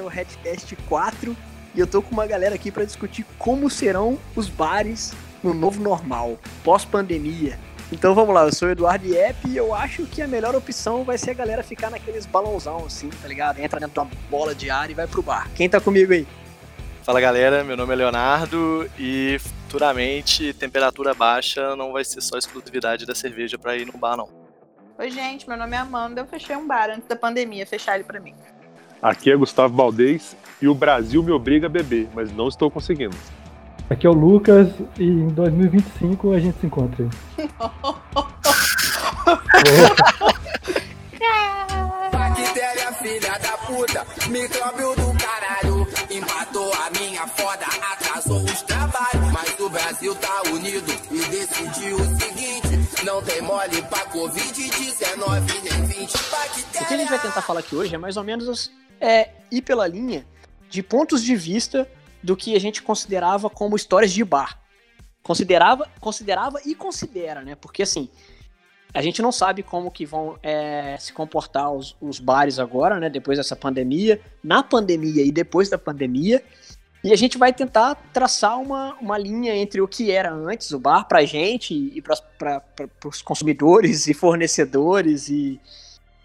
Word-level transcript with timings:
é 0.00 0.02
o 0.02 0.08
Redcast 0.08 0.74
4 0.88 1.36
e 1.74 1.80
eu 1.80 1.86
tô 1.86 2.02
com 2.02 2.10
uma 2.10 2.26
galera 2.26 2.54
aqui 2.54 2.72
para 2.72 2.84
discutir 2.84 3.24
como 3.38 3.70
serão 3.70 4.18
os 4.34 4.48
bares 4.48 5.12
no 5.42 5.54
novo 5.54 5.80
normal, 5.80 6.38
pós-pandemia. 6.64 7.58
Então 7.92 8.14
vamos 8.14 8.34
lá, 8.34 8.44
eu 8.44 8.52
sou 8.52 8.68
o 8.68 8.70
Eduardo 8.70 9.06
Iep 9.06 9.48
e 9.48 9.56
eu 9.56 9.74
acho 9.74 10.04
que 10.06 10.22
a 10.22 10.26
melhor 10.26 10.54
opção 10.54 11.04
vai 11.04 11.18
ser 11.18 11.32
a 11.32 11.34
galera 11.34 11.62
ficar 11.62 11.90
naqueles 11.90 12.24
balãozão 12.24 12.84
assim, 12.86 13.10
tá 13.10 13.28
ligado? 13.28 13.58
Entra 13.58 13.78
dentro 13.80 13.94
de 13.94 14.00
uma 14.00 14.10
bola 14.30 14.54
de 14.54 14.70
ar 14.70 14.90
e 14.90 14.94
vai 14.94 15.06
pro 15.06 15.22
bar. 15.22 15.48
Quem 15.54 15.68
tá 15.68 15.80
comigo 15.80 16.12
aí? 16.12 16.26
Fala 17.02 17.20
galera, 17.20 17.64
meu 17.64 17.76
nome 17.76 17.92
é 17.92 17.96
Leonardo 17.96 18.88
e 18.98 19.38
futuramente 19.40 20.52
temperatura 20.54 21.14
baixa 21.14 21.74
não 21.74 21.92
vai 21.92 22.04
ser 22.04 22.20
só 22.20 22.38
exclusividade 22.38 23.04
da 23.04 23.14
cerveja 23.14 23.58
para 23.58 23.76
ir 23.76 23.86
no 23.86 23.98
bar 23.98 24.16
não. 24.16 24.28
Oi 24.98 25.10
gente, 25.10 25.48
meu 25.48 25.56
nome 25.56 25.74
é 25.74 25.78
Amanda, 25.78 26.20
eu 26.20 26.26
fechei 26.26 26.54
um 26.54 26.66
bar 26.66 26.90
antes 26.90 27.08
da 27.08 27.16
pandemia, 27.16 27.66
fechar 27.66 27.94
ele 27.94 28.04
para 28.04 28.20
mim. 28.20 28.34
Aqui 29.02 29.30
é 29.30 29.36
Gustavo 29.36 29.74
Baldez 29.74 30.36
e 30.60 30.68
o 30.68 30.74
Brasil 30.74 31.22
me 31.22 31.32
obriga 31.32 31.66
a 31.66 31.70
beber, 31.70 32.08
mas 32.14 32.30
não 32.32 32.48
estou 32.48 32.70
conseguindo. 32.70 33.16
Aqui 33.88 34.06
é 34.06 34.10
o 34.10 34.12
Lucas 34.12 34.68
e 34.98 35.04
em 35.04 35.28
2025 35.28 36.32
a 36.32 36.38
gente 36.38 36.60
se 36.60 36.66
encontra. 36.66 37.08
Bactéria, 42.12 42.92
filha 42.92 43.38
da 43.38 43.56
puta, 43.66 44.06
micróbio 44.28 44.94
do 44.94 45.16
caralho. 45.18 45.86
Empatou 46.10 46.70
a 46.74 46.90
minha 46.98 47.26
foda, 47.26 47.64
atrasou 47.92 48.44
os 48.44 48.62
trabalhos. 48.62 49.32
Mas 49.32 49.58
o 49.58 49.70
Brasil 49.70 50.14
tá 50.16 50.42
unido 50.52 50.92
e 51.10 51.24
decidiu 51.30 51.96
o 51.96 52.04
seguinte: 52.20 52.69
não 53.04 53.22
tem 53.22 53.40
mole 53.40 53.82
pra 53.82 54.06
Covid-19 54.10 55.62
nem 55.62 55.84
20 55.86 56.12
bactérias. 56.30 56.82
O 56.82 56.86
que 56.86 56.94
a 56.94 56.96
gente 56.96 57.08
vai 57.08 57.18
tentar 57.18 57.42
falar 57.42 57.60
aqui 57.60 57.74
hoje 57.74 57.94
é 57.94 57.98
mais 57.98 58.16
ou 58.16 58.24
menos 58.24 58.70
é, 59.00 59.30
ir 59.50 59.62
pela 59.62 59.86
linha 59.86 60.26
de 60.68 60.82
pontos 60.82 61.22
de 61.22 61.34
vista 61.34 61.90
do 62.22 62.36
que 62.36 62.54
a 62.54 62.60
gente 62.60 62.82
considerava 62.82 63.48
como 63.48 63.76
histórias 63.76 64.12
de 64.12 64.22
bar. 64.24 64.60
Considerava, 65.22 65.88
considerava 66.00 66.60
e 66.64 66.74
considera, 66.74 67.42
né? 67.42 67.54
Porque 67.54 67.82
assim, 67.82 68.08
a 68.92 69.00
gente 69.00 69.22
não 69.22 69.32
sabe 69.32 69.62
como 69.62 69.90
que 69.90 70.04
vão 70.04 70.38
é, 70.42 70.96
se 70.98 71.12
comportar 71.12 71.72
os, 71.72 71.96
os, 72.00 72.18
bares 72.18 72.58
agora, 72.58 72.98
né? 72.98 73.08
Depois 73.08 73.38
dessa 73.38 73.56
pandemia, 73.56 74.20
na 74.42 74.62
pandemia 74.62 75.24
e 75.24 75.30
depois 75.30 75.68
da 75.68 75.78
pandemia. 75.78 76.42
E 77.02 77.12
a 77.12 77.16
gente 77.16 77.38
vai 77.38 77.52
tentar 77.52 77.94
traçar 78.12 78.60
uma, 78.60 78.94
uma 79.00 79.16
linha 79.16 79.54
entre 79.56 79.80
o 79.80 79.88
que 79.88 80.10
era 80.10 80.30
antes 80.30 80.70
o 80.70 80.78
bar 80.78 81.04
pra 81.04 81.24
gente 81.24 81.72
e 81.74 82.02
para 82.02 82.62
os 83.06 83.22
consumidores 83.22 84.06
e 84.06 84.12
fornecedores 84.12 85.30
e, 85.30 85.58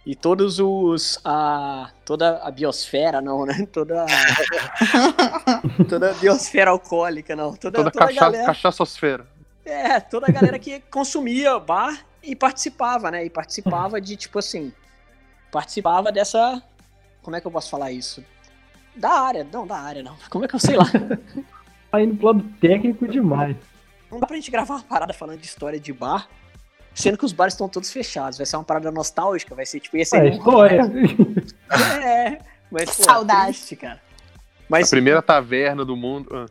e 0.05 0.13
todos 0.15 0.59
os 0.59 1.17
a 1.23 1.91
toda 2.03 2.39
a 2.43 2.51
biosfera 2.51 3.21
não 3.21 3.45
né? 3.45 3.65
Toda 3.71 4.03
a, 4.03 5.61
toda 5.87 6.11
a 6.11 6.13
biosfera 6.13 6.71
alcoólica 6.71 7.37
não. 7.37 7.55
Toda 7.55 7.77
toda, 7.77 7.91
toda 7.91 8.07
cacha, 8.07 8.19
galera, 8.19 8.45
cachaçosfera. 8.45 9.25
É 9.63 9.99
toda 10.01 10.27
a 10.27 10.31
galera 10.31 10.59
que 10.59 10.81
consumia 10.91 11.57
bar 11.57 12.05
e 12.21 12.35
participava 12.35 13.09
né? 13.09 13.23
E 13.23 13.29
participava 13.29 14.01
de 14.01 14.17
tipo 14.17 14.39
assim 14.39 14.73
participava 15.49 16.11
dessa 16.11 16.61
como 17.21 17.37
é 17.37 17.39
que 17.39 17.47
eu 17.47 17.51
posso 17.51 17.69
falar 17.69 17.93
isso 17.93 18.21
da 18.95 19.11
área 19.11 19.47
não 19.51 19.65
da 19.67 19.77
área 19.77 20.03
não 20.03 20.15
como 20.29 20.45
é 20.45 20.47
que 20.47 20.55
eu 20.55 20.59
sei 20.59 20.75
lá 20.75 20.85
tá 21.91 22.01
indo 22.01 22.15
pro 22.15 22.27
lado 22.27 22.43
técnico 22.59 23.07
demais 23.07 23.55
não 24.11 24.19
dá 24.19 24.27
pra 24.27 24.35
gente 24.35 24.51
gravar 24.51 24.75
uma 24.75 24.83
parada 24.83 25.13
falando 25.13 25.39
de 25.39 25.45
história 25.45 25.79
de 25.79 25.91
bar 25.91 26.27
Sendo 26.95 27.17
que 27.17 27.25
os 27.25 27.33
bares 27.33 27.53
estão 27.53 27.67
todos 27.67 27.91
fechados. 27.91 28.37
Vai 28.37 28.45
ser 28.45 28.55
uma 28.55 28.63
parada 28.63 28.89
nostálgica, 28.89 29.53
vai 29.53 29.65
ser 29.65 29.81
tipo. 29.81 29.97
Esse 29.97 30.15
é, 30.15 30.29
história. 30.29 30.81
é, 32.01 32.39
mas 32.71 32.95
pô, 32.95 33.03
Saudade. 33.03 33.57
Triste, 33.57 33.75
cara. 33.75 34.01
Mas, 34.69 34.87
a 34.87 34.89
primeira 34.91 35.21
taverna 35.21 35.83
do 35.83 35.95
mundo. 35.95 36.29
Ah. 36.33 36.45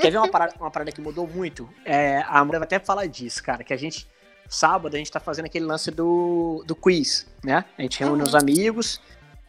Quer 0.00 0.12
ver 0.12 0.18
uma 0.18 0.28
parada, 0.28 0.54
uma 0.60 0.70
parada 0.70 0.92
que 0.92 1.00
mudou 1.00 1.26
muito? 1.26 1.68
É, 1.84 2.18
a 2.18 2.38
Amanda 2.38 2.60
vai 2.60 2.66
até 2.66 2.78
falar 2.78 3.06
disso, 3.06 3.42
cara, 3.42 3.64
que 3.64 3.74
a 3.74 3.76
gente. 3.76 4.08
Sábado 4.46 4.94
a 4.94 4.98
gente 4.98 5.10
tá 5.10 5.18
fazendo 5.18 5.46
aquele 5.46 5.64
lance 5.64 5.90
do, 5.90 6.62
do 6.66 6.76
quiz, 6.76 7.26
né? 7.42 7.64
A 7.76 7.82
gente 7.82 7.98
reúne 7.98 8.20
uhum. 8.20 8.28
os 8.28 8.34
amigos 8.34 9.00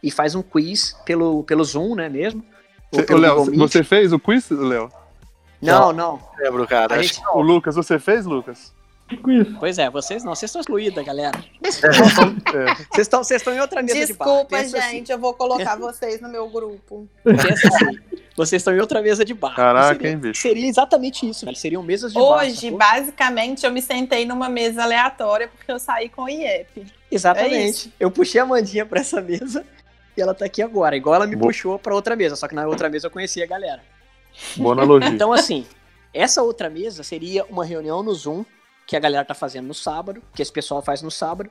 e 0.02 0.10
faz 0.10 0.34
um 0.34 0.42
quiz 0.42 0.96
pelo, 1.04 1.42
pelo 1.44 1.64
Zoom, 1.64 1.94
né, 1.94 2.08
mesmo? 2.08 2.44
Léo, 2.92 3.44
você 3.56 3.82
fez 3.82 4.12
o 4.12 4.18
quiz, 4.18 4.48
Léo? 4.50 4.90
Não, 5.60 5.92
não. 5.92 6.20
Lembro, 6.38 6.66
cara. 6.66 7.02
Gente... 7.02 7.20
O 7.32 7.40
Lucas, 7.40 7.74
você 7.74 7.98
fez, 7.98 8.24
Lucas? 8.24 8.74
Pois 9.60 9.78
é, 9.78 9.88
vocês 9.88 10.24
não, 10.24 10.34
vocês 10.34 10.48
estão 10.48 10.60
excluídos, 10.60 11.04
galera. 11.04 11.38
É. 11.62 11.70
Vocês 12.90 13.06
estão, 13.06 13.22
vocês 13.22 13.40
estão 13.40 13.54
em 13.54 13.60
outra 13.60 13.80
mesa 13.82 13.94
Desculpa, 13.94 14.24
de 14.24 14.50
bar. 14.50 14.62
Desculpa, 14.62 14.86
gente, 14.88 15.02
assim. 15.04 15.12
eu 15.12 15.18
vou 15.18 15.32
colocar 15.34 15.76
vocês 15.78 16.20
no 16.20 16.28
meu 16.28 16.48
grupo. 16.48 17.08
Assim, 17.24 17.98
vocês 18.36 18.60
estão 18.60 18.74
em 18.74 18.80
outra 18.80 19.00
mesa 19.00 19.24
de 19.24 19.32
bar. 19.32 19.54
Caraca, 19.54 19.94
seria, 19.94 20.10
hein, 20.10 20.18
bicho? 20.18 20.42
Seria 20.42 20.66
exatamente 20.66 21.28
isso, 21.28 21.44
velho. 21.44 21.56
Seriam 21.56 21.82
mesas 21.82 22.12
de 22.12 22.18
Hoje, 22.18 22.28
bar. 22.28 22.44
Hoje, 22.46 22.70
basicamente, 22.72 23.64
eu 23.64 23.70
me 23.70 23.80
sentei 23.80 24.24
numa 24.24 24.48
mesa 24.48 24.82
aleatória 24.82 25.46
porque 25.46 25.70
eu 25.70 25.78
saí 25.78 26.08
com 26.08 26.22
o 26.22 26.28
IEP. 26.28 26.86
Exatamente. 27.10 27.88
É 28.00 28.04
eu 28.04 28.10
puxei 28.10 28.40
a 28.40 28.46
Mandinha 28.46 28.84
pra 28.84 29.00
essa 29.00 29.20
mesa 29.20 29.64
e 30.16 30.20
ela 30.20 30.34
tá 30.34 30.44
aqui 30.44 30.62
agora. 30.62 30.96
Igual 30.96 31.16
ela 31.16 31.26
me 31.26 31.36
Boa. 31.36 31.48
puxou 31.48 31.78
pra 31.78 31.94
outra 31.94 32.16
mesa, 32.16 32.36
só 32.36 32.48
que 32.48 32.54
na 32.54 32.66
outra 32.66 32.88
mesa 32.88 33.06
eu 33.06 33.10
conhecia 33.10 33.44
a 33.44 33.46
galera. 33.46 33.82
Boa 34.56 34.72
analogia. 34.72 35.08
Então, 35.14 35.32
assim, 35.32 35.66
essa 36.12 36.42
outra 36.42 36.70
mesa 36.70 37.02
seria 37.02 37.44
uma 37.44 37.64
reunião 37.64 38.02
no 38.02 38.14
Zoom 38.14 38.44
que 38.86 38.96
a 38.96 39.00
galera 39.00 39.24
tá 39.24 39.34
fazendo 39.34 39.66
no 39.66 39.74
sábado, 39.74 40.22
que 40.34 40.40
esse 40.40 40.52
pessoal 40.52 40.80
faz 40.80 41.02
no 41.02 41.10
sábado. 41.10 41.50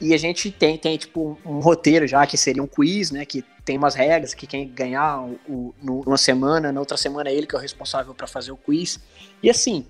E 0.00 0.12
a 0.12 0.16
gente 0.16 0.50
tem, 0.50 0.76
tem 0.76 0.96
tipo, 0.96 1.38
um 1.46 1.60
roteiro 1.60 2.06
já, 2.06 2.26
que 2.26 2.36
seria 2.36 2.62
um 2.62 2.66
quiz, 2.66 3.10
né? 3.10 3.24
Que 3.24 3.44
tem 3.64 3.78
umas 3.78 3.94
regras, 3.94 4.34
que 4.34 4.46
quem 4.46 4.68
ganhar 4.68 5.22
o, 5.22 5.38
o, 5.48 5.74
numa 5.80 6.16
semana, 6.16 6.72
na 6.72 6.80
outra 6.80 6.96
semana 6.96 7.30
é 7.30 7.34
ele 7.34 7.46
que 7.46 7.54
é 7.54 7.58
o 7.58 7.62
responsável 7.62 8.12
para 8.12 8.26
fazer 8.26 8.50
o 8.50 8.56
quiz. 8.56 8.98
E 9.42 9.48
assim, 9.48 9.86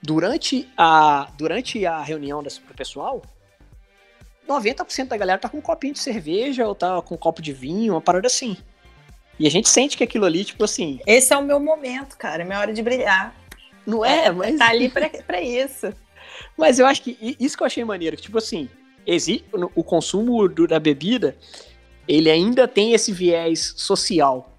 durante 0.00 0.68
a, 0.76 1.28
durante 1.36 1.84
a 1.84 2.00
reunião 2.02 2.42
desse, 2.42 2.60
pro 2.60 2.74
pessoal, 2.74 3.22
90% 4.48 5.08
da 5.08 5.16
galera 5.16 5.38
tá 5.38 5.48
com 5.48 5.58
um 5.58 5.62
copinho 5.62 5.94
de 5.94 6.00
cerveja 6.00 6.66
ou 6.66 6.74
tá 6.74 7.00
com 7.02 7.14
um 7.14 7.18
copo 7.18 7.40
de 7.40 7.52
vinho, 7.52 7.94
uma 7.94 8.00
parada 8.00 8.26
assim. 8.26 8.56
E 9.38 9.46
a 9.46 9.50
gente 9.50 9.68
sente 9.68 9.96
que 9.96 10.04
aquilo 10.04 10.24
ali, 10.24 10.44
tipo 10.44 10.64
assim. 10.64 11.00
Esse 11.06 11.32
é 11.32 11.36
o 11.36 11.42
meu 11.42 11.58
momento, 11.58 12.16
cara, 12.16 12.42
é 12.42 12.44
minha 12.44 12.58
hora 12.58 12.72
de 12.72 12.82
brilhar. 12.82 13.34
Não 13.86 14.04
é, 14.04 14.26
é 14.26 14.32
mas. 14.32 14.58
Tá 14.58 14.68
ali 14.68 14.88
pra, 14.88 15.08
pra 15.08 15.40
isso. 15.40 15.92
Mas 16.56 16.80
eu 16.80 16.86
acho 16.86 17.02
que 17.02 17.36
isso 17.38 17.56
que 17.56 17.62
eu 17.62 17.66
achei 17.66 17.84
maneiro, 17.84 18.16
que, 18.16 18.22
tipo 18.22 18.38
assim, 18.38 18.68
existe, 19.06 19.44
o 19.52 19.84
consumo 19.84 20.48
do, 20.48 20.66
da 20.66 20.80
bebida, 20.80 21.36
ele 22.08 22.28
ainda 22.28 22.66
tem 22.66 22.92
esse 22.92 23.12
viés 23.12 23.72
social, 23.76 24.56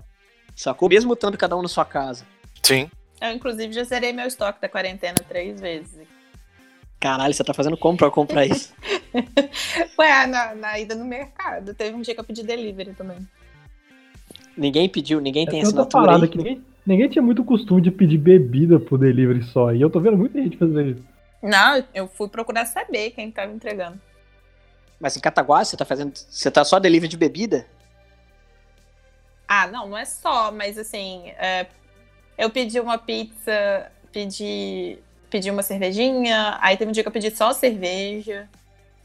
sacou? 0.55 0.87
Mesmo 0.87 1.13
estando 1.13 1.37
cada 1.37 1.55
um 1.55 1.61
na 1.61 1.67
sua 1.67 1.83
casa. 1.83 2.25
Sim. 2.63 2.89
Eu, 3.19 3.31
inclusive, 3.31 3.73
já 3.73 3.83
zerei 3.83 4.13
meu 4.13 4.25
estoque 4.25 4.61
da 4.61 4.69
quarentena 4.69 5.17
três 5.27 5.59
vezes. 5.59 6.07
Caralho, 6.99 7.33
você 7.33 7.43
tá 7.43 7.53
fazendo 7.53 7.77
como 7.77 7.97
pra 7.97 8.09
comprar 8.09 8.45
isso? 8.45 8.73
Ué, 9.99 10.27
na, 10.27 10.55
na, 10.55 10.79
ida 10.79 10.95
no 10.95 11.05
mercado. 11.05 11.73
Teve 11.73 11.95
um 11.95 12.01
dia 12.01 12.13
que 12.13 12.19
eu 12.19 12.23
pedi 12.23 12.43
delivery 12.43 12.93
também. 12.93 13.17
Ninguém 14.57 14.87
pediu, 14.87 15.19
ninguém 15.19 15.45
tem 15.45 15.59
essa 15.59 15.69
assinatura 15.69 16.15
aí. 16.15 16.27
Que 16.27 16.37
ninguém, 16.37 16.65
ninguém 16.85 17.09
tinha 17.09 17.21
muito 17.21 17.43
costume 17.43 17.81
de 17.81 17.91
pedir 17.91 18.17
bebida 18.17 18.79
pro 18.79 18.97
delivery 18.97 19.43
só. 19.43 19.73
E 19.73 19.81
eu 19.81 19.89
tô 19.89 19.99
vendo 19.99 20.17
muita 20.17 20.41
gente 20.41 20.57
fazer 20.57 20.87
isso. 20.87 21.03
Não, 21.41 21.83
eu 21.93 22.07
fui 22.07 22.27
procurar 22.27 22.65
saber 22.65 23.11
quem 23.11 23.29
tava 23.29 23.51
entregando. 23.51 23.99
Mas 24.99 25.15
em 25.15 25.19
Cataguá 25.19 25.63
você 25.63 25.77
tá 25.77 25.85
fazendo. 25.85 26.13
Você 26.15 26.49
tá 26.49 26.63
só 26.63 26.79
delivery 26.79 27.09
de 27.09 27.17
bebida? 27.17 27.67
Ah, 29.47 29.67
não, 29.67 29.89
não 29.89 29.97
é 29.97 30.05
só, 30.05 30.51
mas 30.51 30.77
assim. 30.77 31.29
É, 31.37 31.67
eu 32.37 32.49
pedi 32.49 32.79
uma 32.79 32.97
pizza, 32.97 33.91
pedi, 34.11 34.97
pedi 35.35 35.51
uma 35.51 35.63
cervejinha, 35.63 36.57
aí 36.61 36.77
teve 36.77 36.89
um 36.89 36.93
dia 36.93 37.03
que 37.03 37.09
eu 37.09 37.11
pedi 37.11 37.29
só 37.29 37.51
cerveja. 37.51 38.47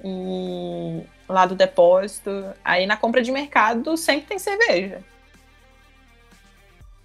E 0.02 1.02
lá 1.28 1.44
do 1.44 1.56
depósito. 1.56 2.30
Aí 2.64 2.86
na 2.86 2.96
compra 2.96 3.20
de 3.20 3.32
mercado 3.32 3.96
sempre 3.96 4.28
tem 4.28 4.38
cerveja. 4.38 5.02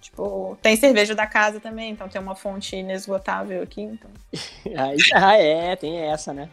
Tipo, 0.00 0.56
tem 0.62 0.76
cerveja 0.76 1.12
da 1.12 1.26
casa 1.26 1.58
também, 1.58 1.90
então 1.90 2.08
tem 2.08 2.20
uma 2.20 2.36
fonte 2.36 2.76
inesgotável 2.76 3.62
aqui. 3.62 3.82
Então. 3.82 4.10
ah, 5.12 5.36
é, 5.36 5.74
tem 5.74 5.98
essa, 5.98 6.32
né? 6.32 6.48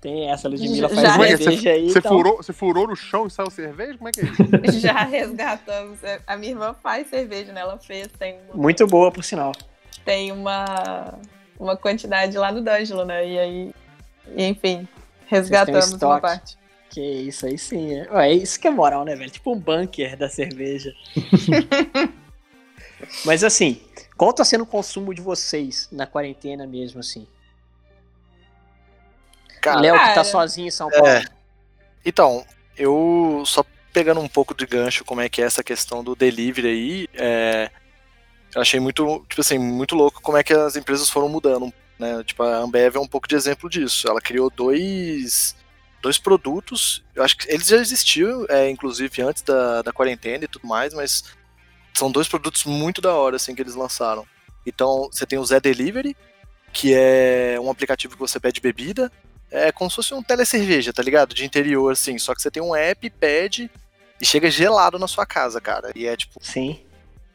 Tem 0.00 0.28
essa, 0.30 0.48
Ludmilla 0.48 0.88
faz 0.88 1.00
já, 1.00 1.12
cerveja 1.12 1.60
você, 1.60 1.68
aí. 1.68 1.88
Você, 1.88 1.98
então... 2.00 2.12
furou, 2.12 2.36
você 2.36 2.52
furou 2.52 2.88
no 2.88 2.96
chão 2.96 3.26
e 3.28 3.30
saiu 3.30 3.50
cerveja? 3.50 3.96
Como 3.96 4.08
é 4.08 4.12
que 4.12 4.20
é 4.20 4.24
isso? 4.24 4.80
já 4.82 5.04
resgatamos. 5.04 6.00
A 6.26 6.36
minha 6.36 6.52
irmã 6.52 6.74
faz 6.74 7.08
cerveja, 7.08 7.52
né? 7.52 7.60
Ela 7.60 7.78
fez, 7.78 8.08
tem. 8.18 8.40
Uma... 8.48 8.62
Muito 8.62 8.86
boa, 8.88 9.12
por 9.12 9.22
sinal. 9.22 9.52
Tem 10.04 10.30
uma, 10.30 11.18
uma 11.58 11.76
quantidade 11.76 12.36
lá 12.36 12.50
no 12.52 12.60
D'Angelo, 12.60 13.04
né? 13.04 13.26
E 13.26 13.38
aí, 13.38 13.74
enfim, 14.36 14.88
resgatamos 15.26 15.92
uma 15.92 16.20
parte. 16.20 16.56
Que 16.90 17.00
isso 17.00 17.46
aí 17.46 17.58
sim. 17.58 17.94
É. 17.94 18.10
Ué, 18.12 18.32
isso 18.32 18.60
que 18.60 18.68
é 18.68 18.70
moral, 18.70 19.04
né, 19.04 19.16
velho? 19.16 19.30
Tipo 19.30 19.52
um 19.52 19.58
bunker 19.58 20.16
da 20.16 20.28
cerveja. 20.28 20.94
Mas 23.24 23.42
assim, 23.42 23.80
qual 24.16 24.32
tá 24.32 24.44
sendo 24.44 24.62
o 24.62 24.66
consumo 24.66 25.12
de 25.12 25.20
vocês 25.20 25.88
na 25.90 26.06
quarentena 26.06 26.66
mesmo, 26.66 27.00
assim? 27.00 27.26
Cara, 29.60 29.80
Léo 29.80 29.98
que 29.98 30.14
tá 30.14 30.24
sozinho 30.24 30.68
em 30.68 30.70
São 30.70 30.88
Paulo. 30.90 31.06
É. 31.06 31.24
Então, 32.04 32.44
eu 32.76 33.42
só 33.46 33.64
pegando 33.92 34.20
um 34.20 34.28
pouco 34.28 34.54
de 34.54 34.66
gancho 34.66 35.04
como 35.04 35.20
é 35.20 35.28
que 35.28 35.40
é 35.40 35.44
essa 35.44 35.62
questão 35.64 36.02
do 36.04 36.14
delivery 36.14 36.68
aí, 36.68 37.08
é, 37.14 37.70
eu 38.54 38.60
achei 38.60 38.78
muito, 38.78 39.24
tipo 39.28 39.40
assim, 39.40 39.58
muito 39.58 39.94
louco 39.94 40.20
como 40.22 40.38
é 40.38 40.42
que 40.42 40.52
as 40.52 40.76
empresas 40.76 41.10
foram 41.10 41.28
mudando, 41.28 41.72
né? 41.98 42.22
Tipo, 42.24 42.42
a 42.44 42.58
Ambev 42.58 42.96
é 42.96 43.00
um 43.00 43.06
pouco 43.06 43.28
de 43.28 43.34
exemplo 43.34 43.68
disso. 43.68 44.08
Ela 44.08 44.20
criou 44.20 44.50
dois, 44.50 45.56
dois 46.00 46.18
produtos, 46.18 47.02
eu 47.14 47.24
acho 47.24 47.36
que 47.36 47.50
eles 47.50 47.66
já 47.66 47.76
existiam, 47.76 48.46
é, 48.48 48.70
inclusive 48.70 49.22
antes 49.22 49.42
da, 49.42 49.82
da 49.82 49.92
quarentena 49.92 50.44
e 50.44 50.48
tudo 50.48 50.66
mais, 50.66 50.94
mas 50.94 51.24
são 51.92 52.10
dois 52.10 52.28
produtos 52.28 52.64
muito 52.64 53.00
da 53.00 53.14
hora, 53.14 53.36
assim, 53.36 53.54
que 53.54 53.62
eles 53.62 53.74
lançaram. 53.74 54.26
Então, 54.66 55.08
você 55.10 55.26
tem 55.26 55.38
o 55.38 55.44
Zé 55.44 55.60
Delivery, 55.60 56.16
que 56.72 56.92
é 56.94 57.58
um 57.60 57.70
aplicativo 57.70 58.14
que 58.14 58.20
você 58.20 58.40
pede 58.40 58.60
bebida, 58.60 59.10
é 59.50 59.70
como 59.70 59.88
se 59.88 59.96
fosse 59.96 60.14
um 60.14 60.22
telecerveja, 60.22 60.92
tá 60.92 61.02
ligado? 61.02 61.34
De 61.34 61.44
interior, 61.44 61.92
assim, 61.92 62.18
só 62.18 62.34
que 62.34 62.42
você 62.42 62.50
tem 62.50 62.62
um 62.62 62.74
app, 62.74 63.08
pede 63.10 63.70
e 64.20 64.26
chega 64.26 64.50
gelado 64.50 64.98
na 64.98 65.06
sua 65.06 65.24
casa, 65.24 65.60
cara. 65.60 65.92
E 65.94 66.06
é, 66.06 66.16
tipo, 66.16 66.40
Sim. 66.42 66.80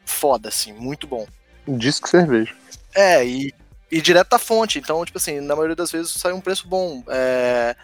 Foda, 0.09 0.49
assim, 0.49 0.73
muito 0.73 1.07
bom. 1.07 1.25
Disque 1.67 2.09
cerveja. 2.09 2.53
É, 2.95 3.25
e, 3.25 3.53
e 3.91 4.01
direto 4.01 4.29
da 4.29 4.39
fonte. 4.39 4.79
Então, 4.79 5.03
tipo 5.05 5.17
assim, 5.17 5.39
na 5.39 5.55
maioria 5.55 5.75
das 5.75 5.91
vezes 5.91 6.11
sai 6.11 6.33
um 6.33 6.41
preço 6.41 6.67
bom. 6.67 7.03
É, 7.07 7.75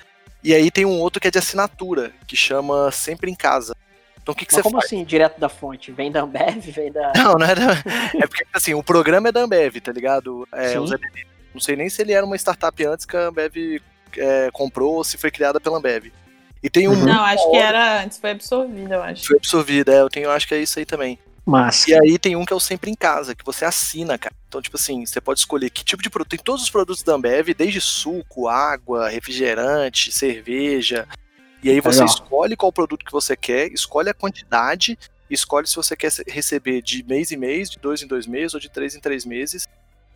E 0.43 0.53
aí 0.53 0.69
tem 0.71 0.85
um 0.85 0.99
outro 0.99 1.19
que 1.21 1.27
é 1.27 1.31
de 1.31 1.37
assinatura, 1.39 2.11
que 2.27 2.35
chama 2.35 2.91
Sempre 2.91 3.29
em 3.31 3.35
Casa. 3.35 3.75
Então 4.21 4.33
o 4.33 4.35
que, 4.35 4.45
que 4.45 4.53
Mas 4.53 4.57
você 4.57 4.63
como 4.63 4.81
faz? 4.81 4.85
assim, 4.85 5.03
direto 5.03 5.39
da 5.39 5.47
fonte? 5.49 5.91
Vem 5.91 6.11
da 6.11 6.21
Ambev, 6.21 6.57
vem 6.71 6.91
da. 6.91 7.13
Não, 7.15 7.33
não 7.35 7.45
é 7.45 7.53
da... 7.53 7.71
É 8.19 8.25
porque, 8.27 8.43
assim, 8.51 8.73
o 8.73 8.81
programa 8.83 9.29
é 9.29 9.31
da 9.31 9.41
Ambev, 9.41 9.75
tá 9.79 9.91
ligado? 9.91 10.47
É. 10.51 10.73
Não 11.53 11.61
sei 11.61 11.75
nem 11.75 11.89
se 11.89 12.01
ele 12.01 12.11
era 12.11 12.25
uma 12.25 12.35
startup 12.35 12.85
antes 12.85 13.05
que 13.05 13.15
a 13.15 13.27
Ambev 13.27 13.55
é, 14.17 14.49
comprou 14.51 14.95
ou 14.95 15.03
se 15.03 15.15
foi 15.17 15.29
criada 15.29 15.59
pela 15.59 15.77
Ambev. 15.77 16.11
E 16.63 16.69
tem 16.71 16.87
um 16.87 16.93
Uhum. 16.93 17.05
Não, 17.05 17.23
acho 17.23 17.51
que 17.51 17.57
era 17.57 18.01
antes, 18.03 18.17
foi 18.17 18.31
absorvido, 18.31 18.91
eu 18.93 19.03
acho. 19.03 19.27
foi 19.27 19.37
absorvida, 19.37 19.93
é, 19.93 20.01
eu 20.01 20.09
tenho, 20.09 20.31
acho 20.31 20.47
que 20.47 20.55
é 20.55 20.59
isso 20.59 20.79
aí 20.79 20.85
também. 20.85 21.19
Mas. 21.45 21.87
E 21.87 21.93
aí 21.93 22.17
tem 22.17 22.35
um 22.35 22.43
que 22.43 22.51
é 22.51 22.55
o 22.55 22.59
Sempre 22.59 22.89
em 22.89 22.95
Casa, 22.95 23.35
que 23.35 23.45
você 23.45 23.65
assina, 23.65 24.17
cara. 24.17 24.33
Então, 24.47 24.61
tipo 24.61 24.77
assim, 24.77 25.05
você 25.05 25.21
pode 25.21 25.39
escolher 25.39 25.69
que 25.69 25.83
tipo 25.83 26.01
de 26.01 26.09
produto. 26.09 26.31
Tem 26.31 26.39
todos 26.39 26.63
os 26.63 26.69
produtos 26.69 27.03
da 27.03 27.13
Ambev, 27.13 27.53
desde 27.53 27.79
suco, 27.79 28.47
água, 28.47 29.09
refrigerante, 29.09 30.11
cerveja. 30.11 31.07
E 31.61 31.69
aí 31.69 31.79
você 31.79 31.99
Legal. 31.99 32.15
escolhe 32.15 32.55
qual 32.55 32.71
produto 32.71 33.05
que 33.05 33.11
você 33.11 33.35
quer, 33.35 33.71
escolhe 33.71 34.09
a 34.09 34.13
quantidade, 34.13 34.97
escolhe 35.29 35.67
se 35.67 35.75
você 35.75 35.95
quer 35.95 36.11
receber 36.27 36.81
de 36.81 37.03
mês 37.03 37.31
em 37.31 37.37
mês, 37.37 37.69
de 37.69 37.77
dois 37.79 38.01
em 38.01 38.07
dois 38.07 38.25
meses 38.25 38.53
ou 38.53 38.59
de 38.59 38.69
três 38.69 38.95
em 38.95 38.99
três 38.99 39.25
meses, 39.25 39.67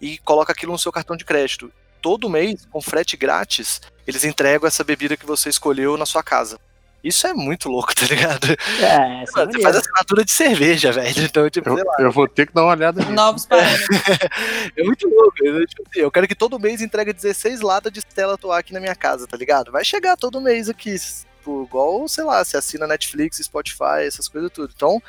e 0.02 0.18
coloca 0.20 0.52
aquilo 0.52 0.72
no 0.72 0.80
seu 0.80 0.92
cartão 0.92 1.16
de 1.16 1.26
crédito. 1.26 1.72
Todo 2.02 2.30
mês, 2.30 2.66
com 2.72 2.82
frete 2.82 3.18
grátis, 3.18 3.82
eles 4.08 4.24
entregam 4.24 4.68
essa 4.68 4.84
bebida 4.84 5.18
que 5.18 5.26
você 5.26 5.50
escolheu 5.50 5.98
na 5.98 6.06
sua 6.06 6.24
casa. 6.24 6.60
Isso 7.04 7.26
é 7.28 7.34
muito 7.34 7.70
louco, 7.70 7.94
tá 7.96 8.06
ligado? 8.06 8.48
É, 8.82 9.24
é 9.24 9.26
Mano, 9.34 9.52
você 9.52 9.62
faz 9.62 9.76
assinatura 9.78 10.26
de 10.26 10.32
cerveja, 10.32 10.92
velho. 10.92 11.24
Então, 11.24 11.50
tipo, 11.50 11.70
Eu, 11.70 11.76
sei 11.76 11.84
lá. 11.84 11.96
eu 12.00 12.12
vou 12.12 12.28
ter 12.28 12.48
que 12.48 12.54
dar 12.54 12.64
uma 12.64 12.72
olhada 12.72 13.00
nisso. 13.02 13.14
Novos 13.14 13.46
parâmetros. 13.46 13.88
É 14.76 14.84
muito 14.84 15.08
louco. 15.08 15.36
Eu, 15.42 15.66
tipo 15.66 15.84
assim, 15.90 16.00
eu 16.02 16.12
quero 16.12 16.28
que 16.28 16.36
todo 16.36 16.60
mês 16.60 16.82
entregue 16.82 17.14
16 17.14 17.62
latas 17.62 17.92
de 17.92 18.00
Stella 18.00 18.34
Atuar 18.34 18.60
aqui 18.60 18.74
na 18.74 18.80
minha 18.80 18.96
casa, 18.96 19.28
tá 19.28 19.38
ligado? 19.38 19.72
Vai 19.72 19.84
chegar 19.84 20.18
todo 20.18 20.42
mês 20.42 20.70
aqui. 20.70 20.96
Tipo, 21.00 21.64
igual, 21.64 22.08
sei 22.08 22.24
lá, 22.24 22.44
você 22.44 22.58
assina 22.58 22.88
Netflix, 22.88 23.38
Spotify, 23.38 24.04
essas 24.06 24.28
coisas 24.28 24.52
tudo. 24.52 24.72
Então, 24.76 25.02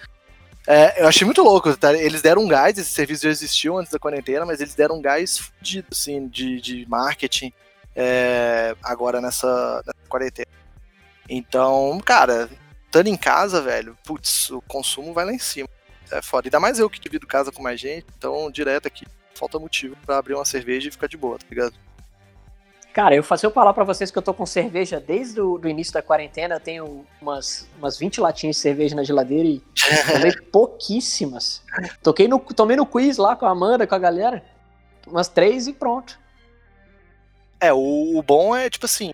é, 0.66 1.02
eu 1.02 1.08
achei 1.08 1.24
muito 1.24 1.42
louco. 1.42 1.76
Tá? 1.76 1.92
Eles 1.94 2.22
deram 2.22 2.42
um 2.42 2.48
gás, 2.48 2.78
esses 2.78 2.92
serviços 2.92 3.22
já 3.22 3.30
existiam 3.30 3.78
antes 3.78 3.92
da 3.92 3.98
quarentena, 3.98 4.46
mas 4.46 4.60
eles 4.60 4.74
deram 4.74 4.96
um 4.96 5.02
gás 5.02 5.38
fudido, 5.38 5.88
assim, 5.90 6.28
de, 6.28 6.60
de 6.60 6.86
marketing 6.88 7.52
é, 7.94 8.74
agora 8.82 9.20
nessa, 9.20 9.82
nessa 9.86 10.08
quarentena. 10.08 10.59
Então, 11.32 12.00
cara, 12.04 12.50
estando 12.84 13.06
em 13.06 13.16
casa, 13.16 13.62
velho, 13.62 13.96
putz, 14.04 14.50
o 14.50 14.60
consumo 14.62 15.14
vai 15.14 15.24
lá 15.24 15.32
em 15.32 15.38
cima. 15.38 15.68
É 16.10 16.20
foda. 16.20 16.48
Ainda 16.48 16.58
mais 16.58 16.80
eu 16.80 16.90
que 16.90 16.98
divido 16.98 17.24
casa 17.24 17.52
com 17.52 17.62
mais 17.62 17.78
gente, 17.78 18.04
então 18.18 18.50
direto 18.50 18.88
aqui 18.88 19.06
falta 19.32 19.58
motivo 19.58 19.96
pra 20.04 20.18
abrir 20.18 20.34
uma 20.34 20.44
cerveja 20.44 20.88
e 20.88 20.90
ficar 20.90 21.06
de 21.06 21.16
boa, 21.16 21.38
tá 21.38 21.46
ligado? 21.48 21.72
Cara, 22.92 23.14
eu, 23.14 23.22
se 23.22 23.46
eu 23.46 23.52
falar 23.52 23.72
pra 23.72 23.84
vocês 23.84 24.10
que 24.10 24.18
eu 24.18 24.22
tô 24.22 24.34
com 24.34 24.44
cerveja 24.44 24.98
desde 25.00 25.40
o 25.40 25.60
início 25.64 25.94
da 25.94 26.02
quarentena, 26.02 26.56
eu 26.56 26.60
tenho 26.60 27.06
umas, 27.22 27.68
umas 27.78 27.96
20 27.96 28.20
latinhas 28.20 28.56
de 28.56 28.62
cerveja 28.62 28.96
na 28.96 29.04
geladeira 29.04 29.48
e 29.48 29.62
tomei 30.12 30.32
pouquíssimas. 30.50 31.62
Toquei 32.02 32.26
no, 32.26 32.40
tomei 32.40 32.76
no 32.76 32.84
quiz 32.84 33.16
lá 33.16 33.36
com 33.36 33.46
a 33.46 33.50
Amanda, 33.50 33.86
com 33.86 33.94
a 33.94 33.98
galera. 33.98 34.44
Umas 35.06 35.28
três 35.28 35.68
e 35.68 35.72
pronto. 35.72 36.18
É, 37.60 37.72
o, 37.72 38.18
o 38.18 38.22
bom 38.22 38.56
é, 38.56 38.68
tipo 38.68 38.86
assim, 38.86 39.12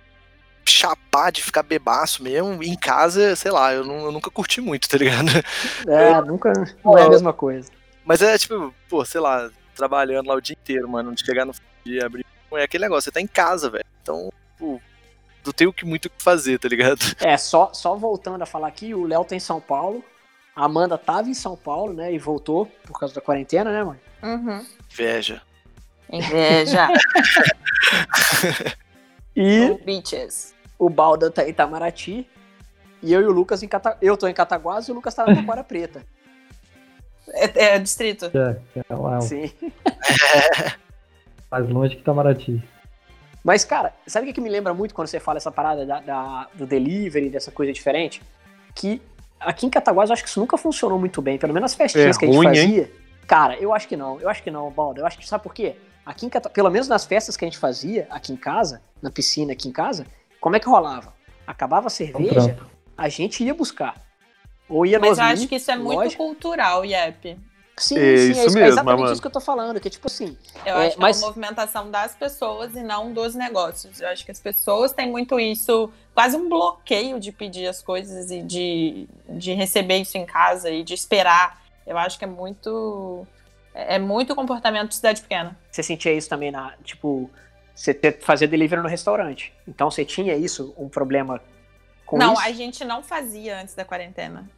chapar 0.68 1.30
de 1.32 1.42
ficar 1.42 1.62
bebaço 1.62 2.22
mesmo. 2.22 2.62
Em 2.62 2.76
casa, 2.76 3.34
sei 3.36 3.50
lá, 3.50 3.72
eu, 3.72 3.84
não- 3.84 4.04
eu 4.06 4.12
nunca 4.12 4.30
curti 4.30 4.60
muito, 4.60 4.88
tá 4.88 4.96
ligado? 4.98 5.26
É, 5.88 6.20
nunca. 6.22 6.52
Não 6.84 6.98
é 6.98 7.02
a 7.02 7.08
mesma 7.08 7.32
coisa. 7.32 7.70
Mas 8.04 8.22
é 8.22 8.36
tipo, 8.38 8.74
pô, 8.88 9.04
sei 9.04 9.20
lá, 9.20 9.50
trabalhando 9.74 10.28
lá 10.28 10.34
o 10.34 10.40
dia 10.40 10.56
inteiro, 10.60 10.88
mano, 10.88 11.14
de 11.14 11.24
chegar 11.24 11.44
no 11.44 11.52
dia 11.84 12.06
abrir. 12.06 12.24
É 12.52 12.62
aquele 12.62 12.84
negócio, 12.84 13.02
você 13.04 13.12
tá 13.12 13.20
em 13.20 13.26
casa, 13.26 13.68
velho. 13.68 13.84
Então, 14.02 14.32
pô, 14.58 14.80
não 15.44 15.52
tem 15.52 15.66
o 15.66 15.72
que 15.72 15.84
muito 15.84 16.06
o 16.06 16.10
que 16.10 16.22
fazer, 16.22 16.58
tá 16.58 16.68
ligado? 16.68 16.98
É, 17.20 17.36
só, 17.36 17.72
só 17.72 17.94
voltando 17.96 18.42
a 18.42 18.46
falar 18.46 18.68
aqui, 18.68 18.94
o 18.94 19.06
Léo 19.06 19.24
tá 19.24 19.34
em 19.34 19.40
São 19.40 19.60
Paulo. 19.60 20.04
A 20.54 20.64
Amanda 20.64 20.96
tava 20.96 21.28
em 21.28 21.34
São 21.34 21.54
Paulo, 21.56 21.92
né? 21.92 22.12
E 22.12 22.18
voltou 22.18 22.66
por 22.86 22.98
causa 22.98 23.14
da 23.14 23.20
quarentena, 23.20 23.70
né, 23.72 23.84
mãe? 23.84 24.00
Uhum. 24.22 24.64
Inveja. 24.90 25.42
Inveja. 26.10 26.88
E 29.38 29.74
Bitches. 29.84 30.54
O 30.78 30.88
Balda 30.88 31.30
tá 31.30 31.44
em 31.44 31.50
Itamaraty. 31.50 32.26
E 33.02 33.12
eu 33.12 33.20
e 33.20 33.24
o 33.26 33.30
Lucas 33.32 33.62
em 33.62 33.68
Cata... 33.68 33.96
Eu 34.00 34.16
tô 34.16 34.26
em 34.26 34.32
Cataguases 34.34 34.88
e 34.88 34.92
o 34.92 34.94
Lucas 34.94 35.14
tá 35.14 35.26
na 35.26 35.34
Taquara 35.36 35.62
Preta. 35.62 36.02
É, 37.28 37.74
é 37.74 37.78
distrito. 37.78 38.30
É, 38.34 38.56
é 38.88 38.94
lá, 38.94 39.20
Sim. 39.20 39.50
mais 41.50 41.68
longe 41.68 41.94
que 41.96 42.00
Itamaraty. 42.02 42.62
Mas, 43.44 43.64
cara, 43.64 43.92
sabe 44.06 44.24
o 44.24 44.28
que, 44.28 44.34
que 44.34 44.40
me 44.40 44.48
lembra 44.50 44.74
muito 44.74 44.94
quando 44.94 45.06
você 45.08 45.20
fala 45.20 45.36
essa 45.38 45.52
parada 45.52 45.86
da, 45.86 46.00
da- 46.00 46.48
do 46.54 46.66
delivery, 46.66 47.30
dessa 47.30 47.50
coisa 47.52 47.72
diferente? 47.72 48.20
Que 48.74 49.00
aqui 49.38 49.66
em 49.66 49.70
Cataguás 49.70 50.10
eu 50.10 50.14
acho 50.14 50.22
que 50.24 50.28
isso 50.28 50.40
nunca 50.40 50.56
funcionou 50.56 50.98
muito 50.98 51.22
bem. 51.22 51.38
Pelo 51.38 51.54
menos 51.54 51.70
as 51.72 51.76
festinhas 51.76 52.16
É 52.16 52.18
que 52.18 52.24
a 52.24 52.28
gente 52.28 52.36
ruim, 52.36 52.48
hein? 52.48 52.54
fazia. 52.68 52.92
Cara, 53.26 53.56
eu 53.58 53.72
acho 53.72 53.86
que 53.86 53.96
não. 53.96 54.20
Eu 54.20 54.28
acho 54.28 54.42
que 54.42 54.50
não, 54.50 54.70
Balda. 54.70 55.00
Eu 55.00 55.06
acho 55.06 55.18
que, 55.18 55.28
sabe 55.28 55.42
por 55.44 55.54
quê? 55.54 55.76
Aqui 56.04 56.26
em 56.26 56.28
Cata... 56.28 56.48
Pelo 56.50 56.70
menos 56.70 56.88
nas 56.88 57.04
festas 57.04 57.36
que 57.36 57.44
a 57.44 57.48
gente 57.48 57.58
fazia, 57.58 58.06
aqui 58.10 58.32
em 58.32 58.36
casa, 58.36 58.80
na 59.02 59.10
piscina 59.10 59.52
aqui 59.52 59.68
em 59.68 59.72
casa, 59.72 60.06
como 60.46 60.54
é 60.54 60.60
que 60.60 60.68
rolava? 60.68 61.12
Acabava 61.44 61.86
a 61.86 61.90
É 61.90 61.90
um 61.90 61.90
cerveja, 61.90 62.56
a 62.96 63.08
gente 63.08 63.42
ia 63.42 63.52
buscar. 63.52 64.00
Ou 64.68 64.86
ia 64.86 64.96
Mas 65.00 65.18
eu 65.18 65.24
acho 65.24 65.48
que 65.48 65.56
isso 65.56 65.68
é 65.72 65.76
muito 65.76 65.98
lógico. 65.98 66.22
cultural, 66.24 66.84
Yep. 66.84 67.36
Sim, 67.76 67.98
É 67.98 68.16
sim, 68.16 68.30
isso 68.30 68.40
é, 68.40 68.46
isso, 68.46 68.58
é 68.58 68.60
mesmo, 68.60 68.60
exatamente 68.60 68.98
Amanda. 69.00 69.12
isso 69.12 69.20
que 69.20 69.26
eu 69.26 69.32
tô 69.32 69.40
falando. 69.40 69.80
Que 69.80 69.88
é 69.88 69.90
tipo 69.90 70.06
assim, 70.06 70.38
Eu 70.64 70.76
É, 70.76 70.86
acho 70.86 70.94
que 70.94 71.02
mas- 71.02 71.16
é 71.16 71.20
uma 71.20 71.26
movimentação 71.26 71.90
das 71.90 72.14
pessoas 72.14 72.76
e 72.76 72.82
não 72.84 73.12
dos 73.12 73.34
negócios. 73.34 74.00
Eu 74.00 74.06
acho 74.08 74.24
que 74.24 74.30
as 74.30 74.38
pessoas 74.38 74.92
têm 74.92 75.10
muito 75.10 75.40
isso, 75.40 75.92
quase 76.14 76.36
um 76.36 76.48
bloqueio 76.48 77.18
de 77.18 77.32
pedir 77.32 77.66
as 77.66 77.82
coisas 77.82 78.30
e 78.30 78.40
de, 78.40 79.08
de 79.28 79.52
receber 79.52 79.96
isso 79.98 80.16
em 80.16 80.24
casa 80.24 80.70
e 80.70 80.84
de 80.84 80.94
esperar. 80.94 81.60
Eu 81.84 81.98
acho 81.98 82.16
que 82.20 82.24
é 82.24 82.28
muito. 82.28 83.26
É 83.74 83.98
muito 83.98 84.34
comportamento 84.36 84.90
de 84.90 84.94
cidade 84.94 85.20
pequena. 85.20 85.58
você 85.68 85.82
sentia 85.82 86.12
isso 86.14 86.28
também 86.28 86.52
na, 86.52 86.72
tipo, 86.84 87.28
você 87.76 87.94
ter, 87.94 88.18
fazer 88.20 88.48
delivery 88.48 88.82
no 88.82 88.88
restaurante. 88.88 89.52
Então 89.68 89.90
você 89.90 90.04
tinha 90.04 90.34
isso, 90.34 90.74
um 90.76 90.88
problema 90.88 91.40
com 92.04 92.16
não, 92.16 92.32
isso? 92.32 92.42
a 92.42 92.52
gente 92.52 92.84
não 92.84 93.02
fazia 93.02 93.60
antes 93.60 93.74
da 93.74 93.84
quarentena. 93.84 94.48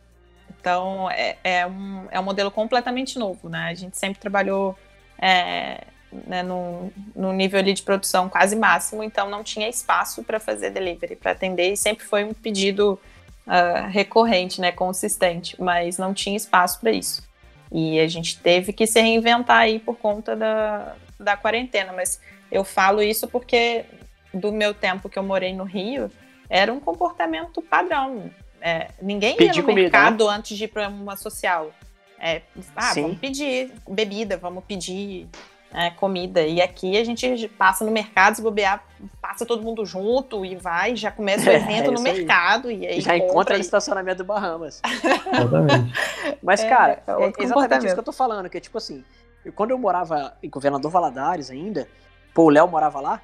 Então, 0.61 1.11
é, 1.11 1.37
é, 1.45 1.67
um, 1.67 2.07
é 2.11 2.19
um 2.19 2.23
modelo 2.23 2.51
completamente 2.51 3.19
novo, 3.19 3.49
né? 3.49 3.69
A 3.71 3.75
gente 3.75 3.97
sempre 3.97 4.19
trabalhou 4.19 4.77
é, 5.19 5.85
né, 6.27 6.43
no, 6.43 6.93
no 7.15 7.33
nível 7.33 7.59
ali 7.59 7.73
de 7.73 7.83
produção 7.83 8.29
quase 8.29 8.57
máximo, 8.57 9.03
então 9.03 9.29
não 9.29 9.43
tinha 9.43 9.69
espaço 9.69 10.23
para 10.25 10.41
fazer 10.41 10.71
delivery, 10.71 11.17
para 11.17 11.33
atender, 11.33 11.73
e 11.73 11.77
sempre 11.77 12.05
foi 12.05 12.25
um 12.25 12.33
pedido 12.33 12.99
ah, 13.47 13.87
recorrente, 13.89 14.61
né, 14.61 14.73
consistente, 14.73 15.61
mas 15.61 15.97
não 15.97 16.13
tinha 16.13 16.37
espaço 16.37 16.81
para 16.81 16.91
isso. 16.91 17.27
E 17.73 17.99
a 18.01 18.07
gente 18.07 18.39
teve 18.39 18.73
que 18.73 18.87
se 18.87 19.01
reinventar 19.01 19.59
aí 19.59 19.79
por 19.79 19.97
conta 19.97 20.35
da, 20.35 20.95
da 21.19 21.37
quarentena, 21.37 21.93
mas 21.93 22.21
eu 22.51 22.65
falo 22.65 23.03
isso 23.03 23.27
porque 23.29 23.85
do 24.33 24.53
meu 24.53 24.75
tempo 24.75 25.09
que 25.09 25.19
eu 25.19 25.23
morei 25.23 25.55
no 25.55 25.65
Rio, 25.65 26.11
era 26.49 26.73
um 26.73 26.81
comportamento 26.81 27.61
padrão. 27.63 28.31
É, 28.61 28.89
ninguém 29.01 29.37
Pedir 29.37 29.57
ia 29.57 29.63
no 29.63 29.69
comida, 29.69 29.83
mercado 29.83 30.29
antes 30.29 30.57
de 30.57 30.65
ir 30.65 30.69
para 30.69 30.89
uma 30.89 31.17
social. 31.17 31.71
É, 32.19 32.43
ah, 32.77 32.93
Sim. 32.93 33.03
vamos 33.03 33.19
pedir 33.19 33.73
bebida, 33.89 34.37
vamos 34.37 34.65
pedir 34.65 35.29
é, 35.73 35.91
comida. 35.91 36.43
E 36.43 36.61
aqui 36.61 36.99
a 36.99 37.05
gente 37.05 37.47
passa 37.57 37.85
no 37.85 37.91
mercado, 37.93 38.35
se 38.35 38.43
bobear, 38.43 38.83
passa 39.21 39.47
todo 39.47 39.63
mundo 39.63 39.87
junto 39.87 40.45
e 40.45 40.57
vai, 40.57 40.97
já 40.97 41.11
começa 41.13 41.49
o 41.49 41.53
É, 41.53 41.57
evento 41.57 41.93
no 41.93 41.99
isso 41.99 42.07
aí. 42.09 42.13
mercado. 42.15 42.71
E 42.71 42.87
aí 42.87 43.01
Já 43.01 43.13
compra 43.13 43.27
encontra 43.27 43.55
no 43.55 43.61
e- 43.61 43.65
estacionamento 43.65 44.19
do 44.19 44.25
Bahamas. 44.25 44.81
Exatamente. 45.33 45.93
Mas, 46.43 46.61
É, 46.65 46.69
cara, 46.69 47.03
é 47.07 47.25
é, 47.25 47.33
exatamente 47.45 47.87
isso 47.87 47.95
que 47.95 48.01
eu 48.01 48.05
tô 48.05 48.13
falando, 48.13 48.49
que 48.51 48.57
é 48.59 48.61
tipo 48.61 48.79
assim, 48.79 49.05
quando 49.55 49.71
eu 49.71 49.79
morava 49.79 50.37
em 50.43 50.51
Governador 50.51 50.91
Valadares 50.91 51.51
ainda, 51.51 51.87
pô, 52.35 52.45
o 52.45 52.49
Léo 52.51 52.69
morava 52.69 53.01
lá, 53.01 53.21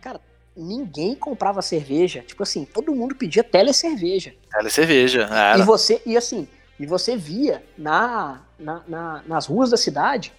cara, 0.00 0.20
ninguém 0.56 1.14
comprava 1.14 1.62
cerveja. 1.62 2.22
Tipo 2.22 2.42
assim, 2.42 2.64
todo 2.64 2.94
mundo 2.94 3.14
pedia 3.14 3.44
telecerveja. 3.44 4.34
Ela 4.54 4.66
é 4.68 4.70
cerveja. 4.70 5.28
E 5.30 5.34
Era. 5.34 5.64
você, 5.64 6.02
e 6.06 6.16
assim, 6.16 6.48
e 6.78 6.86
você 6.86 7.16
via 7.16 7.64
na, 7.76 8.42
na- 8.58 8.82
na- 8.86 9.22
nas 9.26 9.46
ruas 9.46 9.70
da 9.70 9.76
cidade, 9.76 10.32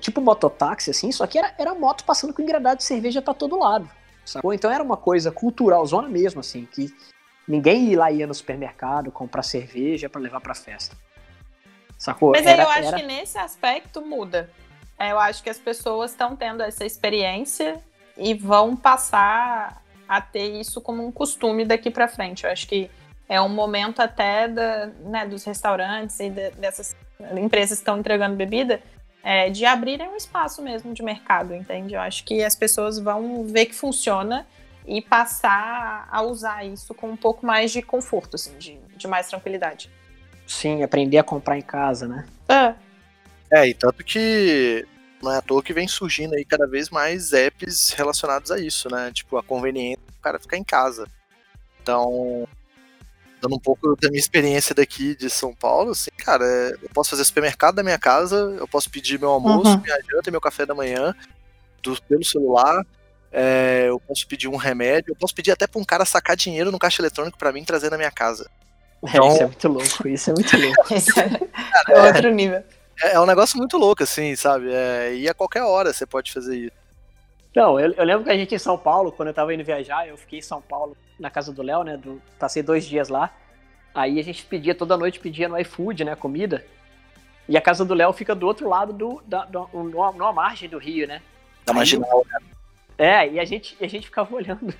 tipo 0.00 0.20
mototáxi, 0.20 0.90
assim, 0.90 1.10
só 1.12 1.26
que 1.26 1.38
era, 1.38 1.54
era 1.58 1.74
moto 1.74 2.04
passando 2.04 2.32
com 2.34 2.42
engradado 2.42 2.78
de 2.78 2.84
cerveja 2.84 3.22
pra 3.22 3.32
todo 3.34 3.58
lado. 3.58 3.88
Sacou? 4.24 4.52
Então 4.52 4.70
era 4.70 4.82
uma 4.82 4.96
coisa 4.96 5.32
cultural, 5.32 5.84
zona 5.86 6.08
mesmo, 6.08 6.40
assim, 6.40 6.66
que 6.70 6.94
ninguém 7.46 7.88
ia 7.88 7.98
lá 7.98 8.12
ia 8.12 8.26
no 8.26 8.34
supermercado 8.34 9.10
comprar 9.10 9.42
cerveja 9.42 10.08
pra 10.10 10.20
levar 10.20 10.40
pra 10.42 10.54
festa. 10.54 10.94
Sacou? 11.96 12.32
Mas 12.32 12.46
aí 12.46 12.52
Era- 12.52 12.62
eu 12.64 12.68
acho 12.68 12.88
era- 12.88 12.96
que 13.00 13.02
nesse 13.06 13.38
aspecto 13.38 14.02
muda. 14.02 14.50
É, 14.98 15.12
eu 15.12 15.18
acho 15.18 15.42
que 15.42 15.50
as 15.50 15.58
pessoas 15.58 16.10
estão 16.10 16.34
tendo 16.34 16.62
essa 16.62 16.84
experiência 16.84 17.78
e 18.16 18.34
vão 18.34 18.74
passar 18.74 19.82
a 20.08 20.20
ter 20.20 20.60
isso 20.60 20.80
como 20.80 21.06
um 21.06 21.12
costume 21.12 21.64
daqui 21.64 21.90
pra 21.90 22.08
frente. 22.08 22.44
Eu 22.44 22.50
acho 22.50 22.66
que 22.66 22.90
é 23.28 23.40
um 23.40 23.48
momento 23.48 24.00
até 24.00 24.48
da, 24.48 24.86
né, 24.86 25.26
dos 25.26 25.44
restaurantes 25.44 26.18
e 26.18 26.30
de- 26.30 26.50
dessas 26.52 26.96
empresas 27.36 27.78
que 27.78 27.82
estão 27.82 27.98
entregando 27.98 28.34
bebida 28.34 28.80
é, 29.22 29.50
de 29.50 29.64
abrirem 29.66 30.08
um 30.08 30.16
espaço 30.16 30.62
mesmo 30.62 30.94
de 30.94 31.02
mercado, 31.02 31.54
entende? 31.54 31.94
Eu 31.94 32.00
acho 32.00 32.24
que 32.24 32.42
as 32.42 32.56
pessoas 32.56 32.98
vão 32.98 33.44
ver 33.44 33.66
que 33.66 33.74
funciona 33.74 34.46
e 34.86 35.02
passar 35.02 36.08
a 36.10 36.22
usar 36.22 36.64
isso 36.64 36.94
com 36.94 37.10
um 37.10 37.16
pouco 37.16 37.44
mais 37.44 37.70
de 37.70 37.82
conforto, 37.82 38.36
assim, 38.36 38.56
de, 38.56 38.78
de 38.96 39.06
mais 39.06 39.28
tranquilidade. 39.28 39.90
Sim, 40.46 40.82
aprender 40.82 41.18
a 41.18 41.22
comprar 41.22 41.58
em 41.58 41.62
casa, 41.62 42.08
né? 42.08 42.26
É. 42.48 42.74
É, 43.52 43.66
e 43.68 43.74
tanto 43.74 44.04
que 44.04 44.86
não 45.22 45.32
é 45.32 45.38
à 45.38 45.42
toa 45.42 45.62
que 45.62 45.72
vem 45.72 45.88
surgindo 45.88 46.34
aí 46.34 46.44
cada 46.44 46.66
vez 46.66 46.90
mais 46.90 47.32
apps 47.32 47.90
relacionados 47.96 48.50
a 48.50 48.58
isso, 48.58 48.88
né? 48.90 49.10
Tipo, 49.12 49.36
a 49.36 49.42
conveniência 49.42 50.02
do 50.06 50.20
cara 50.22 50.38
ficar 50.38 50.56
em 50.56 50.64
casa. 50.64 51.06
Então, 51.82 52.46
dando 53.40 53.56
um 53.56 53.58
pouco 53.58 53.96
da 53.96 54.08
minha 54.08 54.20
experiência 54.20 54.74
daqui 54.74 55.14
de 55.16 55.30
São 55.30 55.54
Paulo, 55.54 55.92
assim, 55.92 56.10
cara, 56.18 56.44
é, 56.44 56.72
eu 56.82 56.88
posso 56.92 57.10
fazer 57.10 57.24
supermercado 57.24 57.76
da 57.76 57.82
minha 57.82 57.98
casa, 57.98 58.36
eu 58.58 58.68
posso 58.68 58.90
pedir 58.90 59.18
meu 59.18 59.30
almoço, 59.30 59.70
Uhum. 59.70 59.80
minha 59.82 59.98
janta 60.10 60.28
e 60.28 60.30
meu 60.30 60.40
café 60.40 60.66
da 60.66 60.74
manhã 60.74 61.14
do, 61.82 62.00
pelo 62.02 62.24
celular. 62.24 62.84
é, 63.30 63.84
eu 63.88 64.00
posso 64.00 64.26
pedir 64.26 64.48
um 64.48 64.56
remédio, 64.56 65.10
eu 65.12 65.16
posso 65.16 65.34
pedir 65.34 65.50
até 65.50 65.66
pra 65.66 65.78
um 65.80 65.84
cara 65.84 66.04
sacar 66.06 66.34
dinheiro 66.34 66.72
no 66.72 66.78
caixa 66.78 67.02
eletrônico 67.02 67.36
pra 67.38 67.52
mim 67.52 67.62
trazer 67.62 67.90
na 67.90 67.96
minha 67.98 68.10
casa. 68.10 68.48
Então- 69.02 69.28
isso 69.28 69.42
é 69.42 69.46
muito 69.46 69.68
louco, 69.68 70.08
isso 70.08 70.30
é 70.30 70.32
muito 70.34 70.56
louco. 70.56 70.94
Esse 70.94 71.20
é 71.20 72.02
outro 72.06 72.30
nível. 72.32 72.62
É, 73.02 73.14
é 73.14 73.20
um 73.20 73.26
negócio 73.26 73.56
muito 73.58 73.76
louco, 73.76 74.02
assim, 74.02 74.34
sabe? 74.36 74.72
É, 74.72 75.14
e 75.14 75.28
a 75.28 75.34
qualquer 75.34 75.62
hora 75.62 75.92
você 75.92 76.06
pode 76.06 76.32
fazer 76.32 76.56
isso. 76.56 76.72
Não, 77.54 77.78
eu, 77.80 77.92
eu 77.92 78.04
lembro 78.04 78.24
que 78.24 78.30
a 78.30 78.36
gente 78.36 78.54
em 78.54 78.58
São 78.58 78.78
Paulo, 78.78 79.10
quando 79.10 79.28
eu 79.28 79.34
tava 79.34 79.52
indo 79.54 79.64
viajar, 79.64 80.06
eu 80.06 80.16
fiquei 80.16 80.38
em 80.38 80.42
São 80.42 80.60
Paulo, 80.60 80.96
na 81.18 81.30
casa 81.30 81.52
do 81.52 81.62
Léo, 81.62 81.82
né? 81.82 81.96
do- 81.96 82.22
passei 82.38 82.62
dois 82.62 82.84
dias 82.86 83.08
lá. 83.08 83.32
Aí 83.94 84.20
a 84.20 84.22
gente 84.22 84.44
pedia, 84.44 84.74
toda 84.74 84.96
noite 84.96 85.18
pedia 85.18 85.48
no 85.48 85.58
iFood, 85.58 86.04
né? 86.04 86.14
Comida. 86.14 86.64
E 87.48 87.56
a 87.56 87.60
casa 87.60 87.84
do 87.84 87.94
Léo 87.94 88.12
fica 88.12 88.34
do 88.34 88.46
outro 88.46 88.68
lado 88.68 88.92
do, 88.92 89.22
da, 89.26 89.44
do, 89.46 89.68
numa, 89.72 90.12
numa 90.12 90.32
margem 90.32 90.68
do 90.68 90.78
rio, 90.78 91.08
né? 91.08 91.22
Da 91.64 91.72
marginal. 91.72 92.24
É, 92.98 93.28
e 93.28 93.40
a 93.40 93.44
gente, 93.44 93.76
a 93.80 93.86
gente 93.86 94.06
ficava 94.06 94.32
olhando. 94.36 94.72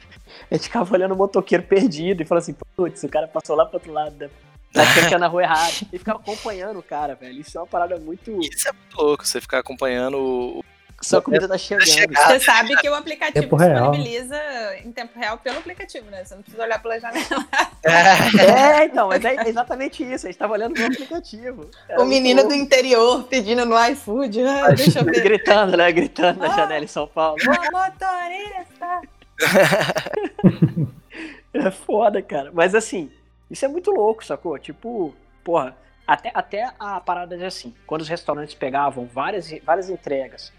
A 0.51 0.55
gente 0.55 0.65
ficava 0.65 0.95
olhando 0.95 1.15
o 1.15 1.17
motoqueiro 1.17 1.65
perdido 1.65 2.23
e 2.23 2.27
falando 2.27 2.43
assim, 2.43 2.57
putz, 2.77 3.03
o 3.03 3.09
cara 3.09 3.27
passou 3.27 3.57
lá 3.57 3.65
pro 3.65 3.77
outro 3.77 3.93
lado 3.93 4.15
da. 4.15 4.29
Tá 4.73 4.83
é 5.15 5.19
na 5.19 5.27
rua 5.27 5.43
errada. 5.45 5.73
E 5.93 5.99
ficava 5.99 6.19
acompanhando 6.19 6.79
o 6.79 6.83
cara, 6.83 7.15
velho. 7.15 7.41
Isso 7.41 7.57
é 7.57 7.61
uma 7.61 7.67
parada 7.67 7.97
muito. 7.99 8.31
Isso 8.43 8.69
é 8.69 8.73
muito 8.73 8.97
louco, 8.97 9.27
você 9.27 9.41
ficar 9.41 9.59
acompanhando 9.59 10.19
o. 10.19 10.65
Só 11.01 11.19
a 11.19 11.23
comida 11.23 11.47
tá 11.47 11.57
chegando. 11.57 11.87
Você 11.87 12.41
sabe 12.41 12.75
que 12.77 12.91
o 12.91 12.95
aplicativo 12.95 13.43
Tempo 13.43 13.55
real. 13.55 13.93
disponibiliza 13.93 14.37
em 14.85 14.91
tempo 14.91 15.17
real 15.17 15.39
pelo 15.39 15.59
aplicativo, 15.59 16.11
né? 16.11 16.25
Você 16.25 16.35
não 16.35 16.43
precisa 16.43 16.61
olhar 16.65 16.83
pela 16.83 16.99
janela. 16.99 17.25
É, 17.87 18.85
então, 18.85 19.07
mas 19.09 19.25
é 19.25 19.49
exatamente 19.49 20.03
isso. 20.03 20.27
A 20.27 20.31
gente 20.31 20.39
tava 20.39 20.55
olhando 20.55 20.77
no 20.77 20.87
aplicativo. 20.87 21.71
Era 21.89 22.03
O 22.03 22.05
menino 22.05 22.43
do 22.49 22.53
interior 22.53 23.23
pedindo 23.25 23.65
no 23.65 23.79
iFood. 23.91 24.43
Ah, 24.43 24.71
deixa 24.73 24.99
eu 24.99 25.05
ver. 25.05 25.23
Gritando, 25.23 25.77
né? 25.77 25.91
Gritando 25.93 26.41
na 26.41 26.53
Ah. 26.53 26.57
janela 26.57 26.85
em 26.85 26.89
São 26.89 27.07
Paulo. 27.07 27.37
Ô, 27.47 27.79
motorista! 27.79 29.03
É 31.55 31.71
foda, 31.71 32.21
cara. 32.21 32.51
Mas 32.53 32.75
assim, 32.75 33.11
isso 33.51 33.65
é 33.65 33.69
muito 33.69 33.91
louco, 33.91 34.25
sacou? 34.25 34.59
Tipo, 34.59 35.15
porra, 35.45 35.77
até, 36.07 36.31
até 36.35 36.73
a 36.79 37.01
parada 37.01 37.37
de 37.37 37.45
assim, 37.45 37.75
quando 37.87 38.03
os 38.03 38.09
restaurantes 38.09 38.55
pegavam 38.55 39.07
várias, 39.07 39.51
várias 39.65 39.91
entregas 39.91 40.53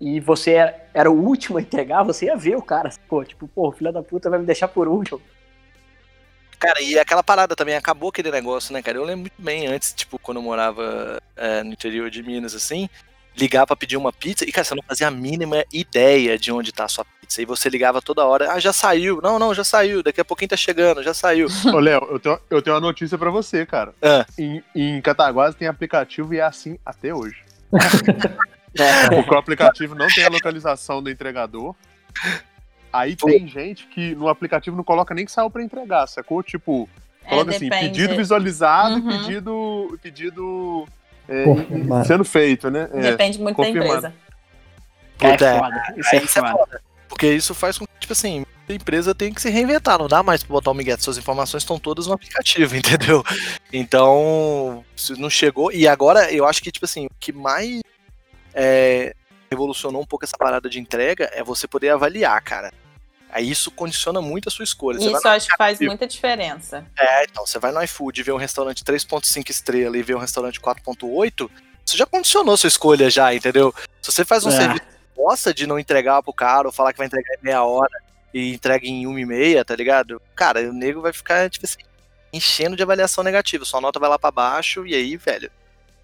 e 0.00 0.20
você 0.20 0.52
era, 0.52 0.88
era 0.92 1.10
o 1.10 1.14
último 1.14 1.58
a 1.58 1.62
entregar, 1.62 2.02
você 2.02 2.26
ia 2.26 2.36
ver 2.36 2.56
o 2.56 2.62
cara, 2.62 2.90
sacou? 2.90 3.24
Tipo, 3.24 3.48
pô, 3.48 3.68
o 3.68 3.72
filho 3.72 3.92
da 3.92 4.02
puta 4.02 4.28
vai 4.28 4.38
me 4.38 4.44
deixar 4.44 4.68
por 4.68 4.88
último. 4.88 5.20
Cara, 6.58 6.80
e 6.80 6.98
aquela 6.98 7.22
parada 7.22 7.54
também, 7.54 7.76
acabou 7.76 8.08
aquele 8.08 8.30
negócio, 8.30 8.72
né, 8.72 8.82
cara? 8.82 8.98
Eu 8.98 9.04
lembro 9.04 9.22
muito 9.22 9.40
bem 9.42 9.66
antes, 9.66 9.92
tipo, 9.92 10.18
quando 10.18 10.38
eu 10.38 10.42
morava 10.42 11.20
é, 11.36 11.62
no 11.62 11.72
interior 11.72 12.10
de 12.10 12.22
Minas, 12.22 12.54
assim, 12.54 12.88
ligar 13.36 13.66
pra 13.66 13.74
pedir 13.76 13.96
uma 13.96 14.12
pizza 14.12 14.44
e, 14.44 14.52
cara, 14.52 14.64
você 14.64 14.74
não 14.74 14.82
fazia 14.82 15.08
a 15.08 15.10
mínima 15.10 15.64
ideia 15.72 16.38
de 16.38 16.52
onde 16.52 16.72
tá 16.72 16.84
a 16.84 16.88
sua 16.88 17.04
pizza. 17.04 17.42
E 17.42 17.44
você 17.44 17.68
ligava 17.68 18.00
toda 18.00 18.24
hora, 18.24 18.52
ah, 18.52 18.60
já 18.60 18.72
saiu. 18.72 19.20
Não, 19.22 19.38
não, 19.38 19.52
já 19.54 19.64
saiu. 19.64 20.02
Daqui 20.02 20.20
a 20.20 20.24
pouquinho 20.24 20.50
tá 20.50 20.56
chegando, 20.56 21.02
já 21.02 21.12
saiu. 21.14 21.48
Ô, 21.72 21.78
Léo, 21.80 22.06
eu 22.10 22.20
tenho, 22.20 22.40
eu 22.50 22.62
tenho 22.62 22.74
uma 22.76 22.80
notícia 22.80 23.18
pra 23.18 23.30
você, 23.30 23.66
cara. 23.66 23.92
Ah. 24.02 24.24
Em, 24.38 24.62
em 24.74 25.00
Cataguases 25.00 25.56
tem 25.58 25.66
aplicativo 25.68 26.32
e 26.34 26.38
é 26.38 26.42
assim 26.42 26.78
até 26.86 27.12
hoje. 27.14 27.36
É, 28.78 29.08
Porque 29.14 29.34
o 29.34 29.38
aplicativo 29.38 29.94
não 29.94 30.06
tem 30.08 30.24
a 30.24 30.28
localização 30.28 31.02
do 31.02 31.10
entregador. 31.10 31.74
Aí 32.92 33.16
tem 33.16 33.48
gente 33.48 33.86
que 33.88 34.14
no 34.14 34.28
aplicativo 34.28 34.76
não 34.76 34.84
coloca 34.84 35.12
nem 35.14 35.24
que 35.24 35.32
saiu 35.32 35.50
pra 35.50 35.62
entregar, 35.64 36.06
sacou? 36.06 36.42
Tipo, 36.42 36.88
coloca 37.28 37.50
assim, 37.50 37.68
depende. 37.68 37.86
pedido 37.90 38.14
visualizado 38.16 38.94
Uhum. 39.00 39.10
e 39.10 39.18
pedido, 39.18 39.98
pedido 40.00 40.86
é, 41.28 41.44
Confirmado. 41.44 42.06
sendo 42.06 42.24
feito, 42.24 42.70
né? 42.70 42.88
É. 42.92 43.00
Depende 43.00 43.38
muito 43.40 43.56
confirmado. 43.56 44.02
da 44.02 44.08
empresa. 44.08 44.14
é 45.20 45.30
Puta, 45.30 45.46
é. 45.46 45.58
foda. 45.58 45.94
Isso 45.96 46.14
é 46.14 46.18
isso 46.18 46.38
é 46.38 46.42
foda. 46.42 46.52
foda. 46.52 46.82
Porque 47.08 47.32
isso 47.32 47.54
faz 47.54 47.78
com 47.78 47.86
que, 47.86 47.92
tipo 48.00 48.12
assim, 48.12 48.44
a 48.68 48.72
empresa 48.72 49.14
tem 49.14 49.32
que 49.32 49.40
se 49.40 49.50
reinventar. 49.50 49.98
Não 49.98 50.08
dá 50.08 50.22
mais 50.22 50.42
pra 50.42 50.52
botar 50.52 50.70
o 50.70 50.74
Miguel. 50.74 50.98
Suas 50.98 51.18
informações 51.18 51.62
estão 51.62 51.78
todas 51.78 52.06
no 52.06 52.14
aplicativo, 52.14 52.74
entendeu? 52.76 53.22
Então, 53.72 54.84
se 54.96 55.18
não 55.18 55.30
chegou. 55.30 55.70
E 55.72 55.86
agora, 55.86 56.32
eu 56.32 56.46
acho 56.46 56.62
que, 56.62 56.72
tipo 56.72 56.84
assim, 56.84 57.06
o 57.06 57.10
que 57.20 57.32
mais 57.32 57.80
é, 58.52 59.14
revolucionou 59.50 60.02
um 60.02 60.06
pouco 60.06 60.24
essa 60.24 60.36
parada 60.36 60.68
de 60.68 60.80
entrega 60.80 61.30
é 61.32 61.42
você 61.42 61.66
poder 61.68 61.90
avaliar, 61.90 62.40
cara. 62.42 62.72
Aí 63.34 63.50
isso 63.50 63.68
condiciona 63.72 64.22
muito 64.22 64.48
a 64.48 64.52
sua 64.52 64.62
escolha. 64.62 65.00
Você 65.00 65.10
Isso 65.10 65.26
eu 65.26 65.30
acho 65.32 65.48
que 65.48 65.56
faz 65.56 65.80
muita 65.80 66.06
diferença. 66.06 66.86
É, 66.96 67.24
então, 67.24 67.44
você 67.44 67.58
vai 67.58 67.72
no 67.72 67.82
iFood 67.82 68.22
ver 68.22 68.30
um 68.30 68.36
restaurante 68.36 68.84
3.5 68.84 69.50
estrela 69.50 69.98
e 69.98 70.02
ver 70.04 70.14
um 70.14 70.20
restaurante 70.20 70.60
4.8, 70.60 71.50
você 71.84 71.96
já 71.98 72.06
condicionou 72.06 72.56
sua 72.56 72.68
escolha 72.68 73.10
já, 73.10 73.34
entendeu? 73.34 73.74
Se 74.00 74.12
você 74.12 74.24
faz 74.24 74.46
um 74.46 74.50
É. 74.50 74.52
serviço 74.56 74.82
que 74.82 75.20
gosta 75.20 75.52
de 75.52 75.66
não 75.66 75.80
entregar 75.80 76.22
pro 76.22 76.32
cara 76.32 76.68
ou 76.68 76.72
falar 76.72 76.92
que 76.92 76.98
vai 76.98 77.08
entregar 77.08 77.34
em 77.34 77.42
meia 77.44 77.64
hora 77.64 77.90
e 78.32 78.54
entrega 78.54 78.86
em 78.86 79.04
uma 79.04 79.20
e 79.20 79.26
meia, 79.26 79.64
tá 79.64 79.74
ligado? 79.74 80.22
Cara, 80.36 80.60
o 80.60 80.72
nego 80.72 81.00
vai 81.00 81.12
ficar, 81.12 81.50
tipo 81.50 81.66
assim, 81.66 81.78
enchendo 82.32 82.76
de 82.76 82.84
avaliação 82.84 83.24
negativa. 83.24 83.64
Sua 83.64 83.80
nota 83.80 83.98
vai 83.98 84.08
lá 84.08 84.18
pra 84.18 84.30
baixo 84.30 84.86
e 84.86 84.94
aí, 84.94 85.16
velho, 85.16 85.50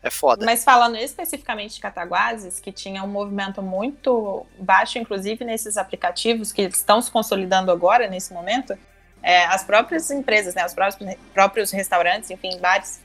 é 0.02 0.10
foda. 0.10 0.46
Mas 0.46 0.64
falando 0.64 0.96
especificamente 0.96 1.74
de 1.74 1.80
Cataguases, 1.80 2.58
que 2.58 2.72
tinha 2.72 3.02
um 3.02 3.08
movimento 3.08 3.62
muito 3.62 4.46
baixo, 4.58 4.98
inclusive 4.98 5.44
nesses 5.44 5.76
aplicativos 5.76 6.52
que 6.52 6.62
estão 6.62 7.02
se 7.02 7.10
consolidando 7.10 7.70
agora, 7.70 8.08
nesse 8.08 8.32
momento, 8.32 8.76
é, 9.22 9.44
as 9.44 9.62
próprias 9.62 10.10
empresas, 10.10 10.54
né, 10.54 10.64
os 10.64 10.72
próprios, 10.72 11.16
próprios 11.34 11.70
restaurantes, 11.70 12.30
enfim, 12.30 12.58
bares, 12.58 13.02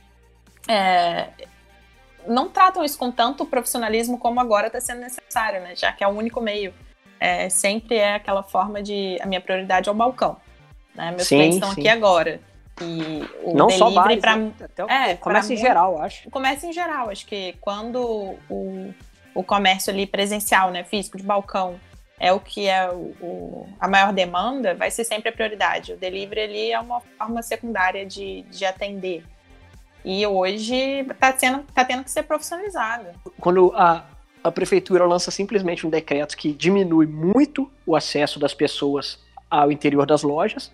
é, 0.66 1.28
não 2.26 2.48
tratam 2.48 2.82
isso 2.82 2.98
com 2.98 3.10
tanto 3.12 3.44
profissionalismo 3.44 4.18
como 4.18 4.40
agora 4.40 4.68
está 4.68 4.80
sendo 4.80 5.00
necessário, 5.00 5.60
né, 5.60 5.76
já 5.76 5.92
que 5.92 6.02
é 6.02 6.08
o 6.08 6.10
único 6.10 6.40
meio. 6.40 6.72
É, 7.18 7.48
sempre 7.48 7.96
é 7.96 8.14
aquela 8.14 8.42
forma 8.42 8.82
de 8.82 9.18
a 9.22 9.26
minha 9.26 9.40
prioridade 9.40 9.88
é 9.88 9.92
o 9.92 9.94
balcão. 9.94 10.36
Né, 10.94 11.10
meus 11.10 11.26
Sim, 11.26 11.36
clientes 11.36 11.56
estão 11.56 11.72
sim. 11.72 11.80
aqui 11.80 11.88
agora. 11.88 12.40
E 12.82 13.24
o 13.42 13.54
Não 13.54 13.70
só 13.70 13.88
delivery 13.88 13.94
bares, 13.94 14.20
pra- 14.20 14.36
né? 14.36 14.52
até 14.62 14.84
o 14.84 14.90
é, 14.90 15.14
comércio 15.16 15.52
em 15.52 15.56
muito- 15.56 15.66
geral, 15.66 16.00
acho. 16.02 16.28
o 16.28 16.30
comércio 16.30 16.68
em 16.68 16.72
geral, 16.72 17.08
acho 17.10 17.26
que 17.26 17.54
quando 17.60 18.36
o, 18.50 18.94
o 19.34 19.42
comércio 19.42 19.92
ali 19.92 20.06
presencial, 20.06 20.70
né, 20.70 20.84
físico, 20.84 21.16
de 21.16 21.22
balcão, 21.22 21.80
é 22.20 22.32
o 22.32 22.40
que 22.40 22.68
é 22.68 22.88
o, 22.90 23.14
o- 23.20 23.68
a 23.80 23.88
maior 23.88 24.12
demanda, 24.12 24.74
vai 24.74 24.90
ser 24.90 25.04
sempre 25.04 25.28
a 25.30 25.32
prioridade. 25.32 25.92
O 25.94 25.96
delivery 25.96 26.40
ali 26.42 26.72
é 26.72 26.78
uma 26.80 27.00
forma 27.00 27.42
secundária 27.42 28.04
de, 28.04 28.42
de 28.42 28.64
atender. 28.66 29.24
E 30.04 30.26
hoje 30.26 30.74
está 31.10 31.36
sendo, 31.36 31.62
tá 31.74 31.84
tendo 31.84 32.04
que 32.04 32.10
ser 32.10 32.22
profissionalizado. 32.24 33.06
quando 33.40 33.72
a, 33.74 34.04
a 34.44 34.52
prefeitura 34.52 35.04
lança 35.04 35.30
simplesmente 35.30 35.86
um 35.86 35.90
decreto 35.90 36.36
que 36.36 36.52
diminui 36.52 37.06
muito 37.06 37.70
o 37.86 37.96
acesso 37.96 38.38
das 38.38 38.54
pessoas 38.54 39.18
ao 39.50 39.72
interior 39.72 40.06
das 40.06 40.22
lojas 40.22 40.70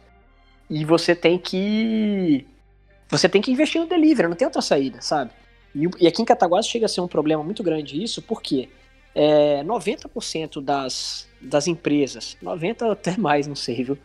e 0.72 0.86
você 0.86 1.14
tem 1.14 1.36
que 1.36 2.46
você 3.10 3.28
tem 3.28 3.42
que 3.42 3.52
investir 3.52 3.78
no 3.78 3.86
delivery, 3.86 4.26
não 4.26 4.34
tem 4.34 4.46
outra 4.46 4.62
saída, 4.62 5.02
sabe? 5.02 5.30
E, 5.74 5.86
e 6.00 6.06
aqui 6.06 6.22
em 6.22 6.24
Cataguases 6.24 6.70
chega 6.70 6.86
a 6.86 6.88
ser 6.88 7.02
um 7.02 7.06
problema 7.06 7.44
muito 7.44 7.62
grande 7.62 8.02
isso, 8.02 8.22
porque 8.22 8.70
é, 9.14 9.62
90% 9.64 10.62
das, 10.62 11.28
das 11.38 11.66
empresas, 11.66 12.38
90% 12.42 12.88
até 12.90 13.18
mais, 13.18 13.46
não 13.46 13.54
sei, 13.54 13.84
viu? 13.84 13.98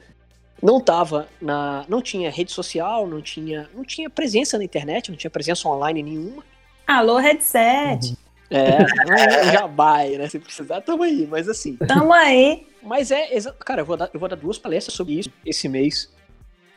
Não 0.62 0.82
tava 0.82 1.30
na. 1.40 1.86
Não 1.88 2.02
tinha 2.02 2.32
rede 2.32 2.52
social, 2.52 3.08
não 3.08 3.22
tinha, 3.22 3.70
não 3.74 3.86
tinha 3.86 4.10
presença 4.10 4.58
na 4.58 4.64
internet, 4.64 5.10
não 5.10 5.18
tinha 5.18 5.32
presença 5.32 5.70
online 5.70 6.04
nenhuma. 6.04 6.44
Alô, 6.86 7.18
headset. 7.18 8.18
É, 8.50 8.80
não 8.80 9.52
já 9.54 9.68
vai, 9.68 10.18
né? 10.18 10.28
Se 10.28 10.40
precisar, 10.40 10.82
tamo 10.82 11.04
aí, 11.04 11.28
mas 11.30 11.48
assim. 11.48 11.78
Tamo 11.78 12.12
aí. 12.12 12.66
Mas 12.82 13.12
é, 13.12 13.28
cara, 13.60 13.82
eu 13.82 13.86
vou, 13.86 13.96
dar, 13.96 14.10
eu 14.12 14.20
vou 14.20 14.28
dar 14.28 14.36
duas 14.36 14.58
palestras 14.58 14.96
sobre 14.96 15.20
isso 15.20 15.30
esse 15.46 15.70
mês, 15.70 16.10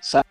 sabe? 0.01 0.27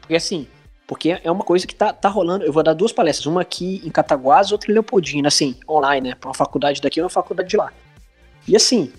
Porque 0.00 0.14
assim, 0.14 0.48
porque 0.86 1.20
é 1.22 1.30
uma 1.30 1.44
coisa 1.44 1.66
que 1.66 1.74
tá, 1.74 1.92
tá 1.92 2.08
rolando. 2.08 2.44
Eu 2.44 2.52
vou 2.52 2.62
dar 2.62 2.72
duas 2.72 2.92
palestras, 2.92 3.26
uma 3.26 3.42
aqui 3.42 3.82
em 3.84 3.90
Cataguás, 3.90 4.52
outra 4.52 4.70
em 4.70 4.74
Leopoldina, 4.74 5.28
assim, 5.28 5.56
online, 5.68 6.10
né? 6.10 6.14
Pra 6.14 6.28
uma 6.28 6.34
faculdade 6.34 6.80
daqui 6.80 7.00
e 7.00 7.02
uma 7.02 7.10
faculdade 7.10 7.48
de 7.48 7.56
lá. 7.56 7.72
E 8.46 8.54
assim, 8.54 8.92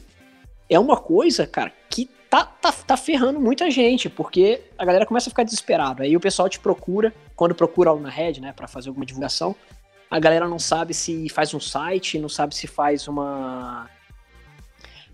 é 0.70 0.78
uma 0.78 0.98
coisa, 0.98 1.48
cara, 1.48 1.72
que 1.90 2.10
tá, 2.30 2.44
tá, 2.44 2.72
tá 2.72 2.98
ferrando 2.98 3.40
muita 3.40 3.72
gente, 3.72 4.10
porque 4.10 4.62
a 4.78 4.84
galera 4.84 5.06
começa 5.06 5.30
a 5.30 5.32
ficar 5.32 5.44
desesperada. 5.44 6.04
Aí 6.04 6.16
o 6.16 6.20
pessoal 6.20 6.50
te 6.50 6.60
procura, 6.60 7.14
quando 7.36 7.56
procura 7.56 7.96
na 7.96 8.10
rede, 8.10 8.42
né, 8.42 8.52
pra 8.52 8.68
fazer 8.68 8.90
alguma 8.90 9.06
divulgação, 9.06 9.56
a 10.12 10.20
galera 10.20 10.48
não 10.48 10.60
sabe 10.60 10.94
se 10.94 11.30
faz 11.30 11.54
um 11.54 11.60
site, 11.60 12.20
não 12.20 12.30
sabe 12.30 12.56
se 12.56 12.68
faz 12.68 13.08
uma 13.08 13.90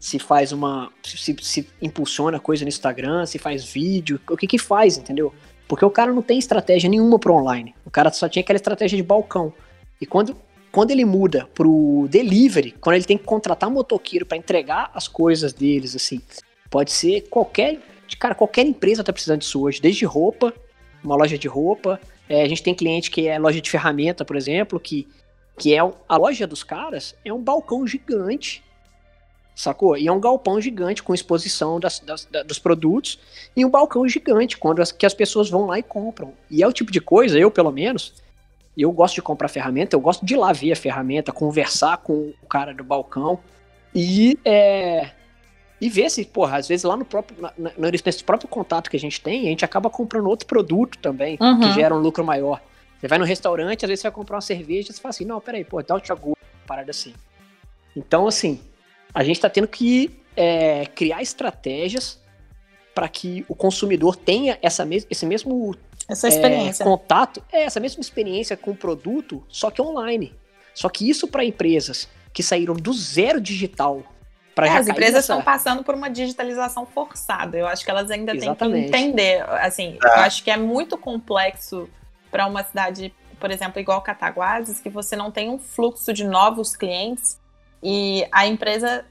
se 0.04 0.20
faz 0.20 0.52
uma. 0.52 0.92
Se, 1.02 1.34
se 1.42 1.66
impulsiona 1.82 2.38
coisa 2.38 2.66
no 2.66 2.68
Instagram, 2.68 3.26
se 3.26 3.40
faz 3.40 3.64
vídeo, 3.64 4.20
o 4.30 4.36
que 4.36 4.46
que 4.46 4.58
faz, 4.58 4.98
entendeu? 4.98 5.34
Porque 5.66 5.86
o 5.86 5.90
cara 5.90 6.12
não 6.12 6.22
tem 6.22 6.38
estratégia 6.38 6.90
nenhuma 6.90 7.18
pro 7.18 7.34
online. 7.34 7.74
O 7.86 7.90
cara 7.90 8.12
só 8.12 8.28
tinha 8.28 8.44
aquela 8.44 8.58
estratégia 8.58 8.98
de 8.98 9.02
balcão. 9.02 9.54
E 10.02 10.06
quando, 10.06 10.36
quando 10.74 10.92
ele 10.92 11.06
muda 11.06 11.48
pro 11.54 12.06
delivery, 12.10 12.76
quando 12.82 12.98
ele 12.98 13.06
tem 13.06 13.18
que 13.18 13.24
contratar 13.24 13.72
motoqueiro 13.72 14.26
para 14.26 14.38
entregar 14.38 14.92
as 14.94 15.08
coisas 15.08 15.54
deles, 15.54 15.96
assim, 15.96 16.22
pode 16.70 16.92
ser 16.92 17.22
qualquer. 17.30 17.80
Cara, 18.20 18.36
qualquer 18.36 18.66
empresa 18.66 19.06
tá 19.06 19.14
precisando 19.14 19.40
disso 19.40 19.62
hoje, 19.62 19.80
desde 19.82 20.04
roupa, 20.04 20.54
uma 21.02 21.16
loja 21.16 21.38
de 21.38 21.48
roupa. 21.48 21.98
é, 22.28 22.42
a 22.42 22.48
gente 22.50 22.62
tem 22.62 22.76
cliente 22.76 23.10
que 23.10 23.26
é 23.26 23.40
loja 23.40 23.62
de 23.62 23.72
ferramenta, 23.72 24.26
por 24.26 24.36
exemplo, 24.36 24.78
que, 24.82 25.08
que 25.58 25.74
é 25.74 25.80
a 25.80 26.18
loja 26.18 26.46
dos 26.46 26.62
caras 26.62 27.16
é 27.24 27.32
um 27.32 27.42
balcão 27.42 27.88
gigante 27.88 28.62
sacou? 29.56 29.96
E 29.98 30.08
é 30.08 30.12
um 30.12 30.20
galpão 30.20 30.60
gigante 30.60 31.04
com 31.04 31.14
exposição 31.14 31.80
das, 31.80 32.00
das- 32.00 32.26
da- 32.26 32.44
dos 32.44 32.60
produtos 32.60 33.20
e 33.56 33.64
um 33.66 33.70
balcão 33.70 34.08
gigante 34.08 34.58
quando 34.58 34.82
as, 34.82 34.92
que 34.92 35.06
as 35.06 35.14
pessoas 35.14 35.50
vão 35.50 35.66
lá 35.66 35.78
e 35.80 35.84
compram. 35.84 36.34
E 36.50 36.64
é 36.64 36.68
o 36.68 36.74
tipo 36.74 36.92
de 36.92 37.00
coisa, 37.00 37.38
eu 37.38 37.52
pelo 37.52 37.72
menos, 37.72 38.14
eu 38.78 38.92
gosto 38.92 39.16
de 39.16 39.22
comprar 39.22 39.48
ferramenta, 39.48 39.96
eu 39.96 40.00
gosto 40.02 40.26
de 40.26 40.34
ir 40.34 40.38
lá 40.38 40.52
ver 40.52 40.72
a 40.72 40.76
ferramenta, 40.76 41.32
conversar 41.32 41.98
com 41.98 42.34
o 42.42 42.48
cara 42.48 42.74
do 42.74 42.84
balcão 42.84 43.40
e 43.94 44.38
é, 44.44 45.12
e 45.80 45.90
ver 45.90 46.10
se, 46.10 46.26
porra, 46.26 46.58
às 46.58 46.68
vezes 46.68 46.84
lá 46.84 46.98
no 46.98 47.06
próprio 47.06 47.40
na- 47.40 47.54
na- 47.58 47.92
nesse 47.92 48.24
próprio 48.24 48.48
contato 48.50 48.90
que 48.90 48.98
a 48.98 49.00
gente 49.00 49.22
tem, 49.22 49.42
a 49.42 49.50
gente 49.50 49.64
acaba 49.66 49.90
comprando 49.90 50.28
outro 50.28 50.48
produto 50.48 50.98
também 50.98 51.38
Uhum. 51.40 51.60
que 51.60 51.72
gera 51.72 51.94
um 51.94 52.00
lucro 52.00 52.24
maior. 52.24 52.60
Você 53.00 53.08
vai 53.08 53.20
no 53.20 53.26
restaurante, 53.26 53.86
às 53.86 53.90
vezes 53.90 54.02
você 54.02 54.08
vai 54.08 54.16
comprar 54.16 54.36
uma 54.38 54.42
cerveja 54.42 54.90
e 54.90 54.94
você 54.94 55.02
fala 55.02 55.10
assim, 55.12 55.26
não, 55.26 55.40
peraí, 55.42 55.64
pô, 55.66 55.84
dá 55.84 55.94
um 55.96 56.04
chagu, 56.04 56.36
parada 56.66 56.90
assim. 56.90 57.14
Então, 57.96 58.26
assim, 58.28 58.60
a 59.14 59.24
gente 59.24 59.36
está 59.38 59.50
tendo 59.50 59.68
que 59.68 60.20
é, 60.36 60.86
criar 60.88 61.22
estratégias 61.22 62.20
para 62.96 63.08
que 63.08 63.46
o 63.48 63.56
consumidor 63.56 64.16
tenha 64.16 64.58
essa 64.62 64.86
mes 64.86 65.06
esse 65.10 65.26
mesmo 65.26 65.76
Essa 66.08 66.28
é, 66.28 66.30
experiência. 66.30 66.84
contato, 66.86 67.44
é, 67.52 67.64
essa 67.64 67.80
mesma 67.80 68.02
experiência 68.02 68.56
com 68.58 68.72
o 68.72 68.76
produto, 68.76 69.44
só 69.48 69.70
que 69.72 69.82
online. 69.82 70.34
Só 70.74 70.90
que 70.90 71.08
isso 71.10 71.28
para 71.28 71.44
empresas 71.46 72.08
que 72.34 72.42
saíram 72.42 72.74
do 72.76 72.92
zero 72.94 73.40
digital 73.40 74.04
para 74.56 74.68
É, 74.68 74.70
já 74.72 74.80
as 74.80 74.88
empresas 74.88 75.14
nessa- 75.16 75.34
estão 75.34 75.42
passando 75.44 75.84
por 75.84 75.96
uma 75.96 76.10
digitalização 76.10 76.86
forçada. 76.86 77.58
Eu 77.58 77.68
acho 77.68 77.84
que 77.84 77.90
elas 77.92 78.10
ainda 78.12 78.36
Exatamente. 78.36 78.92
têm 78.92 78.92
que 78.92 78.98
entender. 79.08 79.42
Assim, 79.50 79.98
eu 80.02 80.12
acho 80.14 80.44
que 80.44 80.50
é 80.52 80.58
muito 80.58 80.98
complexo 80.98 81.90
para 82.32 82.46
uma 82.48 82.64
cidade, 82.64 83.14
por 83.40 83.50
exemplo, 83.52 83.80
igual 83.80 84.02
Cataguases, 84.02 84.80
que 84.80 84.90
você 84.90 85.16
não 85.16 85.32
tem 85.32 85.50
um 85.50 85.58
fluxo 85.60 86.12
de 86.14 86.24
novos 86.24 86.76
clientes 86.76 87.40
e 87.84 88.26
a 88.32 88.48
empresa 88.48 89.06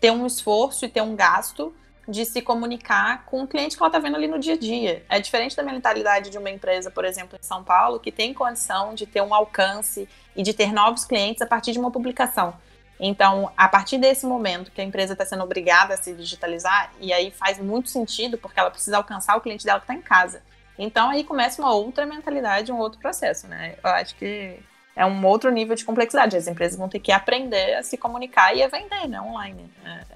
ter 0.00 0.10
um 0.10 0.26
esforço 0.26 0.84
e 0.84 0.88
ter 0.88 1.00
um 1.00 1.14
gasto 1.14 1.72
de 2.08 2.24
se 2.24 2.42
comunicar 2.42 3.24
com 3.24 3.42
o 3.42 3.46
cliente 3.46 3.76
que 3.76 3.82
ela 3.82 3.88
está 3.88 3.98
vendo 3.98 4.16
ali 4.16 4.26
no 4.26 4.38
dia 4.38 4.54
a 4.54 4.58
dia. 4.58 5.04
É 5.08 5.20
diferente 5.20 5.56
da 5.56 5.62
mentalidade 5.62 6.30
de 6.30 6.38
uma 6.38 6.50
empresa, 6.50 6.90
por 6.90 7.04
exemplo, 7.04 7.38
em 7.40 7.44
São 7.44 7.64
Paulo, 7.64 7.98
que 7.98 8.12
tem 8.12 8.34
condição 8.34 8.94
de 8.94 9.06
ter 9.06 9.22
um 9.22 9.34
alcance 9.34 10.08
e 10.34 10.42
de 10.42 10.52
ter 10.52 10.72
novos 10.72 11.04
clientes 11.04 11.42
a 11.42 11.46
partir 11.46 11.72
de 11.72 11.78
uma 11.78 11.90
publicação. 11.90 12.54
Então, 12.98 13.50
a 13.56 13.68
partir 13.68 13.98
desse 13.98 14.24
momento 14.24 14.70
que 14.70 14.80
a 14.80 14.84
empresa 14.84 15.12
está 15.12 15.24
sendo 15.24 15.42
obrigada 15.42 15.94
a 15.94 15.96
se 15.96 16.14
digitalizar, 16.14 16.92
e 17.00 17.12
aí 17.12 17.30
faz 17.30 17.58
muito 17.58 17.88
sentido, 17.88 18.38
porque 18.38 18.58
ela 18.58 18.70
precisa 18.70 18.96
alcançar 18.96 19.36
o 19.36 19.40
cliente 19.40 19.64
dela 19.64 19.80
que 19.80 19.84
está 19.84 19.94
em 19.94 20.00
casa. 20.02 20.42
Então, 20.78 21.10
aí 21.10 21.24
começa 21.24 21.60
uma 21.60 21.74
outra 21.74 22.06
mentalidade, 22.06 22.72
um 22.72 22.78
outro 22.78 22.98
processo, 22.98 23.46
né? 23.48 23.76
Eu 23.82 23.90
acho 23.90 24.14
que 24.16 24.58
é 24.96 25.04
um 25.04 25.26
outro 25.26 25.50
nível 25.50 25.76
de 25.76 25.84
complexidade. 25.84 26.36
As 26.36 26.48
empresas 26.48 26.78
vão 26.78 26.88
ter 26.88 26.98
que 26.98 27.12
aprender 27.12 27.74
a 27.74 27.82
se 27.82 27.98
comunicar 27.98 28.56
e 28.56 28.62
a 28.62 28.68
vender, 28.68 29.06
né? 29.06 29.20
Online. 29.20 29.70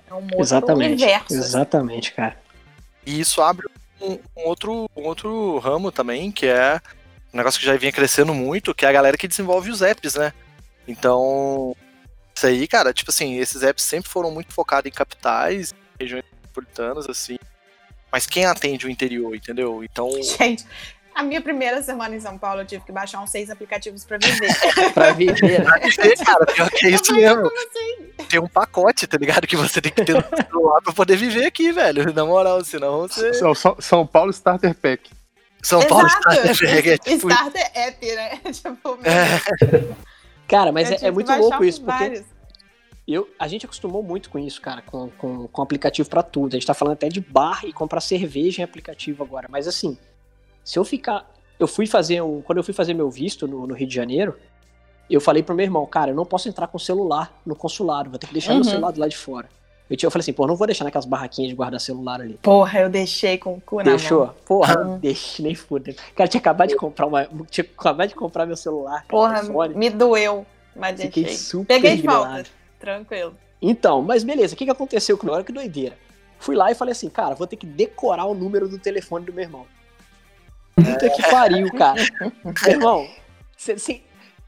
É 0.09 0.15
um 0.15 0.23
outro 0.23 0.41
Exatamente. 0.41 0.93
universo. 0.95 1.27
assim. 1.27 1.39
Exatamente, 1.39 2.13
cara. 2.15 2.37
E 3.05 3.21
isso 3.21 3.43
abre 3.43 3.67
um, 4.01 4.13
um 4.37 4.47
outro, 4.49 4.91
um 4.97 5.03
outro 5.03 5.59
ramo 5.59 5.93
também, 5.93 6.33
que 6.33 6.47
é 6.47 6.81
um 7.33 7.37
negócio 7.37 7.61
que 7.61 7.67
já 7.67 7.77
vinha 7.77 7.93
crescendo 7.93 8.35
muito, 8.35 8.75
que 8.75 8.87
é 8.87 8.89
a 8.89 8.93
galera 8.93 9.19
que 9.19 9.29
desenvolve 9.29 9.71
os 9.71 9.83
apps, 9.83 10.15
né? 10.15 10.33
Então, 10.89 11.77
isso 12.35 12.47
aí, 12.47 12.67
cara, 12.67 12.95
tipo 12.95 13.11
assim, 13.11 13.37
esses 13.37 13.63
apps 13.63 13.85
sempre 13.85 14.09
foram 14.09 14.31
muito 14.31 14.53
focados 14.53 14.89
em 14.89 14.95
capitais, 14.95 15.75
regiões 16.01 16.25
metropolitanas, 16.33 17.07
assim. 17.07 17.39
Mas 18.11 18.27
quem 18.27 18.47
atende 18.47 18.87
o 18.87 18.91
interior, 18.91 19.37
entendeu? 19.37 19.85
Então, 19.85 20.11
Gente, 20.39 20.65
a 21.15 21.23
minha 21.23 21.41
primeira 21.41 21.83
semana 21.83 22.15
em 22.15 22.21
São 22.21 22.39
Paulo, 22.39 22.61
eu 22.63 22.67
tive 22.67 22.85
que 22.85 22.93
baixar 22.93 23.21
uns 23.21 23.31
seis 23.31 23.51
aplicativos 23.51 24.05
para 24.05 24.19
viver. 24.19 24.51
Para 24.95 25.13
viver, 25.13 25.65
né? 25.65 25.71
é, 25.99 26.25
cara, 26.25 26.47
pior 26.47 26.71
que 26.71 26.87
é 26.87 26.91
isso 26.91 27.15
mesmo. 27.15 27.47
Assim? 27.47 28.25
Tem 28.29 28.41
um 28.41 28.49
pacote, 28.49 29.07
tá 29.07 29.17
ligado? 29.19 29.47
Que 29.47 29.57
você 29.57 29.81
tem 29.81 29.93
que 29.93 30.05
ter 30.05 30.15
no 30.15 30.25
celular 30.37 30.81
pra 30.83 30.93
poder 30.93 31.17
viver 31.17 31.45
aqui, 31.47 31.73
velho. 31.73 32.13
Na 32.13 32.25
moral, 32.25 32.65
senão 32.65 33.01
você. 33.01 33.35
São, 33.35 33.55
São- 33.55 33.77
São 33.79 34.07
Paulo 34.07 34.31
Starter 34.31 34.75
Pack. 34.75 35.11
São 35.63 35.83
Paulo 35.87 36.07
Exato. 36.07 36.31
está 36.31 36.91
é, 36.91 36.99
tipo, 36.99 37.29
Starter 37.31 37.71
app, 37.75 38.07
né? 38.15 38.37
tipo, 38.53 38.99
é, 39.05 39.95
Cara, 40.49 40.73
mas 40.73 40.91
é- 40.91 41.07
é, 41.07 41.11
muito 41.11 41.31
louco 41.33 41.65
isso, 41.65 41.83
porque. 41.83 42.25
Eu, 43.09 43.29
a 43.39 43.49
gente 43.49 43.67
acostumou 43.67 44.05
muito 44.05 44.31
com 44.31 44.39
isso, 44.39 44.61
cara, 44.61 44.83
com, 44.83 45.09
com, 45.11 45.49
com 45.49 45.63
aplicativo 45.63 46.09
pra 46.09 46.23
tudo. 46.23 46.55
A 46.55 46.57
gente 46.57 46.67
tá 46.67 46.75
falando 46.75 46.93
até 46.95 47.09
de 47.09 47.21
bar 47.21 47.63
e 47.65 47.73
comprar 47.73 48.01
cerveja 48.01 48.63
em 48.63 48.65
aplicativo 48.65 49.25
agora. 49.25 49.49
Mas 49.51 49.67
assim, 49.67 49.99
se 50.65 50.79
eu 50.79 50.85
ficar. 50.85 51.29
Eu 51.59 51.67
fui 51.69 51.87
fazer 51.87 52.23
um. 52.23 52.41
Quando 52.43 52.59
eu 52.59 52.65
fui 52.65 52.73
fazer 52.75 52.95
meu 52.95 53.11
visto 53.11 53.47
no, 53.47 53.67
no 53.67 53.75
Rio 53.75 53.87
de 53.87 53.95
Janeiro, 53.95 54.35
eu 55.11 55.21
falei 55.21 55.43
pro 55.43 55.55
meu 55.55 55.65
irmão, 55.65 55.85
cara, 55.87 56.11
eu 56.11 56.15
não 56.15 56.25
posso 56.25 56.49
entrar 56.49 56.67
com 56.69 56.79
celular 56.79 57.39
no 57.45 57.55
consulado, 57.55 58.09
vou 58.11 58.19
ter 58.19 58.27
que 58.27 58.33
deixar 58.33 58.53
Uhum. 58.53 58.57
meu 58.61 58.65
celular 58.65 58.91
do 58.93 59.01
lado 59.01 59.11
de 59.11 59.17
fora. 59.17 59.49
Eu, 59.91 59.97
tinha- 59.97 60.07
eu 60.07 60.11
falei 60.13 60.21
assim, 60.23 60.33
pô, 60.33 60.47
não 60.47 60.55
vou 60.55 60.67
deixar 60.69 60.85
naquelas 60.85 61.05
barraquinhas 61.05 61.51
de 61.51 61.57
guardar 61.57 61.81
celular 61.81 62.21
ali. 62.21 62.39
Porra, 62.41 62.79
eu 62.81 62.89
deixei 62.89 63.37
com 63.37 63.55
o 63.55 63.61
cu 63.61 63.79
na 63.79 63.83
Deixou? 63.83 64.27
mão. 64.27 64.35
Porra, 64.47 64.79
Uhum. 64.79 64.85
não 64.93 64.99
deixe, 64.99 65.43
nem 65.43 65.55
fuda. 65.55 65.93
Cara, 66.15 66.29
tinha 66.29 66.41
acabado 66.41 66.69
de 66.69 66.77
comprar 66.77 67.07
uma. 67.07 67.29
Tinha 67.51 67.65
acabado 67.77 68.09
de 68.09 68.15
comprar 68.15 68.47
meu 68.47 68.57
celular. 68.57 69.05
Porra, 69.09 69.43
me 69.75 69.91
doeu, 69.91 70.47
mas 70.77 71.01
Fiquei 71.01 71.25
deixei. 71.25 71.39
super 71.41 71.67
Peguei 71.67 71.97
de 71.97 72.07
volta, 72.07 72.45
tranquilo. 72.79 73.35
Então, 73.61 74.01
mas 74.01 74.23
beleza, 74.25 74.55
o 74.55 74.57
que, 74.57 74.65
que 74.65 74.71
aconteceu 74.71 75.19
com 75.19 75.29
Olha 75.29 75.45
que 75.45 75.53
doideira. 75.53 75.99
Fui 76.39 76.57
lá 76.57 76.71
e 76.71 76.75
falei 76.75 76.93
assim, 76.93 77.11
cara, 77.11 77.35
vou 77.35 77.47
ter 77.47 77.57
que 77.57 77.67
decorar 77.67 78.25
o 78.25 78.33
número 78.35 78.67
do 78.69 78.79
telefone 78.79 79.27
do 79.27 79.33
meu 79.35 79.43
irmão. 79.45 79.67
Puta 80.85 81.11
que 81.11 81.23
pariu, 81.31 81.71
cara. 81.73 82.01
Irmão, 82.69 83.09
cê, 83.57 83.79
cê, 83.79 84.03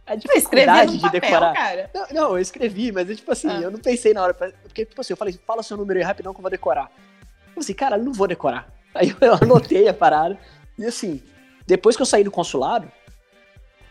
a 0.07 0.15
dificuldade 0.15 0.99
de 0.99 1.11
decorar. 1.11 1.55
Não, 1.95 2.07
não, 2.13 2.31
eu 2.33 2.39
escrevi, 2.39 2.91
mas 2.93 3.09
eu, 3.09 3.17
tipo 3.17 3.31
assim, 3.33 3.49
Ah. 3.49 3.61
eu 3.61 3.71
não 3.71 3.79
pensei 3.79 4.13
na 4.13 4.23
hora. 4.23 4.35
Porque, 4.35 4.85
tipo 4.85 5.01
assim, 5.01 5.13
eu 5.13 5.17
falei, 5.17 5.39
fala 5.47 5.63
seu 5.63 5.77
número 5.77 5.99
aí 5.99 6.05
rapidão 6.05 6.33
que 6.33 6.39
eu 6.39 6.43
vou 6.43 6.51
decorar. 6.51 6.91
Eu 6.91 7.55
falei 7.55 7.61
assim, 7.61 7.75
cara, 7.75 7.97
eu 7.97 8.03
não 8.05 8.13
vou 8.13 8.27
decorar. 8.27 8.67
Aí 8.95 9.15
eu 9.21 9.35
anotei 9.41 9.89
a 9.89 9.95
parada. 9.95 10.39
E 10.79 10.85
assim, 10.85 11.23
depois 11.67 11.97
que 11.97 12.03
eu 12.03 12.07
saí 12.07 12.23
do 12.23 12.31
consulado, 12.31 12.91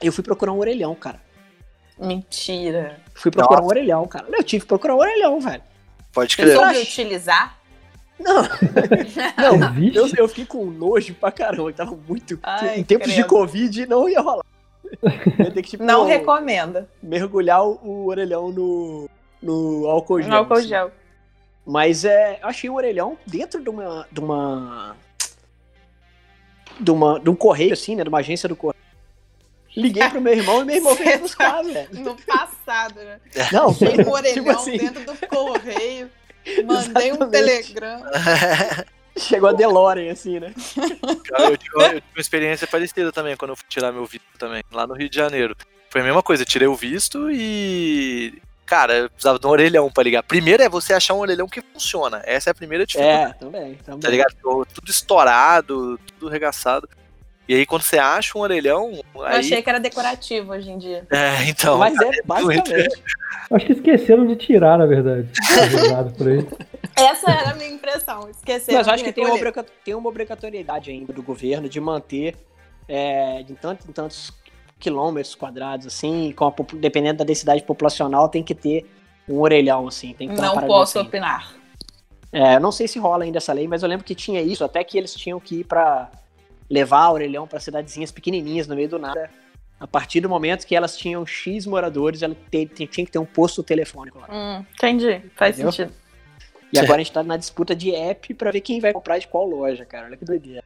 eu 0.02 0.12
fui 0.14 0.24
procurar 0.24 0.52
um 0.52 0.60
orelhão, 0.60 0.94
cara. 0.94 1.20
Mentira. 1.98 3.00
Fui 3.16 3.32
procurar 3.32 3.62
Nossa. 3.62 3.68
um 3.68 3.70
orelhão, 3.70 4.08
cara. 4.08 4.26
Eu 4.32 4.44
tive 4.44 4.62
que 4.64 4.68
procurar 4.68 4.96
um 4.96 5.00
orelhão, 5.00 5.40
velho. 5.40 5.62
pode 6.14 6.36
Você 6.36 6.42
crer. 6.44 6.56
soube 6.56 6.70
acha? 6.72 6.82
utilizar? 6.82 7.58
Não, 8.22 8.44
não, 9.58 9.78
eu, 9.94 10.08
eu 10.18 10.28
fiquei 10.28 10.46
com 10.46 10.66
nojo 10.66 11.14
pra 11.16 11.32
caramba, 11.32 11.74
tava 11.74 11.98
muito. 12.08 12.40
Ai, 12.44 12.80
em 12.80 12.84
tempos 12.84 13.10
de 13.10 13.16
credo. 13.16 13.30
Covid 13.30 13.86
não 13.88 14.08
ia 14.08 14.22
rolar. 14.22 14.46
Eu 15.02 15.46
ia 15.46 15.52
ter 15.52 15.62
que, 15.62 15.70
tipo, 15.72 15.84
Não 15.84 16.06
recomendo. 16.06 16.88
mergulhar 17.02 17.64
o, 17.66 18.08
orelhão 18.08 18.52
no, 18.52 19.10
no 19.42 19.88
álcool 19.88 20.22
gel. 20.22 20.32
Um 20.32 20.36
álcool 20.36 20.54
assim. 20.54 20.68
gel. 20.68 20.92
Mas 21.66 22.06
é, 22.06 22.40
eu 22.42 22.48
achei 22.48 22.70
o 22.70 22.76
orelhão 22.76 23.18
dentro 23.26 23.62
de 23.62 23.70
uma. 23.70 24.08
de 24.12 24.20
uma. 24.20 24.96
de 26.80 26.92
uma. 26.92 27.20
de 27.20 27.30
um 27.30 27.36
correio, 27.36 27.74
assim, 27.74 27.96
né? 27.96 28.04
De 28.04 28.10
uma 28.10 28.20
agência 28.20 28.50
do 28.50 28.56
correio. 28.56 28.82
Liguei 29.76 30.10
pro 30.10 30.20
meu 30.20 30.34
irmão 30.34 30.62
e 30.62 30.66
meu 30.66 30.76
irmão 30.76 30.96
veio 30.96 31.20
buscar, 31.22 31.64
velho. 31.64 31.88
No 32.02 32.16
passado. 32.16 32.96
né? 32.96 33.20
Não, 33.54 33.68
orelhão 34.12 34.34
tipo 34.34 34.50
assim, 34.50 34.78
dentro 34.78 35.06
do 35.06 35.28
correio, 35.28 36.10
mandei 36.66 37.12
um 37.12 37.16
Exatamente. 37.16 37.32
telegrama. 37.32 38.12
chegou 39.18 39.50
a 39.50 39.54
DeLorean, 39.54 40.12
assim, 40.12 40.40
né? 40.40 40.54
Cara, 41.26 41.52
eu, 41.52 41.58
tive, 41.58 41.76
eu 41.76 41.90
tive 41.90 42.04
uma 42.16 42.22
experiência 42.22 42.68
parecida 42.68 43.12
também 43.12 43.36
quando 43.36 43.52
eu 43.52 43.56
fui 43.56 43.66
tirar 43.68 43.92
meu 43.92 44.06
visto 44.06 44.26
também, 44.38 44.64
lá 44.72 44.88
no 44.88 44.94
Rio 44.94 45.10
de 45.10 45.16
Janeiro. 45.16 45.56
Foi 45.90 46.02
a 46.02 46.04
mesma 46.04 46.24
coisa, 46.24 46.44
eu 46.44 46.48
tirei 46.48 46.68
o 46.68 46.76
visto 46.76 47.30
e. 47.32 48.42
Cara, 48.66 48.94
eu 48.94 49.10
precisava 49.10 49.38
de 49.38 49.46
um 49.46 49.50
orelhão 49.50 49.92
pra 49.92 50.04
ligar. 50.04 50.24
Primeiro 50.24 50.64
é 50.64 50.70
você 50.70 50.94
achar 50.94 51.14
um 51.14 51.20
orelhão 51.20 51.46
que 51.46 51.62
funciona. 51.62 52.22
Essa 52.24 52.50
é 52.50 52.52
a 52.52 52.56
primeira 52.56 52.86
dificuldade. 52.86 53.32
É, 53.32 53.34
também, 53.34 53.76
também. 53.76 54.00
Tá 54.00 54.10
ligado? 54.10 54.34
Tudo 54.74 54.90
estourado, 54.90 56.00
tudo 56.18 56.30
regaçado. 56.30 56.88
E 57.52 57.54
aí, 57.54 57.66
quando 57.66 57.82
você 57.82 58.00
acha 58.00 58.38
um 58.38 58.42
orelhão. 58.42 59.04
Eu 59.14 59.24
Aí... 59.24 59.40
achei 59.40 59.62
que 59.62 59.70
era 59.70 59.78
decorativo 59.78 60.54
hoje 60.54 60.72
em 60.72 60.78
dia. 60.78 61.06
É, 61.12 61.50
então. 61.50 61.78
Mas 61.78 62.00
é, 62.00 62.10
basicamente. 62.24 63.02
Acho 63.52 63.66
que 63.66 63.74
esqueceram 63.74 64.26
de 64.26 64.38
tirar, 64.38 64.78
na 64.78 64.86
verdade. 64.86 65.28
Jogado 65.70 66.14
por 66.14 66.30
aí. 66.30 66.48
Essa 66.96 67.30
era 67.30 67.52
a 67.52 67.56
minha 67.56 67.70
impressão. 67.70 68.30
Esqueceram. 68.30 68.78
Mas 68.78 68.88
eu 68.88 68.94
acho 68.94 69.04
que 69.04 69.12
tem 69.12 69.26
uma, 69.26 69.66
tem 69.84 69.94
uma 69.94 70.08
obrigatoriedade 70.08 70.92
ainda 70.92 71.12
do 71.12 71.22
governo 71.22 71.68
de 71.68 71.78
manter 71.82 72.38
é, 72.88 73.44
de 73.44 73.54
tanto 73.56 73.86
em 73.86 73.92
tantos 73.92 74.32
quilômetros 74.80 75.36
quadrados, 75.36 75.86
assim, 75.86 76.32
com 76.32 76.46
a 76.46 76.54
dependendo 76.76 77.18
da 77.18 77.26
densidade 77.26 77.64
populacional, 77.64 78.30
tem 78.30 78.44
que 78.44 78.56
ter 78.56 78.90
um 79.28 79.42
orelhão, 79.42 79.90
assim. 79.90 80.14
Tem 80.14 80.30
que 80.30 80.36
ter 80.36 80.42
Não 80.42 80.56
posso 80.56 80.98
assim. 80.98 81.06
opinar. 81.06 81.54
É, 82.32 82.56
eu 82.56 82.62
não 82.62 82.72
sei 82.72 82.88
se 82.88 82.98
rola 82.98 83.26
ainda 83.26 83.40
essa 83.40 83.52
lei, 83.52 83.68
mas 83.68 83.84
eu 83.84 83.90
lembro 83.90 84.06
que 84.06 84.16
tinha 84.16 84.42
isso, 84.42 84.64
até 84.64 84.86
que 84.86 84.98
eles 84.98 85.14
tinham 85.14 85.38
que 85.38 85.60
ir 85.60 85.64
pra 85.66 86.10
levar 86.72 87.10
o 87.10 87.14
orelhão 87.14 87.46
pra 87.46 87.60
cidadezinhas 87.60 88.12
pequenininhas 88.12 88.66
no 88.66 88.76
meio 88.76 88.88
do 88.88 88.98
nada. 88.98 89.30
A 89.80 89.86
partir 89.88 90.22
do 90.22 90.30
momento 90.30 90.66
que 90.66 90.76
elas 90.76 90.96
tinham 90.96 91.26
X 91.26 91.66
moradores, 91.66 92.22
ela 92.22 92.36
te- 92.50 92.66
te- 92.68 92.88
tinha 92.88 93.06
que 93.06 93.12
ter 93.12 93.20
um 93.20 93.26
posto 93.26 93.62
telefônico 93.62 94.20
lá. 94.20 94.28
Hum, 94.32 94.66
entendi. 94.74 95.22
Faz 95.36 95.56
Entendeu? 95.56 95.72
sentido. 95.72 95.94
E 96.72 96.80
agora 96.80 97.02
a 97.02 97.04
gente 97.04 97.12
tá 97.12 97.22
na 97.24 97.36
disputa 97.36 97.76
de 97.76 97.94
app 97.94 98.34
pra 98.36 98.52
ver 98.52 98.62
quem 98.62 98.80
vai 98.80 98.94
comprar 98.94 99.18
de 99.20 99.28
qual 99.28 99.46
loja, 99.46 99.84
cara. 99.86 100.06
Olha 100.06 100.16
que 100.16 100.24
doideira. 100.24 100.64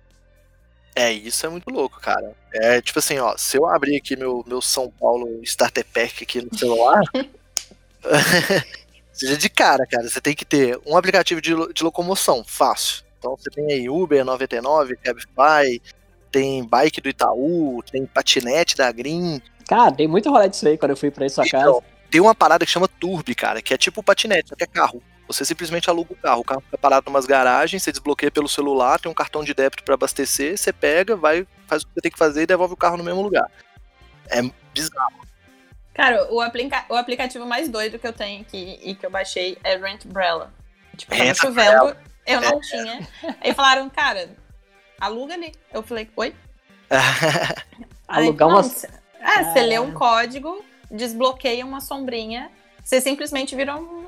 É, 0.96 1.12
isso 1.12 1.46
é 1.46 1.50
muito 1.50 1.70
louco, 1.72 2.00
cara. 2.00 2.34
É 2.54 2.80
tipo 2.82 3.00
assim, 3.00 3.18
ó, 3.18 3.36
se 3.38 3.58
eu 3.58 3.66
abrir 3.66 3.96
aqui 3.98 4.16
meu, 4.16 4.44
meu 4.46 4.62
São 4.62 4.90
Paulo 4.92 5.42
Starter 5.44 5.86
Pack 5.94 6.24
aqui 6.24 6.42
no 6.42 6.56
celular, 6.58 7.02
seja 9.12 9.38
de 9.38 9.50
cara, 9.50 9.86
cara, 9.88 10.08
você 10.08 10.22
tem 10.22 10.36
que 10.36 10.46
ter 10.46 10.80
um 10.86 10.96
aplicativo 10.98 11.42
de, 11.42 11.52
de 11.74 11.84
locomoção, 11.84 12.44
fácil. 12.46 13.04
Então 13.26 13.36
você 13.36 13.50
tem 13.50 13.66
aí 13.72 13.90
Uber 13.90 14.24
99, 14.24 14.96
Cabify, 14.98 15.82
tem 16.32 16.64
bike 16.64 17.02
do 17.02 17.10
Itaú, 17.10 17.82
tem 17.92 18.06
patinete 18.06 18.78
da 18.78 18.92
Green. 18.92 19.42
Cara, 19.68 19.90
dei 19.90 20.08
muito 20.08 20.30
rolê 20.30 20.48
disso 20.48 20.68
aí 20.68 20.78
quando 20.78 20.92
eu 20.92 20.98
fui 20.98 21.10
pra 21.10 21.28
sua 21.28 21.44
casa. 21.48 21.64
Então, 21.70 21.84
tem 22.12 22.22
uma 22.22 22.36
parada 22.36 22.64
que 22.64 22.72
chama 22.72 22.88
Turbi, 22.88 23.34
cara, 23.34 23.64
que 23.64 23.74
é 23.74 23.78
tipo 23.78 24.04
patinete, 24.04 24.50
só 24.50 24.56
que 24.56 24.64
é 24.64 24.68
carro. 24.68 25.02
Você 25.28 25.44
simplesmente 25.44 25.90
aluga 25.90 26.14
o 26.14 26.16
carro, 26.16 26.42
o 26.42 26.44
carro 26.44 26.62
fica 26.62 26.78
parado 26.78 27.06
em 27.08 27.10
umas 27.10 27.26
garagens, 27.26 27.82
você 27.82 27.92
desbloqueia 27.92 28.30
pelo 28.30 28.48
celular, 28.48 29.00
tem 29.00 29.12
um 29.12 29.16
cartão 29.16 29.44
de 29.44 29.56
débito 29.56 29.84
pra 29.84 29.96
abastecer, 29.96 30.56
você 30.56 30.72
pega, 30.72 31.16
vai, 31.16 31.48
faz 31.66 31.82
o 31.82 31.88
que 31.88 31.94
você 31.96 32.02
tem 32.02 32.12
que 32.12 32.18
fazer 32.20 32.44
e 32.44 32.46
devolve 32.46 32.76
o 32.76 32.78
carro 32.78 32.96
no 32.98 33.04
mesmo 33.04 33.24
lugar. 33.24 33.50
É 34.30 34.40
bizarro. 34.72 35.26
Cara, 35.96 36.32
o, 36.32 36.40
aplica- 36.42 36.86
o 36.90 36.94
aplicativo 36.96 37.44
mais 37.48 37.70
doido 37.70 37.98
que 37.98 38.06
eu 38.06 38.14
tenho 38.14 38.42
aqui 38.42 38.80
e 38.84 38.94
que 38.94 39.04
eu 39.04 39.10
baixei 39.10 39.58
é 39.64 39.76
Rent 39.78 40.06
Umbrella. 40.06 40.54
Tipo, 40.96 41.12
tava 41.12 41.24
Rent 41.24 41.38
chovendo, 41.38 41.98
eu 42.26 42.42
não 42.42 42.60
tinha. 42.62 43.08
Aí 43.42 43.54
falaram, 43.54 43.90
cara, 43.90 44.30
aluga 45.00 45.34
ali. 45.34 45.54
Eu 45.74 45.84
falei, 45.84 46.10
oi? 46.16 46.34
Alugar 48.08 48.64
cê- 48.64 48.90
É, 49.20 49.44
você 49.44 49.62
lê 49.62 49.80
um 49.80 49.90
Ah. 49.92 49.94
código, 49.94 50.64
desbloqueia 50.92 51.66
uma 51.66 51.82
sombrinha, 51.82 52.52
você 52.84 53.02
simplesmente 53.02 53.56
vira 53.56 53.76
um- 53.76 54.06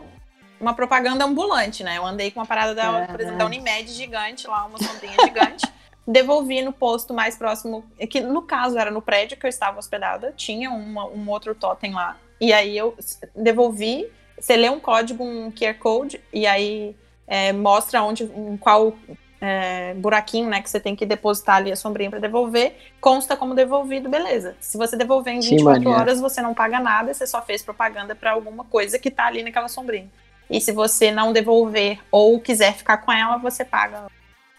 uma 0.59 0.73
propaganda 0.73 1.25
ambulante, 1.25 1.83
né? 1.83 1.97
Eu 1.97 2.05
andei 2.05 2.29
com 2.31 2.39
uma 2.39 2.45
parada, 2.45 2.73
da, 2.75 3.07
por 3.07 3.19
exemplo, 3.19 3.37
da 3.39 3.45
Unimed 3.45 3.91
gigante 3.91 4.47
lá, 4.47 4.65
uma 4.65 4.77
sombrinha 4.81 5.15
gigante. 5.23 5.65
Devolvi 6.07 6.61
no 6.61 6.71
posto 6.71 7.13
mais 7.13 7.35
próximo, 7.35 7.83
que 8.09 8.21
no 8.21 8.41
caso 8.41 8.77
era 8.77 8.89
no 8.89 9.01
prédio 9.01 9.35
que 9.37 9.45
eu 9.45 9.49
estava 9.49 9.77
hospedada, 9.79 10.31
tinha 10.37 10.69
uma- 10.71 11.05
um 11.05 11.27
outro 11.29 11.53
totem 11.53 11.93
lá. 11.93 12.15
E 12.39 12.53
aí 12.53 12.77
eu 12.77 12.95
devolvi, 13.35 14.07
você 14.39 14.55
lê 14.55 14.69
um 14.69 14.79
código, 14.79 15.23
um 15.23 15.51
QR 15.51 15.73
Code, 15.79 16.21
e 16.31 16.45
aí 16.47 16.95
é, 17.27 17.51
mostra 17.53 18.01
onde, 18.03 18.23
em 18.23 18.55
qual 18.57 18.93
é, 19.39 19.93
buraquinho, 19.95 20.49
né, 20.49 20.61
que 20.61 20.69
você 20.69 20.79
tem 20.79 20.95
que 20.95 21.05
depositar 21.05 21.57
ali 21.57 21.71
a 21.71 21.75
sombrinha 21.75 22.09
para 22.09 22.19
devolver, 22.19 22.75
consta 22.99 23.35
como 23.37 23.53
devolvido, 23.53 24.09
beleza. 24.09 24.55
Se 24.59 24.77
você 24.77 24.95
devolver 24.97 25.33
em 25.33 25.39
Que 25.39 25.49
24 25.49 25.81
maneiro. 25.83 25.99
horas, 25.99 26.19
você 26.19 26.41
não 26.41 26.53
paga 26.53 26.79
nada, 26.79 27.13
você 27.13 27.27
só 27.27 27.41
fez 27.41 27.61
propaganda 27.61 28.15
para 28.15 28.31
alguma 28.31 28.63
coisa 28.63 28.97
que 28.97 29.11
tá 29.11 29.25
ali 29.25 29.43
naquela 29.43 29.67
sombrinha. 29.67 30.09
E 30.49 30.59
se 30.61 30.71
você 30.71 31.11
não 31.11 31.33
devolver 31.33 31.99
ou 32.09 32.39
quiser 32.39 32.73
ficar 32.73 32.97
com 32.99 33.11
ela, 33.11 33.37
você 33.37 33.65
paga, 33.65 34.05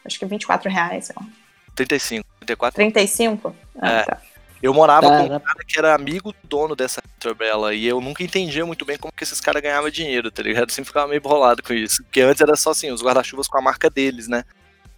acho 0.04 0.18
que 0.18 0.26
24 0.26 0.70
reais, 0.70 1.06
sei 1.06 1.16
lá. 1.18 1.26
35, 1.74 2.26
34. 2.40 2.74
35? 2.76 3.56
Ah, 3.80 3.88
É. 3.90 4.02
tá. 4.02 4.18
Eu 4.62 4.74
morava 4.74 5.08
Tá, 5.08 5.18
com 5.18 5.34
um 5.36 5.40
cara 5.40 5.58
que 5.66 5.78
era 5.78 5.94
amigo 5.94 6.32
do 6.32 6.48
dono 6.48 6.74
dessa 6.76 7.00
Umbrella 7.24 7.74
e 7.74 7.86
eu 7.86 8.00
nunca 8.00 8.22
entendia 8.22 8.64
muito 8.66 8.84
bem 8.84 8.96
como 8.96 9.12
que 9.12 9.22
esses 9.22 9.40
caras 9.40 9.62
ganhavam 9.62 9.90
dinheiro, 9.90 10.30
tá 10.30 10.42
ligado? 10.42 10.68
Eu 10.68 10.74
sempre 10.74 10.88
ficava 10.88 11.06
meio 11.08 11.20
bolado 11.20 11.62
com 11.62 11.72
isso. 11.72 12.02
Porque 12.04 12.20
antes 12.20 12.40
era 12.40 12.56
só 12.56 12.70
assim, 12.70 12.90
os 12.90 13.02
guarda-chuvas 13.02 13.46
com 13.48 13.58
a 13.58 13.62
marca 13.62 13.88
deles, 13.88 14.28
né? 14.28 14.44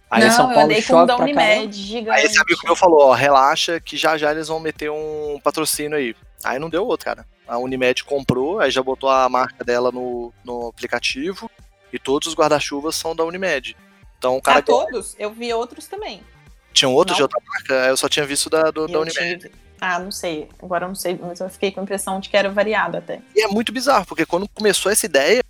Aí 0.09 0.23
não, 0.23 0.31
São 0.31 0.49
eu 0.49 0.53
Paulo 0.53 0.65
andei 0.71 0.81
com 0.81 0.95
um 0.97 1.05
da 1.05 1.17
Unimed 1.17 1.73
gigante. 1.77 2.19
Aí 2.19 2.25
esse 2.25 2.39
amigo 2.39 2.59
meu 2.65 2.75
falou, 2.75 3.07
ó, 3.07 3.13
relaxa 3.13 3.79
que 3.79 3.95
já 3.95 4.17
já 4.17 4.31
eles 4.31 4.49
vão 4.49 4.59
meter 4.59 4.91
um 4.91 5.39
patrocínio 5.43 5.97
aí. 5.97 6.15
Aí 6.43 6.59
não 6.59 6.69
deu 6.69 6.85
outro, 6.85 7.05
cara. 7.05 7.25
A 7.47 7.57
Unimed 7.57 8.03
comprou, 8.03 8.59
aí 8.59 8.69
já 8.71 8.81
botou 8.83 9.09
a 9.09 9.27
marca 9.29 9.63
dela 9.63 9.91
no, 9.91 10.33
no 10.43 10.67
aplicativo 10.67 11.49
e 11.93 11.99
todos 11.99 12.27
os 12.27 12.35
guarda-chuvas 12.35 12.95
são 12.95 13.15
da 13.15 13.23
Unimed. 13.23 13.75
Então 14.17 14.37
o 14.37 14.41
cara 14.41 14.59
Ah, 14.59 14.61
todos? 14.61 15.15
Eu 15.17 15.31
vi 15.31 15.53
outros 15.53 15.87
também. 15.87 16.21
Tinha 16.73 16.89
outros 16.89 17.15
de 17.17 17.21
Não. 17.21 17.25
outra 17.25 17.39
marca, 17.47 17.73
eu 17.87 17.97
só 17.97 18.07
tinha 18.09 18.25
visto 18.25 18.49
da, 18.49 18.71
do, 18.71 18.87
da 18.87 18.93
Eu 18.93 19.01
Unimed. 19.01 19.37
tive- 19.39 19.51
Ah, 19.79 19.99
não 19.99 20.11
sei. 20.11 20.47
Agora 20.61 20.85
eu 20.85 20.89
não 20.89 20.95
sei, 20.95 21.19
mas 21.21 21.39
eu 21.39 21.49
fiquei 21.49 21.71
com 21.71 21.79
a 21.79 21.83
impressão 21.83 22.19
de 22.19 22.29
que 22.29 22.37
era 22.37 22.49
variado 22.49 22.97
até. 22.97 23.19
E 23.35 23.41
é 23.43 23.47
muito 23.47 23.71
bizarro, 23.71 24.05
porque 24.05 24.25
quando 24.25 24.47
começou 24.49 24.91
essa 24.91 25.05
ideia, 25.05 25.43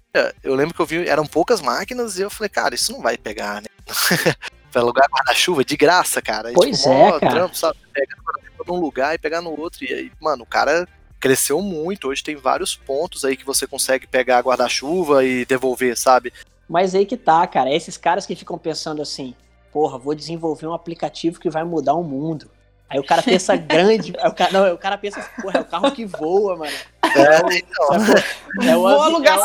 eu 0.44 0.56
lembro 0.56 0.74
que 0.74 0.80
eu 0.82 0.86
vi, 0.86 1.08
eram 1.08 1.26
poucas 1.26 1.60
máquinas 1.62 2.18
e 2.18 2.22
eu 2.22 2.30
falei, 2.30 2.50
cara, 2.50 2.74
isso 2.76 2.92
não 2.92 3.02
vai 3.02 3.18
pegar, 3.18 3.62
né? 3.62 3.68
Pra 4.72 4.82
alugar 4.82 5.06
guarda-chuva 5.12 5.66
de 5.66 5.76
graça, 5.76 6.22
cara. 6.22 6.50
E, 6.50 6.54
Pois 6.54 6.78
tipo, 6.78 6.90
é, 6.94 6.98
mó 6.98 7.20
cara. 7.20 7.32
Trampo, 7.34 7.58
sabe? 7.58 7.78
Pegar 7.94 8.16
guarda-chuva 8.24 8.64
num 8.68 8.80
lugar 8.80 9.14
e 9.14 9.18
pegar 9.18 9.42
no 9.42 9.60
outro. 9.60 9.84
E 9.84 9.94
aí, 9.94 10.12
mano, 10.22 10.44
o 10.44 10.46
cara 10.46 10.88
cresceu 11.20 11.62
muito. 11.62 12.08
Hoje 12.08 12.24
tem 12.24 12.38
vários 12.38 12.74
pontos 12.74 13.26
aí 13.26 13.36
que 13.36 13.46
você 13.46 13.68
consegue 13.68 14.08
pegar 14.08 14.40
guarda-chuva 14.42 15.26
e 15.26 15.44
devolver, 15.44 15.98
sabe? 15.98 16.32
Mas 16.70 16.96
aí 16.96 17.06
que 17.06 17.18
tá, 17.18 17.46
cara. 17.48 17.70
É 17.70 17.76
esses 17.76 17.98
caras 17.98 18.26
que 18.26 18.34
ficam 18.34 18.58
pensando 18.58 19.02
assim, 19.02 19.36
porra, 19.72 19.98
vou 19.98 20.14
desenvolver 20.14 20.68
um 20.68 20.74
aplicativo 20.74 21.40
que 21.40 21.50
vai 21.50 21.64
mudar 21.64 21.94
o 21.94 22.04
mundo. 22.04 22.50
Aí 22.92 23.00
o 23.00 23.04
cara 23.06 23.24
pensa 23.24 23.56
grande, 23.56 24.12
o 24.12 24.34
cara, 24.34 24.52
não, 24.52 24.74
o 24.74 24.78
cara 24.78 24.98
pensa, 24.98 25.22
porra, 25.42 25.60
é 25.60 25.62
o 25.62 25.66
carro 25.66 25.92
que 25.92 26.04
voa, 26.04 26.58
mano. 26.58 26.74
É, 27.16 27.58
então. 27.58 28.70
É 28.70 28.76
o 28.76 28.82
Vou 28.82 29.02
alugar 29.02 29.40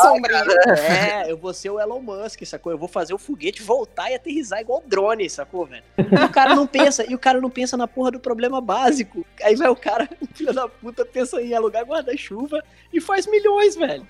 é. 0.77 1.23
É, 1.23 1.31
eu 1.31 1.37
vou 1.37 1.53
ser 1.53 1.69
o 1.69 1.79
Elon 1.79 2.01
Musk, 2.01 2.43
sacou? 2.45 2.73
Eu 2.73 2.77
vou 2.77 2.89
fazer 2.89 3.13
o 3.13 3.17
foguete 3.17 3.61
voltar 3.61 4.11
e 4.11 4.15
aterrissar 4.15 4.59
igual 4.59 4.83
drone, 4.85 5.29
sacou, 5.29 5.65
velho? 5.65 5.83
E 5.97 6.25
o 6.25 6.29
cara 6.29 6.55
não 6.55 6.67
pensa, 6.67 7.09
e 7.09 7.15
o 7.15 7.19
cara 7.19 7.39
não 7.39 7.49
pensa 7.49 7.77
na 7.77 7.87
porra 7.87 8.11
do 8.11 8.19
problema 8.19 8.59
básico. 8.59 9.25
Aí 9.41 9.55
vai 9.55 9.69
o 9.69 9.75
cara, 9.75 10.09
filho 10.33 10.53
da 10.53 10.67
puta, 10.67 11.05
pensa 11.05 11.41
em 11.41 11.53
alugar 11.53 11.85
guarda-chuva 11.85 12.61
e 12.91 12.99
faz 12.99 13.25
milhões, 13.27 13.75
velho. 13.75 14.05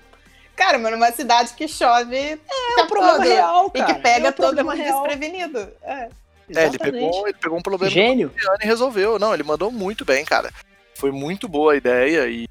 Cara, 0.58 0.76
mas 0.76 0.90
numa 0.90 1.12
cidade 1.12 1.54
que 1.54 1.68
chove 1.68 2.16
É 2.16 2.82
um 2.82 2.86
problema 2.88 3.24
real, 3.24 3.70
e 3.72 3.78
cara. 3.78 3.94
que 3.94 4.00
pega 4.00 4.26
é 4.26 4.30
um 4.30 4.32
todo 4.32 4.64
mundo 4.64 4.76
real. 4.76 5.02
desprevenido. 5.04 5.72
É. 5.82 6.08
É, 6.52 6.66
ele 6.66 6.78
pegou, 6.78 7.28
ele 7.28 7.38
pegou 7.38 7.58
um 7.58 7.62
problema 7.62 7.92
Gênio. 7.92 8.32
e 8.60 8.66
resolveu. 8.66 9.20
Não, 9.20 9.32
ele 9.32 9.44
mandou 9.44 9.70
muito 9.70 10.04
bem, 10.04 10.24
cara. 10.24 10.50
Foi 10.96 11.12
muito 11.12 11.46
boa 11.46 11.74
a 11.74 11.76
ideia 11.76 12.26
e. 12.26 12.48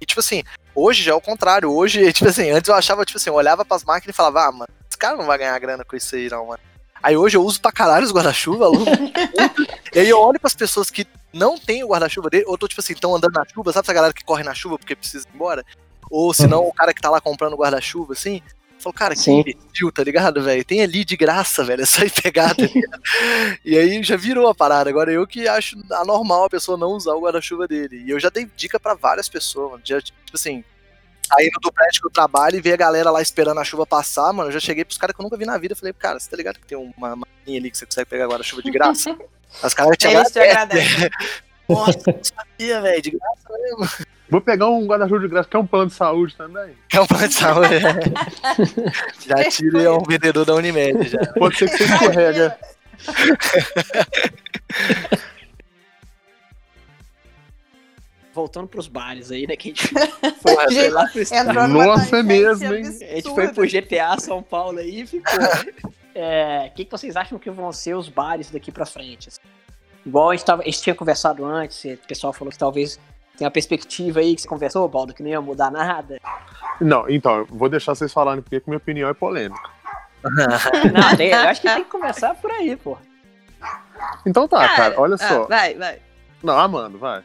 E, 0.00 0.04
tipo 0.04 0.20
assim, 0.20 0.44
hoje 0.74 1.02
já 1.02 1.12
é 1.12 1.14
o 1.14 1.20
contrário. 1.20 1.72
Hoje, 1.72 2.12
tipo 2.12 2.28
assim, 2.28 2.50
antes 2.50 2.68
eu 2.68 2.74
achava, 2.74 3.06
tipo 3.06 3.16
assim, 3.16 3.30
eu 3.30 3.34
olhava 3.34 3.64
pras 3.64 3.84
máquinas 3.84 4.14
e 4.14 4.16
falava, 4.16 4.46
ah, 4.46 4.52
mano, 4.52 4.68
esse 4.86 4.98
cara 4.98 5.16
não 5.16 5.24
vai 5.24 5.38
ganhar 5.38 5.58
grana 5.58 5.84
com 5.84 5.96
isso 5.96 6.14
aí, 6.14 6.28
não, 6.28 6.46
mano. 6.46 6.60
Aí 7.02 7.16
hoje 7.16 7.36
eu 7.36 7.42
uso 7.42 7.60
pra 7.60 7.72
caralho 7.72 8.04
os 8.04 8.12
guarda-chuva, 8.12 8.66
e 9.94 10.00
aí 10.00 10.08
eu 10.08 10.18
olho 10.18 10.40
pras 10.40 10.54
pessoas 10.54 10.90
que 10.90 11.06
não 11.32 11.56
têm 11.56 11.84
o 11.84 11.88
guarda-chuva 11.88 12.28
dele, 12.28 12.44
ou 12.48 12.58
tô, 12.58 12.66
tipo 12.66 12.80
assim, 12.80 12.92
estão 12.92 13.14
andando 13.14 13.34
na 13.34 13.44
chuva, 13.46 13.72
sabe 13.72 13.86
essa 13.86 13.92
galera 13.92 14.12
que 14.12 14.24
corre 14.24 14.42
na 14.42 14.52
chuva 14.52 14.76
porque 14.76 14.96
precisa 14.96 15.24
ir 15.28 15.34
embora? 15.34 15.64
Ou 16.10 16.32
se 16.32 16.46
não, 16.46 16.66
o 16.66 16.72
cara 16.72 16.92
que 16.94 17.00
tá 17.00 17.10
lá 17.10 17.20
comprando 17.20 17.56
guarda-chuva, 17.56 18.12
assim. 18.12 18.42
Eu 18.78 18.82
falo, 18.82 18.94
cara, 18.94 19.14
que 19.16 19.28
imbecil, 19.30 19.90
tá 19.92 20.04
ligado, 20.04 20.42
velho? 20.42 20.64
Tem 20.64 20.82
ali 20.82 21.04
de 21.04 21.16
graça, 21.16 21.64
velho. 21.64 21.82
É 21.82 21.86
só 21.86 22.02
ir 22.02 22.12
pegar, 22.12 22.54
tá 22.54 22.62
ligado? 22.62 23.02
E 23.64 23.76
aí 23.76 24.02
já 24.04 24.16
virou 24.16 24.48
a 24.48 24.54
parada. 24.54 24.88
Agora 24.88 25.12
eu 25.12 25.26
que 25.26 25.48
acho 25.48 25.76
anormal 25.92 26.44
a 26.44 26.50
pessoa 26.50 26.78
não 26.78 26.92
usar 26.92 27.12
o 27.14 27.20
guarda-chuva 27.20 27.66
dele. 27.66 28.04
E 28.06 28.10
eu 28.10 28.20
já 28.20 28.28
dei 28.28 28.48
dica 28.56 28.78
pra 28.78 28.94
várias 28.94 29.28
pessoas, 29.28 29.72
mano. 29.72 29.82
Já, 29.84 30.00
tipo 30.00 30.14
assim, 30.32 30.62
saindo 31.26 31.58
do 31.60 31.72
prédio 31.72 32.00
que 32.00 32.06
eu 32.06 32.12
trabalho 32.12 32.56
e 32.56 32.60
ver 32.60 32.74
a 32.74 32.76
galera 32.76 33.10
lá 33.10 33.20
esperando 33.20 33.58
a 33.58 33.64
chuva 33.64 33.84
passar, 33.84 34.32
mano. 34.32 34.48
Eu 34.48 34.52
já 34.52 34.60
cheguei 34.60 34.84
pros 34.84 34.96
caras 34.96 35.14
que 35.14 35.20
eu 35.20 35.24
nunca 35.24 35.36
vi 35.36 35.44
na 35.44 35.58
vida. 35.58 35.74
Falei, 35.74 35.92
cara, 35.92 36.20
você 36.20 36.30
tá 36.30 36.36
ligado 36.36 36.60
que 36.60 36.66
tem 36.66 36.78
uma 36.78 37.16
maquinha 37.16 37.58
ali 37.58 37.70
que 37.70 37.76
você 37.78 37.84
consegue 37.84 38.08
pegar 38.08 38.26
guarda-chuva 38.26 38.62
de 38.62 38.70
graça? 38.70 39.16
Os 39.64 39.74
caras 39.74 39.96
te 39.96 40.06
te 40.06 40.38
agradecem. 40.38 41.10
Nossa, 41.68 41.98
não 42.06 42.20
sabia, 42.22 42.80
velho. 42.80 43.02
De 43.02 43.10
graça 43.10 43.58
mesmo. 43.62 44.06
Vou 44.30 44.40
pegar 44.40 44.68
um 44.68 44.86
guarda-chuva 44.86 45.20
de 45.20 45.28
graça, 45.28 45.48
que 45.48 45.56
é 45.56 45.58
um 45.58 45.66
plano 45.66 45.86
de 45.86 45.94
saúde 45.94 46.36
também. 46.36 46.76
É 46.92 47.00
um 47.00 47.06
plano 47.06 47.28
de 47.28 47.34
saúde. 47.34 47.74
já 49.26 49.50
tirei 49.50 49.88
um 49.88 50.02
vendedor 50.02 50.44
da 50.44 50.54
Unimed. 50.54 51.08
Já. 51.08 51.18
Pode 51.34 51.56
ser 51.56 51.70
que 51.70 51.78
você 51.78 51.84
escorrega. 51.84 52.58
Voltando 58.34 58.68
pros 58.68 58.86
bares 58.86 59.30
aí, 59.30 59.46
né? 59.46 59.56
Que 59.56 59.68
a 59.68 59.72
gente 59.72 59.88
foi, 59.88 60.54
foi 60.72 60.90
lá 60.90 61.06
pro 61.08 61.68
numa 61.68 61.86
Nossa, 61.86 62.18
é 62.18 62.22
mesmo, 62.22 62.74
hein? 62.74 62.84
A 62.86 63.14
gente 63.16 63.22
foi 63.34 63.48
pro 63.48 63.64
absurda. 63.64 63.80
GTA 63.80 64.20
São 64.20 64.42
Paulo 64.42 64.78
aí 64.78 65.02
e 65.02 65.06
ficou. 65.06 65.38
É, 66.20 66.68
O 66.72 66.74
que, 66.74 66.84
que 66.84 66.90
vocês 66.90 67.14
acham 67.14 67.38
que 67.38 67.48
vão 67.48 67.70
ser 67.72 67.94
os 67.94 68.08
bares 68.08 68.50
daqui 68.50 68.72
pra 68.72 68.84
frente? 68.84 69.28
assim? 69.28 69.38
Igual 70.06 70.30
a 70.30 70.36
gente, 70.36 70.44
tava, 70.44 70.62
a 70.62 70.64
gente 70.64 70.82
tinha 70.82 70.94
conversado 70.94 71.44
antes, 71.44 71.84
o 71.84 72.06
pessoal 72.06 72.32
falou 72.32 72.50
que 72.50 72.58
talvez 72.58 72.98
tenha 73.36 73.46
uma 73.46 73.52
perspectiva 73.52 74.20
aí 74.20 74.34
que 74.34 74.42
você 74.42 74.48
conversou, 74.48 74.88
Baldo, 74.88 75.12
que 75.14 75.22
não 75.22 75.30
ia 75.30 75.40
mudar 75.40 75.70
nada. 75.70 76.18
Não, 76.80 77.08
então, 77.08 77.38
eu 77.38 77.46
vou 77.46 77.68
deixar 77.68 77.94
vocês 77.94 78.12
falarem 78.12 78.42
porque 78.42 78.60
que 78.60 78.68
minha 78.68 78.78
opinião 78.78 79.08
é 79.08 79.14
polêmica. 79.14 79.70
Não, 80.92 81.16
tem- 81.16 81.30
eu 81.30 81.38
acho 81.48 81.60
que 81.60 81.72
tem 81.72 81.84
que 81.84 81.90
começar 81.90 82.34
por 82.34 82.50
aí, 82.50 82.74
pô. 82.76 82.98
Então 84.26 84.46
tá, 84.48 84.58
cara, 84.58 84.76
Cara, 84.76 85.00
olha 85.00 85.14
ah, 85.14 85.18
só. 85.18 85.46
vai, 85.46 85.74
vai. 85.74 86.00
Não, 86.42 86.58
Amando, 86.58 86.98
vai. 86.98 87.22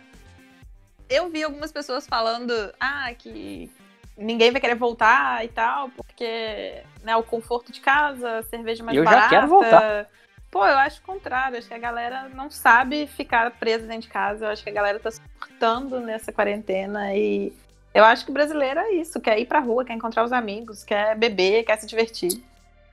Eu 1.09 1.29
vi 1.29 1.43
algumas 1.43 1.71
pessoas 1.71 2.07
falando, 2.07 2.53
ah, 2.79 3.11
que 3.17 3.71
ninguém 4.17 4.51
vai 4.51 4.61
querer 4.61 4.75
voltar 4.75 5.43
e 5.43 5.47
tal, 5.47 5.89
porque 5.89 6.81
né, 7.03 7.15
o 7.15 7.23
conforto 7.23 7.71
de 7.71 7.79
casa, 7.81 8.39
a 8.39 8.43
cerveja 8.43 8.83
mais 8.83 8.97
Eu 8.97 9.03
já 9.03 9.09
barata. 9.09 9.29
quero 9.29 9.47
voltar. 9.47 10.07
Pô, 10.53 10.63
eu 10.67 10.77
acho 10.77 11.01
o 11.01 11.03
contrário. 11.03 11.57
Acho 11.57 11.67
que 11.67 11.73
a 11.73 11.79
galera 11.79 12.29
não 12.35 12.51
sabe 12.51 13.07
ficar 13.07 13.49
presa 13.57 13.87
dentro 13.87 14.03
de 14.03 14.07
casa. 14.09 14.45
Eu 14.45 14.49
acho 14.51 14.63
que 14.63 14.69
a 14.69 14.73
galera 14.73 14.99
tá 14.99 15.09
surtando 15.09 15.99
nessa 15.99 16.31
quarentena 16.31 17.11
e 17.15 17.51
eu 17.91 18.05
acho 18.05 18.23
que 18.23 18.29
o 18.29 18.33
brasileiro 18.33 18.79
é 18.79 18.93
isso, 18.93 19.19
quer 19.19 19.39
ir 19.39 19.47
pra 19.47 19.59
rua, 19.59 19.83
quer 19.83 19.95
encontrar 19.95 20.23
os 20.23 20.31
amigos, 20.31 20.83
quer 20.83 21.17
beber, 21.17 21.63
quer 21.63 21.77
se 21.77 21.87
divertir. 21.87 22.39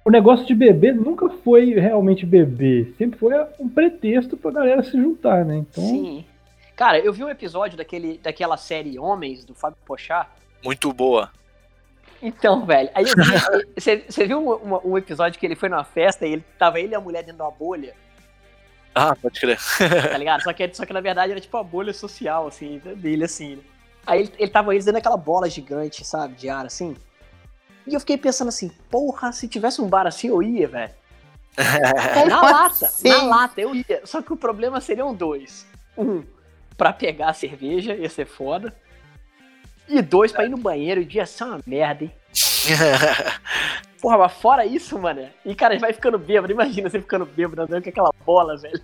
O 0.03 0.11
negócio 0.11 0.47
de 0.47 0.55
beber 0.55 0.95
nunca 0.95 1.29
foi 1.29 1.75
realmente 1.75 2.25
beber. 2.25 2.95
Sempre 2.97 3.19
foi 3.19 3.35
um 3.59 3.69
pretexto 3.69 4.39
pra 4.39 4.51
galera 4.53 4.83
se 4.83 4.93
juntar, 4.93 5.45
né? 5.45 5.59
Então, 5.59 5.85
Sim. 5.85 6.25
Cara, 6.75 6.99
eu 6.99 7.13
vi 7.13 7.23
um 7.23 7.29
episódio 7.29 7.77
daquele, 7.77 8.17
daquela 8.23 8.57
série 8.57 8.99
Homens, 8.99 9.45
do 9.45 9.55
Fábio 9.55 9.77
Pochá. 9.85 10.31
Muito 10.65 10.91
boa. 10.95 11.31
Então, 12.23 12.67
velho, 12.67 12.91
aí 12.95 13.05
eu 13.05 13.15
vi. 13.17 13.71
Você 14.09 14.27
viu 14.27 14.39
um, 14.39 14.55
uma- 14.57 14.87
um 14.87 14.99
episódio 14.99 15.39
que 15.39 15.47
ele 15.47 15.57
foi 15.57 15.69
numa 15.69 15.85
festa 15.85 16.27
e 16.27 16.33
ele 16.35 16.45
tava 16.59 16.79
ele 16.79 16.93
e 16.93 16.95
a 16.95 17.01
mulher 17.01 17.23
dentro 17.23 17.37
de 17.37 17.43
uma 17.43 17.51
bolha, 17.51 17.95
Ah, 18.95 19.15
pode 19.17 19.41
crer. 19.41 19.59
tá 20.11 20.19
ligado? 20.19 20.43
Só 20.43 20.53
que, 20.53 20.69
só 20.75 20.85
que 20.85 20.93
na 20.93 21.01
verdade 21.01 21.33
era 21.33 21.41
tipo 21.41 21.57
a 21.57 21.63
bolha 21.63 21.93
social, 21.95 22.47
assim, 22.47 22.79
dele, 22.97 23.25
assim, 23.25 23.57
né? 23.57 23.63
Aí 24.07 24.21
ele, 24.21 24.33
ele 24.39 24.51
tava 24.51 24.75
eles 24.75 24.85
dentro 24.85 24.99
daquela 25.01 25.17
bola 25.17 25.49
gigante, 25.49 26.05
sabe, 26.05 26.35
de 26.35 26.49
ar, 26.49 26.67
assim. 26.67 26.97
E 27.87 27.95
eu 27.95 28.01
fiquei 28.01 28.17
pensando 28.19 28.49
assim, 28.49 28.71
porra, 28.91 29.33
se 29.33 29.47
tivesse 29.49 29.81
um 29.81 29.89
bar 29.89 30.07
assim, 30.07 30.29
eu 30.29 30.43
ia, 30.43 30.67
velho. 30.69 30.93
Na 32.29 32.43
lata, 32.43 32.87
assim? 32.87 33.09
na 33.09 33.23
lata, 33.25 33.61
eu 33.61 33.75
ia. 33.75 34.03
Só 34.05 34.23
que 34.23 34.33
o 34.33 34.37
problema 34.37 34.81
seriam 34.81 35.15
dois. 35.15 35.67
Um, 35.97 36.23
pra 36.77 36.93
pegar 36.93 37.31
a 37.31 37.35
cerveja, 37.35 37.95
ia 37.95 38.09
ser 38.09 38.27
foda. 38.27 38.75
E 39.91 40.01
dois, 40.01 40.31
pra 40.31 40.45
ir 40.45 40.49
no 40.49 40.57
banheiro, 40.57 41.01
ia 41.03 41.27
ser 41.27 41.45
uma 41.45 41.61
merda, 41.67 42.05
hein? 42.05 42.13
Porra, 44.01 44.19
mas 44.19 44.33
fora 44.33 44.65
isso, 44.65 44.99
mano. 44.99 45.29
E, 45.45 45.55
cara, 45.55 45.79
vai 45.79 45.93
ficando 45.93 46.17
bêbado. 46.17 46.53
Imagina 46.53 46.89
você 46.89 47.01
ficando 47.01 47.27
bêbado 47.27 47.63
andando 47.63 47.83
com 47.83 47.91
aquela 47.91 48.11
bola, 48.25 48.57
velho. 48.57 48.81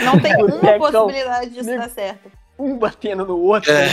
Não 0.00 0.18
tem 0.18 0.34
uma 0.42 0.78
possibilidade 0.78 1.50
disso 1.50 1.66
dar 1.66 1.90
certo. 1.90 2.32
Um 2.58 2.78
batendo 2.78 3.26
no 3.26 3.38
outro. 3.38 3.70
É. 3.70 3.86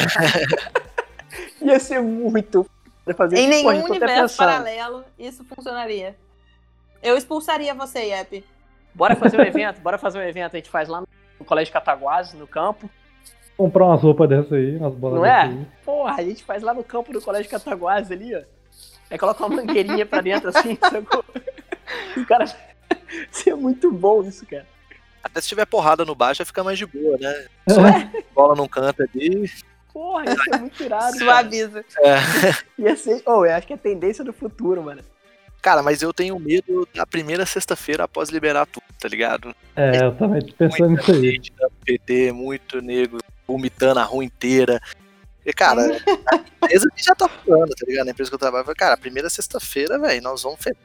Ia 1.62 1.79
ser 1.79 2.01
muito 2.01 2.63
foda 2.63 3.13
fazer 3.13 3.38
Em 3.38 3.47
nenhum 3.47 3.83
universo 3.83 4.38
paralelo 4.38 5.03
isso 5.19 5.43
funcionaria. 5.43 6.15
Eu 7.03 7.17
expulsaria 7.17 7.73
você, 7.73 7.99
Yep. 7.99 8.43
Bora 8.93 9.15
fazer 9.15 9.38
um 9.38 9.43
evento, 9.43 9.79
bora 9.81 9.97
fazer 9.97 10.17
um 10.17 10.23
evento. 10.23 10.55
A 10.55 10.57
gente 10.57 10.69
faz 10.69 10.89
lá 10.89 11.01
no 11.01 11.45
Colégio 11.45 11.71
Cataguases, 11.71 12.33
no 12.33 12.47
campo. 12.47 12.89
Comprar 13.58 13.86
umas 13.86 14.02
roupas 14.02 14.30
dessa 14.30 14.56
aí, 14.56 14.78
umas 14.78 14.93
bolas 14.93 15.17
Não 15.17 15.26
é? 15.26 15.41
aí. 15.41 15.67
Porra, 15.84 16.15
a 16.15 16.24
gente 16.24 16.43
faz 16.43 16.62
lá 16.62 16.74
no 16.74 16.84
campo 16.84 17.12
do 17.12 17.20
Colégio 17.20 17.50
Cataguases 17.50 18.12
ali, 18.12 18.36
ó. 18.36 18.41
Aí 19.10 19.17
coloca 19.17 19.43
uma 19.46 19.56
mangueirinha 19.56 20.06
pra 20.06 20.22
dentro 20.22 20.50
assim, 20.50 20.78
sacou? 20.80 21.26
Cara, 22.28 22.46
isso 23.32 23.50
é 23.50 23.56
muito 23.56 23.91
bom 23.91 24.24
isso, 24.24 24.46
cara. 24.46 24.65
Até 25.24 25.41
se 25.41 25.48
tiver 25.48 25.65
porrada 25.65 26.06
no 26.06 26.15
já 26.34 26.46
fica 26.46 26.63
mais 26.63 26.78
de 26.78 26.86
boa, 26.86 27.17
né? 27.20 27.48
É. 27.70 28.24
Bola 28.34 28.56
num 28.56 28.67
canto 28.67 29.04
ali. 29.04 29.50
Porra, 29.91 30.26
ia 30.26 30.38
ser 30.38 30.60
muito 30.60 30.84
irado. 30.84 31.17
Suaviza. 31.17 31.84
É. 32.00 32.17
Ia 32.78 32.96
ser. 32.96 33.24
Oh, 33.26 33.43
eu 33.46 33.54
acho 33.54 33.65
que 33.65 33.74
é 33.74 33.78
tendência 33.78 34.24
do 34.24 34.32
futuro, 34.32 34.84
mano. 34.84 35.02
Cara, 35.62 35.82
mas 35.82 36.02
eu 36.02 36.13
tenho 36.13 36.39
medo 36.39 36.88
da 36.93 37.06
primeira 37.06 37.46
sexta-feira 37.46 38.04
após 38.04 38.30
liberar 38.30 38.65
tudo, 38.67 38.86
tá 39.00 39.08
ligado? 39.10 39.54
É, 39.76 40.06
eu 40.06 40.15
também 40.15 40.41
tô 40.41 40.54
pensando 40.54 40.91
nisso 40.91 41.12
aí. 41.12 41.41
PT, 41.84 42.32
muito 42.32 42.80
nego, 42.82 43.17
vomitando 43.47 43.99
a 43.99 44.03
rua 44.03 44.23
inteira. 44.23 44.79
E, 45.45 45.53
cara, 45.53 45.81
a 45.81 46.36
empresa 46.65 46.89
que 46.93 47.01
já 47.01 47.15
tá 47.15 47.29
falando, 47.29 47.69
tá 47.69 47.86
ligado? 47.88 48.07
A 48.10 48.12
empresa 48.12 48.29
que 48.29 48.36
eu 48.36 48.39
trabalho, 48.39 48.65
cara, 48.75 48.95
a 48.95 48.97
primeira 48.97 49.29
sexta-feira, 49.29 49.97
velho, 49.97 50.21
nós 50.21 50.43
vamos 50.43 50.60
fechar 50.62 50.75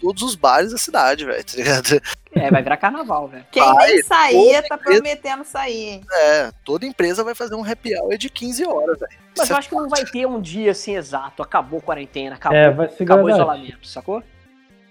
todos 0.00 0.22
os 0.22 0.36
bares 0.36 0.70
da 0.70 0.78
cidade, 0.78 1.24
velho, 1.24 1.44
tá 1.44 1.52
ligado? 1.56 2.00
É, 2.30 2.48
vai 2.48 2.62
virar 2.62 2.76
carnaval, 2.76 3.26
velho. 3.26 3.44
Quem 3.50 3.64
Vai, 3.64 3.94
nem 3.94 4.02
saía 4.04 4.62
tá 4.62 4.76
empresa- 4.76 5.00
prometendo 5.00 5.44
sair, 5.44 5.88
hein? 5.88 6.00
É, 6.12 6.52
toda 6.64 6.86
empresa 6.86 7.24
vai 7.24 7.34
fazer 7.34 7.56
um 7.56 7.64
happy 7.64 7.98
hour 7.98 8.16
de 8.16 8.30
15 8.30 8.64
horas, 8.64 8.96
velho. 9.00 9.12
Mas 9.36 9.50
eu 9.50 9.56
é 9.56 9.58
acho 9.58 9.68
que 9.70 9.74
não 9.74 9.88
vai 9.88 10.04
ter 10.04 10.24
um 10.24 10.40
dia 10.40 10.70
assim 10.70 10.94
exato. 10.96 11.42
Acabou 11.42 11.80
a 11.80 11.82
quarentena, 11.82 12.36
acabou, 12.36 12.58
É, 12.58 12.70
vai 12.70 12.86
acabou 12.86 13.24
o 13.24 13.30
isolamento, 13.30 13.88
sacou? 13.88 14.22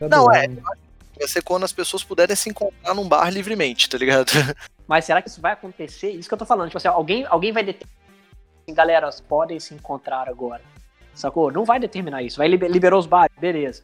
Não, 0.01 0.29
é. 0.33 0.47
Vai 1.17 1.27
ser 1.29 1.41
quando 1.41 1.63
as 1.63 1.71
pessoas 1.71 2.03
puderem 2.03 2.35
se 2.35 2.49
encontrar 2.49 2.93
num 2.93 3.07
bar 3.07 3.29
livremente, 3.29 3.89
tá 3.89 3.97
ligado? 3.97 4.29
Mas 4.87 5.05
será 5.05 5.21
que 5.21 5.29
isso 5.29 5.41
vai 5.41 5.53
acontecer? 5.53 6.11
Isso 6.11 6.27
que 6.27 6.33
eu 6.33 6.37
tô 6.37 6.45
falando. 6.45 6.67
Tipo 6.67 6.77
assim, 6.77 6.87
alguém, 6.87 7.25
alguém 7.25 7.51
vai 7.51 7.63
determinar. 7.63 7.95
Galera, 8.69 9.09
podem 9.27 9.59
se 9.59 9.73
encontrar 9.73 10.27
agora. 10.27 10.61
Sacou? 11.13 11.51
Não 11.51 11.63
vai 11.63 11.79
determinar 11.79 12.21
isso. 12.23 12.37
Vai 12.37 12.47
liber, 12.47 12.69
liberou 12.69 12.99
os 12.99 13.05
bares, 13.05 13.35
beleza. 13.37 13.83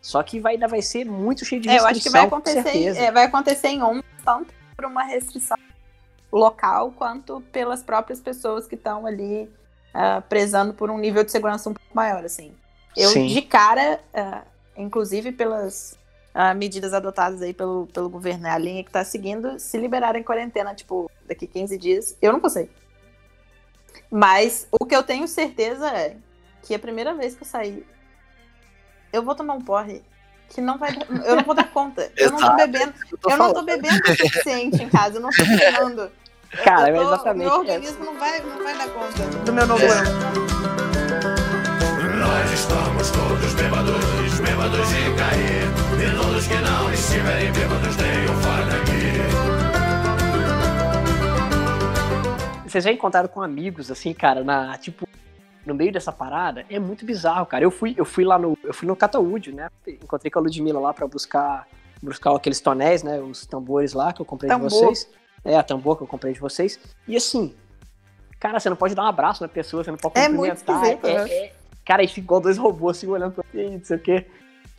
Só 0.00 0.22
que 0.22 0.40
vai, 0.40 0.54
ainda 0.54 0.66
vai 0.66 0.82
ser 0.82 1.04
muito 1.04 1.44
cheio 1.44 1.60
de 1.60 1.68
É, 1.68 1.78
eu 1.78 1.84
restrição, 1.84 1.90
acho 1.90 2.02
que 2.02 2.10
vai 2.10 2.26
acontecer, 2.26 2.98
é, 2.98 3.12
vai 3.12 3.24
acontecer 3.24 3.68
em 3.68 3.82
ondas, 3.82 4.04
tanto 4.24 4.52
por 4.74 4.84
uma 4.84 5.04
restrição 5.04 5.56
local, 6.32 6.90
quanto 6.92 7.40
pelas 7.52 7.82
próprias 7.82 8.18
pessoas 8.18 8.66
que 8.66 8.74
estão 8.74 9.06
ali 9.06 9.48
ah, 9.94 10.22
prezando 10.28 10.74
por 10.74 10.90
um 10.90 10.98
nível 10.98 11.22
de 11.22 11.30
segurança 11.30 11.70
um 11.70 11.74
pouco 11.74 11.94
maior, 11.94 12.24
assim. 12.24 12.52
Eu, 12.96 13.10
Sim. 13.10 13.26
de 13.26 13.42
cara, 13.42 14.00
ah, 14.12 14.42
inclusive 14.76 15.30
pelas 15.30 15.96
ah, 16.34 16.54
medidas 16.54 16.94
adotadas 16.94 17.42
aí 17.42 17.52
pelo, 17.52 17.86
pelo 17.92 18.08
governo, 18.08 18.44
né, 18.44 18.50
a 18.50 18.58
linha 18.58 18.84
que 18.84 18.90
tá 18.90 19.04
seguindo, 19.04 19.58
se 19.58 19.76
liberarem 19.78 20.22
quarentena, 20.22 20.74
tipo, 20.74 21.10
daqui 21.26 21.46
15 21.46 21.76
dias, 21.78 22.16
eu 22.20 22.32
não 22.32 22.48
sair. 22.48 22.70
Mas 24.10 24.66
o 24.70 24.84
que 24.84 24.94
eu 24.94 25.02
tenho 25.02 25.26
certeza 25.26 25.88
é 25.88 26.16
que 26.62 26.74
a 26.74 26.78
primeira 26.78 27.14
vez 27.14 27.34
que 27.34 27.42
eu 27.42 27.46
sair, 27.46 27.86
eu 29.12 29.22
vou 29.22 29.34
tomar 29.34 29.54
um 29.54 29.60
porre 29.60 30.02
que 30.48 30.60
não 30.60 30.78
vai. 30.78 30.90
Eu 31.24 31.36
não 31.36 31.42
vou 31.44 31.54
dar 31.54 31.70
conta. 31.70 32.12
Eu 32.16 32.30
não 32.30 32.38
tô 32.38 32.56
bebendo. 32.56 32.92
Eu 33.10 33.18
tô 33.18 33.30
Eu 33.30 33.36
não 33.38 33.54
tô 33.54 33.62
bebendo 33.62 33.96
o 33.96 34.16
suficiente 34.16 34.82
em 34.82 34.88
casa. 34.88 35.16
Eu 35.16 35.22
não 35.22 35.30
tô 35.30 35.44
fumando. 35.44 36.10
Cara, 36.62 36.90
eu 36.90 36.96
é 36.96 36.98
tô- 36.98 37.14
exatamente. 37.14 37.46
Meu 37.46 37.54
é. 37.54 37.58
organismo 37.58 38.04
não 38.04 38.18
vai, 38.18 38.40
não 38.40 38.62
vai 38.62 38.76
dar 38.76 38.88
conta 38.90 39.24
do 39.44 39.52
meu 39.52 39.66
novo 39.66 39.84
ano. 39.86 40.10
Nós 42.18 42.52
estamos 42.52 42.91
todos 43.10 43.54
bêbados, 43.54 44.40
bêbados 44.40 44.88
de 44.88 45.14
cair. 45.16 45.62
E 46.02 46.16
todos 46.20 46.46
que 46.46 46.54
não 46.54 46.92
estiverem 46.92 47.52
bêbados, 47.52 47.96
tenham 47.96 48.34
farda 48.42 48.76
aqui. 48.76 49.02
Vocês 52.68 52.84
já 52.84 52.92
encontraram 52.92 53.28
com 53.28 53.42
amigos, 53.42 53.90
assim, 53.90 54.14
cara, 54.14 54.42
na, 54.42 54.78
tipo, 54.78 55.06
no 55.66 55.74
meio 55.74 55.92
dessa 55.92 56.10
parada? 56.10 56.64
É 56.70 56.78
muito 56.78 57.04
bizarro, 57.04 57.44
cara. 57.44 57.62
Eu 57.64 57.70
fui, 57.70 57.94
eu 57.98 58.04
fui 58.04 58.24
lá 58.24 58.38
no. 58.38 58.56
Eu 58.64 58.72
fui 58.72 58.88
no 58.88 58.96
Cataúde, 58.96 59.52
né? 59.52 59.68
Encontrei 59.86 60.30
com 60.30 60.38
a 60.38 60.42
Ludmilla 60.42 60.80
lá 60.80 60.94
pra 60.94 61.06
buscar, 61.06 61.66
buscar 62.02 62.34
aqueles 62.34 62.60
tonéis, 62.60 63.02
né? 63.02 63.20
Os 63.20 63.44
tambores 63.46 63.92
lá 63.92 64.12
que 64.12 64.22
eu 64.22 64.26
comprei 64.26 64.48
Tambor. 64.50 64.68
de 64.70 64.74
vocês. 64.74 65.08
É, 65.44 65.56
a 65.56 65.62
tambor 65.62 65.96
que 65.96 66.02
eu 66.04 66.06
comprei 66.06 66.32
de 66.32 66.38
vocês. 66.40 66.78
E 67.06 67.16
assim, 67.16 67.54
cara, 68.40 68.58
você 68.60 68.70
não 68.70 68.76
pode 68.76 68.94
dar 68.94 69.02
um 69.02 69.08
abraço 69.08 69.42
na 69.42 69.48
pessoa, 69.48 69.82
você 69.84 69.90
não 69.90 69.98
pode 69.98 70.16
É 70.18 70.28
muito 70.28 70.56
cumprimentar. 70.64 70.76
esquisito, 70.94 71.06
é, 71.06 71.24
né? 71.24 71.30
é- 71.30 71.52
cara, 71.84 72.02
a 72.02 72.04
gente 72.04 72.14
ficou 72.14 72.40
dois 72.40 72.58
robôs 72.58 72.98
assim 72.98 73.06
olhando 73.06 73.32
pra 73.32 73.44
mim, 73.52 73.76
não 73.76 73.84
sei 73.84 73.96
o 73.96 74.00
quê. 74.00 74.26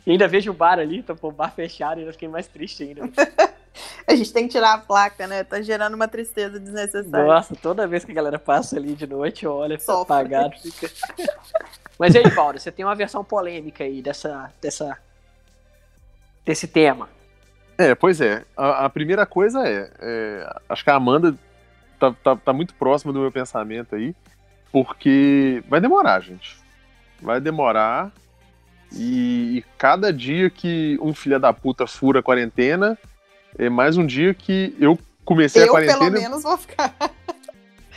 E 0.06 0.12
ainda 0.12 0.28
vejo 0.28 0.50
o 0.50 0.54
bar 0.54 0.78
ali, 0.78 1.02
tá, 1.02 1.14
pô, 1.14 1.28
o 1.28 1.32
bar 1.32 1.52
fechado, 1.54 1.98
e 1.98 2.00
ainda 2.00 2.12
fiquei 2.12 2.28
mais 2.28 2.46
triste 2.46 2.82
ainda. 2.82 3.02
A 4.06 4.14
gente 4.14 4.32
tem 4.32 4.46
que 4.46 4.52
tirar 4.52 4.74
a 4.74 4.78
placa, 4.78 5.26
né? 5.26 5.42
Tá 5.42 5.60
gerando 5.60 5.94
uma 5.94 6.06
tristeza 6.06 6.60
desnecessária. 6.60 7.26
Nossa, 7.26 7.56
toda 7.56 7.86
vez 7.86 8.04
que 8.04 8.12
a 8.12 8.14
galera 8.14 8.38
passa 8.38 8.76
ali 8.76 8.94
de 8.94 9.06
noite, 9.06 9.46
olha, 9.46 9.78
fica 9.78 9.92
Sofre. 9.92 10.14
apagado, 10.14 10.54
fica. 10.60 10.90
Mas 11.98 12.14
e 12.14 12.18
aí, 12.18 12.30
Paulo, 12.30 12.58
você 12.58 12.70
tem 12.70 12.84
uma 12.84 12.94
versão 12.94 13.24
polêmica 13.24 13.82
aí 13.82 14.02
dessa, 14.02 14.52
dessa, 14.60 14.96
desse 16.44 16.68
tema. 16.68 17.08
É, 17.78 17.94
pois 17.94 18.20
é. 18.20 18.44
A, 18.56 18.84
a 18.84 18.90
primeira 18.90 19.26
coisa 19.26 19.66
é, 19.66 19.90
é, 20.00 20.56
Acho 20.68 20.84
que 20.84 20.90
a 20.90 20.96
Amanda 20.96 21.36
tá, 21.98 22.14
tá, 22.22 22.36
tá 22.36 22.52
muito 22.52 22.74
próximo 22.74 23.12
do 23.12 23.20
meu 23.20 23.32
pensamento 23.32 23.94
aí, 23.94 24.14
porque 24.70 25.64
vai 25.68 25.80
demorar, 25.80 26.20
gente. 26.20 26.63
Vai 27.20 27.40
demorar. 27.40 28.12
E, 28.92 29.58
e 29.58 29.64
cada 29.76 30.12
dia 30.12 30.48
que 30.50 30.98
um 31.02 31.12
filho 31.14 31.38
da 31.40 31.52
puta 31.52 31.86
fura 31.86 32.20
a 32.20 32.22
quarentena, 32.22 32.96
é 33.58 33.68
mais 33.68 33.96
um 33.96 34.06
dia 34.06 34.32
que 34.34 34.74
eu 34.78 34.98
comecei 35.24 35.62
a 35.62 35.66
eu, 35.66 35.70
quarentena. 35.72 35.98
pelo 35.98 36.12
menos, 36.12 36.42
vou 36.42 36.56
ficar. 36.56 36.94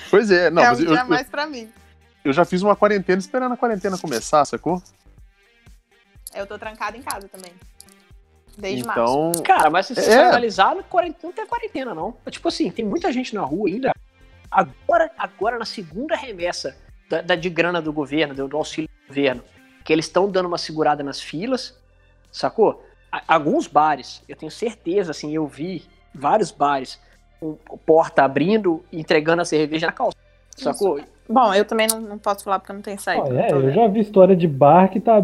Pois 0.09 0.31
é, 0.31 0.49
não, 0.49 0.61
é 0.63 0.67
um 0.67 0.69
mas 0.69 0.79
eu, 0.79 0.85
dia 0.85 0.99
eu, 1.01 1.05
mais 1.05 1.27
pra 1.27 1.45
mim. 1.45 1.69
eu 2.23 2.31
já 2.31 2.45
fiz 2.45 2.61
uma 2.61 2.77
quarentena 2.77 3.19
esperando 3.19 3.51
a 3.51 3.57
quarentena 3.57 3.97
começar, 3.97 4.45
sacou? 4.45 4.81
Eu 6.33 6.47
tô 6.47 6.57
trancada 6.57 6.95
em 6.95 7.01
casa 7.01 7.27
também. 7.27 7.51
Desde 8.57 8.85
março. 8.85 9.01
Então. 9.01 9.43
Cara, 9.43 9.69
mas 9.69 9.85
se 9.87 9.95
você 9.95 10.09
É. 10.09 10.15
for 10.15 10.25
analisar, 10.27 10.75
quarentena- 10.83 11.19
não 11.23 11.31
tem 11.33 11.45
quarentena, 11.45 11.93
não. 11.93 12.15
É 12.25 12.31
Tipo 12.31 12.47
assim, 12.47 12.71
tem 12.71 12.85
muita 12.85 13.11
gente 13.11 13.35
na 13.35 13.41
rua 13.41 13.67
ainda. 13.67 13.91
Agora, 14.49 15.11
agora 15.17 15.59
na 15.59 15.65
segunda 15.65 16.15
remessa 16.15 16.77
da, 17.09 17.21
da- 17.21 17.35
de 17.35 17.49
grana 17.49 17.81
do 17.81 17.91
governo, 17.91 18.33
do, 18.33 18.47
do 18.47 18.55
auxílio 18.55 18.89
governo, 19.07 19.43
que 19.83 19.93
eles 19.93 20.05
estão 20.05 20.29
dando 20.29 20.47
uma 20.47 20.57
segurada 20.57 21.03
nas 21.03 21.21
filas, 21.21 21.77
sacou? 22.31 22.83
A- 23.11 23.23
alguns 23.27 23.67
bares, 23.67 24.21
eu 24.27 24.35
tenho 24.35 24.51
certeza, 24.51 25.11
assim, 25.11 25.33
eu 25.33 25.47
vi 25.47 25.85
vários 26.13 26.51
bares 26.51 26.99
com 27.39 27.53
porta 27.85 28.23
abrindo 28.23 28.83
e 28.91 28.99
entregando 28.99 29.41
a 29.41 29.45
cerveja 29.45 29.87
na 29.87 29.93
calça, 29.93 30.17
sacou? 30.55 30.99
Bom, 31.29 31.53
eu 31.53 31.65
também 31.65 31.87
não, 31.87 31.99
não 32.01 32.17
posso 32.17 32.43
falar 32.43 32.59
porque 32.59 32.71
eu 32.71 32.75
não 32.75 32.81
tenho 32.81 32.99
saído. 32.99 33.25
Ó, 33.25 33.29
não 33.29 33.39
é, 33.39 33.51
eu 33.51 33.61
vendo. 33.61 33.73
já 33.73 33.87
vi 33.87 33.99
história 33.99 34.35
de 34.35 34.47
bar 34.47 34.89
que 34.89 34.99
tá 34.99 35.21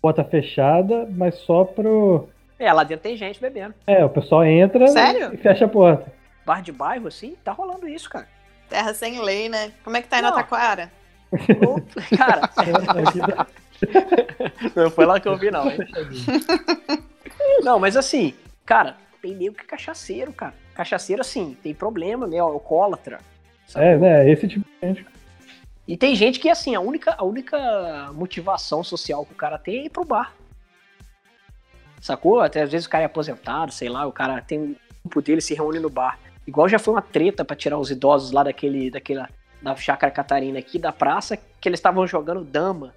porta 0.00 0.24
fechada, 0.24 1.06
mas 1.10 1.34
só 1.40 1.64
pro. 1.64 2.28
É, 2.58 2.72
lá 2.72 2.82
dentro 2.82 3.02
tem 3.02 3.16
gente 3.16 3.40
bebendo. 3.40 3.74
É, 3.86 4.04
o 4.04 4.08
pessoal 4.08 4.44
entra 4.44 4.86
Sério? 4.88 5.32
e 5.32 5.36
fecha 5.36 5.66
a 5.66 5.68
porta. 5.68 6.10
Bar 6.46 6.62
de 6.62 6.72
bairro, 6.72 7.06
assim, 7.06 7.36
tá 7.44 7.52
rolando 7.52 7.86
isso, 7.86 8.08
cara. 8.08 8.26
Terra 8.70 8.92
sem 8.94 9.20
lei, 9.20 9.48
né? 9.48 9.72
Como 9.84 9.96
é 9.96 10.02
que 10.02 10.08
tá 10.08 10.16
aí 10.16 10.22
na 10.22 10.30
Não. 10.30 10.36
Taquara? 10.38 10.90
Cara, 12.16 12.48
Não 14.74 14.90
foi 14.90 15.06
lá 15.06 15.20
que 15.20 15.28
eu 15.28 15.36
vi, 15.36 15.50
não, 15.50 15.70
hein? 15.70 15.78
Não, 17.62 17.78
mas 17.78 17.96
assim, 17.96 18.34
cara, 18.64 18.96
tem 19.20 19.34
nego 19.34 19.54
que 19.54 19.62
é 19.62 19.66
cachaceiro, 19.66 20.32
cara. 20.32 20.54
Cachaceiro, 20.74 21.20
assim, 21.20 21.56
tem 21.62 21.74
problema, 21.74 22.26
né? 22.26 22.38
Alcoólatra. 22.38 23.18
sabe? 23.66 23.86
É, 23.86 23.98
né? 23.98 24.30
Esse 24.30 24.48
tipo 24.48 24.66
de 24.80 24.86
gente. 24.86 25.06
E 25.86 25.96
tem 25.96 26.14
gente 26.14 26.38
que, 26.38 26.50
assim, 26.50 26.74
a 26.74 26.80
única, 26.80 27.14
a 27.16 27.24
única 27.24 28.10
motivação 28.12 28.84
social 28.84 29.24
que 29.24 29.32
o 29.32 29.36
cara 29.36 29.58
tem 29.58 29.80
é 29.80 29.84
ir 29.86 29.90
pro 29.90 30.04
bar. 30.04 30.34
Sacou? 32.00 32.40
Até 32.40 32.62
às 32.62 32.70
vezes 32.70 32.86
o 32.86 32.90
cara 32.90 33.04
é 33.04 33.06
aposentado, 33.06 33.72
sei 33.72 33.88
lá, 33.88 34.06
o 34.06 34.12
cara 34.12 34.40
tem 34.40 34.58
um 34.60 34.76
grupo 35.04 35.22
dele 35.22 35.40
se 35.40 35.54
reúne 35.54 35.80
no 35.80 35.90
bar. 35.90 36.18
Igual 36.46 36.68
já 36.68 36.78
foi 36.78 36.94
uma 36.94 37.02
treta 37.02 37.44
pra 37.44 37.56
tirar 37.56 37.78
os 37.78 37.90
idosos 37.90 38.30
lá 38.30 38.42
daquele, 38.42 38.90
daquela, 38.90 39.28
da 39.60 39.74
chácara 39.76 40.12
Catarina 40.12 40.58
aqui 40.58 40.78
da 40.78 40.92
praça, 40.92 41.36
que 41.36 41.68
eles 41.68 41.78
estavam 41.78 42.06
jogando 42.06 42.44
dama. 42.44 42.94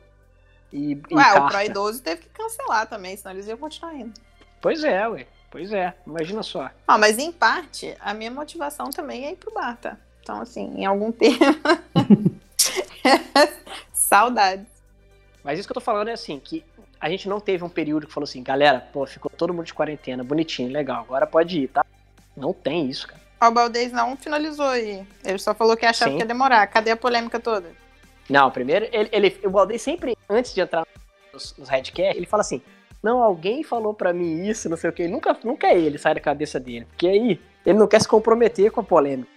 E, 0.72 0.94
e 1.10 1.16
Ué, 1.16 1.32
o 1.32 1.34
carta. 1.34 1.48
Pro 1.50 1.62
Idoso 1.66 2.02
teve 2.02 2.22
que 2.22 2.30
cancelar 2.30 2.88
também, 2.88 3.16
senão 3.18 3.34
eles 3.34 3.48
iam 3.48 3.58
continuar 3.58 3.96
indo. 3.96 4.14
Pois 4.62 4.84
é, 4.84 5.08
ué. 5.08 5.28
Pois 5.50 5.74
é. 5.74 5.94
Imagina 6.08 6.42
só. 6.42 6.70
Ah, 6.88 6.98
mas 6.98 7.18
em 7.18 7.32
parte, 7.32 7.96
a 8.00 8.14
minha 8.14 8.32
motivação 8.32 8.90
também 8.90 9.26
é 9.26 9.32
ir 9.32 9.36
pro 9.36 9.54
bar, 9.54 9.76
tá? 9.76 9.98
Então, 10.22 10.40
assim, 10.40 10.74
em 10.78 10.86
algum 10.86 11.12
tempo. 11.12 11.38
Saudades. 13.94 14.68
Mas 15.44 15.60
isso 15.60 15.68
que 15.68 15.72
eu 15.72 15.76
tô 15.76 15.82
falando 15.82 16.08
é 16.08 16.14
assim, 16.14 16.40
que 16.40 16.64
a 17.00 17.10
gente 17.10 17.28
não 17.28 17.40
teve 17.40 17.64
um 17.64 17.70
período 17.70 18.08
que 18.08 18.14
falou 18.14 18.26
assim, 18.26 18.44
galera, 18.44 18.80
pô, 18.80 19.06
ficou 19.06 19.30
todo 19.30 19.54
mundo 19.54 19.66
de 19.66 19.74
quarentena, 19.74 20.24
bonitinho, 20.24 20.72
legal, 20.72 21.02
agora 21.02 21.26
pode 21.26 21.62
ir, 21.62 21.68
tá? 21.68 21.84
Não 22.38 22.54
tem 22.54 22.88
isso, 22.88 23.08
cara. 23.08 23.20
O 23.42 23.52
Baldez 23.52 23.92
não 23.92 24.16
finalizou 24.16 24.68
aí. 24.68 25.06
Ele 25.24 25.40
só 25.40 25.54
falou 25.54 25.76
que 25.76 25.86
achava 25.86 26.12
Sim. 26.12 26.18
que 26.18 26.24
ia 26.24 26.28
demorar. 26.28 26.68
Cadê 26.68 26.92
a 26.92 26.98
polêmica 26.98 27.40
toda? 27.40 27.70
Não, 28.30 28.52
primeiro, 28.52 28.88
ele, 28.92 29.10
ele, 29.12 29.40
o 29.44 29.50
Baldei 29.50 29.80
sempre, 29.80 30.16
antes 30.30 30.54
de 30.54 30.62
entrar 30.62 30.86
nos, 31.34 31.56
nos 31.58 31.68
Redcast, 31.68 32.18
ele 32.18 32.26
fala 32.26 32.42
assim, 32.42 32.62
não, 33.02 33.22
alguém 33.22 33.64
falou 33.64 33.94
pra 33.94 34.14
mim 34.14 34.48
isso, 34.48 34.70
não 34.70 34.78
sei 34.78 34.90
o 34.90 34.94
que, 34.94 35.08
nunca, 35.08 35.36
nunca 35.44 35.68
é 35.68 35.78
ele, 35.78 35.98
sai 35.98 36.14
da 36.14 36.22
cabeça 36.22 36.60
dele, 36.60 36.86
porque 36.86 37.08
aí 37.08 37.42
ele 37.66 37.78
não 37.78 37.88
quer 37.88 38.00
se 38.00 38.08
comprometer 38.08 38.72
com 38.72 38.80
a 38.80 38.84
polêmica. 38.84 39.30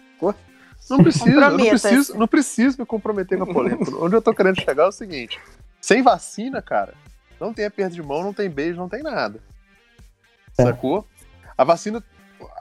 Não 0.91 1.03
precisa, 1.03 1.51
não 1.51 1.57
preciso, 1.57 2.19
não 2.19 2.29
preciso 2.29 2.79
me 2.79 2.87
comprometer 2.87 3.39
com 3.39 3.45
a 3.45 3.53
polêmica. 3.53 3.91
Onde 3.97 4.17
eu 4.17 4.23
tô 4.23 4.35
querendo 4.35 4.61
chegar 4.61 4.85
é 4.85 4.89
o 4.89 4.93
seguinte: 4.93 5.41
sem 5.81 6.03
vacina, 6.03 6.61
cara, 6.61 6.95
não 7.41 7.55
tem 7.55 7.65
aperto 7.65 7.95
de 7.95 8.03
mão, 8.03 8.23
não 8.23 8.35
tem 8.35 8.51
beijo, 8.51 8.79
não 8.79 8.89
tem 8.89 9.03
nada. 9.03 9.41
Sacou? 10.53 11.07
A 11.57 11.65
vacina, 11.65 12.03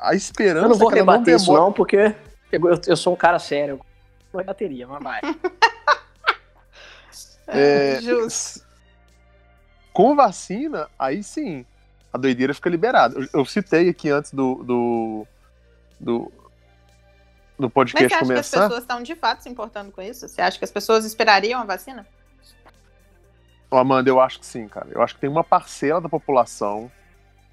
a 0.01 0.13
esperança 0.15 0.65
Eu 0.65 0.69
não 0.69 0.75
vou 0.77 0.89
é 0.89 0.91
não 0.91 0.97
rebater 0.99 1.35
isso 1.35 1.45
demora. 1.47 1.61
não, 1.65 1.73
porque 1.73 2.15
eu, 2.51 2.67
eu- 2.69 2.81
eu 2.87 2.97
sou 2.97 3.13
um 3.13 3.17
cara 3.17 3.39
sério, 3.39 3.73
eu 3.75 3.85
não 4.33 4.39
rebateria, 4.39 4.87
mas 4.87 5.03
vai. 5.03 5.21
É, 7.45 7.99
Justo. 8.01 8.63
Com 9.91 10.15
vacina, 10.15 10.89
aí 10.97 11.21
sim, 11.21 11.65
a 12.11 12.17
doideira 12.17 12.53
fica 12.53 12.69
liberada. 12.69 13.19
Eu, 13.19 13.27
eu 13.41 13.45
citei 13.45 13.89
aqui 13.89 14.09
antes 14.09 14.31
do, 14.33 14.63
do, 14.63 15.27
do, 15.99 16.31
do 17.59 17.63
Mas 17.63 17.71
podcast 17.73 18.07
você 18.09 18.15
acha 18.15 18.23
que 18.23 18.23
as 18.23 18.27
começar. 18.49 18.61
pessoas 18.61 18.81
estão 18.83 19.03
de 19.03 19.15
fato 19.15 19.43
se 19.43 19.49
importando 19.49 19.91
com 19.91 20.01
isso? 20.01 20.27
Você 20.27 20.41
acha 20.41 20.57
que 20.57 20.63
as 20.65 20.71
pessoas 20.71 21.05
esperariam 21.05 21.61
a 21.61 21.65
vacina? 21.65 22.07
Amanda, 23.69 24.09
eu 24.09 24.21
acho 24.21 24.39
que 24.39 24.45
sim, 24.45 24.67
cara. 24.67 24.87
Eu 24.91 25.01
acho 25.01 25.15
que 25.15 25.21
tem 25.21 25.29
uma 25.29 25.43
parcela 25.43 25.99
da 25.99 26.07
população 26.07 26.91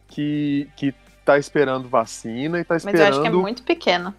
que, 0.06 0.70
que 0.76 0.94
tá 1.24 1.38
esperando 1.38 1.88
vacina 1.88 2.58
e 2.60 2.64
tá 2.64 2.74
Mas 2.74 2.84
esperando. 2.84 3.02
eu 3.02 3.08
acho 3.10 3.20
que 3.22 3.28
é 3.28 3.30
muito 3.30 3.62
pequena. 3.62 4.14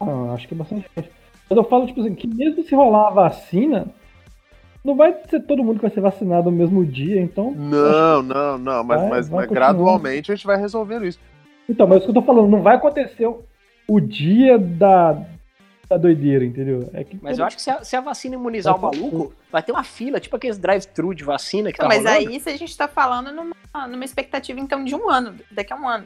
Não, 0.00 0.34
acho 0.34 0.48
que 0.48 0.54
é 0.54 0.56
bastante. 0.56 0.86
Mas 0.96 1.56
eu 1.56 1.64
falo, 1.64 1.86
tipo 1.86 2.00
assim, 2.00 2.14
que 2.14 2.26
mesmo 2.26 2.62
se 2.64 2.74
rolar 2.74 3.08
a 3.08 3.10
vacina, 3.10 3.86
não 4.84 4.96
vai 4.96 5.14
ser 5.28 5.40
todo 5.40 5.62
mundo 5.62 5.76
que 5.76 5.82
vai 5.82 5.90
ser 5.90 6.00
vacinado 6.00 6.50
no 6.50 6.56
mesmo 6.56 6.84
dia, 6.84 7.20
então. 7.20 7.52
Não, 7.52 8.22
não, 8.22 8.58
não, 8.58 8.84
mas, 8.84 9.00
Vai- 9.00 9.10
mas, 9.10 9.28
vai 9.28 9.40
mas 9.46 9.50
gradualmente 9.50 10.32
a 10.32 10.34
gente 10.34 10.46
vai 10.46 10.56
resolvendo 10.56 11.06
isso. 11.06 11.20
Então, 11.68 11.86
mas 11.86 11.98
isso 11.98 12.06
que 12.06 12.10
eu 12.10 12.20
tô 12.20 12.26
falando, 12.26 12.50
não 12.50 12.62
vai 12.62 12.76
acontecer 12.76 13.26
o- 13.26 13.44
o 13.86 14.00
dia 14.00 14.58
da, 14.58 15.22
da 15.92 15.98
doideira, 15.98 16.44
entendeu? 16.44 16.88
É 16.92 17.04
que 17.04 17.18
Mas 17.22 17.38
eu 17.38 17.44
acho 17.44 17.56
que 17.56 17.62
se 17.62 17.70
a, 17.70 17.84
se 17.84 17.94
a 17.96 18.00
vacina 18.00 18.34
imunizar 18.34 18.74
o 18.74 18.78
Vai 18.78 18.90
ter- 18.90 18.98
maluco, 19.00 19.34
vai 19.50 19.62
ter 19.62 19.72
uma 19.72 19.84
fila, 19.84 20.18
tipo 20.20 20.34
aqueles 20.36 20.58
drive-thru 20.58 21.14
de 21.14 21.24
vacina 21.24 21.70
que 21.72 21.78
tá 21.78 21.86
mas 21.86 21.98
rolando. 22.04 22.28
aí 22.30 22.40
se 22.40 22.48
a 22.50 22.56
gente 22.56 22.76
tá 22.76 22.88
falando 22.88 23.32
numa, 23.32 23.86
numa 23.88 24.04
expectativa, 24.04 24.58
então, 24.60 24.84
de 24.84 24.94
um 24.94 25.08
ano, 25.10 25.34
daqui 25.50 25.72
a 25.72 25.76
um 25.76 25.88
ano. 25.88 26.04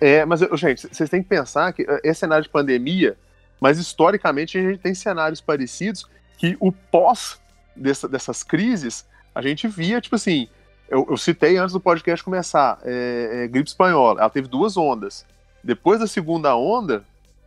É, 0.00 0.24
mas, 0.24 0.40
gente, 0.54 0.88
vocês 0.92 1.08
têm 1.08 1.22
que 1.22 1.28
pensar 1.28 1.72
que 1.72 1.82
eh, 1.82 2.00
esse 2.04 2.20
cenário 2.20 2.42
de 2.44 2.50
pandemia, 2.50 3.16
mas 3.60 3.78
historicamente 3.78 4.58
a 4.58 4.60
gente 4.62 4.78
tem 4.78 4.94
cenários 4.94 5.40
parecidos 5.40 6.06
que 6.36 6.56
o 6.60 6.72
pós 6.72 7.40
dessa- 7.76 8.08
dessas 8.08 8.42
crises, 8.42 9.06
a 9.34 9.40
gente 9.40 9.66
via, 9.68 10.00
tipo 10.00 10.16
assim, 10.16 10.48
eu, 10.88 11.06
eu 11.08 11.16
citei 11.16 11.56
antes 11.56 11.72
do 11.72 11.80
podcast 11.80 12.22
começar, 12.24 12.78
é, 12.84 13.44
é, 13.44 13.48
gripe 13.48 13.68
espanhola, 13.68 14.20
ela 14.20 14.30
teve 14.30 14.48
duas 14.48 14.76
ondas. 14.76 15.24
Depois 15.62 16.00
da 16.00 16.06
segunda 16.06 16.54
onda, 16.56 17.04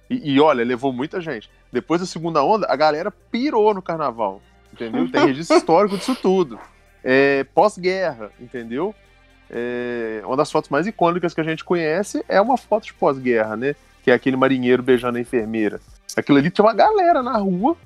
e, 0.09 0.33
e 0.33 0.39
olha, 0.39 0.63
levou 0.63 0.91
muita 0.93 1.19
gente. 1.21 1.49
Depois 1.71 2.01
da 2.01 2.07
segunda 2.07 2.43
onda, 2.43 2.67
a 2.69 2.75
galera 2.75 3.11
pirou 3.11 3.73
no 3.73 3.81
carnaval, 3.81 4.41
entendeu? 4.71 5.09
Tem 5.11 5.25
registro 5.25 5.57
histórico 5.57 5.97
disso 5.97 6.15
tudo. 6.15 6.59
É, 7.03 7.43
Pós-guerra, 7.53 8.31
entendeu? 8.39 8.93
É, 9.49 10.21
uma 10.25 10.35
das 10.35 10.51
fotos 10.51 10.69
mais 10.69 10.85
icônicas 10.87 11.33
que 11.33 11.41
a 11.41 11.43
gente 11.43 11.63
conhece 11.63 12.23
é 12.27 12.39
uma 12.41 12.57
foto 12.57 12.85
de 12.85 12.93
pós-guerra, 12.93 13.55
né? 13.55 13.75
Que 14.03 14.11
é 14.11 14.13
aquele 14.13 14.35
marinheiro 14.35 14.83
beijando 14.83 15.17
a 15.17 15.21
enfermeira. 15.21 15.79
Aquilo 16.15 16.37
ali 16.37 16.49
tinha 16.49 16.65
uma 16.65 16.73
galera 16.73 17.21
na 17.23 17.37
rua 17.37 17.77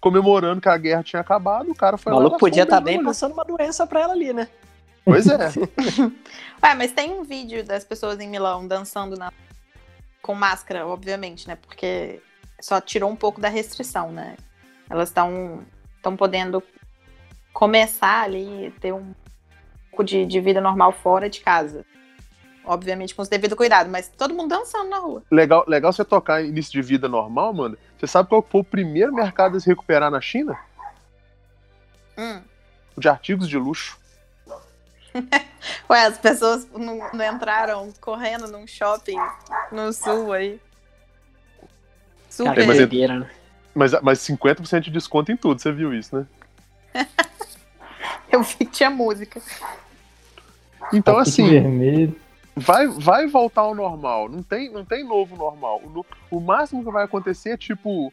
comemorando 0.00 0.60
que 0.60 0.68
a 0.68 0.76
guerra 0.76 1.02
tinha 1.02 1.20
acabado. 1.20 1.70
O 1.70 1.74
cara 1.74 1.96
foi 1.96 2.12
O 2.12 2.16
lá. 2.16 2.20
maluco 2.20 2.34
laçou 2.36 2.48
podia 2.48 2.62
estar 2.62 2.80
beijo 2.80 2.98
bem 2.98 3.06
passando 3.06 3.32
uma 3.32 3.44
doença 3.44 3.86
pra 3.86 4.00
ela 4.00 4.12
ali, 4.12 4.32
né? 4.32 4.48
Pois 5.04 5.26
é. 5.26 5.36
Ué, 6.62 6.74
mas 6.74 6.92
tem 6.92 7.12
um 7.12 7.22
vídeo 7.22 7.64
das 7.64 7.84
pessoas 7.84 8.18
em 8.20 8.28
Milão 8.28 8.66
dançando 8.66 9.16
na... 9.16 9.32
com 10.24 10.34
máscara, 10.34 10.86
obviamente, 10.86 11.46
né? 11.46 11.54
Porque 11.54 12.22
só 12.58 12.80
tirou 12.80 13.10
um 13.10 13.16
pouco 13.16 13.42
da 13.42 13.48
restrição, 13.50 14.10
né? 14.10 14.36
Elas 14.88 15.10
estão 15.10 15.62
estão 15.96 16.16
podendo 16.16 16.62
começar 17.52 18.22
ali, 18.22 18.74
ter 18.80 18.92
um 18.92 19.14
pouco 19.90 20.02
de, 20.02 20.24
de 20.24 20.40
vida 20.40 20.62
normal 20.62 20.92
fora 20.92 21.28
de 21.28 21.40
casa. 21.40 21.84
Obviamente 22.64 23.14
com 23.14 23.20
os 23.20 23.28
devido 23.28 23.54
cuidado, 23.54 23.90
mas 23.90 24.08
todo 24.08 24.34
mundo 24.34 24.48
dançando 24.48 24.88
na 24.88 24.98
rua. 24.98 25.22
legal, 25.30 25.62
legal 25.68 25.92
você 25.92 26.02
tocar 26.02 26.42
início 26.42 26.72
de 26.72 26.80
vida 26.80 27.06
normal, 27.06 27.52
mano. 27.52 27.76
Você 27.98 28.06
sabe 28.06 28.30
qual 28.30 28.40
foi 28.40 28.62
o 28.62 28.64
primeiro 28.64 29.12
mercado 29.12 29.58
a 29.58 29.60
se 29.60 29.66
recuperar 29.66 30.10
na 30.10 30.22
China? 30.22 30.58
Hum. 32.16 32.40
O 32.96 33.00
de 33.00 33.08
artigos 33.10 33.46
de 33.46 33.58
luxo. 33.58 33.98
Ué, 35.88 36.06
as 36.06 36.18
pessoas 36.18 36.66
não, 36.72 36.98
não 37.12 37.24
entraram 37.24 37.92
correndo 38.00 38.48
num 38.48 38.66
shopping 38.66 39.18
no 39.70 39.92
sul 39.92 40.32
aí. 40.32 40.60
Super. 42.28 42.54
Cara, 42.54 42.66
mas 42.66 42.80
é- 42.80 43.08
né? 43.08 43.30
Mas, 43.74 43.92
mas 44.02 44.18
50% 44.20 44.80
de 44.80 44.90
desconto 44.90 45.32
em 45.32 45.36
tudo, 45.36 45.60
você 45.60 45.72
viu 45.72 45.92
isso, 45.92 46.16
né? 46.16 46.26
Eu 48.30 48.42
vi 48.42 48.56
que 48.56 48.66
tinha 48.66 48.90
música. 48.90 49.40
Então, 50.92 51.18
assim, 51.18 51.48
vermelho. 51.48 52.16
vai, 52.56 52.86
vai 52.88 53.26
voltar 53.26 53.62
ao 53.62 53.74
normal. 53.74 54.28
Não 54.28 54.42
tem, 54.42 54.70
não 54.70 54.84
tem 54.84 55.04
novo 55.04 55.36
normal. 55.36 55.80
O, 55.84 56.04
o 56.30 56.40
máximo 56.40 56.84
que 56.84 56.90
vai 56.90 57.04
acontecer 57.04 57.50
é 57.50 57.56
tipo. 57.56 58.12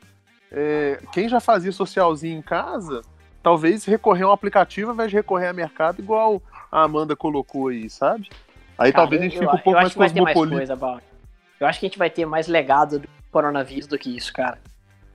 é, 0.52 1.00
quem 1.12 1.28
já 1.28 1.40
fazia 1.40 1.72
socialzinho 1.72 2.38
em 2.38 2.42
casa, 2.42 3.02
talvez 3.42 3.86
recorrer 3.86 4.24
a 4.24 4.30
um 4.30 4.32
aplicativo 4.32 4.90
ao 4.90 4.94
invés 4.94 5.10
de 5.10 5.18
recorrer 5.18 5.48
a 5.48 5.54
mercado, 5.54 6.00
igual 6.00 6.42
a 6.72 6.84
Amanda 6.84 7.16
colocou 7.16 7.68
aí, 7.68 7.90
sabe? 7.90 8.30
Aí 8.78 8.92
Cara, 8.92 9.04
talvez 9.04 9.22
a 9.22 9.26
gente 9.26 9.34
fique 9.34 9.46
um 9.46 9.50
eu 9.50 9.64
pouco 9.64 9.78
acho 9.78 9.82
mais 9.82 9.94
que 9.94 10.00
vai 10.00 10.10
ter 10.10 10.22
mais 10.22 10.38
coisa. 10.38 11.02
Eu 11.60 11.68
acho 11.68 11.80
que 11.80 11.86
a 11.86 11.90
gente 11.90 12.00
vai 12.00 12.10
ter 12.10 12.26
mais 12.26 12.48
legado 12.48 13.00
do 13.00 13.08
coronavírus 13.32 13.86
do 13.88 13.98
que 13.98 14.16
isso, 14.16 14.32
cara. 14.34 14.58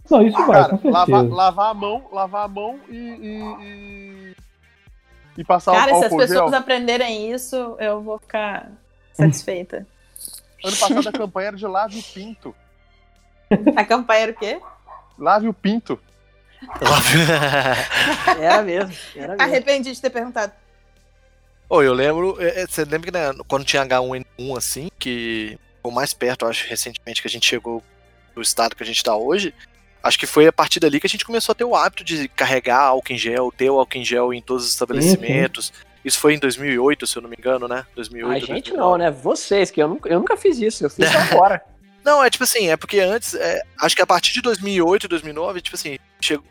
Não, 0.08 0.22
isso 0.22 0.36
vai, 0.46 0.60
Cara, 0.62 0.68
com 0.78 0.92
certeza. 0.92 0.92
lavar, 0.92 1.24
lavar 1.28 1.70
a 1.70 1.74
mão, 1.74 2.08
lavar 2.12 2.44
a 2.44 2.48
mão 2.48 2.78
e. 2.88 2.94
e, 2.96 3.42
e- 3.62 4.36
e 5.38 5.44
passar 5.44 5.72
Cara, 5.72 5.94
o 5.94 5.98
se 5.98 6.04
as 6.06 6.14
pessoas 6.16 6.50
gel. 6.50 6.58
aprenderem 6.60 7.30
isso, 7.32 7.76
eu 7.78 8.00
vou 8.00 8.18
ficar 8.18 8.70
satisfeita. 9.12 9.86
Ano 10.64 10.76
passado 10.76 11.08
a 11.08 11.12
campanha 11.12 11.48
era 11.48 11.56
de 11.56 11.66
lave 11.66 11.98
o 11.98 12.02
pinto. 12.02 12.54
A 13.76 13.84
campanha 13.84 14.20
era 14.22 14.32
o 14.32 14.34
quê? 14.34 14.60
Lave 15.18 15.46
o 15.48 15.52
pinto. 15.52 16.00
Era 18.40 18.62
mesmo, 18.62 18.94
era 19.14 19.28
mesmo. 19.36 19.42
Arrependi 19.42 19.92
de 19.92 20.00
ter 20.00 20.10
perguntado. 20.10 20.52
Ô, 21.68 21.82
eu 21.82 21.92
lembro, 21.92 22.36
é, 22.40 22.62
é, 22.62 22.66
você 22.66 22.84
lembra 22.84 23.00
que 23.00 23.10
né, 23.10 23.32
quando 23.48 23.64
tinha 23.64 23.84
H1N1 23.84 24.56
assim, 24.56 24.88
que 24.98 25.58
o 25.82 25.90
mais 25.90 26.14
perto, 26.14 26.44
eu 26.44 26.48
acho, 26.48 26.68
recentemente 26.68 27.20
que 27.20 27.28
a 27.28 27.30
gente 27.30 27.46
chegou 27.46 27.82
do 28.34 28.42
estado 28.42 28.76
que 28.76 28.82
a 28.82 28.86
gente 28.86 29.02
tá 29.02 29.16
hoje, 29.16 29.52
acho 30.02 30.18
que 30.18 30.26
foi 30.26 30.46
a 30.46 30.52
partir 30.52 30.78
dali 30.78 31.00
que 31.00 31.06
a 31.06 31.10
gente 31.10 31.24
começou 31.24 31.52
a 31.52 31.56
ter 31.56 31.64
o 31.64 31.74
hábito 31.74 32.04
de 32.04 32.28
carregar 32.28 32.80
álcool 32.80 33.12
em 33.12 33.18
gel, 33.18 33.52
ter 33.56 33.70
o 33.70 33.78
álcool 33.78 33.98
em 33.98 34.04
gel 34.04 34.32
em 34.32 34.40
todos 34.40 34.64
os 34.64 34.70
estabelecimentos. 34.70 35.72
Isso 36.04 36.20
foi 36.20 36.34
em 36.34 36.38
2008, 36.38 37.06
se 37.06 37.16
eu 37.16 37.22
não 37.22 37.28
me 37.28 37.36
engano, 37.36 37.66
né? 37.66 37.84
2008. 37.96 38.30
A 38.30 38.38
gente 38.38 38.70
2009. 38.70 38.76
não, 38.76 38.96
né? 38.96 39.10
Vocês, 39.10 39.70
que 39.72 39.82
eu 39.82 39.88
nunca, 39.88 40.08
eu 40.08 40.20
nunca 40.20 40.36
fiz 40.36 40.58
isso, 40.60 40.84
eu 40.84 40.90
fiz 40.90 41.10
só 41.10 41.18
agora. 41.34 41.62
Não, 42.04 42.22
é 42.22 42.30
tipo 42.30 42.44
assim, 42.44 42.68
é 42.68 42.76
porque 42.76 43.00
antes, 43.00 43.34
é, 43.34 43.60
acho 43.80 43.96
que 43.96 44.02
a 44.02 44.06
partir 44.06 44.32
de 44.32 44.40
2008, 44.40 45.08
2009, 45.08 45.60
tipo 45.60 45.74
assim, 45.74 45.98
chegou, 46.20 46.46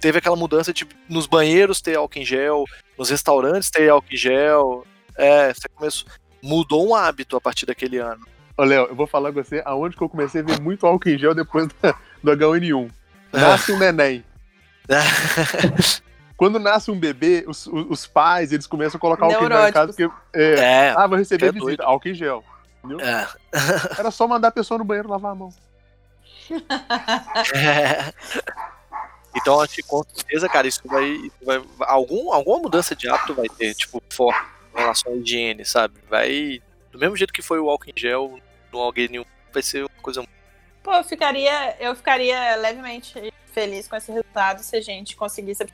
teve 0.00 0.18
aquela 0.18 0.36
mudança 0.36 0.72
de 0.72 0.86
nos 1.08 1.26
banheiros 1.26 1.80
ter 1.80 1.96
álcool 1.96 2.18
em 2.18 2.24
gel, 2.24 2.64
nos 2.98 3.10
restaurantes 3.10 3.70
ter 3.70 3.88
álcool 3.88 4.12
em 4.12 4.16
gel. 4.16 4.86
É, 5.16 5.52
você 5.52 5.68
começou, 5.74 6.08
mudou 6.42 6.88
um 6.88 6.94
hábito 6.94 7.36
a 7.36 7.40
partir 7.40 7.66
daquele 7.66 7.98
ano. 7.98 8.26
Ô, 8.56 8.64
Léo, 8.64 8.86
eu 8.86 8.94
vou 8.94 9.06
falar 9.06 9.32
com 9.32 9.42
você 9.42 9.62
aonde 9.64 9.96
que 9.96 10.02
eu 10.02 10.08
comecei 10.08 10.40
a 10.40 10.44
ver 10.44 10.60
muito 10.60 10.86
álcool 10.86 11.08
em 11.08 11.18
gel 11.18 11.34
depois 11.34 11.68
da- 11.82 11.94
do 12.22 12.30
H1N1. 12.32 12.90
Nasce 13.32 13.72
um 13.72 13.78
neném. 13.78 14.24
Quando 16.36 16.58
nasce 16.58 16.90
um 16.90 16.98
bebê, 16.98 17.44
os, 17.46 17.66
os- 17.66 17.86
os 17.90 18.06
pais, 18.06 18.50
eles 18.52 18.66
começam 18.66 18.96
a 18.96 19.00
colocar 19.00 19.26
álcool 19.26 19.44
em 19.44 19.48
gel 19.48 19.68
em 19.68 19.72
casa, 19.72 19.92
porque, 19.92 20.10
é, 20.32 20.54
É, 20.54 20.94
ah, 20.96 21.06
vou 21.06 21.18
receber 21.18 21.46
é 21.46 21.52
visita, 21.52 21.64
doido. 21.66 21.80
álcool 21.82 22.08
em 22.08 22.14
gel. 22.14 22.42
é. 23.00 23.26
Era 23.98 24.10
só 24.10 24.26
mandar 24.26 24.48
a 24.48 24.52
pessoa 24.52 24.78
no 24.78 24.84
banheiro 24.84 25.08
lavar 25.10 25.32
a 25.32 25.34
mão. 25.34 25.52
É. 27.54 28.12
Então 29.34 29.60
acho 29.60 29.74
que 29.76 29.82
com 29.82 30.02
certeza, 30.02 30.48
cara, 30.48 30.66
isso 30.66 30.80
vai. 30.84 31.04
isso 31.08 31.36
vai- 31.42 31.62
algum, 31.80 32.32
alguma 32.32 32.58
mudança 32.58 32.94
de 32.96 33.08
hábito 33.08 33.34
vai 33.34 33.48
ter, 33.48 33.74
tipo, 33.74 34.02
forte 34.12 34.40
em 34.74 34.78
relação 34.78 35.12
à 35.12 35.16
higiene, 35.16 35.64
sabe? 35.64 36.00
Vai. 36.08 36.60
Do 36.90 36.98
mesmo 36.98 37.16
jeito 37.16 37.32
que 37.32 37.42
foi 37.42 37.60
o 37.60 37.70
álcool 37.70 37.90
em 37.90 38.00
gel 38.00 38.38
no 38.72 38.78
alguém 38.78 39.08
nenhum, 39.08 39.24
vai 39.52 39.62
ser 39.62 39.82
uma 39.82 40.02
coisa 40.02 40.24
Pô, 40.82 40.92
eu 40.94 41.04
ficaria, 41.04 41.76
eu 41.78 41.94
ficaria 41.94 42.56
levemente 42.56 43.32
feliz 43.52 43.86
com 43.86 43.96
esse 43.96 44.10
resultado 44.10 44.62
se 44.62 44.74
a 44.76 44.80
gente 44.80 45.14
conseguisse 45.14 45.64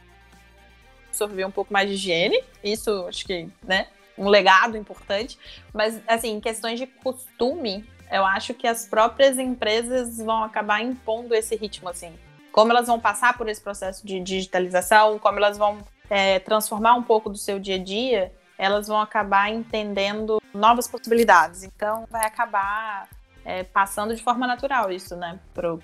absorver 1.08 1.44
um 1.44 1.50
pouco 1.50 1.72
mais 1.72 1.88
de 1.88 1.94
higiene. 1.94 2.42
Isso, 2.62 3.06
acho 3.08 3.24
que, 3.24 3.48
né, 3.62 3.86
um 4.18 4.28
legado 4.28 4.76
importante. 4.76 5.38
Mas, 5.72 6.00
assim, 6.06 6.40
questões 6.40 6.78
de 6.78 6.86
costume, 6.86 7.88
eu 8.10 8.24
acho 8.26 8.52
que 8.52 8.66
as 8.66 8.86
próprias 8.86 9.38
empresas 9.38 10.18
vão 10.18 10.42
acabar 10.42 10.82
impondo 10.82 11.34
esse 11.34 11.54
ritmo, 11.54 11.88
assim. 11.88 12.12
Como 12.56 12.72
elas 12.72 12.86
vão 12.86 12.98
passar 12.98 13.36
por 13.36 13.50
esse 13.50 13.60
processo 13.60 14.06
de 14.06 14.18
digitalização, 14.18 15.18
como 15.18 15.36
elas 15.36 15.58
vão 15.58 15.76
é, 16.08 16.38
transformar 16.38 16.94
um 16.94 17.02
pouco 17.02 17.28
do 17.28 17.36
seu 17.36 17.58
dia 17.58 17.74
a 17.74 17.78
dia, 17.78 18.32
elas 18.56 18.88
vão 18.88 18.98
acabar 18.98 19.50
entendendo 19.50 20.40
novas 20.54 20.88
possibilidades. 20.88 21.64
Então, 21.64 22.06
vai 22.10 22.24
acabar 22.24 23.10
é, 23.44 23.62
passando 23.62 24.16
de 24.16 24.22
forma 24.22 24.46
natural 24.46 24.90
isso, 24.90 25.14
né, 25.14 25.38
pro, 25.52 25.76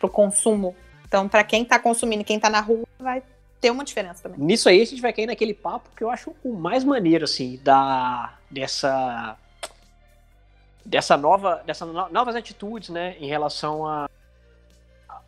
pro 0.00 0.08
consumo. 0.10 0.74
Então, 1.06 1.28
para 1.28 1.44
quem 1.44 1.64
tá 1.64 1.78
consumindo 1.78 2.24
quem 2.24 2.40
tá 2.40 2.50
na 2.50 2.60
rua, 2.60 2.84
vai 2.98 3.22
ter 3.60 3.70
uma 3.70 3.84
diferença 3.84 4.24
também. 4.24 4.40
Nisso 4.40 4.68
aí 4.68 4.82
a 4.82 4.86
gente 4.86 5.00
vai 5.00 5.12
cair 5.12 5.26
naquele 5.26 5.54
papo 5.54 5.90
que 5.96 6.02
eu 6.02 6.10
acho 6.10 6.34
o 6.42 6.52
mais 6.52 6.82
maneiro, 6.82 7.22
assim, 7.22 7.60
da, 7.62 8.34
dessa, 8.50 9.36
dessa 10.84 11.16
nova, 11.16 11.62
dessas 11.64 11.86
no- 11.86 12.08
novas 12.08 12.34
atitudes, 12.34 12.88
né, 12.88 13.16
em 13.20 13.28
relação 13.28 13.86
a, 13.86 14.10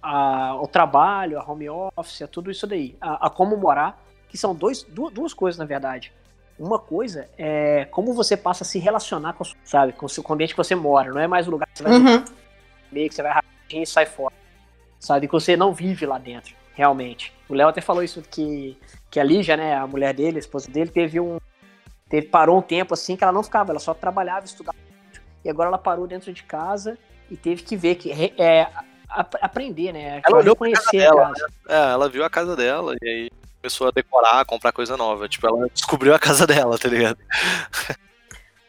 a- 0.02 0.48
ao 0.48 0.66
trabalho, 0.66 1.38
a 1.38 1.44
home 1.50 1.68
office, 1.96 2.22
a 2.22 2.26
tudo 2.28 2.50
isso 2.50 2.66
daí, 2.66 2.96
a, 3.00 3.26
a 3.26 3.30
como 3.30 3.56
morar, 3.56 4.02
que 4.28 4.36
são 4.36 4.54
dois, 4.54 4.82
duas, 4.82 5.12
duas 5.12 5.34
coisas, 5.34 5.58
na 5.58 5.64
verdade. 5.64 6.12
Uma 6.58 6.78
coisa 6.78 7.28
é 7.38 7.86
como 7.90 8.12
você 8.12 8.36
passa 8.36 8.62
a 8.64 8.66
se 8.66 8.78
relacionar 8.78 9.32
com, 9.34 9.44
sabe, 9.64 9.92
com 9.92 10.06
o 10.06 10.08
seu 10.08 10.22
com 10.22 10.32
o 10.32 10.34
ambiente 10.34 10.52
que 10.54 10.56
você 10.56 10.74
mora, 10.74 11.10
não 11.12 11.20
é 11.20 11.26
mais 11.26 11.46
o 11.48 11.50
lugar 11.50 11.66
que 11.72 11.78
você 11.78 11.82
vai 11.84 11.92
Uhum. 11.92 12.24
meio 12.90 13.08
que 13.08 13.14
você 13.14 13.22
vai 13.22 13.32
rapidinho 13.32 13.82
e 13.82 13.86
sai 13.86 14.06
fora. 14.06 14.34
Sabe? 15.00 15.26
Que 15.26 15.32
você 15.32 15.56
não 15.56 15.72
vive 15.72 16.06
lá 16.06 16.18
dentro, 16.18 16.54
realmente. 16.74 17.32
O 17.48 17.54
Léo 17.54 17.68
até 17.68 17.80
falou 17.80 18.02
isso 18.04 18.22
que, 18.22 18.78
que 19.10 19.18
a 19.18 19.24
Lígia, 19.24 19.56
né, 19.56 19.74
a 19.74 19.86
mulher 19.86 20.14
dele, 20.14 20.36
a 20.36 20.40
esposa 20.40 20.70
dele, 20.70 20.90
teve 20.90 21.18
um. 21.18 21.38
Teve, 22.08 22.28
parou 22.28 22.58
um 22.58 22.62
tempo 22.62 22.94
assim 22.94 23.16
que 23.16 23.24
ela 23.24 23.32
não 23.32 23.42
ficava, 23.42 23.72
ela 23.72 23.80
só 23.80 23.94
trabalhava, 23.94 24.44
estudava. 24.44 24.76
E 25.44 25.50
agora 25.50 25.68
ela 25.68 25.78
parou 25.78 26.06
dentro 26.06 26.32
de 26.32 26.42
casa 26.44 26.96
e 27.30 27.36
teve 27.36 27.62
que 27.62 27.74
ver, 27.76 27.96
que 27.96 28.12
é, 28.40 28.70
a- 29.20 29.26
aprender, 29.42 29.92
né? 29.92 30.20
Ela 30.26 30.38
olhou 30.38 30.56
pra 30.56 30.66
conhecer 30.66 30.82
casa 30.82 30.96
a 30.96 31.14
dela, 31.14 31.32
casa. 31.32 31.46
É, 31.68 31.92
ela 31.92 32.08
viu 32.08 32.24
a 32.24 32.30
casa 32.30 32.56
dela 32.56 32.94
e 33.02 33.08
aí 33.08 33.30
começou 33.60 33.88
a 33.88 33.90
decorar, 33.90 34.40
a 34.40 34.44
comprar 34.44 34.72
coisa 34.72 34.96
nova. 34.96 35.28
Tipo, 35.28 35.46
ela 35.46 35.68
descobriu 35.72 36.14
a 36.14 36.18
casa 36.18 36.46
dela, 36.46 36.78
tá 36.78 36.88
ligado? 36.88 37.18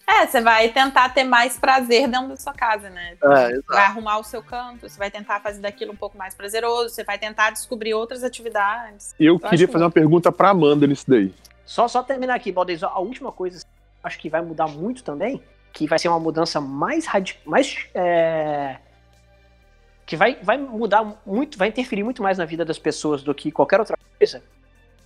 É, 0.06 0.28
você 0.28 0.42
vai 0.42 0.68
tentar 0.68 1.10
ter 1.10 1.24
mais 1.24 1.58
prazer 1.58 2.10
dentro 2.10 2.28
da 2.28 2.36
sua 2.38 2.54
casa, 2.54 2.90
né? 2.90 3.16
É. 3.24 3.60
Vai 3.70 3.86
arrumar 3.86 4.18
o 4.20 4.24
seu 4.24 4.44
canto, 4.44 4.88
você 4.88 4.98
vai 5.00 5.10
tentar 5.10 5.40
fazer 5.40 5.62
daquilo 5.62 5.94
um 5.94 5.96
pouco 5.96 6.18
mais 6.18 6.36
prazeroso, 6.36 6.90
você 6.94 7.06
vai 7.06 7.18
tentar 7.18 7.52
descobrir 7.52 7.94
outras 7.94 8.22
atividades. 8.22 9.16
Eu 9.18 9.36
acho 9.38 9.50
queria 9.50 9.66
que- 9.66 9.72
fazer 9.72 9.86
uma 9.86 9.90
pergunta 9.92 10.30
pra 10.30 10.50
Amanda 10.50 10.86
nisso 10.86 11.06
daí. 11.08 11.34
Só, 11.66 11.88
só 11.88 12.04
terminar 12.04 12.36
aqui, 12.36 12.52
Baldez, 12.52 12.84
a 12.84 13.00
última 13.00 13.32
coisa 13.32 13.60
que 13.62 13.66
eu 13.66 14.08
acho 14.08 14.20
que 14.20 14.30
vai 14.30 14.42
mudar 14.42 14.68
muito 14.68 15.06
também, 15.06 15.42
que 15.72 15.88
vai 15.88 15.98
ser 15.98 16.10
uma 16.10 16.20
mudança 16.20 16.60
mais 16.60 17.06
radical, 17.06 17.42
mais 17.46 17.88
é, 17.96 18.76
que 20.06 20.16
vai, 20.16 20.38
vai 20.42 20.58
mudar 20.58 21.22
muito, 21.26 21.58
vai 21.58 21.70
interferir 21.70 22.04
muito 22.04 22.22
mais 22.22 22.38
na 22.38 22.46
vida 22.46 22.66
das 22.66 22.78
pessoas 22.78 23.24
do 23.24 23.34
que 23.34 23.52
qualquer 23.52 23.80
outra 23.80 23.98
coisa, 24.18 24.44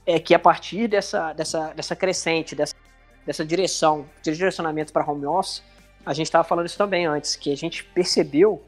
é 0.06 0.20
que 0.20 0.34
a 0.34 0.39
partir 0.39 0.88
dessa, 0.88 1.34
dessa, 1.34 1.74
dessa 1.74 1.95
crescente, 1.95 2.56
dessa, 2.56 2.76
dessa 3.26 3.45
direção, 3.45 4.06
de 4.24 4.34
direcionamento 4.34 4.91
para 4.91 5.10
home 5.10 5.26
office, 5.26 5.62
a 6.06 6.14
gente 6.14 6.28
estava 6.28 6.43
falando 6.43 6.66
isso 6.66 6.78
também 6.78 7.06
antes, 7.06 7.36
que 7.36 7.52
a 7.52 7.58
gente 7.58 7.84
percebeu 7.84 8.64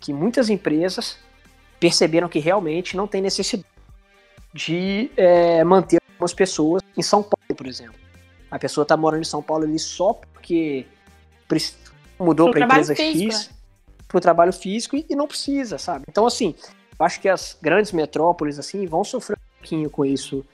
que 0.00 0.12
muitas 0.12 0.48
empresas 0.48 1.18
perceberam 1.80 2.28
que 2.28 2.38
realmente 2.38 2.96
não 2.96 3.06
tem 3.06 3.20
necessidade 3.20 3.68
de 4.54 5.10
é, 5.16 5.62
manter 5.64 6.00
algumas 6.12 6.32
pessoas 6.32 6.82
em 6.96 7.02
São 7.02 7.22
Paulo, 7.22 7.54
por 7.56 7.66
exemplo. 7.66 7.96
A 8.50 8.58
pessoa 8.58 8.84
está 8.84 8.96
morando 8.96 9.22
em 9.22 9.24
São 9.24 9.42
Paulo 9.42 9.64
ali 9.64 9.78
só 9.78 10.14
porque 10.14 10.86
mudou 12.18 12.50
para 12.50 12.60
trabalho 12.60 12.82
empresa 12.82 12.94
físico, 12.94 13.32
X, 13.32 13.50
para 14.08 14.18
o 14.18 14.20
trabalho 14.20 14.52
físico 14.52 14.96
e, 14.96 15.06
e 15.08 15.16
não 15.16 15.26
precisa, 15.26 15.78
sabe? 15.78 16.04
Então, 16.08 16.26
assim, 16.26 16.54
eu 16.98 17.04
acho 17.04 17.20
que 17.20 17.28
as 17.28 17.56
grandes 17.60 17.92
metrópoles 17.92 18.58
assim 18.58 18.86
vão 18.86 19.02
sofrer 19.04 19.36
um 19.36 19.58
pouquinho 19.58 19.90
com 19.90 20.04
isso. 20.04 20.44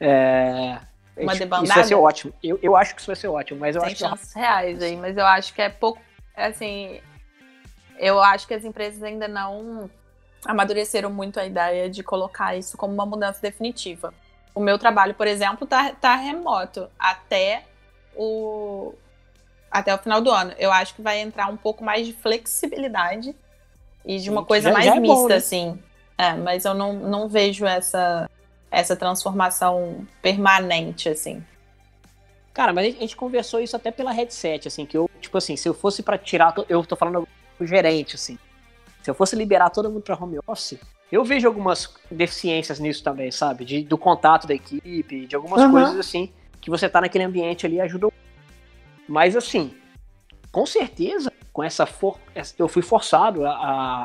É, 0.00 0.78
Uma 1.16 1.24
isso- 1.24 1.30
Isso 1.32 1.38
debandada? 1.40 1.74
vai 1.74 1.84
ser 1.84 1.94
ótimo. 1.94 2.32
Eu, 2.42 2.58
eu 2.62 2.76
acho 2.76 2.94
que 2.94 3.00
isso 3.00 3.06
vai 3.08 3.16
ser 3.16 3.28
ótimo, 3.28 3.58
mas 3.60 3.74
eu 3.74 3.82
Tem 3.82 3.92
acho 3.92 4.02
que 4.02 4.08
chances 4.08 4.32
reais 4.32 4.82
aí, 4.82 4.96
mas 4.96 5.16
eu 5.16 5.26
acho 5.26 5.52
que 5.54 5.62
é 5.62 5.68
pouco. 5.68 6.00
Assim, 6.36 7.00
eu 7.98 8.22
acho 8.22 8.46
que 8.46 8.54
as 8.54 8.64
empresas 8.64 9.02
ainda 9.02 9.26
não 9.26 9.90
amadureceram 10.44 11.10
muito 11.10 11.40
a 11.40 11.44
ideia 11.46 11.90
de 11.90 12.02
colocar 12.02 12.54
isso 12.56 12.76
como 12.76 12.94
uma 12.94 13.04
mudança 13.04 13.40
definitiva. 13.42 14.14
O 14.54 14.60
meu 14.60 14.78
trabalho, 14.78 15.14
por 15.14 15.26
exemplo, 15.26 15.66
tá, 15.66 15.92
tá 16.00 16.14
remoto 16.14 16.88
até 16.98 17.64
o 18.14 18.94
até 19.70 19.94
o 19.94 19.98
final 19.98 20.20
do 20.20 20.30
ano. 20.30 20.52
Eu 20.58 20.70
acho 20.72 20.94
que 20.94 21.02
vai 21.02 21.18
entrar 21.20 21.46
um 21.48 21.56
pouco 21.56 21.84
mais 21.84 22.06
de 22.06 22.12
flexibilidade 22.12 23.34
e 24.04 24.18
de 24.18 24.30
uma 24.30 24.44
coisa 24.44 24.68
já- 24.68 24.72
mais 24.72 24.86
já 24.86 24.94
é 24.96 25.00
bom, 25.00 25.00
mista, 25.14 25.28
né? 25.28 25.34
assim. 25.36 25.78
É, 26.16 26.32
mas 26.34 26.64
eu 26.64 26.74
não, 26.74 26.92
não 26.94 27.28
vejo 27.28 27.64
essa, 27.64 28.28
essa 28.70 28.96
transformação 28.96 30.06
permanente, 30.20 31.08
assim. 31.08 31.44
Cara, 32.52 32.72
mas 32.72 32.96
a 32.96 32.98
gente 33.00 33.16
conversou 33.16 33.60
isso 33.60 33.76
até 33.76 33.90
pela 33.90 34.10
headset, 34.10 34.66
assim, 34.66 34.84
que 34.84 34.96
eu, 34.96 35.08
tipo 35.20 35.38
assim, 35.38 35.56
se 35.56 35.68
eu 35.68 35.74
fosse 35.74 36.02
pra 36.02 36.18
tirar, 36.18 36.52
eu 36.68 36.84
tô 36.84 36.96
falando 36.96 37.28
o 37.60 37.64
gerente, 37.66 38.16
assim, 38.16 38.36
se 39.02 39.08
eu 39.10 39.14
fosse 39.14 39.36
liberar 39.36 39.70
todo 39.70 39.88
mundo 39.88 40.02
pra 40.02 40.16
home 40.20 40.38
office, 40.46 40.76
eu 41.10 41.24
vejo 41.24 41.46
algumas 41.46 41.94
deficiências 42.10 42.80
nisso 42.80 43.02
também, 43.04 43.30
sabe? 43.30 43.64
De, 43.64 43.82
do 43.82 43.96
contato 43.96 44.46
da 44.46 44.54
equipe, 44.54 45.26
de 45.26 45.36
algumas 45.36 45.62
Uhum. 45.62 45.70
coisas 45.70 45.96
assim, 45.98 46.32
que 46.60 46.68
você 46.68 46.88
tá 46.88 47.00
naquele 47.00 47.24
ambiente 47.24 47.64
ali 47.64 47.80
ajuda. 47.80 48.08
Mas 49.08 49.34
assim, 49.34 49.74
com 50.52 50.66
certeza, 50.66 51.32
com 51.52 51.64
essa 51.64 51.86
for... 51.86 52.18
eu 52.58 52.68
fui 52.68 52.82
forçado 52.82 53.46
a, 53.46 53.50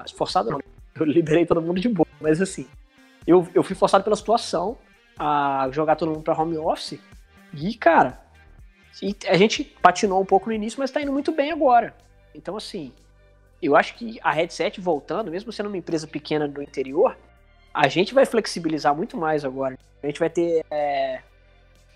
a. 0.02 0.06
Forçado 0.16 0.50
não, 0.50 0.60
eu 0.96 1.06
liberei 1.06 1.46
todo 1.46 1.62
mundo 1.62 1.80
de 1.80 1.90
boa, 1.90 2.08
mas 2.22 2.42
assim, 2.42 2.66
eu, 3.28 3.48
eu 3.54 3.64
fui 3.64 3.76
forçado 3.76 4.04
pela 4.04 4.16
situação 4.16 4.78
a 5.18 5.68
jogar 5.72 5.96
todo 5.96 6.10
mundo 6.10 6.24
pra 6.24 6.40
home 6.40 6.58
office. 6.58 7.00
E, 7.54 7.76
cara, 7.76 8.20
a 9.28 9.38
gente 9.38 9.64
patinou 9.64 10.22
um 10.22 10.26
pouco 10.26 10.50
no 10.50 10.56
início, 10.56 10.80
mas 10.80 10.92
tá 10.92 11.02
indo 11.02 11.12
muito 11.12 11.32
bem 11.32 11.52
agora. 11.52 11.96
Então, 12.34 12.58
assim, 12.58 12.92
eu 13.62 13.76
acho 13.76 13.96
que 13.96 14.20
a 14.24 14.32
headset 14.32 14.82
voltando, 14.82 15.32
mesmo 15.32 15.52
sendo 15.52 15.68
uma 15.68 15.78
empresa 15.78 16.08
pequena 16.08 16.48
do 16.48 16.62
interior, 16.62 17.16
a 17.74 17.88
gente 17.88 18.14
vai 18.14 18.26
flexibilizar 18.26 18.96
muito 18.96 19.18
mais 19.18 19.46
agora. 19.46 19.78
A 20.02 20.08
gente 20.08 20.20
vai 20.20 20.30
ter. 20.30 20.66
É, 20.70 21.22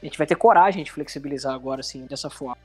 a 0.01 0.05
gente 0.05 0.17
vai 0.17 0.27
ter 0.27 0.35
coragem 0.35 0.83
de 0.83 0.91
flexibilizar 0.91 1.53
agora, 1.53 1.81
assim, 1.81 2.05
dessa 2.05 2.29
forma. 2.29 2.57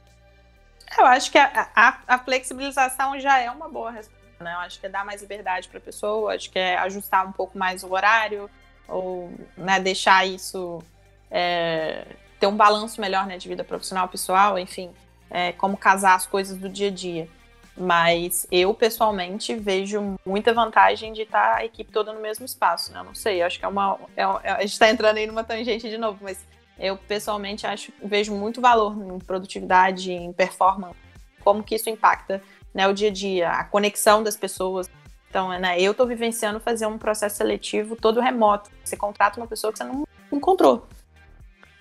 Eu 0.99 1.07
acho 1.07 1.31
que 1.31 1.39
a, 1.39 1.69
a, 1.75 1.99
a 2.07 2.19
flexibilização 2.19 3.19
já 3.19 3.39
é 3.39 3.51
uma 3.51 3.69
boa 3.69 3.91
resposta, 3.91 4.45
né? 4.45 4.53
Eu 4.53 4.59
acho 4.59 4.79
que 4.79 4.87
é 4.87 4.89
dar 4.89 5.05
mais 5.05 5.23
liberdade 5.23 5.69
para 5.69 5.79
a 5.79 5.83
pessoa, 5.83 6.35
acho 6.35 6.51
que 6.51 6.59
é 6.59 6.77
ajustar 6.79 7.27
um 7.27 7.33
pouco 7.33 7.57
mais 7.57 7.83
o 7.83 7.93
horário, 7.93 8.51
ou 8.87 9.33
né, 9.57 9.81
deixar 9.81 10.27
isso. 10.27 10.83
É, 11.31 12.05
ter 12.39 12.47
um 12.47 12.57
balanço 12.57 13.01
melhor 13.01 13.27
né, 13.27 13.39
de 13.39 13.49
vida 13.49 13.63
profissional, 13.63 14.09
pessoal, 14.09 14.59
enfim, 14.59 14.91
é, 15.31 15.53
como 15.53 15.77
casar 15.77 16.15
as 16.15 16.27
coisas 16.27 16.59
do 16.59 16.69
dia 16.69 16.89
a 16.89 16.91
dia. 16.91 17.29
Mas 17.77 18.47
eu, 18.51 18.75
pessoalmente, 18.75 19.55
vejo 19.55 20.17
muita 20.27 20.53
vantagem 20.53 21.13
de 21.13 21.23
estar 21.23 21.57
a 21.57 21.65
equipe 21.65 21.91
toda 21.91 22.13
no 22.13 22.21
mesmo 22.21 22.45
espaço, 22.45 22.93
né? 22.93 23.03
Não 23.03 23.15
sei, 23.15 23.43
acho 23.43 23.59
que 23.59 23.65
é 23.65 23.69
uma. 23.69 23.99
É, 24.15 24.23
é, 24.23 24.51
a 24.51 24.61
gente 24.61 24.73
está 24.73 24.91
entrando 24.91 25.17
aí 25.17 25.27
numa 25.27 25.43
tangente 25.43 25.89
de 25.89 25.97
novo, 25.97 26.19
mas 26.21 26.45
eu, 26.79 26.97
pessoalmente, 26.97 27.67
acho 27.67 27.93
vejo 28.03 28.35
muito 28.35 28.61
valor 28.61 28.97
em 28.97 29.19
produtividade, 29.19 30.13
em 30.13 30.33
performance, 30.33 30.97
como 31.41 31.63
que 31.63 31.75
isso 31.75 31.91
impacta 31.91 32.43
né, 32.75 32.89
o 32.89 32.93
dia 32.93 33.09
a 33.09 33.13
dia, 33.13 33.51
a 33.51 33.65
conexão 33.65 34.23
das 34.23 34.37
pessoas. 34.37 34.91
Então, 35.29 35.49
né, 35.59 35.81
eu 35.81 35.93
estou 35.93 36.07
vivenciando 36.07 36.61
fazer 36.61 36.87
um 36.87 36.99
processo 36.99 37.37
seletivo 37.37 37.97
todo 37.97 38.21
remoto. 38.21 38.71
Você 38.85 38.97
contrata 38.97 39.41
uma 39.41 39.47
pessoa 39.47 39.73
que 39.73 39.79
você 39.79 39.85
não 39.85 40.07
encontrou. 40.31 40.87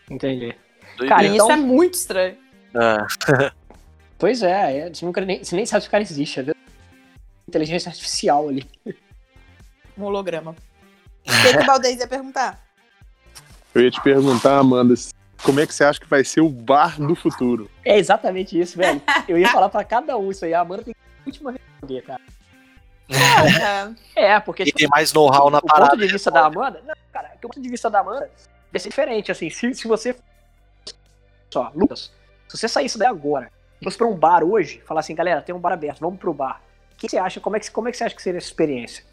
Entendi. 0.09 0.55
Cara, 1.07 1.25
então... 1.25 1.47
isso 1.47 1.51
é 1.51 1.55
muito 1.55 1.95
estranho. 1.95 2.37
É. 2.73 3.51
Pois 4.21 4.43
é, 4.43 4.77
é, 4.77 4.93
você, 4.93 5.03
nunca 5.03 5.19
nem, 5.21 5.43
você 5.43 5.55
nem 5.55 5.65
sabe 5.65 5.81
se 5.81 5.87
o 5.87 5.91
cara 5.91 6.03
existe, 6.03 6.39
é 6.39 6.53
inteligência 7.47 7.89
artificial 7.89 8.47
ali. 8.47 8.69
Um 9.97 10.03
holograma. 10.03 10.55
O 11.27 11.43
que, 11.43 11.57
que 11.57 11.63
o 11.63 11.65
Valdez 11.65 11.99
ia 11.99 12.07
perguntar? 12.07 12.63
Eu 13.74 13.82
ia 13.82 13.91
te 13.91 14.01
perguntar, 14.01 14.57
Amanda, 14.57 14.93
como 15.43 15.59
é 15.59 15.67
que 15.67 15.74
você 15.74 15.84
acha 15.84 15.99
que 15.99 16.07
vai 16.07 16.24
ser 16.24 16.41
o 16.41 16.49
bar 16.49 16.99
do 16.99 17.15
futuro? 17.15 17.69
É 17.86 17.97
exatamente 17.97 18.59
isso, 18.59 18.78
velho. 18.78 19.01
Eu 19.28 19.38
ia 19.38 19.49
falar 19.49 19.69
pra 19.69 19.84
cada 19.84 20.17
um 20.17 20.30
isso 20.30 20.45
aí. 20.45 20.53
A 20.53 20.61
Amanda 20.61 20.84
tem 20.84 20.93
a 20.93 21.26
última 21.26 21.51
responder, 21.51 22.01
cara. 22.01 22.22
É, 24.15 24.34
é 24.34 24.39
porque. 24.39 24.63
E 24.63 24.65
tipo, 24.67 24.78
tem 24.78 24.88
mais 24.88 25.11
know-how 25.13 25.49
na 25.49 25.57
o 25.57 25.61
parada. 25.61 25.91
ponto 25.91 25.99
de 25.99 26.07
vista 26.07 26.32
da 26.32 26.45
Amanda. 26.45 26.82
Não, 26.86 26.95
cara, 27.11 27.32
o 27.36 27.39
ponto 27.39 27.59
de 27.59 27.69
vista 27.69 27.89
da 27.89 27.99
Amanda 27.99 28.30
vai 28.72 28.80
ser 28.80 28.89
diferente. 28.89 29.32
Assim, 29.32 29.49
se, 29.49 29.74
se 29.74 29.88
você. 29.88 30.15
Só, 31.49 31.72
Lucas, 31.76 32.11
se 32.47 32.57
você 32.57 32.67
saísse 32.67 32.97
daí 32.97 33.07
agora 33.07 33.51
fosse 33.84 33.97
pra 33.97 34.07
um 34.07 34.15
bar 34.15 34.43
hoje, 34.43 34.82
falar 34.86 34.99
assim, 34.99 35.15
galera, 35.15 35.41
tem 35.41 35.53
um 35.53 35.59
bar 35.59 35.74
aberto, 35.74 35.99
vamos 35.99 36.19
pro 36.19 36.34
bar. 36.34 36.61
O 36.93 36.97
que 36.97 37.09
você 37.09 37.17
acha? 37.17 37.39
Como 37.39 37.55
é 37.55 37.59
que, 37.59 37.72
como 37.72 37.88
é 37.88 37.91
que 37.91 37.97
você 37.97 38.03
acha 38.03 38.15
que 38.15 38.22
seria 38.22 38.38
essa 38.38 38.47
experiência? 38.47 39.03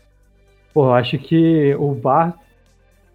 Pô, 0.75 0.87
eu 0.87 0.95
acho 0.95 1.19
que 1.19 1.75
o 1.77 1.95
bar 1.95 2.39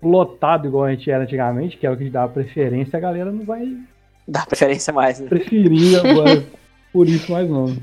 lotado 0.10 0.68
igual 0.68 0.86
a 0.86 0.92
gente 0.92 1.10
era 1.10 1.24
antigamente, 1.24 1.78
que 1.78 1.86
é 1.86 1.92
o 1.92 1.98
que 1.98 2.10
dá 2.10 2.28
preferência, 2.28 2.98
a 2.98 3.00
galera 3.00 3.32
não 3.32 3.46
vai. 3.46 3.78
Dá 4.28 4.46
preferência 4.46 4.94
mais, 4.94 5.20
né? 5.20 5.28
Preferir 5.28 6.00
agora 6.06 6.44
por 6.92 7.08
isso 7.08 7.32
mais 7.32 7.50
não. 7.50 7.76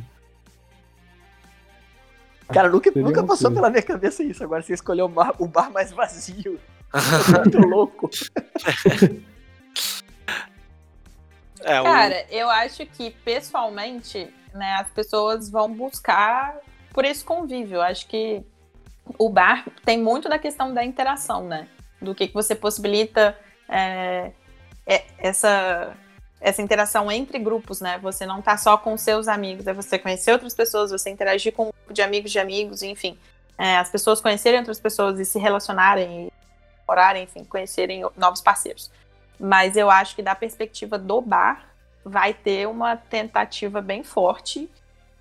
Cara, 2.52 2.68
nunca, 2.68 2.90
nunca 2.96 3.22
passou 3.22 3.50
pela 3.50 3.70
minha 3.70 3.82
cabeça 3.82 4.22
isso. 4.22 4.42
Agora 4.42 4.62
você 4.62 4.74
escolheu 4.74 5.06
o 5.06 5.08
bar, 5.08 5.34
o 5.38 5.46
bar 5.46 5.70
mais 5.70 5.92
vazio. 5.92 6.58
muito 7.44 7.58
louco. 7.58 8.10
É, 11.60 11.82
Cara, 11.82 12.26
o... 12.28 12.34
eu 12.34 12.50
acho 12.50 12.84
que 12.86 13.10
pessoalmente, 13.24 14.28
né, 14.52 14.74
as 14.74 14.90
pessoas 14.90 15.48
vão 15.48 15.72
buscar 15.72 16.56
por 16.92 17.04
esse 17.04 17.24
convívio. 17.24 17.76
Eu 17.76 17.82
acho 17.82 18.06
que 18.06 18.42
o 19.18 19.28
bar 19.28 19.66
tem 19.84 19.98
muito 19.98 20.28
da 20.28 20.38
questão 20.38 20.72
da 20.72 20.84
interação, 20.84 21.46
né? 21.46 21.68
Do 22.00 22.14
que, 22.14 22.28
que 22.28 22.34
você 22.34 22.54
possibilita 22.54 23.36
é, 23.68 24.32
é, 24.86 25.04
essa, 25.18 25.94
essa 26.40 26.62
interação 26.62 27.10
entre 27.10 27.38
grupos, 27.38 27.80
né? 27.80 27.98
Você 27.98 28.24
não 28.24 28.40
tá 28.40 28.56
só 28.56 28.76
com 28.76 28.96
seus 28.96 29.28
amigos, 29.28 29.66
é 29.66 29.72
você 29.72 29.98
conhecer 29.98 30.32
outras 30.32 30.54
pessoas, 30.54 30.90
você 30.90 31.10
interagir 31.10 31.52
com 31.52 31.64
um 31.64 31.72
grupo 31.72 31.92
de 31.92 32.02
amigos 32.02 32.30
de 32.30 32.38
amigos, 32.38 32.82
enfim. 32.82 33.18
É, 33.58 33.76
as 33.76 33.90
pessoas 33.90 34.20
conhecerem 34.20 34.58
outras 34.58 34.80
pessoas 34.80 35.18
e 35.20 35.24
se 35.24 35.38
relacionarem, 35.38 36.32
orarem, 36.88 37.24
enfim, 37.24 37.44
conhecerem 37.44 38.02
novos 38.16 38.40
parceiros. 38.40 38.90
Mas 39.38 39.76
eu 39.76 39.90
acho 39.90 40.16
que 40.16 40.22
da 40.22 40.34
perspectiva 40.34 40.98
do 40.98 41.20
bar, 41.20 41.70
vai 42.04 42.32
ter 42.32 42.66
uma 42.66 42.96
tentativa 42.96 43.80
bem 43.80 44.02
forte 44.02 44.70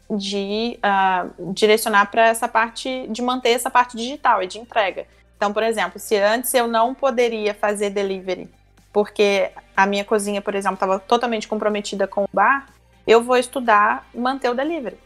de 0.10 0.80
uh, 0.80 1.54
direcionar 1.54 2.10
para 2.10 2.28
essa 2.28 2.48
parte, 2.48 3.08
de 3.08 3.22
manter 3.22 3.50
essa 3.50 3.70
parte 3.70 3.96
digital 3.96 4.42
e 4.42 4.48
de 4.48 4.58
entrega. 4.58 5.06
Então, 5.40 5.54
por 5.54 5.64
exemplo, 5.64 5.98
se 5.98 6.18
antes 6.18 6.54
eu 6.54 6.68
não 6.68 6.94
poderia 6.94 7.54
fazer 7.54 7.92
delivery, 7.92 8.50
porque 8.92 9.52
a 9.74 9.86
minha 9.86 10.04
cozinha, 10.04 10.42
por 10.42 10.54
exemplo, 10.54 10.74
estava 10.74 11.00
totalmente 11.00 11.48
comprometida 11.48 12.06
com 12.06 12.26
o 12.26 12.30
bar, 12.34 12.68
eu 13.08 13.24
vou 13.24 13.38
estudar 13.38 14.06
manter 14.14 14.50
o 14.50 14.54
delivery. 14.54 15.00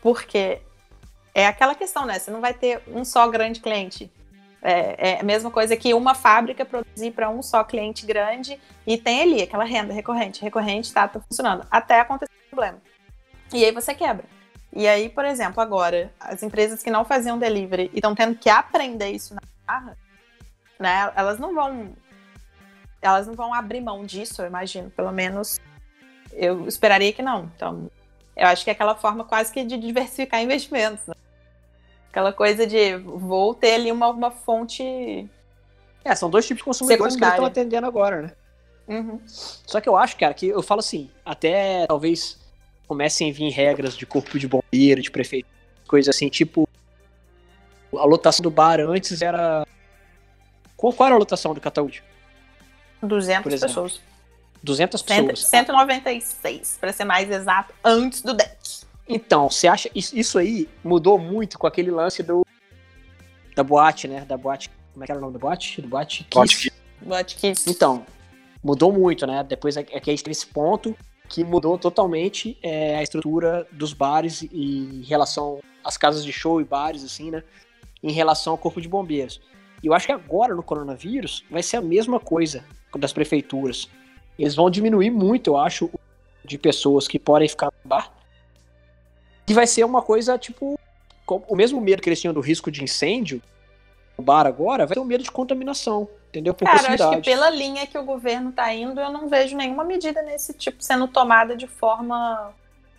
Porque 0.00 0.62
é 1.34 1.46
aquela 1.46 1.74
questão, 1.74 2.06
né? 2.06 2.18
Você 2.18 2.30
não 2.30 2.40
vai 2.40 2.54
ter 2.54 2.82
um 2.88 3.04
só 3.04 3.28
grande 3.28 3.60
cliente. 3.60 4.10
É, 4.62 5.10
é, 5.10 5.20
a 5.20 5.22
mesma 5.22 5.50
coisa 5.50 5.76
que 5.76 5.92
uma 5.92 6.14
fábrica 6.14 6.64
produzir 6.64 7.10
para 7.10 7.28
um 7.28 7.42
só 7.42 7.62
cliente 7.62 8.06
grande 8.06 8.58
e 8.86 8.96
tem 8.96 9.20
ali 9.20 9.42
aquela 9.42 9.64
renda 9.64 9.92
recorrente, 9.92 10.40
recorrente, 10.40 10.90
tá, 10.94 11.06
tá 11.06 11.20
funcionando, 11.20 11.66
até 11.70 12.00
acontecer 12.00 12.32
um 12.46 12.56
problema. 12.56 12.78
E 13.52 13.62
aí 13.62 13.70
você 13.70 13.94
quebra. 13.94 14.24
E 14.72 14.88
aí, 14.88 15.10
por 15.10 15.26
exemplo, 15.26 15.60
agora, 15.60 16.10
as 16.18 16.42
empresas 16.42 16.82
que 16.82 16.90
não 16.90 17.04
faziam 17.04 17.38
delivery 17.38 17.90
e 17.92 17.96
estão 17.96 18.14
tendo 18.14 18.34
que 18.34 18.48
aprender 18.48 19.10
isso 19.10 19.34
na 19.34 19.42
barra, 19.66 19.96
né, 20.78 21.12
elas 21.14 21.38
não 21.38 21.54
vão 21.54 21.94
elas 23.00 23.26
não 23.26 23.34
vão 23.34 23.52
abrir 23.52 23.80
mão 23.80 24.04
disso, 24.04 24.40
eu 24.40 24.46
imagino, 24.46 24.90
pelo 24.90 25.12
menos 25.12 25.60
eu 26.32 26.66
esperaria 26.66 27.12
que 27.12 27.22
não. 27.22 27.50
Então, 27.54 27.90
eu 28.36 28.46
acho 28.46 28.64
que 28.64 28.70
é 28.70 28.72
aquela 28.72 28.94
forma 28.94 29.24
quase 29.24 29.52
que 29.52 29.64
de 29.64 29.76
diversificar 29.76 30.42
investimentos, 30.42 31.06
né? 31.06 31.14
Aquela 32.10 32.32
coisa 32.32 32.66
de 32.66 32.96
vou 32.96 33.54
ter 33.54 33.74
ali 33.74 33.92
uma, 33.92 34.08
uma 34.08 34.30
fonte. 34.30 35.28
É, 36.04 36.14
são 36.14 36.30
dois 36.30 36.46
tipos 36.46 36.60
de 36.60 36.64
consumidores 36.64 37.14
secundária. 37.14 37.36
que 37.36 37.42
eu 37.42 37.46
estou 37.46 37.62
atendendo 37.62 37.86
agora, 37.86 38.22
né? 38.22 38.32
Uhum. 38.86 39.20
Só 39.26 39.80
que 39.80 39.88
eu 39.88 39.96
acho, 39.96 40.16
cara, 40.16 40.34
que 40.34 40.46
eu 40.46 40.62
falo 40.62 40.80
assim, 40.80 41.10
até 41.24 41.86
talvez 41.86 42.38
comecem 42.86 43.30
a 43.30 43.32
vir 43.32 43.50
regras 43.50 43.96
de 43.96 44.04
corpo 44.04 44.38
de 44.38 44.46
bombeiro, 44.46 45.00
de 45.00 45.10
prefeito, 45.10 45.48
coisa 45.86 46.10
assim, 46.10 46.28
tipo. 46.28 46.68
A 47.98 48.04
lotação 48.04 48.42
do 48.42 48.50
bar 48.50 48.80
antes 48.80 49.22
era. 49.22 49.66
Qual, 50.76 50.92
qual 50.92 51.06
era 51.06 51.16
a 51.16 51.18
lotação 51.18 51.54
do 51.54 51.60
Cataúde? 51.60 52.02
200 53.02 53.60
pessoas. 53.60 54.00
200 54.62 55.02
pessoas. 55.02 55.40
196, 55.40 56.78
para 56.80 56.92
ser 56.92 57.04
mais 57.04 57.30
exato, 57.30 57.74
antes 57.84 58.22
do 58.22 58.32
deck. 58.32 58.84
Então, 59.06 59.50
você 59.50 59.68
acha 59.68 59.90
isso 59.94 60.38
aí 60.38 60.68
mudou 60.82 61.18
muito 61.18 61.58
com 61.58 61.66
aquele 61.66 61.90
lance 61.90 62.22
do 62.22 62.44
da 63.54 63.62
boate, 63.62 64.08
né? 64.08 64.24
Da 64.24 64.36
boate, 64.36 64.70
como 64.92 65.04
é 65.04 65.06
que 65.06 65.12
era 65.12 65.18
o 65.18 65.20
nome 65.20 65.34
da 65.34 65.38
boate? 65.38 65.80
Do 65.80 65.88
boate 65.88 66.24
Kiss. 66.24 66.72
Boate 67.00 67.36
Kiss. 67.36 67.70
Então, 67.70 68.04
mudou 68.62 68.90
muito, 68.90 69.26
né? 69.26 69.44
Depois 69.44 69.76
é 69.76 69.82
que 69.82 70.10
é 70.10 70.14
esse 70.14 70.46
ponto 70.46 70.96
que 71.28 71.44
mudou 71.44 71.78
totalmente 71.78 72.58
é, 72.62 72.96
a 72.96 73.02
estrutura 73.02 73.66
dos 73.70 73.92
bares 73.92 74.42
e 74.42 75.00
em 75.00 75.02
relação 75.02 75.60
às 75.82 75.96
casas 75.96 76.24
de 76.24 76.32
show 76.32 76.60
e 76.60 76.64
bares, 76.64 77.04
assim, 77.04 77.30
né? 77.30 77.42
Em 78.04 78.12
relação 78.12 78.52
ao 78.52 78.58
corpo 78.58 78.80
de 78.80 78.88
bombeiros. 78.88 79.40
E 79.82 79.86
eu 79.88 79.94
acho 79.94 80.06
que 80.06 80.12
agora 80.12 80.54
no 80.54 80.62
coronavírus 80.62 81.44
vai 81.50 81.62
ser 81.62 81.78
a 81.78 81.80
mesma 81.80 82.20
coisa 82.20 82.64
das 82.96 83.12
prefeituras. 83.12 83.88
Eles 84.38 84.54
vão 84.54 84.70
diminuir 84.70 85.10
muito, 85.10 85.50
eu 85.50 85.56
acho, 85.56 85.90
de 86.44 86.56
pessoas 86.56 87.08
que 87.08 87.18
podem 87.18 87.48
ficar 87.48 87.66
no 87.66 87.88
bar 87.88 88.14
que 89.46 89.52
vai 89.52 89.66
ser 89.66 89.84
uma 89.84 90.02
coisa, 90.02 90.38
tipo, 90.38 90.78
o 91.26 91.56
mesmo 91.56 91.80
medo 91.80 92.02
que 92.02 92.08
eles 92.08 92.20
tinham 92.20 92.34
do 92.34 92.40
risco 92.40 92.70
de 92.70 92.82
incêndio, 92.82 93.42
o 94.16 94.22
bar 94.22 94.46
agora, 94.46 94.86
vai 94.86 94.94
ter 94.94 95.00
o 95.00 95.02
um 95.02 95.06
medo 95.06 95.22
de 95.22 95.30
contaminação, 95.30 96.08
entendeu? 96.28 96.54
Por 96.54 96.64
Cara, 96.64 96.94
acho 96.94 97.10
que 97.10 97.22
pela 97.22 97.50
linha 97.50 97.86
que 97.86 97.98
o 97.98 98.04
governo 98.04 98.52
tá 98.52 98.72
indo, 98.72 99.00
eu 99.00 99.10
não 99.10 99.28
vejo 99.28 99.56
nenhuma 99.56 99.84
medida 99.84 100.22
nesse 100.22 100.54
tipo 100.54 100.82
sendo 100.82 101.08
tomada 101.08 101.56
de 101.56 101.66
forma 101.66 102.52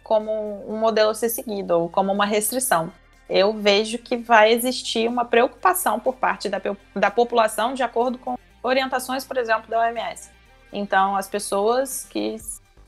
como 0.03 0.31
um 0.69 0.77
modelo 0.77 1.09
a 1.09 1.13
ser 1.15 1.29
seguido, 1.29 1.79
ou 1.79 1.89
como 1.89 2.11
uma 2.11 2.25
restrição. 2.25 2.91
Eu 3.29 3.53
vejo 3.53 3.97
que 3.97 4.17
vai 4.17 4.51
existir 4.51 5.07
uma 5.07 5.25
preocupação 5.25 5.99
por 5.99 6.15
parte 6.15 6.47
da, 6.47 6.61
da 6.95 7.09
população 7.09 7.73
de 7.73 7.81
acordo 7.81 8.17
com 8.17 8.37
orientações, 8.61 9.25
por 9.25 9.37
exemplo, 9.37 9.69
da 9.69 9.79
OMS. 9.79 10.29
Então, 10.71 11.15
as 11.15 11.27
pessoas 11.27 12.05
que 12.09 12.35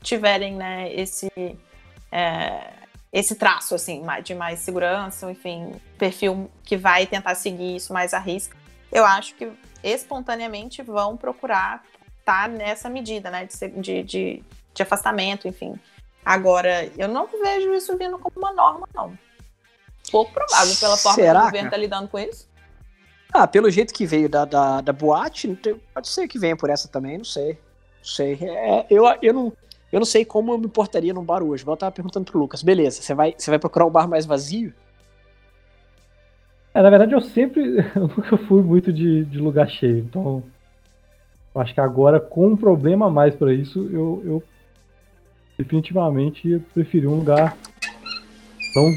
tiverem 0.02 0.54
né, 0.54 0.92
esse, 0.92 1.30
é, 2.12 2.72
esse 3.12 3.34
traço, 3.34 3.74
assim, 3.74 4.04
de 4.22 4.34
mais 4.34 4.60
segurança, 4.60 5.30
enfim, 5.30 5.72
perfil 5.96 6.50
que 6.64 6.76
vai 6.76 7.06
tentar 7.06 7.34
seguir 7.34 7.76
isso 7.76 7.92
mais 7.92 8.14
à 8.14 8.18
risca, 8.18 8.56
eu 8.92 9.04
acho 9.04 9.34
que 9.34 9.50
espontaneamente 9.82 10.82
vão 10.82 11.16
procurar 11.16 11.84
estar 12.20 12.48
nessa 12.48 12.88
medida, 12.88 13.30
né, 13.30 13.48
de, 13.76 14.02
de, 14.02 14.42
de 14.74 14.82
afastamento, 14.82 15.48
enfim. 15.48 15.78
Agora, 16.24 16.90
eu 16.98 17.08
não 17.08 17.26
vejo 17.26 17.72
isso 17.72 17.96
vindo 17.96 18.18
como 18.18 18.36
uma 18.36 18.52
norma, 18.52 18.86
não. 18.94 19.16
Pouco 20.10 20.32
provável, 20.32 20.74
pela 20.76 20.96
forma 20.96 21.16
que 21.16 21.22
Será, 21.22 21.40
o 21.40 21.44
governo 21.44 21.70
cara? 21.70 21.76
está 21.76 21.76
lidando 21.76 22.08
com 22.08 22.18
isso. 22.18 22.48
Ah, 23.32 23.46
pelo 23.46 23.70
jeito 23.70 23.92
que 23.92 24.06
veio 24.06 24.28
da, 24.28 24.44
da, 24.44 24.80
da 24.80 24.92
boate, 24.92 25.58
pode 25.92 26.08
ser 26.08 26.26
que 26.26 26.38
venha 26.38 26.56
por 26.56 26.70
essa 26.70 26.88
também, 26.88 27.18
não 27.18 27.24
sei. 27.24 27.52
Não 27.52 28.04
sei. 28.04 28.38
É, 28.40 28.86
eu, 28.88 29.04
eu, 29.20 29.34
não, 29.34 29.52
eu 29.92 30.00
não 30.00 30.06
sei 30.06 30.24
como 30.24 30.52
eu 30.52 30.58
me 30.58 30.66
importaria 30.66 31.12
num 31.12 31.24
bar 31.24 31.42
hoje. 31.42 31.62
Igual 31.62 31.74
Eu 31.74 31.78
tava 31.78 31.92
perguntando 31.92 32.30
pro 32.30 32.38
Lucas, 32.38 32.62
beleza, 32.62 33.02
você 33.02 33.14
vai, 33.14 33.34
você 33.36 33.50
vai 33.50 33.58
procurar 33.58 33.86
um 33.86 33.90
bar 33.90 34.08
mais 34.08 34.24
vazio? 34.24 34.72
É, 36.72 36.82
na 36.82 36.90
verdade, 36.90 37.12
eu 37.12 37.20
sempre. 37.20 37.78
Eu 37.94 38.02
nunca 38.02 38.36
fui 38.36 38.62
muito 38.62 38.92
de, 38.92 39.24
de 39.24 39.38
lugar 39.38 39.68
cheio. 39.68 39.98
Então. 39.98 40.42
Eu 41.54 41.60
acho 41.62 41.74
que 41.74 41.80
agora, 41.80 42.20
com 42.20 42.48
um 42.48 42.56
problema 42.56 43.06
a 43.06 43.10
mais 43.10 43.34
pra 43.34 43.52
isso, 43.52 43.88
eu, 43.90 44.22
eu 44.24 44.42
definitivamente 45.56 46.62
preferi 46.72 47.06
um 47.06 47.16
lugar 47.16 47.56
tão 48.72 48.92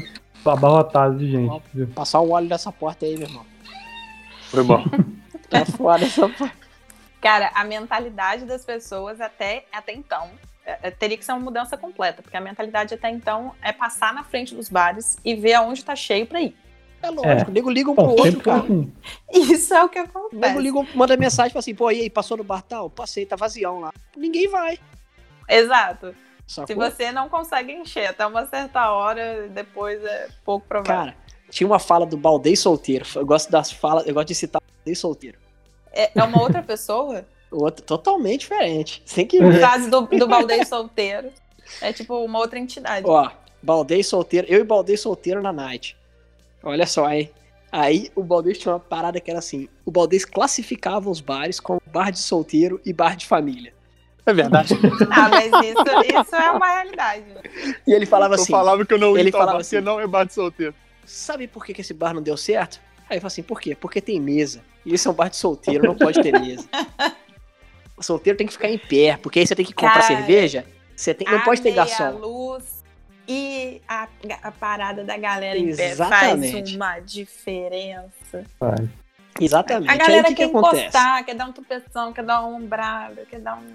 abarrotado 0.50 1.18
de 1.18 1.30
gente. 1.30 1.86
Passar 1.94 2.20
o 2.20 2.30
óleo 2.30 2.48
dessa 2.48 2.72
porta 2.72 3.06
aí, 3.06 3.16
meu 3.16 3.28
irmão. 3.28 3.46
Foi 4.50 4.62
mal. 4.62 4.84
Tá 5.48 5.66
fora 5.66 6.02
essa 6.02 6.26
porta. 6.30 6.56
Cara, 7.20 7.50
a 7.54 7.62
mentalidade 7.62 8.46
das 8.46 8.64
pessoas 8.64 9.20
até, 9.20 9.66
até 9.70 9.92
então 9.92 10.30
é, 10.64 10.78
é, 10.84 10.90
teria 10.90 11.16
que 11.16 11.24
ser 11.24 11.32
uma 11.32 11.40
mudança 11.40 11.76
completa, 11.76 12.22
porque 12.22 12.36
a 12.36 12.40
mentalidade 12.40 12.94
até 12.94 13.10
então 13.10 13.52
é 13.60 13.70
passar 13.70 14.14
na 14.14 14.24
frente 14.24 14.54
dos 14.54 14.68
bares 14.68 15.18
e 15.24 15.34
ver 15.34 15.54
aonde 15.54 15.84
tá 15.84 15.94
cheio 15.94 16.26
pra 16.26 16.40
ir. 16.40 16.56
É 17.02 17.10
lógico, 17.10 17.50
o 17.50 17.54
nego 17.54 17.68
liga 17.68 17.90
um 17.90 17.94
pro 17.94 18.04
Bom, 18.04 18.10
outro, 18.12 18.40
cara. 18.40 18.62
assim. 18.62 18.92
Isso 19.32 19.74
é 19.74 19.82
o 19.82 19.88
que 19.88 19.98
O 19.98 20.02
nego 20.02 20.18
acontece. 20.18 20.58
liga, 20.58 20.86
manda 20.94 21.16
mensagem 21.16 21.50
e 21.50 21.52
fala 21.52 21.60
assim, 21.60 21.74
pô, 21.74 21.90
e 21.90 22.02
aí, 22.02 22.10
passou 22.10 22.36
no 22.36 22.44
bar 22.44 22.62
tal? 22.62 22.88
Passei, 22.88 23.26
tá 23.26 23.34
vazião 23.34 23.80
lá. 23.80 23.92
Ninguém 24.16 24.48
vai. 24.48 24.78
Exato. 25.48 26.14
Sacou? 26.52 26.66
Se 26.66 26.74
você 26.74 27.10
não 27.10 27.30
consegue 27.30 27.72
encher 27.72 28.10
até 28.10 28.26
uma 28.26 28.44
certa 28.44 28.90
hora, 28.92 29.48
depois 29.48 30.04
é 30.04 30.28
pouco 30.44 30.66
provável. 30.66 30.94
Cara, 30.94 31.16
tinha 31.48 31.66
uma 31.66 31.78
fala 31.78 32.04
do 32.04 32.14
Baldei 32.14 32.54
solteiro. 32.54 33.06
Eu 33.14 33.24
gosto 33.24 33.50
das 33.50 33.72
falas, 33.72 34.06
eu 34.06 34.12
gosto 34.12 34.28
de 34.28 34.34
citar 34.34 34.60
o 34.60 34.64
Baldei 34.76 34.94
solteiro. 34.94 35.38
é, 35.90 36.10
é 36.14 36.22
uma 36.22 36.42
outra 36.42 36.62
pessoa? 36.62 37.24
Outro, 37.50 37.84
totalmente 37.84 38.40
diferente. 38.40 39.02
Tem 39.14 39.26
que 39.26 39.38
No 39.38 39.52
caso 39.60 39.90
do, 39.90 40.02
do 40.06 40.26
Baldei 40.26 40.64
solteiro, 40.64 41.30
é 41.82 41.92
tipo 41.92 42.22
uma 42.22 42.38
outra 42.38 42.58
entidade. 42.58 43.06
Ó, 43.06 43.30
Baldei 43.62 44.02
solteiro, 44.02 44.46
eu 44.48 44.60
e 44.60 44.64
Baldei 44.64 44.96
solteiro 44.96 45.42
na 45.42 45.52
night. 45.52 45.96
Olha 46.62 46.86
só, 46.86 47.10
hein? 47.10 47.30
Aí 47.70 48.10
o 48.14 48.22
Baldez 48.22 48.58
tinha 48.58 48.72
uma 48.72 48.80
parada 48.80 49.20
que 49.20 49.30
era 49.30 49.38
assim: 49.38 49.68
o 49.84 49.90
Baldez 49.90 50.24
classificava 50.24 51.10
os 51.10 51.20
bares 51.20 51.60
como 51.60 51.80
bar 51.86 52.10
de 52.10 52.18
solteiro 52.18 52.80
e 52.84 52.92
bar 52.92 53.16
de 53.16 53.26
família. 53.26 53.74
É 54.24 54.32
verdade. 54.32 54.74
Ah, 55.10 55.28
mas 55.28 55.46
isso, 55.46 56.20
isso 56.20 56.36
é 56.36 56.50
uma 56.50 56.66
realidade. 56.66 57.24
e 57.86 57.92
ele 57.92 58.06
falava 58.06 58.34
eu 58.34 58.40
assim: 58.40 58.52
falava 58.52 58.84
que 58.84 58.94
eu 58.94 58.98
não 58.98 59.14
ia 59.14 59.20
ele 59.20 59.32
tomar, 59.32 59.44
falava 59.44 59.60
assim. 59.60 59.80
não 59.80 60.00
é 60.00 60.06
bate 60.06 60.32
solteiro. 60.32 60.74
sabe 61.04 61.46
por 61.46 61.64
que, 61.64 61.74
que 61.74 61.80
esse 61.80 61.92
bar 61.92 62.14
não 62.14 62.22
deu 62.22 62.36
certo? 62.36 62.80
Aí 63.10 63.16
eu 63.16 63.20
falei 63.20 63.26
assim: 63.26 63.42
por 63.42 63.60
quê? 63.60 63.74
Porque 63.74 64.00
tem 64.00 64.20
mesa. 64.20 64.62
E 64.86 64.94
esse 64.94 65.06
é 65.06 65.10
um 65.10 65.14
bar 65.14 65.28
de 65.28 65.36
solteiro, 65.36 65.86
não 65.86 65.96
pode 65.96 66.22
ter 66.22 66.38
mesa. 66.38 66.68
O 67.94 68.02
solteiro 68.02 68.36
tem 68.36 68.48
que 68.48 68.52
ficar 68.52 68.68
em 68.68 68.78
pé, 68.78 69.16
porque 69.16 69.38
aí 69.38 69.46
você 69.46 69.54
tem 69.54 69.64
que 69.64 69.72
comprar 69.72 70.00
Cara, 70.00 70.06
cerveja. 70.06 70.66
Você 70.96 71.14
tem, 71.14 71.28
não 71.28 71.38
a 71.38 71.44
pode 71.44 71.62
ter 71.62 71.72
garçom. 71.72 72.10
luz 72.18 72.82
e 73.28 73.80
a, 73.86 74.08
a 74.42 74.50
parada 74.50 75.04
da 75.04 75.16
galera 75.16 75.56
em 75.56 75.74
pé 75.76 75.90
Exatamente. 75.90 76.52
faz 76.52 76.74
uma 76.74 76.98
diferença. 76.98 78.44
Faz. 78.58 78.88
Exatamente. 79.40 79.90
A 79.90 79.96
galera 79.96 80.28
aí 80.28 80.34
que, 80.34 80.42
quer 80.42 80.50
que 80.50 80.56
acontece? 80.56 80.82
encostar, 80.82 81.24
quer 81.24 81.34
dar 81.34 81.46
um 81.46 81.52
tropeção, 81.52 82.12
quer 82.12 82.24
dar 82.24 82.40
uma 82.40 82.56
ombrada, 82.56 83.24
quer 83.26 83.40
dar 83.40 83.56
um. 83.56 83.74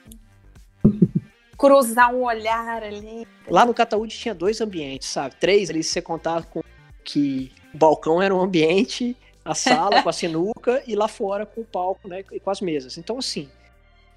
Cruzar 1.57 2.13
um 2.13 2.23
olhar 2.23 2.83
ali. 2.83 3.27
Lá 3.47 3.65
no 3.65 3.73
Cataúde 3.73 4.17
tinha 4.17 4.35
dois 4.35 4.61
ambientes, 4.61 5.07
sabe? 5.07 5.35
Três 5.35 5.69
ali, 5.69 5.83
se 5.83 5.91
você 5.91 6.01
contar 6.01 6.45
com 6.45 6.61
que 7.03 7.51
o 7.73 7.77
balcão 7.77 8.21
era 8.21 8.33
um 8.33 8.41
ambiente, 8.41 9.17
a 9.43 9.55
sala 9.55 10.01
com 10.03 10.09
a 10.09 10.13
sinuca 10.13 10.83
e 10.85 10.95
lá 10.95 11.07
fora 11.07 11.45
com 11.45 11.61
o 11.61 11.65
palco, 11.65 12.07
né? 12.07 12.23
E 12.31 12.39
com 12.39 12.49
as 12.49 12.61
mesas. 12.61 12.97
Então, 12.97 13.17
assim. 13.17 13.49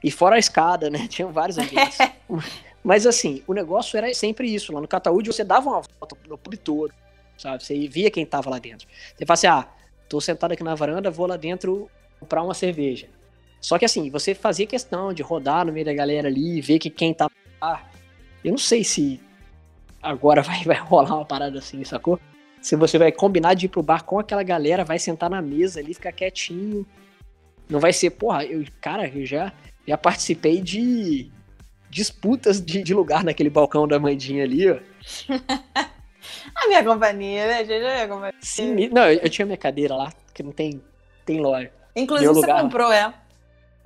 E 0.03 0.11
fora 0.11 0.37
a 0.37 0.39
escada, 0.39 0.91
né? 0.91 1.07
Tinham 1.09 1.33
vários 1.33 1.57
ambientes. 1.57 1.99
Mas, 2.83 3.07
assim, 3.07 3.43
o 3.47 3.53
negócio 3.53 3.97
era 3.97 4.13
sempre 4.15 4.53
isso. 4.53 4.73
Lá 4.73 4.81
no 4.81 4.89
Cataúde 4.89 5.33
você 5.33 5.45
dava 5.45 5.69
uma 5.69 5.83
volta 5.99 6.17
no 6.27 6.39
pub 6.39 6.57
todo, 6.57 6.93
sabe? 7.37 7.63
Você 7.63 7.87
via 7.87 8.11
quem 8.11 8.25
tava 8.25 8.49
lá 8.49 8.59
dentro. 8.59 8.89
Você 9.15 9.27
fala 9.27 9.35
assim: 9.35 9.47
ah, 9.47 9.69
tô 10.09 10.21
sentado 10.21 10.53
aqui 10.53 10.63
na 10.63 10.75
varanda, 10.75 11.11
vou 11.11 11.27
lá 11.27 11.37
dentro 11.37 11.91
comprar 12.19 12.43
uma 12.43 12.55
cerveja. 12.55 13.09
Só 13.61 13.79
que, 13.79 13.85
assim, 13.85 14.11
você 14.11 14.35
fazia 14.35 14.67
questão 14.67 15.13
de 15.13 15.23
rodar 15.23 15.67
no 15.67 15.73
meio 15.73 15.85
da 15.85 15.93
galera 15.93 16.29
ali, 16.29 16.61
ver 16.61 16.79
que 16.79 16.89
quem 16.89 17.13
tava 17.13 17.33
lá. 17.61 17.85
Eu 18.43 18.53
não 18.53 18.59
sei 18.59 18.83
se 18.83 19.21
agora 20.03 20.41
vai, 20.43 20.63
vai 20.65 20.77
rolar 20.77 21.17
uma 21.17 21.25
parada 21.25 21.59
assim, 21.59 21.85
sacou? 21.85 22.19
Se 22.61 22.77
você 22.77 22.99
vai 22.99 23.11
combinar 23.11 23.55
de 23.55 23.67
ir 23.67 23.69
pro 23.69 23.83
bar 23.83 24.05
com 24.05 24.19
aquela 24.19 24.43
galera, 24.43 24.85
vai 24.85 24.99
sentar 24.99 25.31
na 25.31 25.41
mesa 25.41 25.81
ali, 25.81 25.95
ficar 25.95 26.13
quietinho. 26.13 26.87
Não 27.69 27.81
vai 27.81 27.93
ser, 27.93 28.11
porra, 28.11 28.45
eu, 28.45 28.65
cara, 28.81 29.09
eu 29.09 29.25
já, 29.25 29.53
já 29.87 29.97
participei 29.97 30.61
de 30.61 31.31
disputas 31.89 32.61
de, 32.61 32.83
de 32.83 32.95
lugar 32.95 33.25
naquele 33.25 33.51
balcão 33.51 33.87
da 33.87 33.99
Mandinha 33.99 34.45
ali, 34.45 34.71
ó. 34.71 34.79
A 36.55 36.69
minha 36.69 36.85
companhia, 36.85 37.47
né, 37.47 37.65
gente? 37.65 37.85
A 37.85 37.95
minha 37.95 38.09
companhia. 38.09 38.35
Sim, 38.41 38.89
não, 38.89 39.11
eu, 39.11 39.21
eu 39.21 39.31
tinha 39.31 39.47
minha 39.47 39.57
cadeira 39.57 39.95
lá, 39.95 40.13
que 40.35 40.43
não 40.43 40.53
tem, 40.53 40.83
tem 41.25 41.41
loja. 41.41 41.71
Inclusive, 41.97 42.27
Meu 42.27 42.35
você 42.35 42.47
lugar. 42.47 42.63
comprou 42.63 42.93
ela. 42.93 43.15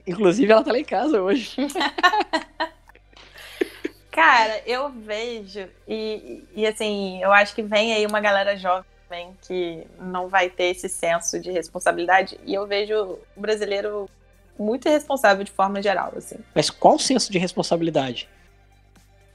Inclusive, 0.06 0.52
ela 0.52 0.62
tá 0.62 0.72
lá 0.72 0.78
em 0.78 0.84
casa 0.84 1.20
hoje. 1.22 1.56
Cara, 4.10 4.62
eu 4.64 4.90
vejo, 4.90 5.68
e, 5.88 6.44
e 6.54 6.66
assim, 6.66 7.20
eu 7.20 7.32
acho 7.32 7.52
que 7.52 7.62
vem 7.62 7.92
aí 7.94 8.06
uma 8.06 8.20
galera 8.20 8.56
jovem 8.56 9.36
que 9.42 9.84
não 9.98 10.28
vai 10.28 10.48
ter 10.48 10.66
esse 10.66 10.88
senso 10.88 11.40
de 11.40 11.50
responsabilidade, 11.50 12.38
e 12.46 12.54
eu 12.54 12.64
vejo 12.64 13.18
o 13.36 13.40
brasileiro 13.40 14.08
muito 14.56 14.88
irresponsável 14.88 15.42
de 15.42 15.50
forma 15.50 15.82
geral, 15.82 16.12
assim. 16.16 16.36
Mas 16.54 16.70
qual 16.70 16.94
o 16.94 16.98
senso 16.98 17.32
de 17.32 17.38
responsabilidade? 17.38 18.28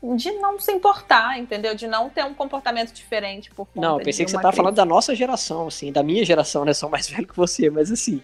De 0.02 0.32
não 0.32 0.58
se 0.58 0.72
importar, 0.72 1.38
entendeu? 1.38 1.76
De 1.76 1.86
não 1.86 2.10
ter 2.10 2.24
um 2.24 2.34
comportamento 2.34 2.94
diferente 2.94 3.52
por 3.52 3.66
conta 3.66 3.86
Não, 3.86 4.00
eu 4.00 4.06
pensei 4.06 4.24
que 4.24 4.32
você 4.32 4.38
tava 4.38 4.48
crise. 4.48 4.58
falando 4.58 4.76
da 4.76 4.86
nossa 4.86 5.14
geração, 5.14 5.68
assim, 5.68 5.92
da 5.92 6.02
minha 6.02 6.24
geração, 6.24 6.64
né? 6.64 6.74
Sou 6.74 6.90
mais 6.90 7.10
velho 7.12 7.28
que 7.28 7.36
você, 7.36 7.70
mas 7.70 7.92
assim. 7.92 8.24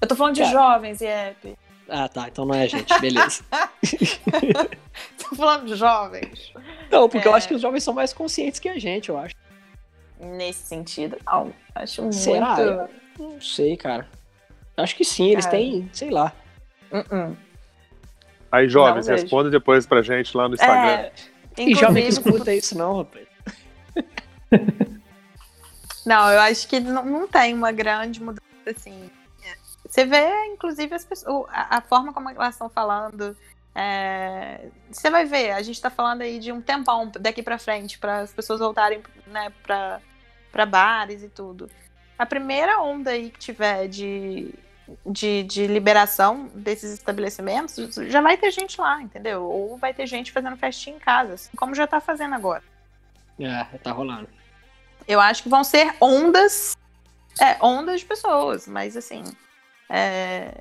Eu 0.00 0.06
tô 0.06 0.14
falando 0.14 0.36
de 0.36 0.42
Cara. 0.42 0.52
jovens, 0.52 1.00
Iep. 1.00 1.58
Ah, 1.92 2.08
tá, 2.08 2.28
então 2.28 2.44
não 2.46 2.54
é 2.54 2.62
a 2.62 2.66
gente, 2.68 2.98
beleza. 3.00 3.42
Tô 5.18 5.34
falando 5.36 5.66
de 5.66 5.74
jovens. 5.74 6.52
Não, 6.90 7.08
porque 7.08 7.26
eu 7.26 7.32
É. 7.32 7.36
acho 7.36 7.48
que 7.48 7.54
os 7.54 7.60
jovens 7.60 7.82
são 7.82 7.92
mais 7.92 8.12
conscientes 8.12 8.60
que 8.60 8.68
a 8.68 8.78
gente, 8.78 9.08
eu 9.08 9.18
acho. 9.18 9.34
Nesse 10.20 10.66
sentido, 10.66 11.16
não. 11.26 11.52
Acho 11.74 12.02
muito. 12.02 12.14
Será? 12.16 12.88
Não 13.18 13.40
sei, 13.40 13.76
cara. 13.76 14.08
Acho 14.76 14.94
que 14.96 15.04
sim, 15.04 15.30
eles 15.32 15.44
Cara. 15.46 15.56
têm, 15.58 15.90
sei 15.92 16.10
lá. 16.10 16.32
Uh-uh. 16.92 17.36
Aí, 18.52 18.68
jovens, 18.68 19.06
Não 19.06 19.14
vejo. 19.14 19.22
responda 19.24 19.50
depois 19.50 19.86
pra 19.86 20.00
gente 20.02 20.36
lá 20.36 20.48
no 20.48 20.54
Instagram. 20.54 20.88
É, 20.90 21.12
E 21.58 21.74
jovem 21.74 22.02
que 22.04 22.08
inclusive, 22.08 22.08
escuta 22.30 22.54
isso, 22.54 22.78
não, 22.78 22.98
rapaz. 22.98 23.26
Não, 26.06 26.30
eu 26.32 26.40
acho 26.40 26.66
que 26.66 26.80
não, 26.80 27.04
não 27.04 27.28
tem 27.28 27.52
uma 27.52 27.70
grande 27.72 28.22
mudança 28.22 28.42
assim. 28.66 29.10
Você 29.90 30.04
vê, 30.04 30.46
inclusive, 30.46 30.94
as 30.94 31.04
pessoas, 31.04 31.50
a, 31.52 31.78
a 31.78 31.80
forma 31.80 32.12
como 32.12 32.30
elas 32.30 32.54
estão 32.54 32.70
falando. 32.70 33.36
é, 33.74 34.68
você 34.88 35.10
vai 35.10 35.24
ver, 35.24 35.50
a 35.50 35.62
gente 35.62 35.74
está 35.74 35.90
falando 35.90 36.22
aí 36.22 36.38
de 36.38 36.52
um 36.52 36.60
tempão 36.60 37.10
daqui 37.18 37.42
para 37.42 37.58
frente, 37.58 37.98
para 37.98 38.20
as 38.20 38.32
pessoas 38.32 38.60
voltarem 38.60 39.02
né, 39.26 39.52
para 39.62 40.66
bares 40.66 41.24
e 41.24 41.28
tudo. 41.28 41.68
A 42.16 42.24
primeira 42.24 42.80
onda 42.80 43.10
aí 43.10 43.30
que 43.30 43.38
tiver 43.40 43.88
de, 43.88 44.54
de, 45.04 45.42
de 45.42 45.66
liberação 45.66 46.48
desses 46.54 46.92
estabelecimentos, 46.92 47.94
já 48.06 48.20
vai 48.20 48.36
ter 48.36 48.52
gente 48.52 48.80
lá, 48.80 49.02
entendeu? 49.02 49.42
Ou 49.42 49.76
vai 49.76 49.92
ter 49.92 50.06
gente 50.06 50.30
fazendo 50.30 50.56
festinha 50.56 50.94
em 50.94 51.00
casa, 51.00 51.34
assim 51.34 51.50
como 51.56 51.74
já 51.74 51.84
está 51.84 52.00
fazendo 52.00 52.36
agora. 52.36 52.62
É, 53.40 53.64
tá 53.78 53.90
rolando. 53.90 54.28
Eu 55.08 55.20
acho 55.20 55.42
que 55.42 55.48
vão 55.48 55.64
ser 55.64 55.96
ondas, 56.00 56.76
é, 57.40 57.56
ondas 57.60 58.00
de 58.00 58.06
pessoas, 58.06 58.68
mas 58.68 58.96
assim, 58.96 59.24
é, 59.90 60.54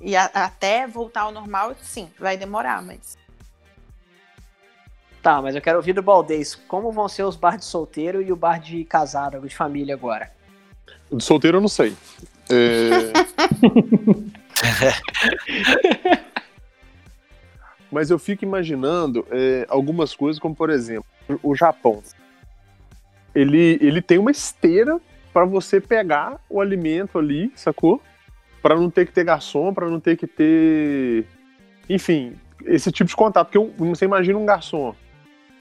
e 0.00 0.14
a- 0.14 0.30
até 0.34 0.86
voltar 0.86 1.22
ao 1.22 1.32
normal, 1.32 1.74
sim, 1.80 2.10
vai 2.18 2.36
demorar, 2.36 2.82
mas 2.82 3.16
Tá, 5.22 5.40
mas 5.40 5.54
eu 5.54 5.62
quero 5.62 5.78
ouvir 5.78 5.94
do 5.94 6.02
Baldez. 6.02 6.54
Como 6.54 6.92
vão 6.92 7.08
ser 7.08 7.22
os 7.22 7.34
bar 7.34 7.56
de 7.56 7.64
solteiro 7.64 8.20
e 8.20 8.30
o 8.30 8.36
bar 8.36 8.60
de 8.60 8.84
casado, 8.84 9.40
de 9.48 9.56
família 9.56 9.94
agora? 9.94 10.30
De 11.10 11.24
solteiro 11.24 11.56
eu 11.56 11.60
não 11.62 11.68
sei. 11.68 11.96
É... 12.50 13.12
Mas 17.90 18.10
eu 18.10 18.18
fico 18.18 18.44
imaginando 18.44 19.26
é, 19.30 19.64
algumas 19.68 20.14
coisas, 20.14 20.40
como 20.40 20.54
por 20.54 20.68
exemplo, 20.68 21.06
o 21.42 21.54
Japão. 21.54 22.02
ele, 23.34 23.78
ele 23.80 24.02
tem 24.02 24.18
uma 24.18 24.30
esteira 24.30 25.00
para 25.32 25.44
você 25.44 25.80
pegar 25.80 26.38
o 26.50 26.60
alimento 26.60 27.18
ali, 27.18 27.52
sacou? 27.56 28.02
Para 28.64 28.76
não 28.76 28.88
ter 28.88 29.04
que 29.04 29.12
ter 29.12 29.24
garçom, 29.24 29.74
para 29.74 29.90
não 29.90 30.00
ter 30.00 30.16
que 30.16 30.26
ter. 30.26 31.26
Enfim, 31.86 32.32
esse 32.64 32.90
tipo 32.90 33.10
de 33.10 33.14
contato. 33.14 33.50
Porque 33.50 33.84
você 33.84 34.06
imagina 34.06 34.38
um 34.38 34.46
garçom. 34.46 34.94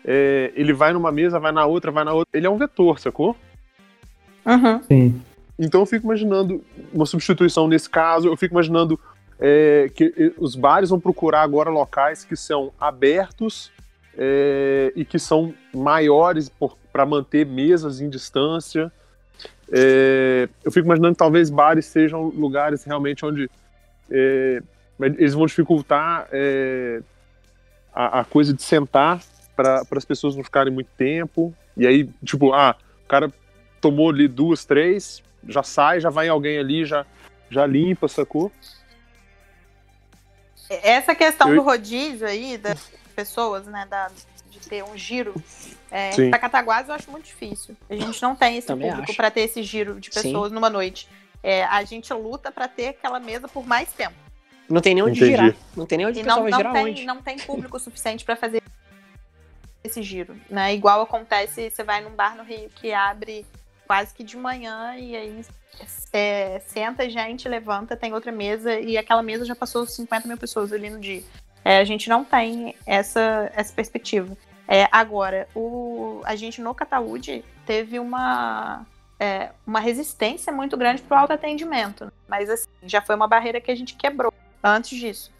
é, 0.06 0.54
ele 0.56 0.72
vai 0.72 0.94
numa 0.94 1.12
mesa, 1.12 1.38
vai 1.38 1.52
na 1.52 1.66
outra, 1.66 1.92
vai 1.92 2.06
na 2.06 2.14
outra. 2.14 2.38
Ele 2.38 2.48
é 2.48 2.50
um 2.50 2.58
vetor, 2.58 2.98
sacou? 3.00 3.36
Uhum. 4.46 4.82
Sim. 4.84 5.22
Então 5.60 5.82
eu 5.82 5.86
fico 5.86 6.06
imaginando 6.06 6.64
uma 6.94 7.06
substituição 7.06 7.68
nesse 7.68 7.90
caso, 7.90 8.28
eu 8.28 8.38
fico 8.38 8.54
imaginando 8.54 8.98
é, 9.38 9.92
que 9.94 10.34
os 10.38 10.56
bares 10.56 10.90
vão 10.90 11.00
procurar 11.00 11.42
agora 11.42 11.70
locais 11.70 12.24
que 12.24 12.36
são 12.38 12.72
abertos 12.80 13.70
é, 14.18 14.94
e 14.96 15.06
que 15.06 15.20
são 15.20 15.54
maiores 15.74 16.50
para 16.92 17.06
manter 17.06 17.46
mesas 17.46 18.02
em 18.02 18.10
distância. 18.10 18.92
É, 19.76 20.48
eu 20.64 20.72
fico 20.72 20.86
imaginando 20.86 21.16
que 21.16 21.20
talvez 21.20 21.50
bares 21.50 21.88
sejam 21.88 22.26
lugares 22.26 22.84
realmente 22.84 23.26
onde 23.26 23.50
é, 24.12 24.62
eles 25.00 25.34
vão 25.34 25.48
dificultar 25.48 26.28
é, 26.32 27.02
a, 27.92 28.20
a 28.20 28.26
coisa 28.26 28.54
de 28.54 28.62
sentar 28.62 29.20
para 29.56 29.82
as 29.96 30.06
pessoas 30.06 30.36
não 30.36 30.44
ficarem 30.44 30.72
muito 30.72 30.90
tempo. 30.96 31.52
E 31.76 31.88
aí, 31.88 32.08
tipo, 32.24 32.54
ah, 32.54 32.76
o 33.04 33.08
cara 33.08 33.34
tomou 33.82 34.12
ali 34.12 34.28
duas, 34.28 34.64
três, 34.64 35.24
já 35.48 35.64
sai, 35.64 36.00
já 36.00 36.12
vai 36.12 36.28
alguém 36.30 36.60
ali, 36.60 36.86
já, 36.86 37.04
já 37.50 37.66
limpa, 37.66 38.08
sacou? 38.08 38.52
Essa 40.70 41.16
questão 41.16 41.50
Eu- 41.50 41.56
do 41.56 41.62
rodízio 41.64 42.28
aí, 42.28 42.60
das 42.60 42.92
pessoas, 43.16 43.66
né, 43.66 43.88
da, 43.90 44.12
ter 44.70 44.84
um 44.84 44.98
giro, 44.98 45.34
é, 45.92 46.12
Sim. 46.12 46.30
para 46.30 46.40
Cataguás 46.40 46.88
eu 46.90 46.96
acho 46.96 47.10
muito 47.12 47.26
difícil. 47.26 47.76
A 47.90 47.96
gente 47.96 48.22
não 48.22 48.36
tem 48.36 48.58
esse 48.58 48.68
Também 48.68 48.90
público 48.90 49.16
para 49.16 49.30
ter 49.30 49.42
esse 49.42 49.64
giro 49.64 50.00
de 50.00 50.14
Sim. 50.14 50.22
pessoas 50.22 50.52
numa 50.52 50.70
noite. 50.70 51.08
É, 51.42 51.64
a 51.66 51.84
gente 51.84 52.14
luta 52.14 52.52
para 52.52 52.68
ter 52.68 52.90
aquela 52.90 53.20
mesa 53.20 53.48
por 53.48 53.66
mais 53.66 53.92
tempo. 53.92 54.16
Não 54.70 54.82
tem 54.82 54.96
nem 54.96 55.04
onde 55.04 55.18
Entendi. 55.18 55.32
girar. 55.32 55.56
Não 55.76 55.86
tem 55.86 55.98
nem 55.98 56.08
onde 56.08 56.20
E 56.20 56.24
não, 56.24 56.48
não, 56.48 56.58
girar 56.58 56.74
tem, 56.74 56.86
onde. 56.86 57.06
não 57.06 57.22
tem 57.22 57.38
público 57.38 57.78
suficiente 57.80 58.24
para 58.24 58.36
fazer 58.36 58.62
esse 59.84 60.02
giro, 60.02 60.36
né? 60.50 60.74
Igual 60.74 61.02
acontece, 61.02 61.70
você 61.70 61.84
vai 61.84 62.02
num 62.02 62.12
bar 62.12 62.38
no 62.38 62.44
Rio 62.44 62.70
que 62.70 62.94
abre 62.94 63.46
quase 63.86 64.14
que 64.14 64.24
de 64.24 64.38
manhã 64.38 64.96
e 64.96 65.16
aí 65.16 65.46
é, 66.14 66.62
senta 66.66 67.10
gente, 67.10 67.50
levanta, 67.50 67.98
tem 67.98 68.14
outra 68.14 68.32
mesa 68.32 68.80
e 68.80 68.98
aquela 68.98 69.22
mesa 69.22 69.46
já 69.46 69.56
passou 69.56 69.86
50 69.86 70.28
mil 70.28 70.38
pessoas 70.38 70.72
ali 70.72 70.90
no 70.90 71.00
dia. 71.00 71.22
É, 71.66 71.80
a 71.80 71.84
gente 71.84 72.10
não 72.10 72.24
tem 72.24 72.76
essa, 72.86 73.52
essa 73.54 73.74
perspectiva. 73.74 74.36
É, 74.68 74.88
agora, 74.92 75.48
o, 75.56 76.22
a 76.26 76.36
gente 76.36 76.62
no 76.62 76.74
Cataúde 76.74 77.44
teve 77.66 78.00
uma, 78.00 78.86
é, 79.20 79.50
uma 79.68 79.80
resistência 79.80 80.54
muito 80.54 80.78
grande 80.78 81.02
para 81.02 81.18
o 81.18 81.20
autoatendimento. 81.22 82.12
Mas 82.28 82.50
assim, 82.50 82.70
já 82.84 83.02
foi 83.02 83.16
uma 83.16 83.28
barreira 83.28 83.60
que 83.60 83.70
a 83.72 83.76
gente 83.76 83.96
quebrou 83.96 84.34
antes 84.64 84.98
disso. 84.98 85.32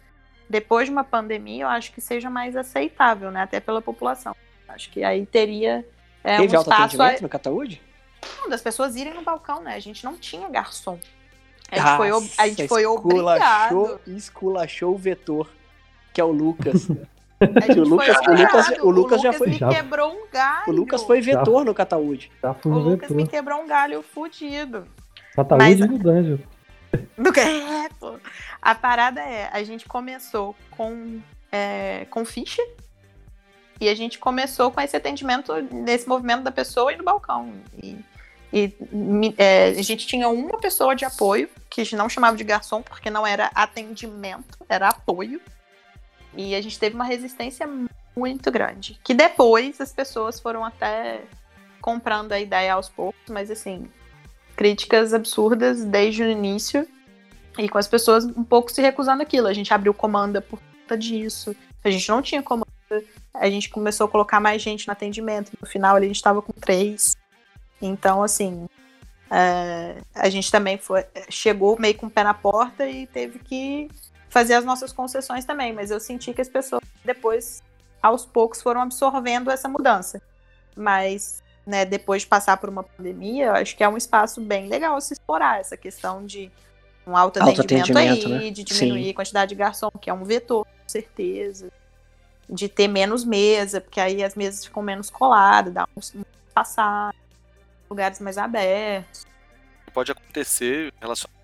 Depois 0.48 0.86
de 0.86 0.92
uma 0.92 1.04
pandemia, 1.04 1.64
eu 1.64 1.68
acho 1.68 1.90
que 1.92 2.00
seja 2.00 2.28
mais 2.28 2.54
aceitável, 2.54 3.30
né? 3.30 3.42
Até 3.42 3.60
pela 3.60 3.80
população. 3.80 4.36
Acho 4.68 4.90
que 4.90 5.02
aí 5.02 5.24
teria 5.24 5.86
é, 6.22 6.34
um 6.34 6.42
Teve 6.42 6.56
espaço 6.56 6.70
autoatendimento 6.70 7.22
no 7.22 7.28
Cataúde? 7.28 7.82
não, 8.40 8.48
das 8.48 8.60
pessoas 8.62 8.94
irem 8.96 9.14
no 9.14 9.22
balcão, 9.22 9.62
né? 9.62 9.74
A 9.74 9.80
gente 9.80 10.04
não 10.04 10.16
tinha 10.16 10.48
garçom. 10.50 10.98
A 11.70 11.76
gente 11.76 11.96
foi, 11.96 12.12
ob- 12.12 12.30
a 12.38 12.48
gente 12.48 12.68
foi 12.68 12.82
esculachou- 12.82 13.20
obrigado. 13.20 14.00
Esculachou 14.06 14.94
o 14.94 14.98
vetor, 14.98 15.50
que 16.12 16.20
é 16.20 16.24
o 16.24 16.30
Lucas. 16.30 16.86
A 17.56 17.60
gente 17.60 17.80
O 17.80 17.84
Lucas- 17.84 18.16
foi 18.16 18.34
o 18.34 18.36
Lucas- 18.36 18.66
obrigado. 18.68 18.86
o 18.86 18.90
Lucas 18.90 19.20
já 19.22 19.32
foi- 19.32 19.48
me 19.48 19.54
Já- 19.58 19.68
quebrou 19.68 20.12
um 20.12 20.26
galho. 20.32 20.64
o 20.68 20.72
Lucas 20.72 21.02
foi 21.02 21.20
vetor 21.20 21.64
no 21.64 21.74
Cataúde. 21.74 22.30
Já 22.42 22.54
fui 22.54 22.72
O 22.72 22.78
Lucas 22.78 23.10
me 23.10 23.16
vetor. 23.24 23.30
quebrou 23.30 23.60
um 23.60 23.66
galho 23.66 24.02
fudido. 24.02 24.86
Cataúde 25.34 25.64
Mas- 25.64 25.80
no 25.80 25.98
Dungeon. 25.98 26.38
Do 27.18 27.32
que? 27.32 27.40
É, 27.40 27.88
pô. 27.98 28.14
A 28.62 28.74
parada 28.74 29.20
é, 29.20 29.50
a 29.52 29.62
gente 29.64 29.86
começou 29.86 30.54
com, 30.70 31.20
é, 31.50 32.06
com 32.08 32.24
ficha 32.24 32.62
e 33.80 33.88
a 33.88 33.94
gente 33.96 34.18
começou 34.18 34.70
com 34.70 34.80
esse 34.80 34.96
atendimento 34.96 35.52
nesse 35.72 36.08
movimento 36.08 36.42
da 36.42 36.52
pessoa 36.52 36.92
e 36.92 36.96
no 36.96 37.02
balcão. 37.02 37.52
E, 37.82 37.96
e, 38.52 38.72
me- 38.92 39.34
é, 39.36 39.70
a 39.70 39.82
gente 39.82 40.06
tinha 40.06 40.28
uma 40.28 40.56
pessoa 40.60 40.94
de 40.94 41.04
apoio, 41.04 41.48
que 41.68 41.80
a 41.80 41.84
gente 41.84 41.96
não 41.96 42.08
chamava 42.08 42.36
de 42.36 42.44
garçom, 42.44 42.80
porque 42.80 43.10
não 43.10 43.26
era 43.26 43.50
atendimento, 43.56 44.56
era 44.68 44.88
apoio. 44.90 45.40
E 46.36 46.54
a 46.54 46.60
gente 46.60 46.78
teve 46.78 46.94
uma 46.94 47.04
resistência 47.04 47.68
muito 48.16 48.50
grande. 48.50 48.98
Que 49.02 49.14
depois 49.14 49.80
as 49.80 49.92
pessoas 49.92 50.40
foram 50.40 50.64
até 50.64 51.22
comprando 51.80 52.32
a 52.32 52.40
ideia 52.40 52.74
aos 52.74 52.88
poucos, 52.88 53.20
mas 53.28 53.50
assim, 53.50 53.88
críticas 54.56 55.12
absurdas 55.12 55.84
desde 55.84 56.22
o 56.22 56.30
início 56.30 56.88
e 57.58 57.68
com 57.68 57.78
as 57.78 57.86
pessoas 57.86 58.24
um 58.24 58.44
pouco 58.44 58.72
se 58.72 58.80
recusando 58.80 59.22
aquilo. 59.22 59.46
A 59.46 59.52
gente 59.52 59.72
abriu 59.72 59.92
comanda 59.92 60.40
por 60.40 60.58
conta 60.58 60.96
disso. 60.96 61.54
A 61.84 61.90
gente 61.90 62.08
não 62.08 62.22
tinha 62.22 62.42
comanda. 62.42 62.68
A 63.34 63.50
gente 63.50 63.68
começou 63.68 64.06
a 64.06 64.08
colocar 64.08 64.40
mais 64.40 64.62
gente 64.62 64.86
no 64.86 64.92
atendimento. 64.92 65.52
No 65.60 65.68
final 65.68 65.96
ali, 65.96 66.06
a 66.06 66.08
gente 66.08 66.16
estava 66.16 66.40
com 66.40 66.52
três. 66.52 67.16
Então, 67.82 68.22
assim, 68.22 68.66
é, 69.30 69.96
a 70.14 70.28
gente 70.30 70.50
também 70.50 70.78
foi, 70.78 71.04
chegou 71.28 71.78
meio 71.78 71.96
com 71.96 72.06
o 72.06 72.10
pé 72.10 72.22
na 72.22 72.34
porta 72.34 72.88
e 72.88 73.06
teve 73.06 73.38
que 73.38 73.88
fazer 74.34 74.54
as 74.54 74.64
nossas 74.64 74.92
concessões 74.92 75.44
também. 75.44 75.72
Mas 75.72 75.92
eu 75.92 76.00
senti 76.00 76.34
que 76.34 76.40
as 76.40 76.48
pessoas 76.48 76.82
depois, 77.04 77.62
aos 78.02 78.26
poucos, 78.26 78.60
foram 78.60 78.80
absorvendo 78.80 79.48
essa 79.48 79.68
mudança. 79.68 80.20
Mas 80.76 81.40
né, 81.64 81.84
depois 81.84 82.22
de 82.22 82.28
passar 82.28 82.56
por 82.56 82.68
uma 82.68 82.82
pandemia, 82.82 83.46
eu 83.46 83.52
acho 83.52 83.76
que 83.76 83.84
é 83.84 83.88
um 83.88 83.96
espaço 83.96 84.40
bem 84.40 84.66
legal 84.68 85.00
se 85.00 85.12
explorar 85.12 85.60
essa 85.60 85.76
questão 85.76 86.26
de 86.26 86.50
um 87.06 87.16
autoatendimento 87.16 87.96
aí, 87.96 88.08
Autoatendimento, 88.08 88.28
né? 88.28 88.50
de 88.50 88.64
diminuir 88.64 89.04
Sim. 89.04 89.10
a 89.10 89.14
quantidade 89.14 89.48
de 89.50 89.54
garçom, 89.54 89.90
que 90.00 90.10
é 90.10 90.12
um 90.12 90.24
vetor, 90.24 90.64
com 90.64 90.88
certeza. 90.88 91.70
De 92.50 92.68
ter 92.68 92.88
menos 92.88 93.24
mesa, 93.24 93.80
porque 93.80 94.00
aí 94.00 94.22
as 94.22 94.34
mesas 94.34 94.64
ficam 94.64 94.82
menos 94.82 95.08
coladas, 95.10 95.72
dá 95.72 95.86
um 95.96 96.20
um 96.20 96.24
passar, 96.52 97.14
lugares 97.88 98.18
mais 98.20 98.36
abertos. 98.36 99.26
pode 99.92 100.10
acontecer, 100.10 100.92
relacionado 101.00 101.43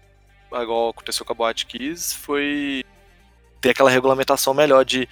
igual 0.52 0.90
aconteceu 0.90 1.24
com 1.24 1.32
a 1.32 1.36
Boate 1.36 1.66
Kiss, 1.66 2.16
foi 2.16 2.84
ter 3.60 3.70
aquela 3.70 3.90
regulamentação 3.90 4.54
melhor 4.54 4.84
de 4.84 5.08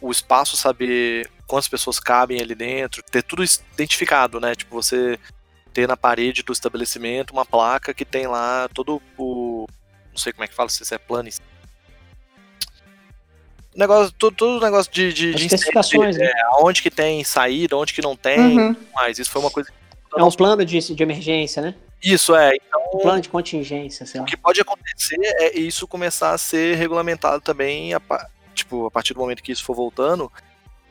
o 0.00 0.10
espaço 0.10 0.56
saber 0.56 1.28
quantas 1.46 1.68
pessoas 1.68 1.98
cabem 1.98 2.40
ali 2.40 2.54
dentro, 2.54 3.02
ter 3.02 3.22
tudo 3.22 3.42
identificado, 3.74 4.38
né? 4.38 4.54
Tipo, 4.54 4.74
você 4.82 5.18
ter 5.72 5.86
na 5.88 5.96
parede 5.96 6.42
do 6.42 6.52
estabelecimento 6.52 7.32
uma 7.32 7.44
placa 7.44 7.94
que 7.94 8.04
tem 8.04 8.26
lá 8.26 8.68
todo 8.72 9.00
o. 9.16 9.66
Não 10.10 10.18
sei 10.18 10.32
como 10.32 10.44
é 10.44 10.48
que 10.48 10.54
fala, 10.54 10.68
se 10.68 10.82
isso 10.82 10.94
é 10.94 10.98
plano. 10.98 11.28
Negócio, 13.74 14.12
todo, 14.12 14.34
todo 14.34 14.58
o 14.58 14.60
negócio 14.60 14.90
de, 14.92 15.12
de, 15.12 15.30
As 15.30 15.36
de 15.40 15.46
especificações, 15.46 16.16
né? 16.16 16.26
é, 16.26 16.32
onde 16.60 16.82
que 16.82 16.90
tem 16.90 17.22
saída, 17.22 17.76
onde 17.76 17.94
que 17.94 18.02
não 18.02 18.16
tem, 18.16 18.58
Uhum. 18.58 18.76
mas 18.94 19.18
isso 19.18 19.30
foi 19.30 19.40
uma 19.40 19.50
coisa. 19.50 19.70
É 20.16 20.24
um 20.24 20.30
plano 20.30 20.64
de, 20.64 20.78
de 20.94 21.02
emergência, 21.02 21.62
né? 21.62 21.74
Isso 22.02 22.34
é, 22.34 22.52
então 22.56 22.80
Um 22.94 22.98
plano 22.98 23.20
de 23.20 23.28
contingência, 23.28 24.06
sei 24.06 24.20
lá. 24.20 24.24
o 24.24 24.26
que 24.26 24.36
pode 24.36 24.60
acontecer 24.60 25.18
é 25.20 25.58
isso 25.58 25.86
começar 25.86 26.32
a 26.32 26.38
ser 26.38 26.76
regulamentado 26.76 27.40
também, 27.40 27.92
a, 27.94 28.00
tipo, 28.54 28.86
a 28.86 28.90
partir 28.90 29.14
do 29.14 29.20
momento 29.20 29.42
que 29.42 29.52
isso 29.52 29.64
for 29.64 29.74
voltando, 29.74 30.30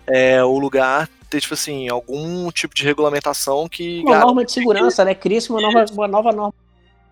é, 0.06 0.44
o 0.44 0.58
lugar 0.58 1.10
ter, 1.30 1.42
tipo 1.42 1.54
assim, 1.54 1.90
algum 1.90 2.52
tipo 2.52 2.74
de 2.74 2.84
regulamentação 2.84 3.70
que. 3.70 4.02
Uma 4.06 4.20
norma 4.20 4.46
de 4.46 4.52
segurança, 4.52 5.06
né? 5.06 5.14
Cria-se 5.14 5.50
uma 5.50 5.62
nova, 5.62 5.86
uma 5.92 6.08
nova 6.08 6.32
norma. 6.32 6.54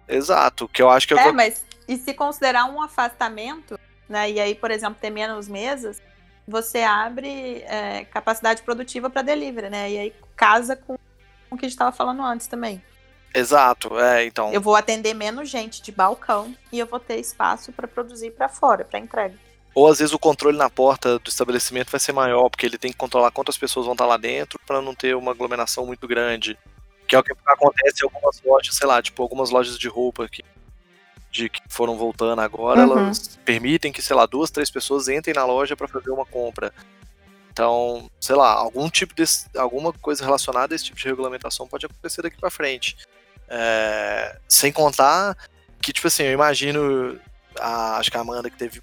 Exato, 0.08 0.68
que 0.68 0.82
eu 0.82 0.90
acho 0.90 1.08
que 1.08 1.14
é, 1.14 1.18
o 1.18 1.20
É, 1.20 1.32
mas 1.32 1.66
e 1.88 1.98
se 1.98 2.14
considerar 2.14 2.66
um 2.66 2.82
afastamento, 2.82 3.80
né? 4.10 4.30
E 4.32 4.40
aí, 4.40 4.56
por 4.56 4.72
exemplo, 4.72 4.98
ter 5.00 5.10
menos 5.10 5.48
mesas, 5.48 6.02
você 6.48 6.80
abre 6.80 7.64
é, 7.68 8.06
capacidade 8.06 8.62
produtiva 8.62 9.10
para 9.10 9.22
delivery, 9.22 9.70
né? 9.70 9.92
E 9.92 9.98
aí 9.98 10.14
casa 10.36 10.76
com 10.76 10.98
o 11.50 11.58
que 11.58 11.66
a 11.66 11.70
gente 11.70 11.76
estava 11.76 11.92
falando 11.92 12.24
antes 12.24 12.48
também. 12.48 12.82
Exato, 13.34 14.00
é, 14.00 14.26
então. 14.26 14.52
Eu 14.52 14.62
vou 14.62 14.76
atender 14.76 15.14
menos 15.14 15.50
gente 15.50 15.82
de 15.82 15.92
balcão 15.92 16.56
e 16.72 16.80
eu 16.80 16.88
vou 16.88 17.00
ter 17.00 17.18
espaço 17.20 17.72
para 17.72 17.88
produzir 17.88 18.32
para 18.32 18.50
fora, 18.50 18.84
para 18.84 19.00
entrega. 19.00 19.36
Ou 19.76 19.88
às 19.88 20.00
vezes 20.00 20.14
o 20.14 20.18
controle 20.18 20.58
na 20.58 20.70
porta 20.72 21.20
do 21.20 21.30
estabelecimento 21.30 21.92
vai 21.92 22.00
ser 22.00 22.12
maior, 22.14 22.50
porque 22.50 22.66
ele 22.66 22.80
tem 22.80 22.92
que 22.92 22.98
controlar 22.98 23.30
quantas 23.30 23.58
pessoas 23.58 23.86
vão 23.86 23.94
estar 23.94 24.08
lá 24.08 24.18
dentro 24.18 24.60
para 24.66 24.82
não 24.82 24.96
ter 24.96 25.16
uma 25.16 25.32
aglomeração 25.32 25.86
muito 25.86 26.08
grande. 26.08 26.58
Que 27.08 27.16
é 27.16 27.20
o 27.20 27.24
que 27.24 27.32
acontece 27.46 28.02
em 28.02 28.06
algumas 28.06 28.42
lojas, 28.44 28.76
sei 28.76 28.88
lá, 28.88 29.02
tipo, 29.02 29.22
algumas 29.22 29.52
lojas 29.52 29.78
de 29.78 29.88
roupa 29.88 30.28
que, 30.28 30.44
de, 31.32 31.48
que 31.48 31.62
foram 31.70 31.96
voltando 31.96 32.40
agora, 32.42 32.86
Uhum. 32.88 32.94
elas 32.98 33.40
permitem 33.46 33.92
que, 33.92 34.02
sei 34.02 34.16
lá, 34.16 34.26
duas, 34.26 34.50
três 34.50 34.72
pessoas 34.72 35.08
entrem 35.08 35.36
na 35.36 35.46
loja 35.46 35.78
para 35.78 35.88
fazer 35.88 36.10
uma 36.10 36.26
compra. 36.26 36.74
Então, 37.52 38.10
sei 38.20 38.36
lá, 38.36 38.52
algum 38.54 38.90
tipo 38.90 39.14
desse, 39.16 39.46
alguma 39.56 39.94
coisa 39.94 40.24
relacionada 40.26 40.74
a 40.74 40.76
esse 40.76 40.86
tipo 40.86 40.98
de 40.98 41.06
regulamentação 41.06 41.68
pode 41.68 41.86
acontecer 41.86 42.22
daqui 42.22 42.38
para 42.40 42.50
frente. 42.50 42.98
É, 43.50 44.38
sem 44.48 44.72
contar 44.72 45.38
que, 45.82 45.94
tipo 45.94 46.08
assim, 46.08 46.24
eu 46.24 46.34
imagino, 46.34 47.20
a- 47.60 47.98
acho 47.98 48.12
que 48.12 48.18
a 48.18 48.22
Amanda 48.22 48.50
que 48.50 48.58
teve 48.58 48.82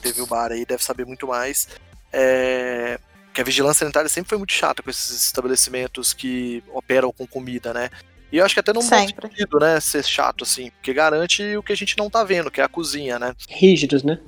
teve 0.00 0.20
o 0.22 0.26
bar 0.26 0.52
aí 0.52 0.64
deve 0.64 0.84
saber 0.84 1.04
muito 1.04 1.26
mais. 1.26 1.68
É, 2.12 2.98
que 3.32 3.40
a 3.40 3.44
vigilância 3.44 3.80
sanitária 3.80 4.08
sempre 4.08 4.28
foi 4.28 4.38
muito 4.38 4.52
chata 4.52 4.82
com 4.82 4.88
esses 4.90 5.24
estabelecimentos 5.26 6.12
que 6.12 6.62
operam 6.72 7.10
com 7.12 7.26
comida, 7.26 7.74
né? 7.74 7.90
E 8.30 8.36
eu 8.38 8.44
acho 8.44 8.54
que 8.54 8.60
até 8.60 8.72
não 8.72 8.82
Sempre. 8.82 9.28
sentido, 9.28 9.58
né, 9.58 9.80
ser 9.80 10.04
chato 10.04 10.44
assim, 10.44 10.70
porque 10.70 10.92
garante 10.94 11.56
o 11.56 11.62
que 11.62 11.72
a 11.72 11.76
gente 11.76 11.98
não 11.98 12.08
tá 12.08 12.22
vendo, 12.22 12.50
que 12.50 12.60
é 12.60 12.64
a 12.64 12.68
cozinha, 12.68 13.18
né? 13.18 13.34
Rígidos, 13.48 14.02
né? 14.04 14.20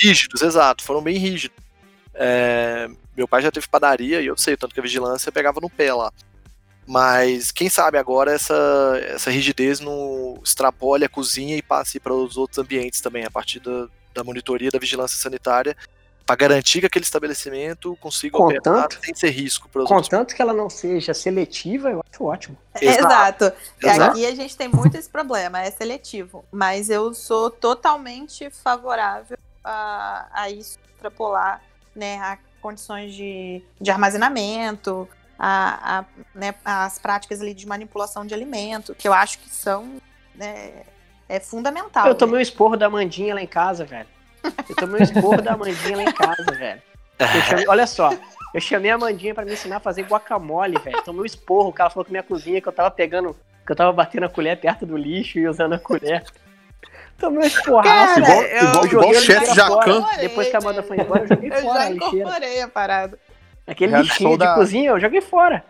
Rígidos, 0.00 0.42
exato, 0.42 0.84
foram 0.84 1.02
bem 1.02 1.18
rígidos. 1.18 1.56
É, 2.14 2.88
meu 3.16 3.26
pai 3.26 3.42
já 3.42 3.50
teve 3.50 3.66
padaria 3.68 4.20
e 4.20 4.26
eu 4.26 4.36
sei, 4.36 4.56
tanto 4.56 4.72
que 4.74 4.80
a 4.80 4.82
vigilância 4.82 5.32
pegava 5.32 5.60
no 5.60 5.68
pé 5.70 5.92
lá. 5.92 6.12
Mas 6.86 7.50
quem 7.52 7.68
sabe 7.68 7.96
agora 7.96 8.32
essa, 8.32 8.54
essa 9.04 9.30
rigidez 9.30 9.80
não 9.80 10.38
extrapole 10.42 11.04
a 11.04 11.08
cozinha 11.08 11.56
e 11.56 11.62
passe 11.62 12.00
para 12.00 12.12
os 12.12 12.36
outros 12.36 12.58
ambientes 12.58 13.00
também, 13.00 13.24
a 13.24 13.30
partir 13.30 13.60
da, 13.60 13.86
da 14.12 14.24
monitoria 14.24 14.70
da 14.70 14.78
vigilância 14.78 15.16
sanitária, 15.16 15.76
para 16.26 16.36
garantir 16.36 16.80
que 16.80 16.86
aquele 16.86 17.04
estabelecimento 17.04 17.96
consiga 18.00 18.36
Contanto- 18.38 18.68
operar 18.70 18.88
sem 19.04 19.14
ser 19.14 19.30
risco 19.30 19.68
para 19.68 19.82
os 19.82 19.90
outros. 19.90 20.08
Contanto 20.08 20.34
que 20.34 20.42
ela 20.42 20.52
não 20.52 20.70
seja 20.70 21.12
seletiva, 21.14 21.90
eu 21.90 22.02
acho 22.10 22.24
ótimo. 22.24 22.58
Exato. 22.80 23.04
Exato. 23.44 23.52
Exato. 23.82 24.10
Aqui 24.12 24.26
a 24.26 24.34
gente 24.34 24.56
tem 24.56 24.68
muito 24.68 24.96
esse 24.96 25.08
problema, 25.08 25.60
é 25.60 25.70
seletivo. 25.70 26.44
Mas 26.50 26.90
eu 26.90 27.12
sou 27.14 27.50
totalmente 27.50 28.50
favorável 28.50 29.36
a, 29.64 30.26
a 30.32 30.50
isso 30.50 30.78
extrapolar 30.94 31.62
né, 31.94 32.18
a 32.18 32.38
condições 32.60 33.12
de, 33.14 33.62
de 33.80 33.90
armazenamento, 33.90 35.08
a, 35.44 35.98
a, 35.98 36.04
né, 36.32 36.54
as 36.64 37.00
práticas 37.00 37.40
ali 37.40 37.52
de 37.52 37.66
manipulação 37.66 38.24
de 38.24 38.32
alimento, 38.32 38.94
que 38.94 39.08
eu 39.08 39.12
acho 39.12 39.40
que 39.40 39.50
são 39.50 39.96
né, 40.36 40.84
é 41.28 41.40
fundamental. 41.40 42.06
Eu 42.06 42.12
né? 42.12 42.18
tomei 42.18 42.38
um 42.38 42.40
esporro 42.40 42.76
da 42.76 42.88
Mandinha 42.88 43.34
lá 43.34 43.42
em 43.42 43.46
casa, 43.46 43.84
velho. 43.84 44.06
Eu 44.68 44.76
tomei 44.76 45.00
um 45.00 45.02
esporro 45.02 45.42
da 45.42 45.56
Mandinha 45.56 45.96
lá 45.96 46.02
em 46.04 46.12
casa, 46.12 46.44
velho. 46.56 46.80
Chamei- 47.48 47.66
olha 47.66 47.86
só, 47.88 48.10
eu 48.54 48.60
chamei 48.60 48.92
a 48.92 48.96
Mandinha 48.98 49.34
pra 49.34 49.44
me 49.44 49.52
ensinar 49.52 49.78
a 49.78 49.80
fazer 49.80 50.02
guacamole, 50.02 50.78
velho. 50.78 51.02
Tomei 51.02 51.22
um 51.22 51.26
esporro, 51.26 51.70
o 51.70 51.72
cara 51.72 51.90
falou 51.90 52.04
que 52.04 52.12
minha 52.12 52.22
cozinha, 52.22 52.60
que 52.60 52.68
eu 52.68 52.72
tava 52.72 52.90
pegando, 52.92 53.36
que 53.66 53.72
eu 53.72 53.76
tava 53.76 53.92
batendo 53.92 54.26
a 54.26 54.28
colher 54.28 54.56
perto 54.60 54.86
do 54.86 54.96
lixo 54.96 55.40
e 55.40 55.48
usando 55.48 55.72
a 55.72 55.78
colher. 55.78 56.24
Tomei 57.18 57.40
um 57.40 57.46
esporraço. 57.46 58.14
Cara, 58.14 58.20
Igual, 58.20 58.42
eu- 58.42 58.68
igual, 58.68 58.86
igual 58.86 59.10
o 59.10 59.14
chefe. 59.14 59.54
Jacan. 59.56 60.04
Depois 60.20 60.48
que 60.48 60.56
a 60.56 60.58
Amanda 60.60 60.82
foi 60.84 60.98
embora, 61.00 61.22
eu 61.24 61.28
joguei 61.28 61.50
Eu 61.52 61.56
fora 61.62 61.80
já 61.80 61.86
a 61.86 61.90
lixeira. 61.90 62.64
a 62.64 62.68
parada. 62.68 63.18
Aquele 63.66 63.96
lixinho 63.96 64.30
show 64.30 64.38
de 64.38 64.44
da- 64.44 64.54
cozinha, 64.54 64.90
eu 64.90 65.00
joguei 65.00 65.20
fora. 65.20 65.64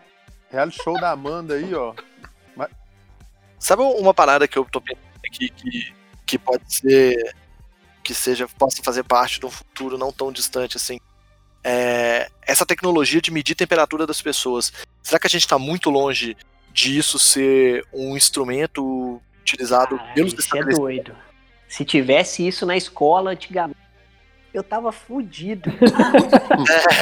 Reality 0.51 0.81
show 0.83 0.99
da 0.99 1.11
Amanda 1.11 1.55
aí, 1.55 1.73
ó. 1.73 1.93
Sabe 3.59 3.81
uma 3.81 4.13
parada 4.13 4.45
que 4.47 4.57
eu 4.57 4.65
tô 4.65 4.81
pensando 4.81 4.99
aqui 5.25 5.49
que, 5.49 5.93
que 6.25 6.37
pode 6.37 6.63
ser 6.67 7.33
que 8.03 8.13
seja 8.13 8.45
possa 8.59 8.83
fazer 8.83 9.03
parte 9.03 9.39
de 9.39 9.45
um 9.45 9.49
futuro 9.49 9.97
não 9.97 10.11
tão 10.11 10.33
distante 10.33 10.75
assim? 10.75 10.99
É, 11.63 12.29
essa 12.41 12.65
tecnologia 12.65 13.21
de 13.21 13.31
medir 13.31 13.55
temperatura 13.55 14.05
das 14.05 14.21
pessoas. 14.21 14.73
Será 15.01 15.17
que 15.17 15.27
a 15.27 15.29
gente 15.29 15.43
está 15.43 15.57
muito 15.57 15.89
longe 15.89 16.35
disso 16.73 17.17
ser 17.17 17.85
um 17.93 18.17
instrumento 18.17 19.21
utilizado 19.39 19.95
Caralho, 19.97 20.13
pelos 20.13 20.33
isso 20.33 20.57
é 20.57 20.63
doido. 20.65 21.15
Se 21.65 21.85
tivesse 21.85 22.45
isso 22.45 22.65
na 22.65 22.75
escola 22.75 23.31
antigamente, 23.31 23.79
eu 24.53 24.63
tava 24.63 24.91
fudido. 24.91 25.71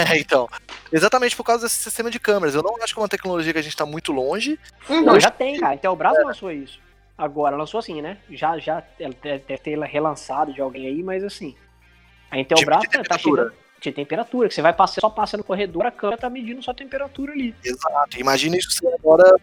É, 0.10 0.18
então, 0.18 0.50
exatamente 0.92 1.36
por 1.36 1.44
causa 1.44 1.66
desse 1.66 1.76
sistema 1.76 2.10
de 2.10 2.20
câmeras. 2.20 2.56
Eu 2.56 2.64
não 2.64 2.76
acho 2.82 2.94
que 2.94 3.00
é 3.00 3.04
uma 3.04 3.10
tecnologia 3.10 3.54
que 3.54 3.60
a 3.60 3.62
gente 3.62 3.74
está 3.74 3.86
muito 3.86 4.12
longe. 4.12 4.60
Não, 4.90 5.20
já 5.20 5.30
tem, 5.30 5.60
cara. 5.60 5.76
Então 5.76 5.94
o 5.94 5.96
Brás 5.96 6.18
lançou 6.24 6.52
isso. 6.52 6.80
Agora, 7.18 7.56
lançou 7.56 7.80
assim, 7.80 8.02
né? 8.02 8.18
Já, 8.30 8.58
já 8.58 8.84
ela 9.00 9.14
deve 9.22 9.40
deve 9.46 9.62
ter 9.62 9.80
relançado 9.80 10.54
de 10.54 10.62
alguém 10.62 10.88
aí, 10.88 11.04
mas 11.04 11.24
assim. 11.24 11.56
A 12.30 12.36
De 12.36 12.42
Intelbras 12.42 12.80
medir 12.80 12.90
tá 12.90 12.98
temperatura. 13.04 13.44
chegando 13.44 13.62
de 13.82 13.92
temperatura, 13.92 14.48
que 14.48 14.54
você 14.54 14.62
vai 14.62 14.74
passar, 14.74 15.02
só 15.02 15.10
passa 15.10 15.38
no 15.38 15.44
corredor, 15.44 15.86
a 15.86 15.92
câmera 15.92 16.22
tá 16.22 16.30
medindo 16.30 16.62
sua 16.62 16.74
temperatura 16.74 17.34
ali. 17.34 17.56
Exato. 17.64 18.20
Imagina 18.20 18.56
isso 18.56 18.70
agora 19.00 19.36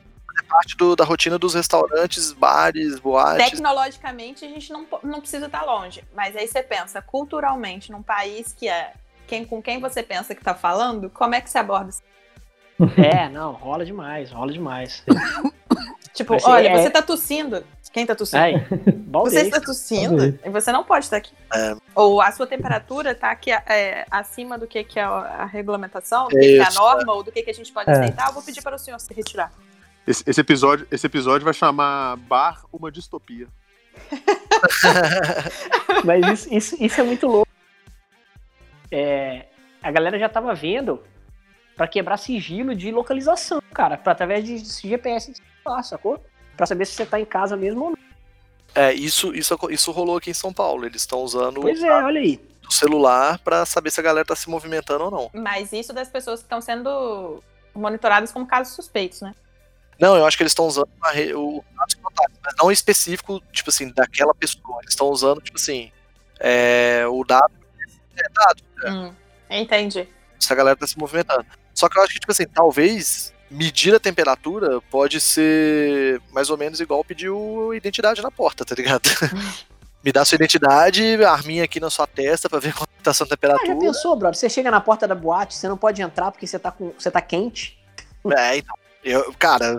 parte 0.59 0.77
do- 0.77 0.97
da 0.97 1.05
rotina 1.05 1.39
dos 1.39 1.55
restaurantes, 1.55 2.33
bares, 2.33 2.99
boates. 2.99 3.51
Tecnologicamente, 3.51 4.45
a 4.45 4.49
gente 4.49 4.73
não, 4.73 4.87
não 5.03 5.21
precisa 5.21 5.47
estar 5.47 5.63
longe. 5.63 6.03
Mas 6.15 6.35
aí 6.37 6.47
você 6.49 6.63
pensa, 6.63 7.01
culturalmente, 7.01 7.93
num 7.93 8.03
país 8.03 8.53
que 8.53 8.69
é 8.69 8.93
quem, 9.27 9.45
com 9.45 9.63
quem 9.63 9.79
você 9.81 10.03
pensa 10.03 10.35
que 10.35 10.43
tá 10.43 10.55
falando, 10.55 11.09
como 11.11 11.35
é 11.35 11.41
que 11.41 11.49
você 11.51 11.59
aborda 11.59 11.91
isso? 11.91 12.03
É, 12.97 13.29
não, 13.29 13.53
rola 13.53 13.85
demais, 13.85 14.31
rola 14.31 14.53
demais. 14.53 15.03
Tipo, 16.15 16.33
Mas, 16.33 16.45
olha, 16.45 16.69
é- 16.69 16.83
você 16.83 16.91
tá 16.91 17.01
tossindo. 17.03 17.65
Quem 17.93 18.05
tá 18.05 18.15
tossindo? 18.15 18.43
Aí, 18.43 18.55
Você 19.13 19.41
está 19.43 19.61
tossindo 19.61 20.39
e 20.45 20.51
você 20.51 20.71
não 20.73 20.83
pode 20.85 21.05
estar 21.05 21.17
aqui. 21.19 21.33
É. 21.55 21.75
Ou 21.95 22.21
a 22.21 22.31
sua 22.33 22.47
temperatura 22.47 23.15
tá 23.15 23.31
aqui 23.31 23.51
é, 23.53 24.05
acima 24.11 24.59
do 24.59 24.67
que, 24.67 24.83
que 24.85 24.99
é 24.99 25.03
a 25.05 25.45
regulamentação, 25.47 26.25
do 26.25 26.31
que, 26.31 26.41
que 26.41 26.59
é 26.59 26.67
a 26.67 26.71
norma, 26.73 27.13
ou 27.15 27.23
do 27.23 27.31
que, 27.33 27.43
que 27.43 27.51
a 27.51 27.55
gente 27.55 27.73
pode 27.73 27.89
É. 27.91 27.93
aceitar. 27.95 28.29
Eu 28.29 28.33
vou 28.35 28.43
pedir 28.43 28.63
para 28.63 28.75
o 28.77 28.79
senhor 28.79 28.99
se 29.01 29.13
retirar. 29.15 29.53
Esse, 30.09 30.25
esse 30.27 30.41
episódio, 30.41 30.89
esse 30.91 31.07
episódio 31.07 31.45
vai 31.45 31.53
chamar 31.53 32.17
Bar 32.17 32.65
uma 32.73 32.91
distopia. 32.91 33.47
Mas 36.03 36.27
isso, 36.27 36.55
isso, 36.55 36.77
isso 36.83 37.01
é 37.03 37.05
muito 37.05 37.27
louco. 37.27 37.51
É, 38.91 39.45
a 39.83 39.91
galera 39.91 40.19
já 40.19 40.27
tava 40.27 40.55
vendo 40.55 41.03
pra 41.77 41.87
quebrar 41.87 42.17
sigilo 42.17 42.75
de 42.75 42.91
localização, 42.91 43.61
cara, 43.75 43.99
pra, 43.99 44.13
através 44.13 44.47
de 44.47 44.57
GPS 44.59 45.31
de 45.31 45.43
celular, 45.63 45.83
sacou? 45.83 46.25
Pra 46.57 46.65
saber 46.65 46.87
se 46.87 46.95
você 46.95 47.05
tá 47.05 47.21
em 47.21 47.27
casa 47.27 47.55
mesmo 47.55 47.85
ou 47.85 47.91
não. 47.91 47.99
É, 48.75 48.95
isso, 48.95 49.35
isso, 49.35 49.59
isso 49.69 49.93
rolou 49.93 50.17
aqui 50.17 50.31
em 50.31 50.35
São 50.35 50.55
Paulo. 50.55 50.87
Eles 50.87 51.03
estão 51.03 51.21
usando 51.21 51.61
Pois 51.61 51.83
é, 51.83 51.91
olha 51.91 52.21
aí. 52.21 52.41
o 52.67 52.73
celular 52.73 53.39
pra 53.41 53.67
saber 53.67 53.91
se 53.91 54.01
a 54.01 54.03
galera 54.03 54.25
tá 54.25 54.35
se 54.35 54.49
movimentando 54.49 55.05
ou 55.05 55.11
não. 55.11 55.31
Mas 55.35 55.71
isso 55.75 55.93
das 55.93 56.09
pessoas 56.09 56.41
que 56.41 56.47
estão 56.47 56.63
sendo 56.63 57.43
monitoradas 57.75 58.33
como 58.33 58.47
casos 58.47 58.75
suspeitos, 58.75 59.21
né? 59.21 59.35
Não, 59.99 60.17
eu 60.17 60.25
acho 60.27 60.37
que 60.37 60.43
eles 60.43 60.53
estão 60.53 60.67
usando 60.67 60.89
re- 61.13 61.35
o 61.35 61.63
dados 61.77 61.95
contatos, 61.95 62.37
mas 62.45 62.55
não 62.57 62.71
específico, 62.71 63.43
tipo 63.53 63.69
assim, 63.71 63.93
daquela 63.93 64.35
pessoa. 64.35 64.79
Eles 64.81 64.93
estão 64.93 65.09
usando, 65.09 65.41
tipo 65.41 65.57
assim, 65.59 65.91
é, 66.39 67.05
o 67.09 67.25
dado 67.25 67.53
é 68.17 68.29
dado, 68.33 68.63
Hum, 68.87 69.13
entendi. 69.51 70.09
se 70.39 70.53
a 70.53 70.57
galera 70.57 70.77
tá 70.77 70.87
se 70.87 70.97
movimentando. 70.99 71.45
Só 71.75 71.89
que 71.89 71.99
eu 71.99 72.03
acho 72.03 72.13
que, 72.15 72.21
tipo 72.21 72.31
assim, 72.33 72.47
talvez 72.47 73.33
medir 73.51 73.95
a 73.95 73.99
temperatura 74.01 74.81
pode 74.91 75.21
ser 75.21 76.21
mais 76.33 76.51
ou 76.51 76.57
menos 76.59 76.81
igual 76.81 77.03
pedir 77.05 77.31
o 77.31 77.73
identidade 77.75 78.21
na 78.23 78.31
porta, 78.31 78.65
tá 78.65 78.75
ligado? 78.75 79.09
Me 80.05 80.13
dá 80.13 80.25
sua 80.25 80.37
identidade, 80.37 81.25
arminha 81.25 81.65
aqui 81.65 81.81
na 81.81 81.91
sua 81.91 82.07
testa 82.07 82.49
pra 82.49 82.61
ver 82.61 82.73
quanto 82.73 82.89
tá 83.03 83.11
a 83.11 83.15
sua 83.15 83.25
Ah, 83.25 83.31
já 83.31 83.37
temperatura. 83.37 83.79
pensou, 83.79 84.15
brother? 84.17 84.39
Você 84.39 84.49
chega 84.49 84.71
na 84.71 84.81
porta 84.81 85.09
da 85.09 85.15
boate, 85.15 85.55
você 85.55 85.67
não 85.69 85.77
pode 85.77 86.01
entrar 86.01 86.31
porque 86.31 86.47
você 86.47 86.57
tá, 86.59 86.71
com, 86.71 86.93
você 86.97 87.11
tá 87.11 87.21
quente. 87.21 87.77
É, 88.37 88.57
então. 88.59 88.77
Eu, 89.05 89.33
cara, 89.39 89.79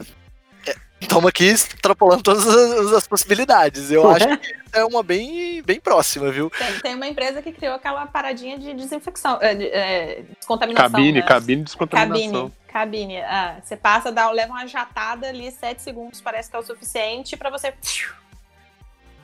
estamos 0.99 1.27
aqui 1.27 1.45
extrapolando 1.45 2.23
todas 2.23 2.47
as, 2.47 2.93
as 2.93 3.07
possibilidades. 3.07 3.91
Eu 3.91 4.09
acho 4.09 4.27
que 4.37 4.55
é 4.73 4.83
uma 4.83 5.01
bem, 5.01 5.61
bem 5.61 5.79
próxima, 5.79 6.31
viu? 6.31 6.49
Tem, 6.49 6.79
tem 6.79 6.95
uma 6.95 7.07
empresa 7.07 7.41
que 7.41 7.51
criou 7.51 7.75
aquela 7.75 8.05
paradinha 8.05 8.57
de 8.57 8.73
desinfecção, 8.73 9.39
é, 9.41 9.55
de, 9.55 9.67
é, 9.67 10.23
descontaminação. 10.37 10.91
Cabine, 10.91 11.19
né? 11.19 11.27
cabine 11.27 11.57
de 11.57 11.63
descontaminação. 11.65 12.51
Cabine, 12.67 13.15
cabine. 13.15 13.21
Ah, 13.21 13.59
você 13.63 13.75
passa, 13.75 14.11
dá, 14.11 14.29
leva 14.29 14.53
uma 14.53 14.67
jatada 14.67 15.27
ali, 15.27 15.51
sete 15.51 15.81
segundos, 15.81 16.21
parece 16.21 16.49
que 16.49 16.55
é 16.55 16.59
o 16.59 16.63
suficiente 16.63 17.35
pra 17.37 17.49
você. 17.49 17.73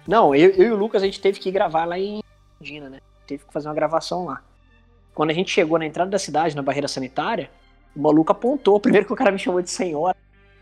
Não, 0.07 0.35
eu, 0.35 0.51
eu 0.51 0.67
e 0.67 0.71
o 0.71 0.75
Lucas, 0.75 1.01
a 1.01 1.05
gente 1.05 1.19
teve 1.19 1.39
que 1.39 1.51
gravar 1.51 1.85
lá 1.85 1.97
em 1.97 2.23
Dina, 2.59 2.89
né? 2.89 2.99
Teve 3.27 3.43
que 3.43 3.53
fazer 3.53 3.67
uma 3.67 3.73
gravação 3.73 4.25
lá. 4.25 4.41
Quando 5.13 5.31
a 5.31 5.33
gente 5.33 5.49
chegou 5.51 5.79
na 5.79 5.85
entrada 5.85 6.11
da 6.11 6.19
cidade, 6.19 6.55
na 6.55 6.61
barreira 6.61 6.87
sanitária, 6.87 7.49
o 7.95 8.01
maluco 8.01 8.31
apontou. 8.31 8.79
Primeiro 8.79 9.05
que 9.05 9.13
o 9.13 9.15
cara 9.15 9.31
me 9.31 9.39
chamou 9.39 9.61
de 9.61 9.69
senhora, 9.69 10.15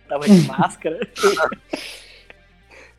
tava 0.08 0.28
de 0.28 0.48
máscara. 0.48 1.00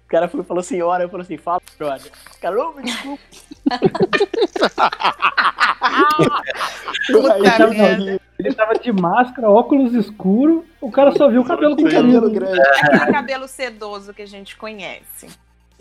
o 0.05 0.09
cara 0.09 0.29
foi, 0.29 0.43
falou 0.43 0.63
senhora, 0.63 1.05
eu 1.05 1.09
falei 1.09 1.25
assim, 1.25 1.37
fala, 1.37 1.61
brother. 1.79 2.11
O 2.37 2.41
cara, 2.41 2.69
ô, 2.69 2.73
me 2.73 2.83
desculpa. 2.83 3.23
Puta 7.07 7.35
Aí, 7.35 7.43
tava 7.43 7.75
Ele 8.39 8.55
tava 8.55 8.75
de 8.75 8.93
máscara, 8.93 9.51
óculos 9.51 9.95
escuro, 9.95 10.65
o 10.81 10.91
cara 10.91 11.13
só 11.13 11.29
viu 11.29 11.43
o 11.43 11.45
cabelo 11.45 11.77
Cabelo 11.77 12.23
comprido. 12.23 12.31
grande. 12.31 12.61
Aquele 12.61 13.13
cabelo 13.13 13.49
sedoso 13.49 14.13
que 14.13 14.23
a 14.23 14.27
gente 14.27 14.57
conhece. 14.57 15.29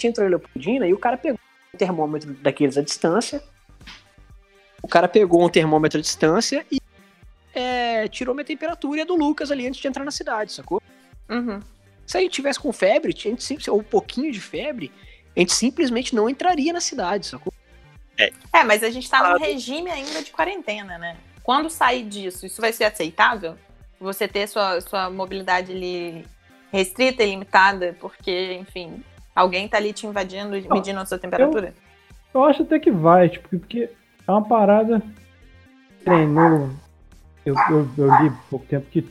entrou 0.04 0.28
em 0.28 0.30
Leopoldina 0.30 0.88
e 0.88 0.93
o 0.93 0.97
cara 0.97 1.18
pegou 1.18 1.39
um 1.74 1.78
termômetro 1.78 2.34
daqueles 2.34 2.78
à 2.78 2.82
distância. 2.82 3.41
O 4.82 4.88
cara 4.88 5.08
pegou 5.08 5.43
um 5.43 5.49
termômetro 5.49 5.97
à 5.97 6.01
distância 6.01 6.66
e 6.72 6.83
é, 7.54 8.08
tirou 8.08 8.34
minha 8.34 8.45
temperatura 8.45 8.99
e 8.99 9.01
a 9.01 9.06
do 9.06 9.16
Lucas 9.16 9.51
ali 9.51 9.68
antes 9.68 9.80
de 9.80 9.88
entrar 9.88 10.04
na 10.04 10.12
cidade, 10.12 10.51
sacou? 10.51 10.82
Uhum. 11.30 11.60
Se 12.06 12.18
a 12.18 12.22
gente 12.22 12.32
tivesse 12.32 12.60
com 12.60 12.74
febre, 12.74 13.16
a 13.16 13.20
gente, 13.20 13.70
ou 13.70 13.80
um 13.80 13.84
pouquinho 13.84 14.32
de 14.32 14.41
febre, 14.41 14.91
a 15.36 15.39
gente 15.39 15.54
simplesmente 15.54 16.14
não 16.14 16.30
entraria 16.30 16.74
na 16.74 16.82
cidade, 16.82 17.28
sacou? 17.28 17.54
É, 18.18 18.64
mas 18.64 18.84
a 18.84 18.89
gente 18.89 19.10
tá 19.10 19.20
num 19.20 19.38
Claro. 19.38 19.43
regime 19.43 19.89
ainda 19.89 20.22
de 20.22 20.32
quarentena, 20.32 20.97
né? 20.97 21.18
Quando 21.41 21.70
sair 21.70 22.04
disso, 22.04 22.45
isso 22.45 22.62
vai 22.62 22.72
ser 22.72 22.86
aceitável? 22.86 23.58
Você 23.99 24.28
ter 24.28 24.47
sua, 24.47 24.80
sua 24.82 25.10
mobilidade 25.10 25.72
ali 25.72 26.26
restrita 26.72 27.24
e 27.24 27.30
limitada, 27.30 27.95
porque, 27.99 28.54
enfim, 28.54 29.04
alguém 29.36 29.68
tá 29.68 29.78
ali 29.78 29.93
te 29.93 30.06
invadindo 30.06 30.56
e 30.58 30.68
medindo 30.68 30.99
a 30.99 31.06
sua 31.06 31.18
temperatura? 31.18 31.74
Eu 32.34 32.43
acho 32.43 32.64
até 32.64 32.80
que 32.80 32.91
vai, 32.91 33.30
tipo, 33.30 33.47
porque 33.49 33.89
é 34.28 34.32
uma 34.32 34.43
parada. 34.43 35.01
Treinou. 36.04 36.72
Eu, 37.46 37.56
eu, 37.70 37.89
eu 37.98 38.08
li 38.22 38.30
há 38.30 38.38
pouco 38.50 38.66
tempo 38.66 38.86
que 38.89 39.08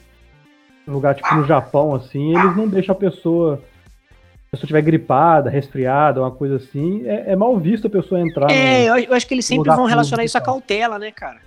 um 0.87 0.93
lugar 0.93 1.15
tipo 1.15 1.35
no 1.35 1.45
Japão, 1.45 1.95
assim, 1.95 2.37
eles 2.37 2.57
não 2.57 2.69
deixam 2.69 2.95
a 2.95 2.99
pessoa. 2.99 3.57
Se 3.57 3.63
a 3.63 4.51
pessoa 4.53 4.65
estiver 4.65 4.83
gripada, 4.83 5.49
resfriada, 5.49 6.21
uma 6.21 6.31
coisa 6.31 6.57
assim, 6.57 7.07
é, 7.07 7.33
é 7.33 7.37
mal 7.37 7.57
visto 7.59 7.87
a 7.87 7.91
pessoa 7.91 8.21
entrar. 8.21 8.51
É, 8.51 8.89
no... 8.89 8.99
eu, 8.99 9.15
acho 9.15 9.27
que 9.27 9.35
eles 9.35 9.47
sempre 9.47 9.71
vão 9.71 9.87
relacionar 9.87 10.25
isso 10.25 10.37
à 10.37 10.41
cautela, 10.41 10.99
né, 10.99 11.11
cara? 11.11 11.41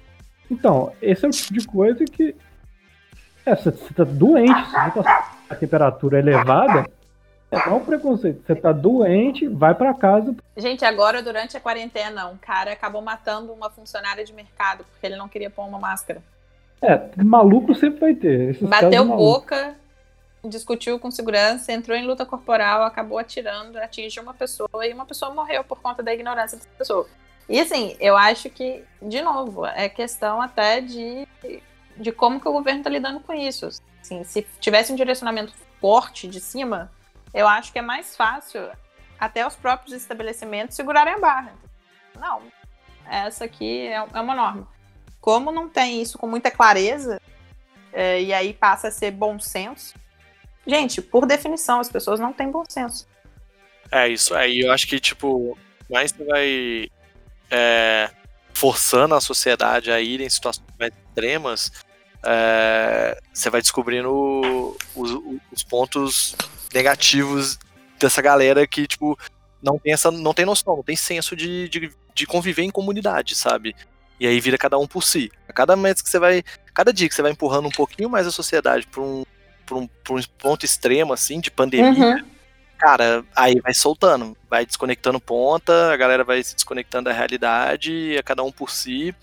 Então, 0.50 0.92
esse 1.02 1.26
é 1.26 1.28
o 1.28 1.32
tipo 1.32 1.54
de 1.54 1.68
coisa 1.68 2.06
que. 2.06 2.36
É, 3.46 3.56
você, 3.56 3.72
você 3.72 3.94
tá 3.94 4.04
doente, 4.04 4.66
se 4.66 4.72
você 4.72 5.04
tá 5.04 5.32
a 5.50 5.56
temperatura 5.56 6.18
elevada, 6.18 6.90
é 7.52 7.70
um 7.70 7.80
preconceito. 7.80 8.44
Você 8.46 8.56
tá 8.56 8.72
doente, 8.72 9.48
vai 9.48 9.76
pra 9.76 9.94
casa. 9.94 10.36
Gente, 10.58 10.84
agora 10.84 11.22
durante 11.22 11.56
a 11.56 11.60
quarentena, 11.60 12.28
um 12.28 12.38
cara 12.38 12.74
acabou 12.74 13.02
matando 13.02 13.54
uma 13.54 13.70
funcionária 13.70 14.26
de 14.26 14.34
mercado 14.34 14.84
porque 14.92 15.06
ele 15.06 15.16
não 15.16 15.28
queria 15.28 15.50
pôr 15.50 15.64
uma 15.66 15.80
máscara. 15.80 16.24
É, 16.82 17.24
maluco 17.24 17.74
sempre 17.74 18.00
vai 18.00 18.14
ter. 18.14 18.52
Esses 18.52 18.68
Bateu 18.68 19.06
boca, 19.06 19.76
discutiu 20.44 21.00
com 21.00 21.10
segurança, 21.10 21.72
entrou 21.72 21.98
em 21.98 22.06
luta 22.06 22.26
corporal, 22.26 22.84
acabou 22.84 23.18
atirando, 23.18 23.78
atingiu 23.78 24.24
uma 24.24 24.34
pessoa 24.34 24.86
e 24.86 24.94
uma 24.94 25.06
pessoa 25.06 25.34
morreu 25.34 25.64
por 25.64 25.80
conta 25.82 26.04
da 26.04 26.14
ignorância 26.14 26.58
dessa 26.58 26.70
pessoa. 26.78 27.08
E 27.48 27.60
assim, 27.60 27.96
eu 28.00 28.18
acho 28.18 28.50
que, 28.50 28.84
de 29.02 29.22
novo, 29.22 29.66
é 29.66 29.88
questão 29.88 30.42
até 30.42 30.82
de, 30.82 31.28
de 31.96 32.12
como 32.12 32.40
que 32.40 32.48
o 32.48 32.52
governo 32.52 32.80
está 32.80 32.90
lidando 32.90 33.20
com 33.20 33.34
isso. 33.34 33.70
Assim, 34.02 34.24
se 34.24 34.46
tivesse 34.60 34.92
um 34.92 34.96
direcionamento 34.96 35.54
forte 35.80 36.28
de 36.28 36.40
cima, 36.40 36.92
eu 37.34 37.48
acho 37.48 37.72
que 37.72 37.80
é 37.80 37.82
mais 37.82 38.16
fácil 38.16 38.70
até 39.20 39.46
os 39.46 39.56
próprios 39.56 39.94
estabelecimentos 39.94 40.76
segurarem 40.76 41.14
a 41.14 41.20
barra. 41.20 41.54
Não, 42.20 42.42
essa 43.10 43.46
aqui 43.46 43.88
é 43.88 43.96
é 44.14 44.20
uma 44.20 44.36
norma. 44.36 44.75
Como 45.26 45.52
não 45.52 45.68
tem 45.68 46.04
isso 46.04 46.20
com 46.20 46.28
muita 46.28 46.52
clareza, 46.52 47.20
é, 47.92 48.22
e 48.22 48.32
aí 48.32 48.54
passa 48.54 48.90
a 48.90 48.92
ser 48.92 49.10
bom 49.10 49.40
senso. 49.40 49.96
Gente, 50.68 51.02
por 51.02 51.26
definição, 51.26 51.80
as 51.80 51.90
pessoas 51.90 52.20
não 52.20 52.32
têm 52.32 52.52
bom 52.52 52.64
senso. 52.70 53.08
É 53.92 54.08
isso 54.08 54.36
aí. 54.36 54.60
Eu 54.60 54.72
acho 54.72 54.86
que, 54.86 55.00
tipo, 55.00 55.58
mais 55.90 56.12
você 56.12 56.24
vai 56.26 56.88
é, 57.50 58.12
forçando 58.54 59.16
a 59.16 59.20
sociedade 59.20 59.90
a 59.90 60.00
ir 60.00 60.22
em 60.22 60.30
situações 60.30 60.68
mais 60.80 60.94
extremas, 61.08 61.72
é, 62.24 63.20
você 63.34 63.50
vai 63.50 63.62
descobrindo 63.62 64.78
os, 64.96 65.12
os 65.52 65.64
pontos 65.64 66.36
negativos 66.72 67.58
dessa 68.00 68.22
galera 68.22 68.68
que, 68.68 68.86
tipo, 68.86 69.18
não 69.60 69.80
tem, 69.80 69.92
essa, 69.92 70.12
não 70.12 70.36
tem 70.36 70.46
noção, 70.46 70.76
não 70.76 70.84
tem 70.84 70.96
senso 70.96 71.36
de, 71.36 71.68
de, 71.68 71.90
de 72.14 72.28
conviver 72.28 72.62
em 72.62 72.70
comunidade, 72.70 73.34
sabe? 73.34 73.76
E 74.20 74.26
aí 74.28 74.39
vira 74.39 74.57
cada 74.57 74.78
um 74.78 74.88
por 74.88 75.03
si. 75.03 75.32
A 75.47 75.53
cada 75.53 75.76
mês 75.76 76.01
que 76.01 76.09
você 76.09 76.20
vai. 76.20 76.43
Cada 76.74 76.93
dia 76.93 77.07
que 77.09 77.16
você 77.16 77.22
vai 77.22 77.32
empurrando 77.32 77.68
um 77.68 77.72
pouquinho 77.72 78.09
mais 78.09 78.26
a 78.28 78.32
sociedade 78.32 78.88
pra 78.88 79.01
um, 79.01 79.24
pra 79.66 79.78
um, 79.78 79.88
pra 79.88 80.13
um 80.16 80.22
ponto 80.38 80.66
extremo, 80.66 81.11
assim, 81.13 81.39
de 81.39 81.49
pandemia, 81.51 82.26
cara, 82.78 83.24
aí 83.36 83.59
vai 83.61 83.74
soltando, 83.74 84.36
vai 84.49 84.66
desconectando 84.66 85.20
ponta, 85.20 85.91
a 85.93 85.97
galera 85.97 86.24
vai 86.24 86.41
se 86.43 86.53
desconectando 86.55 87.05
da 87.09 87.13
realidade, 87.16 88.16
é 88.18 88.22
cada 88.24 88.43
um 88.43 88.51
por 88.51 88.70
si. 88.70 89.13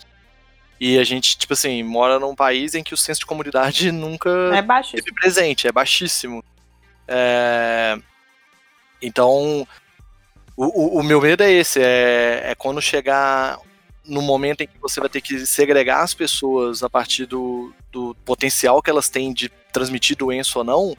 E 0.80 0.99
a 0.99 1.05
gente, 1.05 1.38
tipo 1.38 1.53
assim, 1.53 1.82
mora 1.82 2.18
num 2.18 2.34
país 2.34 2.74
em 2.74 2.82
que 2.82 2.93
o 2.93 2.97
senso 2.97 3.20
de 3.20 3.26
comunidade 3.26 3.93
nunca 3.93 4.28
É 4.55 4.62
esteve 4.99 5.14
presente, 5.14 5.66
é 5.68 5.72
baixíssimo. 5.72 6.43
É, 7.07 7.97
Então, 9.01 9.66
o, 10.57 10.64
o- 10.64 10.99
o 11.01 11.03
meu 11.03 11.20
medo 11.20 11.43
é 11.43 11.51
esse, 11.51 11.80
é, 11.80 12.43
é 12.51 12.55
quando 12.55 12.80
chegar 12.80 13.59
no 14.05 14.21
momento 14.23 14.63
em 14.63 14.67
que 14.67 14.79
você 14.81 15.01
vai 15.01 15.09
ter 15.09 15.21
que 15.21 15.47
segregar 15.47 16.03
as 16.03 16.13
pessoas 16.15 16.83
a 16.83 16.91
partir 16.91 17.27
do, 17.27 17.73
do 17.91 18.15
potencial 18.25 18.83
que 18.83 18.91
elas 18.91 19.09
têm 19.09 19.33
de 19.33 19.49
transmitir 19.73 20.17
doença 20.17 20.59
ou 20.59 20.65
não, 20.65 20.97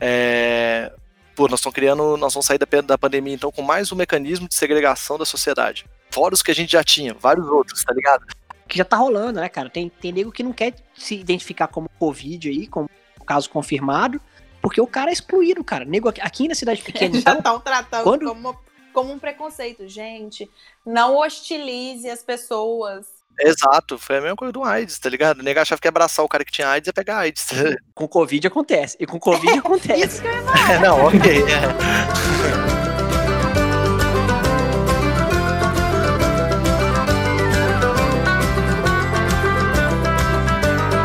é, 0.00 0.92
pô, 1.36 1.48
nós 1.48 1.60
estamos 1.60 1.74
criando, 1.74 2.16
nós 2.16 2.34
vamos 2.34 2.46
sair 2.46 2.58
da, 2.58 2.66
da 2.80 2.98
pandemia 2.98 3.34
então 3.34 3.52
com 3.52 3.62
mais 3.62 3.92
um 3.92 3.96
mecanismo 3.96 4.48
de 4.48 4.54
segregação 4.54 5.18
da 5.18 5.24
sociedade. 5.24 5.84
Fora 6.10 6.34
os 6.34 6.42
que 6.42 6.50
a 6.50 6.54
gente 6.54 6.72
já 6.72 6.82
tinha, 6.82 7.14
vários 7.14 7.46
outros, 7.48 7.82
tá 7.84 7.92
ligado? 7.92 8.26
Que 8.68 8.78
já 8.78 8.84
tá 8.84 8.96
rolando, 8.96 9.40
né, 9.40 9.48
cara? 9.48 9.68
Tem, 9.70 9.88
tem 9.88 10.12
nego 10.12 10.32
que 10.32 10.42
não 10.42 10.52
quer 10.52 10.74
se 10.94 11.14
identificar 11.14 11.68
como 11.68 11.88
Covid 11.98 12.48
aí, 12.48 12.66
como 12.66 12.88
caso 13.26 13.48
confirmado, 13.50 14.20
porque 14.60 14.80
o 14.80 14.86
cara 14.86 15.10
é 15.10 15.12
excluído, 15.12 15.62
cara. 15.62 15.84
Nego 15.84 16.08
aqui, 16.08 16.20
aqui 16.20 16.48
na 16.48 16.54
cidade 16.54 16.82
pequena, 16.82 17.14
Já 17.14 17.20
então, 17.20 17.36
estão 17.36 17.60
tratando 17.60 18.04
quando- 18.04 18.26
como, 18.28 18.58
como 18.92 19.12
um 19.12 19.18
preconceito. 19.18 19.88
Gente, 19.88 20.50
não 20.84 21.16
hostilize 21.16 22.08
as 22.08 22.22
pessoas. 22.22 23.22
Exato, 23.40 23.98
foi 23.98 24.18
a 24.18 24.20
mesma 24.20 24.36
coisa 24.36 24.52
do 24.52 24.62
AIDS, 24.62 24.98
tá 24.98 25.08
ligado? 25.08 25.40
O 25.40 25.42
nego 25.42 25.58
achava 25.58 25.80
que 25.80 25.86
ia 25.86 25.90
abraçar 25.90 26.24
o 26.24 26.28
cara 26.28 26.44
que 26.44 26.52
tinha 26.52 26.68
AIDS 26.68 26.86
ia 26.86 26.92
pegar 26.92 27.18
AIDS. 27.18 27.48
com 27.94 28.06
Covid 28.06 28.46
acontece. 28.46 28.96
E 29.00 29.06
com 29.06 29.18
Covid 29.18 29.58
acontece. 29.58 30.04
Isso 30.04 30.22
que 30.22 30.28
eu 30.28 30.32
ia 30.34 30.80
não, 30.80 31.06
ok. 31.06 31.42
é. 31.42 32.42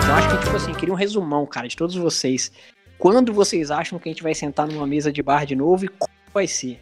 Eu 0.08 0.16
acho 0.16 0.30
que, 0.30 0.44
tipo 0.44 0.56
assim, 0.56 0.74
queria 0.74 0.94
um 0.94 0.98
resumão, 0.98 1.46
cara, 1.46 1.68
de 1.68 1.78
todos 1.78 1.96
vocês. 1.96 2.52
Quando 3.00 3.32
vocês 3.32 3.72
acham 3.72 4.00
que 4.00 4.10
a 4.10 4.12
gente 4.12 4.24
vai 4.24 4.34
sentar 4.34 4.68
numa 4.68 4.86
mesa 4.86 5.12
de 5.12 5.22
bar 5.22 5.46
de 5.46 5.56
novo 5.56 5.86
e 5.86 5.88
como 5.88 6.12
vai 6.34 6.48
ser? 6.48 6.82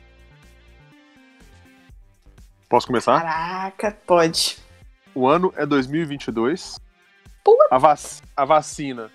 Posso 2.76 2.88
começar? 2.88 3.22
Caraca, 3.22 3.98
pode. 4.06 4.58
O 5.14 5.26
ano 5.30 5.54
é 5.56 5.66
2022. 5.66 6.78
Puta. 7.42 7.68
A, 7.72 7.78
vac 7.78 8.02
a 8.36 8.44
vacina 8.44 9.10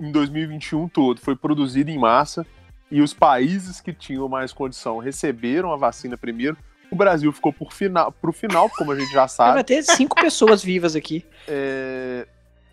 em 0.00 0.10
2021 0.10 0.88
todo 0.88 1.20
foi 1.20 1.36
produzida 1.36 1.92
em 1.92 1.96
massa 1.98 2.44
e 2.90 3.00
os 3.00 3.14
países 3.14 3.80
que 3.80 3.92
tinham 3.92 4.28
mais 4.28 4.52
condição 4.52 4.98
receberam 4.98 5.72
a 5.72 5.76
vacina 5.76 6.18
primeiro. 6.18 6.56
O 6.90 6.96
Brasil 6.96 7.32
ficou 7.32 7.52
por 7.52 7.72
final, 7.72 8.10
pro 8.10 8.32
final, 8.32 8.68
como 8.68 8.90
a 8.90 8.98
gente 8.98 9.12
já 9.12 9.20
Vai 9.20 9.28
sabe. 9.30 9.62
ter 9.62 9.84
cinco 9.84 10.16
pessoas 10.16 10.60
vivas 10.64 10.96
aqui. 10.96 11.24
É, 11.46 12.26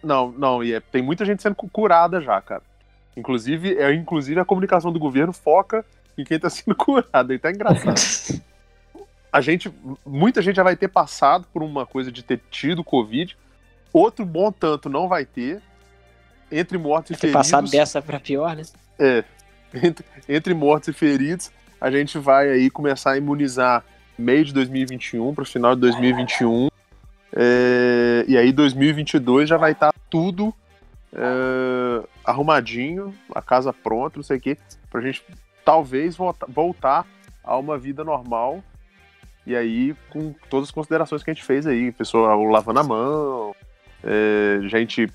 Não, 0.03 0.31
não, 0.31 0.63
e 0.63 0.73
é- 0.73 0.79
tem 0.79 1.03
muita 1.03 1.23
gente 1.23 1.43
sendo 1.43 1.53
cu- 1.53 1.69
curada 1.69 2.19
já, 2.19 2.41
cara. 2.41 2.63
Inclusive, 3.15 3.77
é, 3.77 3.93
inclusive 3.93 4.39
a 4.39 4.45
comunicação 4.45 4.91
do 4.91 4.97
governo 4.97 5.33
foca 5.33 5.85
em 6.17 6.23
quem 6.23 6.39
tá 6.39 6.49
sendo 6.49 6.73
curado. 6.75 7.31
Aí 7.31 7.37
tá 7.37 7.51
engraçado. 7.51 7.93
a 9.31 9.41
gente, 9.41 9.71
muita 10.05 10.41
gente 10.41 10.55
já 10.55 10.63
vai 10.63 10.75
ter 10.75 10.87
passado 10.87 11.45
por 11.53 11.61
uma 11.63 11.85
coisa 11.85 12.11
de 12.11 12.23
ter 12.23 12.39
tido 12.49 12.83
Covid. 12.83 13.37
Outro 13.93 14.25
bom 14.25 14.51
tanto 14.51 14.89
não 14.89 15.07
vai 15.07 15.25
ter. 15.25 15.61
Entre 16.51 16.77
mortos 16.77 17.11
e 17.11 17.13
Ter 17.13 17.19
feridos. 17.21 17.39
passado 17.47 17.69
dessa 17.69 18.01
pra 18.01 18.19
pior, 18.19 18.55
né? 18.55 18.63
É. 18.97 19.23
Entre, 19.73 20.05
entre 20.27 20.53
mortos 20.55 20.87
e 20.89 20.93
feridos, 20.93 21.51
a 21.79 21.91
gente 21.91 22.17
vai 22.17 22.49
aí 22.49 22.69
começar 22.71 23.11
a 23.11 23.17
imunizar 23.17 23.83
meio 24.17 24.43
de 24.43 24.51
2021 24.53 25.33
para 25.35 25.43
o 25.43 25.45
final 25.45 25.75
de 25.75 25.81
2021. 25.81 26.69
É, 27.35 28.25
e 28.27 28.35
aí 28.35 28.51
2022 28.51 29.47
já 29.47 29.57
vai 29.57 29.73
estar 29.73 29.93
tudo 30.09 30.51
é, 31.13 32.03
arrumadinho, 32.25 33.13
a 33.33 33.41
casa 33.41 33.71
pronta, 33.71 34.17
não 34.17 34.23
sei 34.23 34.37
o 34.37 34.41
quê, 34.41 34.57
pra 34.89 35.01
gente 35.01 35.23
talvez 35.63 36.15
volta- 36.15 36.47
voltar 36.49 37.05
a 37.43 37.55
uma 37.57 37.77
vida 37.77 38.03
normal. 38.03 38.63
E 39.45 39.55
aí, 39.55 39.95
com 40.09 40.33
todas 40.49 40.69
as 40.69 40.71
considerações 40.71 41.23
que 41.23 41.31
a 41.31 41.33
gente 41.33 41.45
fez 41.45 41.65
aí, 41.65 41.91
pessoal 41.91 42.43
lavando 42.43 42.79
a 42.79 42.83
mão, 42.83 43.55
é, 44.03 44.59
gente 44.67 45.11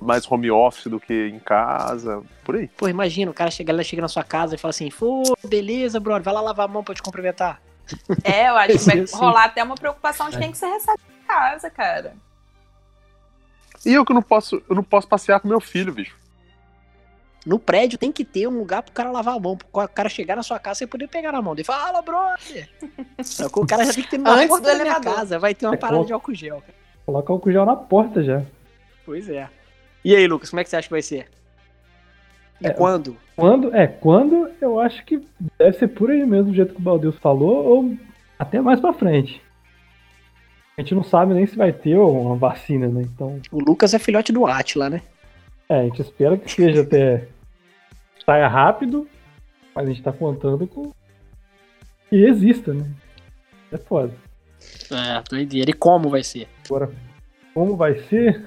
mais 0.00 0.30
home 0.30 0.50
office 0.50 0.86
do 0.86 1.00
que 1.00 1.28
em 1.28 1.38
casa, 1.38 2.22
por 2.44 2.56
aí. 2.56 2.68
Pô, 2.68 2.88
imagina, 2.88 3.30
o 3.30 3.34
cara 3.34 3.50
chega, 3.50 3.72
ela 3.72 3.82
chega 3.82 4.02
na 4.02 4.08
sua 4.08 4.24
casa 4.24 4.54
e 4.54 4.58
fala 4.58 4.70
assim, 4.70 4.90
pô, 4.90 5.22
beleza, 5.46 5.98
brother, 5.98 6.22
vai 6.22 6.34
lá 6.34 6.40
lavar 6.40 6.66
a 6.66 6.68
mão 6.68 6.84
pra 6.84 6.94
te 6.94 7.02
cumprimentar. 7.02 7.60
É, 8.24 8.48
eu 8.48 8.56
acho 8.56 8.78
que 8.78 8.84
vai 8.84 9.04
rolar 9.12 9.44
até 9.44 9.62
uma 9.62 9.74
preocupação 9.74 10.30
de 10.30 10.38
quem 10.38 10.50
que 10.50 10.56
você 10.56 10.66
recebe 10.66 11.02
em 11.22 11.26
casa, 11.26 11.68
cara. 11.68 12.16
E 13.84 13.92
eu 13.92 14.04
que 14.04 14.14
não 14.14 14.22
posso, 14.22 14.62
eu 14.68 14.74
não 14.74 14.82
posso 14.82 15.06
passear 15.06 15.38
com 15.38 15.48
meu 15.48 15.60
filho, 15.60 15.92
bicho. 15.92 16.16
No 17.44 17.58
prédio 17.58 17.98
tem 17.98 18.10
que 18.10 18.24
ter 18.24 18.46
um 18.48 18.58
lugar 18.58 18.82
pro 18.82 18.92
cara 18.92 19.10
lavar 19.10 19.36
a 19.36 19.40
mão, 19.40 19.56
pro 19.56 19.88
cara 19.88 20.08
chegar 20.08 20.34
na 20.34 20.42
sua 20.42 20.58
casa 20.58 20.84
e 20.84 20.86
poder 20.86 21.08
pegar 21.08 21.30
na 21.32 21.42
mão 21.42 21.54
dele. 21.54 21.66
Fala, 21.66 22.00
brother! 22.00 22.68
Sacou? 23.22 23.64
O 23.64 23.66
cara 23.66 23.84
já 23.84 23.92
tem 23.92 24.02
que 24.04 24.10
ter 24.10 24.20
Antes 24.26 24.48
porta 24.48 24.66
da 24.76 24.82
minha 24.82 25.00
casa, 25.00 25.38
vai 25.38 25.54
ter 25.54 25.66
uma 25.66 25.74
É 25.74 25.76
parada 25.76 25.96
como- 25.98 26.06
de 26.06 26.12
álcool 26.14 26.34
gel. 26.34 26.60
Cara. 26.60 26.74
Coloca 27.04 27.32
o 27.32 27.34
álcool 27.34 27.52
gel 27.52 27.66
na 27.66 27.76
porta 27.76 28.22
já. 28.24 28.42
Pois 29.04 29.28
é. 29.28 29.48
E 30.02 30.16
aí, 30.16 30.26
Lucas, 30.26 30.48
como 30.48 30.60
é 30.60 30.64
que 30.64 30.70
você 30.70 30.76
acha 30.76 30.88
que 30.88 30.92
vai 30.94 31.02
ser? 31.02 31.28
E 32.60 32.66
É, 32.68 32.70
quando? 32.70 33.16
Quando, 33.36 33.74
é, 33.74 33.86
quando 33.86 34.48
eu 34.60 34.78
acho 34.80 35.04
que 35.04 35.20
deve 35.58 35.76
ser 35.78 35.88
por 35.88 36.10
aí 36.10 36.24
mesmo, 36.24 36.50
do 36.50 36.54
jeito 36.54 36.72
que 36.72 36.80
o 36.80 36.82
Baldeus 36.82 37.16
falou, 37.18 37.64
ou 37.66 37.94
até 38.38 38.60
mais 38.60 38.80
pra 38.80 38.92
frente. 38.94 39.42
A 40.78 40.80
gente 40.80 40.94
não 40.94 41.04
sabe 41.04 41.34
nem 41.34 41.46
se 41.46 41.56
vai 41.56 41.72
ter 41.72 41.96
uma 41.98 42.36
vacina, 42.36 42.88
né? 42.88 43.02
Então, 43.02 43.40
O 43.52 43.58
Lucas 43.60 43.92
é 43.92 43.98
filhote 43.98 44.32
do 44.32 44.46
Atila, 44.46 44.88
né? 44.88 45.02
é, 45.68 45.80
a 45.80 45.82
gente 45.84 46.00
espera 46.00 46.36
que 46.38 46.50
seja 46.50 46.82
até. 46.82 47.26
Saia 48.24 48.48
rápido, 48.48 49.08
mas 49.74 49.86
a 49.86 49.88
gente 49.88 50.02
tá 50.02 50.12
contando 50.12 50.66
com. 50.66 50.92
que 52.08 52.16
exista, 52.16 52.72
né? 52.72 52.90
É 53.72 53.78
foda. 53.78 54.12
É, 54.90 55.22
doideira. 55.28 55.70
E 55.70 55.74
como 55.74 56.08
vai 56.08 56.22
ser? 56.22 56.48
Agora, 56.66 56.90
como 57.52 57.76
vai 57.76 57.98
ser? 58.04 58.46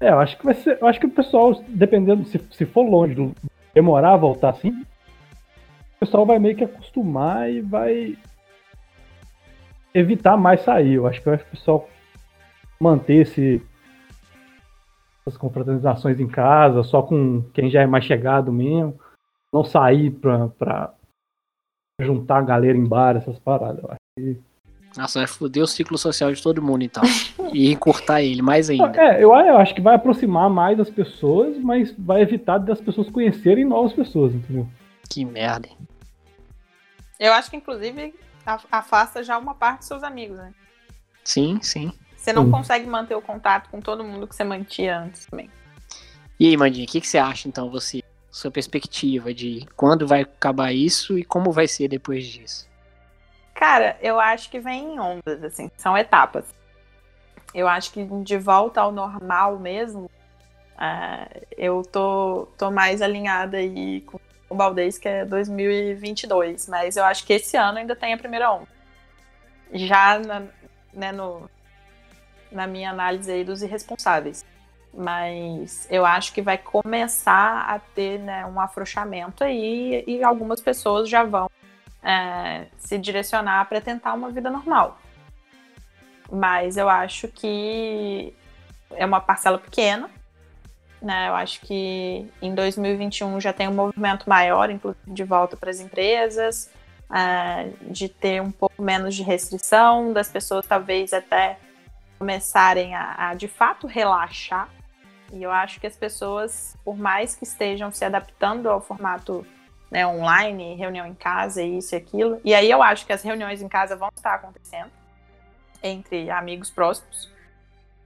É, 0.00 0.10
eu 0.10 0.18
acho 0.18 0.36
que 0.36 0.44
vai 0.44 0.54
ser. 0.54 0.78
Eu 0.80 0.86
acho 0.86 1.00
que 1.00 1.06
o 1.06 1.10
pessoal, 1.10 1.62
dependendo, 1.68 2.24
se, 2.24 2.40
se 2.52 2.66
for 2.66 2.82
longe, 2.82 3.32
demorar 3.74 4.14
a 4.14 4.16
voltar 4.16 4.50
assim, 4.50 4.70
o 4.70 6.00
pessoal 6.00 6.26
vai 6.26 6.38
meio 6.38 6.56
que 6.56 6.64
acostumar 6.64 7.50
e 7.50 7.60
vai 7.60 8.16
evitar 9.94 10.36
mais 10.36 10.62
sair. 10.62 10.94
Eu 10.94 11.06
acho 11.06 11.22
que 11.22 11.28
o 11.28 11.38
pessoal 11.38 11.88
manter 12.78 13.22
esse, 13.22 13.62
essas 15.26 15.36
confraternizações 15.36 16.20
em 16.20 16.28
casa, 16.28 16.84
só 16.84 17.02
com 17.02 17.42
quem 17.52 17.68
já 17.68 17.82
é 17.82 17.86
mais 17.86 18.04
chegado 18.04 18.52
mesmo. 18.52 18.98
Não 19.52 19.64
sair 19.64 20.10
pra, 20.10 20.48
pra 20.48 20.94
juntar 22.00 22.38
a 22.38 22.42
galera 22.42 22.76
em 22.78 22.84
bar, 22.86 23.16
essas 23.16 23.38
paradas. 23.38 23.82
Eu 23.82 23.90
acho 23.90 23.98
que 24.16 24.40
Nossa, 24.96 25.18
vai 25.18 25.26
foder 25.26 25.62
o 25.62 25.66
ciclo 25.66 25.98
social 25.98 26.32
de 26.32 26.42
todo 26.42 26.62
mundo, 26.62 26.82
então. 26.84 27.02
e 27.52 27.72
encurtar 27.72 28.22
ele 28.22 28.42
mais 28.42 28.70
ainda. 28.70 28.92
É, 29.00 29.16
eu, 29.22 29.34
eu 29.34 29.58
acho 29.58 29.74
que 29.74 29.80
vai 29.80 29.96
aproximar 29.96 30.48
mais 30.48 30.78
as 30.78 30.90
pessoas, 30.90 31.58
mas 31.58 31.92
vai 31.98 32.22
evitar 32.22 32.58
das 32.58 32.80
pessoas 32.80 33.10
conhecerem 33.10 33.64
novas 33.64 33.92
pessoas, 33.92 34.32
entendeu? 34.34 34.68
Que 35.08 35.24
merda. 35.24 35.68
hein? 35.68 35.76
Eu 37.18 37.32
acho 37.32 37.50
que, 37.50 37.56
inclusive, 37.56 38.14
afasta 38.70 39.22
já 39.24 39.38
uma 39.38 39.54
parte 39.54 39.78
dos 39.78 39.88
seus 39.88 40.02
amigos, 40.02 40.36
né? 40.36 40.52
Sim, 41.24 41.58
sim. 41.62 41.92
Você 42.26 42.32
não 42.32 42.46
Sim. 42.46 42.50
consegue 42.50 42.86
manter 42.88 43.14
o 43.14 43.22
contato 43.22 43.70
com 43.70 43.80
todo 43.80 44.02
mundo 44.02 44.26
que 44.26 44.34
você 44.34 44.42
mantinha 44.42 44.98
antes 44.98 45.26
também. 45.26 45.48
E 46.40 46.48
aí, 46.48 46.56
Mandinha, 46.56 46.84
o 46.84 46.88
que, 46.88 47.00
que 47.00 47.06
você 47.06 47.18
acha, 47.18 47.46
então, 47.46 47.70
você? 47.70 48.02
Sua 48.32 48.50
perspectiva 48.50 49.32
de 49.32 49.64
quando 49.76 50.08
vai 50.08 50.22
acabar 50.22 50.72
isso 50.72 51.16
e 51.16 51.24
como 51.24 51.52
vai 51.52 51.68
ser 51.68 51.86
depois 51.86 52.26
disso? 52.26 52.68
Cara, 53.54 53.96
eu 54.02 54.18
acho 54.18 54.50
que 54.50 54.58
vem 54.58 54.94
em 54.94 54.98
ondas, 54.98 55.42
assim, 55.44 55.70
são 55.76 55.96
etapas. 55.96 56.52
Eu 57.54 57.68
acho 57.68 57.92
que 57.92 58.04
de 58.24 58.36
volta 58.36 58.80
ao 58.80 58.90
normal 58.90 59.60
mesmo, 59.60 60.10
ah, 60.76 61.28
eu 61.56 61.82
tô, 61.82 62.48
tô 62.58 62.72
mais 62.72 63.00
alinhada 63.00 63.58
aí 63.58 64.00
com 64.00 64.18
o 64.50 64.54
Baldez, 64.56 64.98
que 64.98 65.08
é 65.08 65.24
2022, 65.24 66.68
mas 66.68 66.96
eu 66.96 67.04
acho 67.04 67.24
que 67.24 67.34
esse 67.34 67.56
ano 67.56 67.78
ainda 67.78 67.94
tem 67.94 68.12
a 68.12 68.18
primeira 68.18 68.50
onda. 68.50 68.68
Já 69.72 70.18
na, 70.18 70.42
né, 70.92 71.12
no, 71.12 71.48
na 72.56 72.66
minha 72.66 72.90
análise 72.90 73.30
aí 73.30 73.44
dos 73.44 73.62
irresponsáveis. 73.62 74.44
Mas 74.92 75.86
eu 75.90 76.06
acho 76.06 76.32
que 76.32 76.40
vai 76.40 76.56
começar 76.56 77.66
a 77.68 77.78
ter 77.78 78.18
né, 78.18 78.46
um 78.46 78.58
afrouxamento 78.58 79.44
aí 79.44 80.02
e 80.06 80.24
algumas 80.24 80.60
pessoas 80.60 81.08
já 81.08 81.22
vão 81.22 81.50
é, 82.02 82.66
se 82.78 82.96
direcionar 82.96 83.68
para 83.68 83.80
tentar 83.80 84.14
uma 84.14 84.30
vida 84.30 84.50
normal. 84.50 84.98
Mas 86.32 86.76
eu 86.76 86.88
acho 86.88 87.28
que 87.28 88.34
é 88.92 89.04
uma 89.04 89.20
parcela 89.20 89.58
pequena. 89.58 90.08
Né? 91.00 91.28
Eu 91.28 91.34
acho 91.34 91.60
que 91.60 92.26
em 92.40 92.54
2021 92.54 93.38
já 93.40 93.52
tem 93.52 93.68
um 93.68 93.74
movimento 93.74 94.28
maior, 94.28 94.70
inclusive 94.70 95.12
de 95.12 95.24
volta 95.24 95.56
para 95.56 95.70
as 95.70 95.78
empresas, 95.78 96.70
é, 97.12 97.68
de 97.82 98.08
ter 98.08 98.40
um 98.40 98.50
pouco 98.50 98.82
menos 98.82 99.14
de 99.14 99.22
restrição, 99.22 100.12
das 100.12 100.28
pessoas 100.28 100.66
talvez 100.66 101.12
até 101.12 101.58
começarem 102.18 102.94
a, 102.94 103.30
a 103.30 103.34
de 103.34 103.48
fato 103.48 103.86
relaxar. 103.86 104.68
E 105.32 105.42
eu 105.42 105.50
acho 105.50 105.80
que 105.80 105.86
as 105.86 105.96
pessoas, 105.96 106.76
por 106.84 106.96
mais 106.96 107.34
que 107.34 107.44
estejam 107.44 107.90
se 107.90 108.04
adaptando 108.04 108.68
ao 108.68 108.80
formato 108.80 109.44
né, 109.90 110.06
online, 110.06 110.74
reunião 110.76 111.06
em 111.06 111.14
casa, 111.14 111.62
isso 111.62 111.94
e 111.94 111.96
aquilo. 111.96 112.40
E 112.44 112.54
aí 112.54 112.70
eu 112.70 112.82
acho 112.82 113.06
que 113.06 113.12
as 113.12 113.22
reuniões 113.22 113.60
em 113.60 113.68
casa 113.68 113.96
vão 113.96 114.08
estar 114.14 114.34
acontecendo 114.34 114.90
entre 115.82 116.30
amigos 116.30 116.70
próximos. 116.70 117.30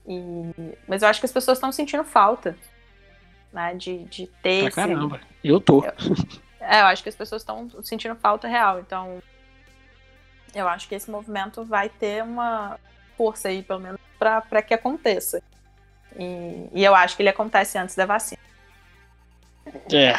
E... 0.07 0.51
Mas 0.87 1.01
eu 1.03 1.09
acho 1.09 1.19
que 1.19 1.25
as 1.25 1.31
pessoas 1.31 1.57
estão 1.57 1.71
sentindo 1.71 2.03
falta 2.03 2.57
né, 3.51 3.73
de, 3.75 4.05
de 4.05 4.27
ter 4.27 4.59
Pra 4.59 4.67
esse... 4.67 4.75
caramba. 4.75 5.19
Eu 5.43 5.59
tô. 5.59 5.83
É, 6.59 6.81
eu 6.81 6.85
acho 6.85 7.01
que 7.03 7.09
as 7.09 7.15
pessoas 7.15 7.41
estão 7.41 7.69
sentindo 7.81 8.15
falta 8.15 8.47
real. 8.47 8.79
Então, 8.79 9.21
eu 10.53 10.67
acho 10.67 10.87
que 10.87 10.95
esse 10.95 11.09
movimento 11.09 11.63
vai 11.63 11.89
ter 11.89 12.23
uma 12.23 12.79
força 13.21 13.49
aí, 13.49 13.61
pelo 13.61 13.79
menos, 13.79 13.99
para 14.17 14.63
que 14.63 14.73
aconteça. 14.73 15.43
E, 16.17 16.67
e 16.73 16.83
eu 16.83 16.95
acho 16.95 17.15
que 17.15 17.21
ele 17.21 17.29
acontece 17.29 17.77
antes 17.77 17.95
da 17.95 18.07
vacina. 18.07 18.41
É. 19.93 20.15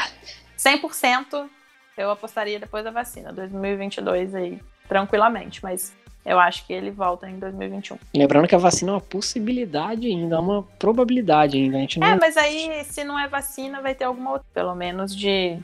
100% 0.56 1.48
eu 1.96 2.12
apostaria 2.12 2.60
depois 2.60 2.84
da 2.84 2.92
vacina, 2.92 3.32
2022 3.32 4.36
aí, 4.36 4.60
tranquilamente, 4.88 5.60
mas 5.64 5.92
eu 6.24 6.38
acho 6.38 6.64
que 6.64 6.72
ele 6.72 6.92
volta 6.92 7.28
em 7.28 7.40
2021. 7.40 7.98
Lembrando 8.14 8.46
que 8.46 8.54
a 8.54 8.58
vacina 8.58 8.92
é 8.92 8.94
uma 8.94 9.00
possibilidade 9.00 10.06
ainda, 10.06 10.36
é 10.36 10.38
uma 10.38 10.62
probabilidade 10.62 11.56
ainda. 11.56 11.78
A 11.78 11.80
gente 11.80 11.98
não. 11.98 12.06
É, 12.06 12.16
mas 12.16 12.36
aí, 12.36 12.84
se 12.84 13.02
não 13.02 13.18
é 13.18 13.26
vacina, 13.26 13.82
vai 13.82 13.96
ter 13.96 14.04
alguma 14.04 14.34
outra, 14.34 14.46
pelo 14.54 14.76
menos, 14.76 15.14
de, 15.14 15.58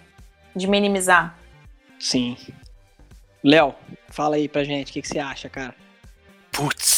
de 0.57 0.67
minimizar. 0.67 1.39
Sim. 2.01 2.37
Léo, 3.45 3.77
fala 4.09 4.35
aí 4.35 4.49
pra 4.49 4.65
gente, 4.65 4.91
o 4.91 4.93
que, 4.93 5.03
que 5.03 5.09
você 5.09 5.21
acha, 5.21 5.49
cara? 5.49 5.75
Putz. 6.51 6.98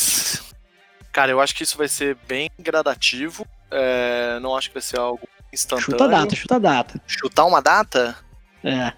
Cara, 1.13 1.31
eu 1.31 1.41
acho 1.41 1.55
que 1.55 1.63
isso 1.63 1.77
vai 1.77 1.89
ser 1.89 2.17
bem 2.29 2.51
gradativo. 2.59 3.47
É, 3.71 4.39
não 4.41 4.57
acho 4.57 4.69
que 4.69 4.75
vai 4.75 4.83
ser 4.83 4.99
algo 4.99 5.29
instantâneo. 5.53 5.91
Chuta 5.93 6.05
a 6.05 6.09
data, 6.09 6.37
chuta 6.37 6.57
a 6.57 6.59
data. 6.59 7.03
Chutar 7.07 7.45
uma 7.47 7.61
data? 7.61 8.17
É. 8.63 8.93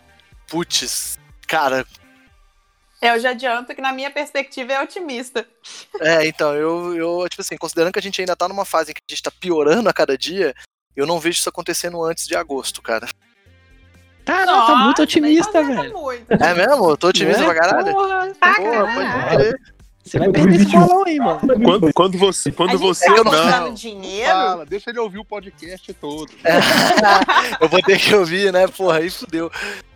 Putz. 0.47 1.19
Cara, 1.47 1.85
Eu 3.01 3.19
já 3.19 3.31
adianto 3.31 3.75
que, 3.75 3.81
na 3.81 3.93
minha 3.93 4.11
perspectiva, 4.11 4.73
é 4.75 4.83
otimista. 4.83 5.47
é, 6.01 6.27
então, 6.27 6.55
eu, 6.55 6.95
eu, 6.95 7.29
tipo 7.29 7.43
assim, 7.43 7.57
considerando 7.57 7.93
que 7.93 7.99
a 7.99 8.03
gente 8.03 8.21
ainda 8.21 8.37
tá 8.37 8.49
numa 8.49 8.65
fase 8.65 8.91
em 8.91 8.95
que 8.95 9.01
a 9.07 9.13
gente 9.13 9.23
tá 9.23 9.31
piorando 9.31 9.89
a 9.89 9.93
cada 9.93 10.17
dia, 10.17 10.55
eu 10.95 11.07
não 11.07 11.19
vejo 11.19 11.39
isso 11.39 11.49
acontecendo 11.49 12.03
antes 12.05 12.27
de 12.27 12.37
agosto, 12.37 12.81
cara. 12.81 13.09
Cara, 14.25 14.47
tá 14.47 14.53
Nossa, 14.53 14.77
muito 14.77 15.03
otimista, 15.03 15.53
tá 15.53 15.63
velho. 15.63 15.93
muito. 15.93 16.31
É 16.31 16.55
mesmo? 16.55 16.91
Eu 16.91 16.97
tô 16.97 17.09
otimista 17.09 17.43
é? 17.43 17.45
pra 17.45 17.55
caralho? 17.55 17.93
Porra, 17.93 18.33
Pra 18.39 18.55
Porra, 18.55 18.95
pode 18.95 19.37
crer. 19.37 19.61
Você 20.05 20.19
vai 20.19 20.31
perder 20.31 20.57
esse 20.61 20.73
2021. 20.73 20.87
bolão 20.87 21.05
aí, 21.07 21.19
mano. 21.19 21.41
Quando, 21.65 21.93
quando 21.95 22.19
você. 22.19 22.51
Quando 22.51 22.71
a 22.71 22.73
gente 22.73 22.83
você. 22.83 23.07
tá 23.15 23.61
não- 23.61 23.75
dinheiro. 23.75 24.31
Fala, 24.31 24.67
deixa 24.67 24.91
ele 24.91 24.99
ouvir 24.99 25.19
o 25.19 25.25
podcast 25.25 25.93
todo. 25.95 26.31
eu 27.61 27.69
vou 27.69 27.81
ter 27.83 27.99
que 27.99 28.15
ouvir, 28.15 28.53
né? 28.53 28.67
Porra, 28.67 28.99
aí 28.99 29.11
fudeu. 29.11 29.51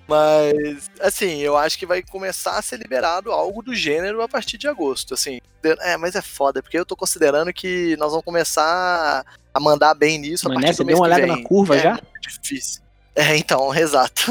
Mas, 0.09 0.89
assim, 1.01 1.39
eu 1.41 1.57
acho 1.57 1.77
que 1.77 1.85
vai 1.85 2.01
começar 2.01 2.57
a 2.57 2.63
ser 2.63 2.77
liberado 2.79 3.33
algo 3.33 3.61
do 3.61 3.75
gênero 3.75 4.23
a 4.23 4.29
partir 4.29 4.57
de 4.57 4.69
agosto, 4.69 5.15
assim. 5.15 5.41
É, 5.81 5.97
mas 5.97 6.15
é 6.15 6.23
foda, 6.23 6.63
porque 6.63 6.79
eu 6.79 6.87
tô 6.87 6.95
considerando 6.95 7.53
que 7.53 7.97
nós 7.97 8.11
vamos 8.11 8.25
começar 8.25 9.25
a 9.53 9.61
mandar 9.61 9.95
bem 9.95 10.19
nisso 10.19 10.47
a 10.47 10.55
Mas 10.55 10.63
partir 10.63 10.67
né, 10.67 10.73
do 10.73 10.77
você 10.77 10.85
mês 10.85 10.95
deu 10.95 11.03
uma 11.03 11.07
olhada 11.07 11.27
na 11.27 11.43
curva 11.43 11.77
é 11.77 11.81
já? 11.81 11.91
muito 11.91 12.41
difícil. 12.41 12.83
É, 13.17 13.37
então, 13.37 13.75
exato. 13.75 14.31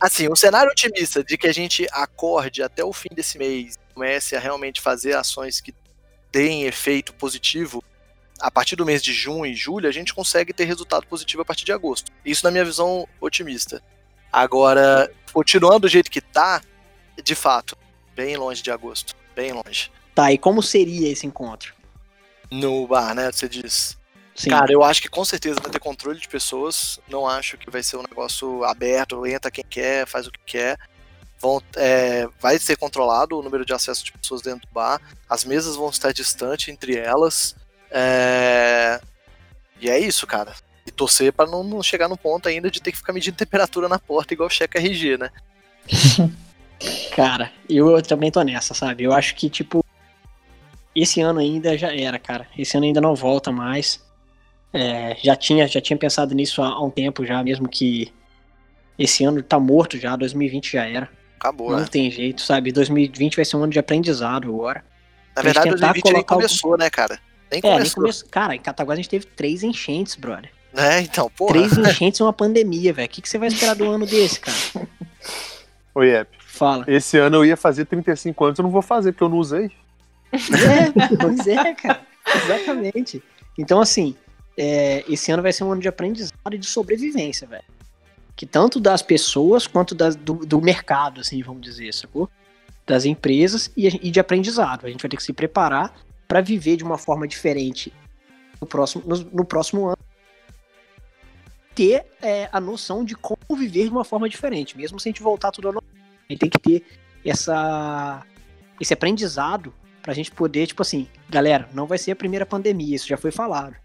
Assim, 0.00 0.28
um 0.30 0.36
cenário 0.36 0.70
otimista 0.70 1.22
de 1.22 1.36
que 1.36 1.46
a 1.46 1.52
gente 1.52 1.86
acorde 1.92 2.62
até 2.62 2.84
o 2.84 2.92
fim 2.92 3.08
desse 3.12 3.38
mês, 3.38 3.78
comece 3.94 4.36
a 4.36 4.40
realmente 4.40 4.80
fazer 4.80 5.14
ações 5.14 5.60
que 5.60 5.74
deem 6.30 6.64
efeito 6.64 7.14
positivo, 7.14 7.82
a 8.38 8.50
partir 8.50 8.76
do 8.76 8.84
mês 8.84 9.02
de 9.02 9.12
junho 9.12 9.46
e 9.46 9.54
julho, 9.54 9.88
a 9.88 9.92
gente 9.92 10.14
consegue 10.14 10.52
ter 10.52 10.64
resultado 10.64 11.06
positivo 11.06 11.42
a 11.42 11.44
partir 11.44 11.64
de 11.64 11.72
agosto. 11.72 12.12
Isso 12.24 12.44
na 12.44 12.50
minha 12.50 12.64
visão 12.64 13.08
otimista. 13.20 13.82
Agora, 14.32 15.10
continuando 15.32 15.80
do 15.80 15.88
jeito 15.88 16.10
que 16.10 16.20
tá, 16.20 16.60
de 17.22 17.34
fato, 17.34 17.76
bem 18.14 18.36
longe 18.36 18.62
de 18.62 18.70
agosto. 18.70 19.14
Bem 19.34 19.52
longe. 19.52 19.90
Tá, 20.14 20.32
e 20.32 20.38
como 20.38 20.62
seria 20.62 21.10
esse 21.10 21.26
encontro? 21.26 21.74
No 22.50 22.86
bar, 22.86 23.14
né? 23.14 23.30
Você 23.32 23.48
diz. 23.48 23.96
Sim. 24.36 24.50
Cara, 24.50 24.70
eu 24.72 24.84
acho 24.84 25.00
que 25.02 25.08
com 25.08 25.24
certeza 25.24 25.60
vai 25.62 25.70
ter 25.70 25.78
controle 25.80 26.20
de 26.20 26.28
pessoas. 26.28 27.00
Não 27.08 27.26
acho 27.26 27.58
que 27.58 27.70
vai 27.70 27.82
ser 27.82 27.96
um 27.96 28.02
negócio 28.02 28.64
aberto, 28.64 29.26
entra 29.26 29.50
quem 29.50 29.64
quer, 29.68 30.06
faz 30.06 30.26
o 30.26 30.32
que 30.32 30.40
quer. 30.46 30.78
Vão, 31.40 31.62
é, 31.76 32.28
vai 32.40 32.58
ser 32.58 32.76
controlado 32.76 33.38
o 33.38 33.42
número 33.42 33.64
de 33.64 33.72
acesso 33.74 34.04
de 34.04 34.12
pessoas 34.12 34.42
dentro 34.42 34.68
do 34.68 34.72
bar. 34.72 35.00
As 35.28 35.44
mesas 35.44 35.76
vão 35.76 35.88
estar 35.90 36.12
distantes 36.12 36.68
entre 36.68 36.96
elas. 36.96 37.56
É, 37.90 39.00
E 39.80 39.88
é 39.90 39.98
isso, 39.98 40.26
cara. 40.26 40.54
E 40.86 40.90
torcer 40.92 41.32
pra 41.32 41.46
não, 41.46 41.64
não 41.64 41.82
chegar 41.82 42.08
no 42.08 42.16
ponto 42.18 42.48
ainda 42.48 42.70
de 42.70 42.80
ter 42.80 42.92
que 42.92 42.98
ficar 42.98 43.12
medindo 43.12 43.36
temperatura 43.36 43.88
na 43.88 43.98
porta, 43.98 44.34
igual 44.34 44.50
checa 44.50 44.78
RG, 44.78 45.18
né? 45.18 45.30
Cara, 47.14 47.52
eu 47.68 48.02
também 48.02 48.30
tô 48.30 48.42
nessa, 48.42 48.74
sabe? 48.74 49.04
Eu 49.04 49.12
acho 49.12 49.34
que, 49.34 49.48
tipo, 49.48 49.82
esse 50.94 51.20
ano 51.20 51.40
ainda 51.40 51.76
já 51.76 51.94
era, 51.94 52.18
cara. 52.18 52.48
Esse 52.56 52.76
ano 52.76 52.86
ainda 52.86 53.00
não 53.00 53.14
volta 53.14 53.52
mais. 53.52 54.02
É, 54.76 55.16
já, 55.22 55.34
tinha, 55.36 55.66
já 55.66 55.80
tinha 55.80 55.96
pensado 55.96 56.34
nisso 56.34 56.62
há, 56.62 56.68
há 56.68 56.84
um 56.84 56.90
tempo 56.90 57.24
já, 57.24 57.42
mesmo 57.42 57.68
que 57.68 58.12
esse 58.98 59.24
ano 59.24 59.42
tá 59.42 59.58
morto 59.58 59.98
já, 59.98 60.16
2020 60.16 60.72
já 60.72 60.86
era. 60.86 61.08
Acabou, 61.38 61.70
não 61.70 61.80
né? 61.80 61.86
tem 61.90 62.10
jeito, 62.10 62.42
sabe? 62.42 62.72
2020 62.72 63.36
vai 63.36 63.44
ser 63.44 63.56
um 63.56 63.62
ano 63.62 63.72
de 63.72 63.78
aprendizado 63.78 64.48
agora. 64.48 64.84
Na 65.34 65.42
verdade, 65.42 65.70
tentar 65.70 65.92
2020 65.92 66.12
nem 66.14 66.22
começou, 66.24 66.78
né, 66.78 66.88
cara? 66.90 67.18
Nem 67.50 67.60
É, 67.60 67.62
nem 67.62 67.72
começou. 67.78 68.02
começou. 68.02 68.28
Cara, 68.30 68.54
em 68.54 68.58
Cataguás 68.58 68.98
a 68.98 69.02
gente 69.02 69.10
teve 69.10 69.26
três 69.26 69.62
enchentes, 69.62 70.14
brother. 70.14 70.50
É, 70.74 71.00
então, 71.00 71.30
porra. 71.30 71.52
Três 71.52 71.76
enchentes 71.78 72.20
e 72.20 72.22
uma 72.22 72.32
pandemia, 72.32 72.92
velho. 72.92 73.06
O 73.06 73.10
que, 73.10 73.20
que 73.22 73.28
você 73.28 73.38
vai 73.38 73.48
esperar 73.48 73.76
do 73.76 73.88
ano 73.90 74.06
desse, 74.06 74.40
cara? 74.40 74.56
Oi, 75.94 76.10
Ep. 76.10 76.28
Fala. 76.38 76.84
Esse 76.88 77.18
ano 77.18 77.36
eu 77.36 77.44
ia 77.44 77.56
fazer 77.56 77.84
35 77.84 78.44
anos, 78.44 78.58
eu 78.58 78.62
não 78.62 78.70
vou 78.70 78.82
fazer, 78.82 79.12
porque 79.12 79.24
eu 79.24 79.28
não 79.28 79.38
usei. 79.38 79.70
É, 80.32 81.16
pois 81.20 81.46
é, 81.46 81.74
cara. 81.74 82.00
Exatamente. 82.34 83.22
Então, 83.56 83.80
assim, 83.80 84.14
é, 84.56 85.04
esse 85.08 85.30
ano 85.30 85.42
vai 85.42 85.52
ser 85.52 85.64
um 85.64 85.72
ano 85.72 85.80
de 85.80 85.88
aprendizado 85.88 86.54
e 86.54 86.58
de 86.58 86.66
sobrevivência, 86.66 87.46
velho. 87.46 87.64
Que 88.34 88.46
tanto 88.46 88.80
das 88.80 89.02
pessoas 89.02 89.66
quanto 89.66 89.94
das, 89.94 90.16
do, 90.16 90.34
do 90.46 90.60
mercado, 90.60 91.20
assim, 91.20 91.42
vamos 91.42 91.62
dizer, 91.62 91.92
sacou? 91.92 92.28
Das 92.86 93.04
empresas 93.04 93.70
e, 93.76 93.86
e 93.86 94.10
de 94.10 94.20
aprendizado. 94.20 94.86
A 94.86 94.90
gente 94.90 95.02
vai 95.02 95.10
ter 95.10 95.16
que 95.16 95.22
se 95.22 95.32
preparar 95.32 95.94
para 96.26 96.40
viver 96.40 96.76
de 96.76 96.84
uma 96.84 96.98
forma 96.98 97.26
diferente 97.26 97.92
no 98.60 98.66
próximo, 98.66 99.02
no, 99.06 99.16
no 99.16 99.44
próximo 99.44 99.86
ano. 99.86 99.98
Ter 101.74 102.06
é, 102.22 102.48
a 102.50 102.60
noção 102.60 103.04
de 103.04 103.14
como 103.14 103.38
viver 103.56 103.84
de 103.84 103.90
uma 103.90 104.04
forma 104.04 104.28
diferente, 104.28 104.76
mesmo 104.76 104.98
se 104.98 105.08
a 105.08 105.12
gente 105.12 105.22
voltar 105.22 105.50
tudo 105.50 105.68
ao 105.68 105.74
normal. 105.74 105.92
A 106.28 106.32
gente 106.32 106.40
tem 106.40 106.50
que 106.50 106.58
ter 106.58 106.82
essa, 107.24 108.24
esse 108.80 108.94
aprendizado 108.94 109.74
pra 110.02 110.14
gente 110.14 110.30
poder, 110.30 110.66
tipo 110.66 110.82
assim, 110.82 111.08
galera, 111.28 111.68
não 111.74 111.86
vai 111.86 111.98
ser 111.98 112.12
a 112.12 112.16
primeira 112.16 112.46
pandemia, 112.46 112.96
isso 112.96 113.08
já 113.08 113.16
foi 113.16 113.30
falado. 113.30 113.76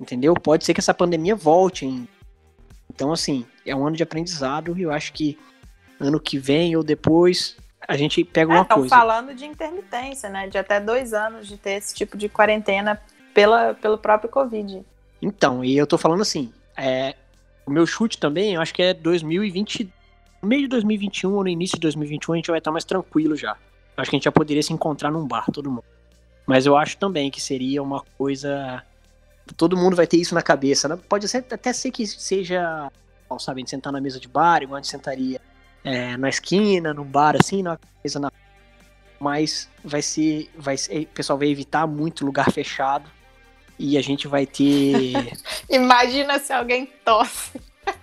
Entendeu? 0.00 0.34
Pode 0.34 0.64
ser 0.64 0.74
que 0.74 0.80
essa 0.80 0.94
pandemia 0.94 1.36
volte 1.36 1.84
ainda. 1.84 2.08
Então, 2.92 3.12
assim, 3.12 3.46
é 3.64 3.74
um 3.74 3.86
ano 3.86 3.96
de 3.96 4.02
aprendizado 4.02 4.76
e 4.76 4.82
eu 4.82 4.92
acho 4.92 5.12
que 5.12 5.38
ano 5.98 6.20
que 6.20 6.38
vem 6.38 6.76
ou 6.76 6.82
depois 6.82 7.56
a 7.86 7.96
gente 7.96 8.24
pega 8.24 8.52
uma 8.52 8.62
Estão 8.62 8.78
coisa. 8.78 8.94
É, 8.94 8.98
falando 8.98 9.34
de 9.34 9.44
intermitência, 9.44 10.28
né? 10.28 10.48
De 10.48 10.58
até 10.58 10.80
dois 10.80 11.12
anos 11.12 11.46
de 11.46 11.56
ter 11.56 11.72
esse 11.72 11.94
tipo 11.94 12.16
de 12.16 12.28
quarentena 12.28 13.00
pela, 13.34 13.74
pelo 13.74 13.98
próprio 13.98 14.30
Covid. 14.30 14.84
Então, 15.20 15.64
e 15.64 15.76
eu 15.76 15.86
tô 15.86 15.96
falando 15.96 16.22
assim, 16.22 16.52
é, 16.76 17.14
o 17.66 17.70
meu 17.70 17.86
chute 17.86 18.18
também, 18.18 18.54
eu 18.54 18.60
acho 18.60 18.74
que 18.74 18.82
é 18.82 18.94
2020, 18.94 19.92
no 20.42 20.48
meio 20.48 20.62
de 20.62 20.68
2021 20.68 21.32
ou 21.32 21.42
no 21.42 21.48
início 21.48 21.76
de 21.76 21.80
2021 21.82 22.32
a 22.32 22.36
gente 22.36 22.50
vai 22.50 22.58
estar 22.58 22.72
mais 22.72 22.84
tranquilo 22.84 23.36
já. 23.36 23.56
Eu 23.96 24.02
acho 24.02 24.10
que 24.10 24.16
a 24.16 24.18
gente 24.18 24.24
já 24.24 24.32
poderia 24.32 24.62
se 24.62 24.72
encontrar 24.72 25.10
num 25.10 25.26
bar, 25.26 25.46
todo 25.52 25.70
mundo. 25.70 25.84
Mas 26.46 26.66
eu 26.66 26.76
acho 26.76 26.96
também 26.96 27.30
que 27.30 27.40
seria 27.40 27.82
uma 27.82 28.02
coisa. 28.18 28.82
Todo 29.56 29.76
mundo 29.76 29.96
vai 29.96 30.06
ter 30.06 30.16
isso 30.16 30.34
na 30.34 30.42
cabeça. 30.42 30.88
Né? 30.88 30.98
Pode 31.08 31.28
ser, 31.28 31.44
até 31.50 31.72
ser 31.72 31.90
que 31.90 32.06
seja, 32.06 32.90
ó, 33.28 33.38
sabe, 33.38 33.58
a 33.58 33.60
gente 33.60 33.70
sentar 33.70 33.92
na 33.92 34.00
mesa 34.00 34.18
de 34.20 34.28
bar, 34.28 34.62
igual 34.62 34.76
a 34.78 34.80
gente 34.80 34.90
sentaria 34.90 35.40
é, 35.84 36.16
na 36.16 36.28
esquina, 36.28 36.94
num 36.94 37.04
bar 37.04 37.36
assim, 37.38 37.62
na 37.62 37.78
mesa 38.02 38.18
na. 38.20 38.30
Mas 39.20 39.68
vai 39.84 40.02
ser. 40.02 40.50
Vai 40.56 40.76
ser, 40.76 41.02
o 41.02 41.06
pessoal 41.06 41.38
vai 41.38 41.48
evitar 41.48 41.86
muito 41.86 42.24
lugar 42.24 42.50
fechado. 42.50 43.08
E 43.78 43.96
a 43.96 44.02
gente 44.02 44.28
vai 44.28 44.46
ter. 44.46 45.32
Imagina 45.68 46.38
se 46.38 46.52
alguém 46.52 46.86
tosse. 47.04 47.60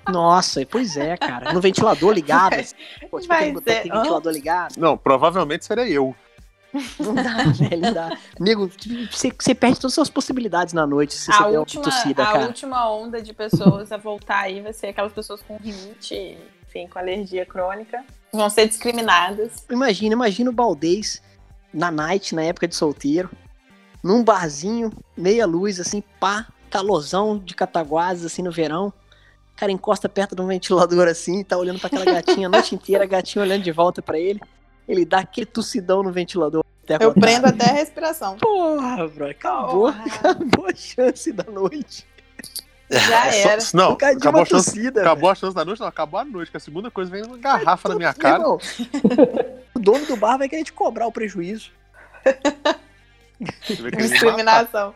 Nossa, 0.10 0.66
pois 0.66 0.98
é, 0.98 1.16
cara. 1.16 1.54
No 1.54 1.62
ventilador 1.62 2.12
ligado. 2.14 2.56
assim. 2.56 2.76
Pô, 3.10 3.20
tipo, 3.20 3.34
boteco 3.34 3.62
ser- 3.64 3.82
tem 3.84 3.92
ventilador 3.92 4.32
ligado. 4.34 4.76
Não, 4.78 4.98
provavelmente 4.98 5.66
seria 5.66 5.88
eu. 5.88 6.16
Não 7.00 7.16
dá, 7.16 7.44
velho, 7.52 7.82
não 7.82 7.94
dá. 7.94 8.18
Nego, 8.40 8.70
você, 9.12 9.32
você 9.38 9.56
perde 9.56 9.78
todas 9.80 9.92
as 9.92 9.96
suas 9.96 10.10
possibilidades 10.10 10.72
na 10.74 10.86
noite 10.86 11.16
se 11.16 11.26
você 11.26 11.32
A 11.34 11.44
der 11.46 11.50
uma 11.52 11.60
última, 11.62 11.84
tossida, 11.84 12.24
a 12.24 12.26
cara. 12.28 12.46
última 12.46 12.92
onda 12.92 13.22
de 13.22 13.34
pessoas 13.34 13.92
a 13.92 13.98
voltar 13.98 14.42
aí 14.42 14.62
vai 14.62 14.72
ser 14.72 14.88
aquelas 14.88 15.12
pessoas 15.12 15.42
com 15.42 15.58
rinite, 15.58 16.38
enfim, 16.68 16.88
com 16.88 17.00
alergia 17.00 17.44
crônica. 17.46 18.04
Vão 18.32 18.50
ser 18.52 18.68
discriminadas. 18.68 19.66
Imagina, 19.70 20.14
imagina 20.14 20.50
o 20.52 20.54
Baldez 20.54 21.24
na 21.74 21.90
night, 21.90 22.36
na 22.36 22.44
época 22.44 22.68
de 22.68 22.76
solteiro, 22.76 23.30
num 24.04 24.24
barzinho, 24.24 24.92
meia 25.18 25.48
luz, 25.48 25.80
assim, 25.80 26.04
pá, 26.20 26.48
calorzão 26.70 27.38
de 27.40 27.56
cataguases, 27.56 28.26
assim, 28.26 28.44
no 28.44 28.52
verão. 28.52 28.94
O 29.54 29.60
cara 29.60 29.72
encosta 29.72 30.08
perto 30.08 30.36
de 30.36 30.42
um 30.42 30.48
ventilador 30.48 31.08
assim, 31.08 31.44
tá 31.44 31.58
olhando 31.58 31.80
pra 31.80 31.88
aquela 31.88 32.06
gatinha 32.06 32.48
a 32.48 32.50
noite 32.50 32.76
inteira, 32.76 33.04
a 33.04 33.08
gatinha 33.08 33.44
olhando 33.44 33.64
de 33.64 33.72
volta 33.72 34.02
pra 34.02 34.18
ele. 34.20 34.40
Ele 34.90 35.06
dá 35.06 35.20
aquele 35.20 35.46
tossidão 35.46 36.02
no 36.02 36.12
ventilador. 36.12 36.66
até 36.84 37.06
Eu 37.06 37.14
prendo 37.14 37.46
até 37.46 37.70
a 37.70 37.74
respiração. 37.74 38.38
Porra, 38.42 39.08
bro, 39.08 39.30
acabou, 39.30 39.94
Porra. 39.94 40.04
acabou 40.06 40.66
a 40.68 40.74
chance 40.76 41.32
da 41.32 41.44
noite. 41.44 42.08
Já 42.90 43.32
Só- 43.32 43.50
era. 43.50 43.62
não, 43.76 43.96
causa 43.96 44.16
de 44.16 44.22
acabou 44.22 44.42
a 44.42 44.46
chance. 44.46 44.88
Acabou 44.88 45.30
a 45.30 45.36
chance 45.36 45.56
da 45.56 45.64
noite, 45.64 45.80
não, 45.80 45.88
acabou 45.88 46.20
a 46.20 46.26
noite, 46.26 46.50
que 46.50 46.58
a 46.58 46.60
segunda 46.60 46.90
coisa 46.90 47.12
vem 47.12 47.24
uma 47.24 47.38
garrafa 47.38 47.88
na 47.88 47.96
minha 47.96 48.12
cara. 48.16 48.38
irmão, 48.42 48.58
o 49.76 49.80
dono 49.80 50.08
do 50.08 50.18
bar 50.18 50.40
vai 50.40 50.50
querer 50.50 50.64
te 50.64 50.74
cobrar 50.74 51.06
o 51.06 51.12
prejuízo. 51.12 51.72
Discriminação. 53.96 54.96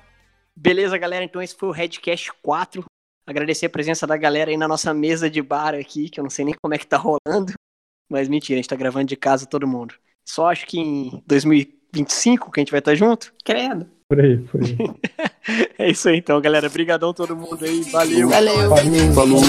Beleza, 0.56 0.98
galera? 0.98 1.24
Então 1.24 1.40
esse 1.40 1.56
foi 1.56 1.70
o 1.70 1.72
Redcast 1.72 2.32
4. 2.42 2.84
Agradecer 3.28 3.68
a 3.68 3.70
presença 3.70 4.08
da 4.08 4.18
galera 4.18 4.50
aí 4.50 4.58
na 4.58 4.68
nossa 4.68 4.92
mesa 4.92 5.30
de 5.30 5.42
bar 5.42 5.76
aqui, 5.76 6.10
que 6.10 6.20
eu 6.20 6.24
não 6.24 6.32
sei 6.32 6.46
nem 6.46 6.56
como 6.62 6.74
é 6.74 6.78
que 6.80 6.88
tá 6.88 6.98
rolando. 6.98 7.54
Mas 8.10 8.28
mentira, 8.28 8.58
a 8.58 8.62
gente 8.62 8.70
tá 8.70 8.76
gravando 8.76 9.06
de 9.06 9.16
casa 9.16 9.46
todo 9.46 9.68
mundo. 9.68 9.96
Só 10.26 10.50
acho 10.50 10.66
que 10.66 10.80
em 10.80 11.24
2025 11.28 12.52
que 12.52 12.60
a 12.60 12.62
gente 12.62 12.72
vai 12.72 12.80
estar 12.80 12.96
junto. 12.96 13.34
Credo. 13.44 13.88
Por 14.08 14.20
aí, 14.20 14.38
por 14.38 14.62
aí. 14.62 14.78
É 15.78 15.90
isso 15.90 16.08
aí 16.08 16.18
então, 16.18 16.40
galera. 16.40 16.68
Obrigadão 16.68 17.14
todo 17.14 17.36
mundo 17.36 17.66
aí. 17.66 17.82
Valeu. 17.92 18.30
Valeu. 18.30 18.70
Valeu. 18.70 19.14
Falou. 19.14 19.42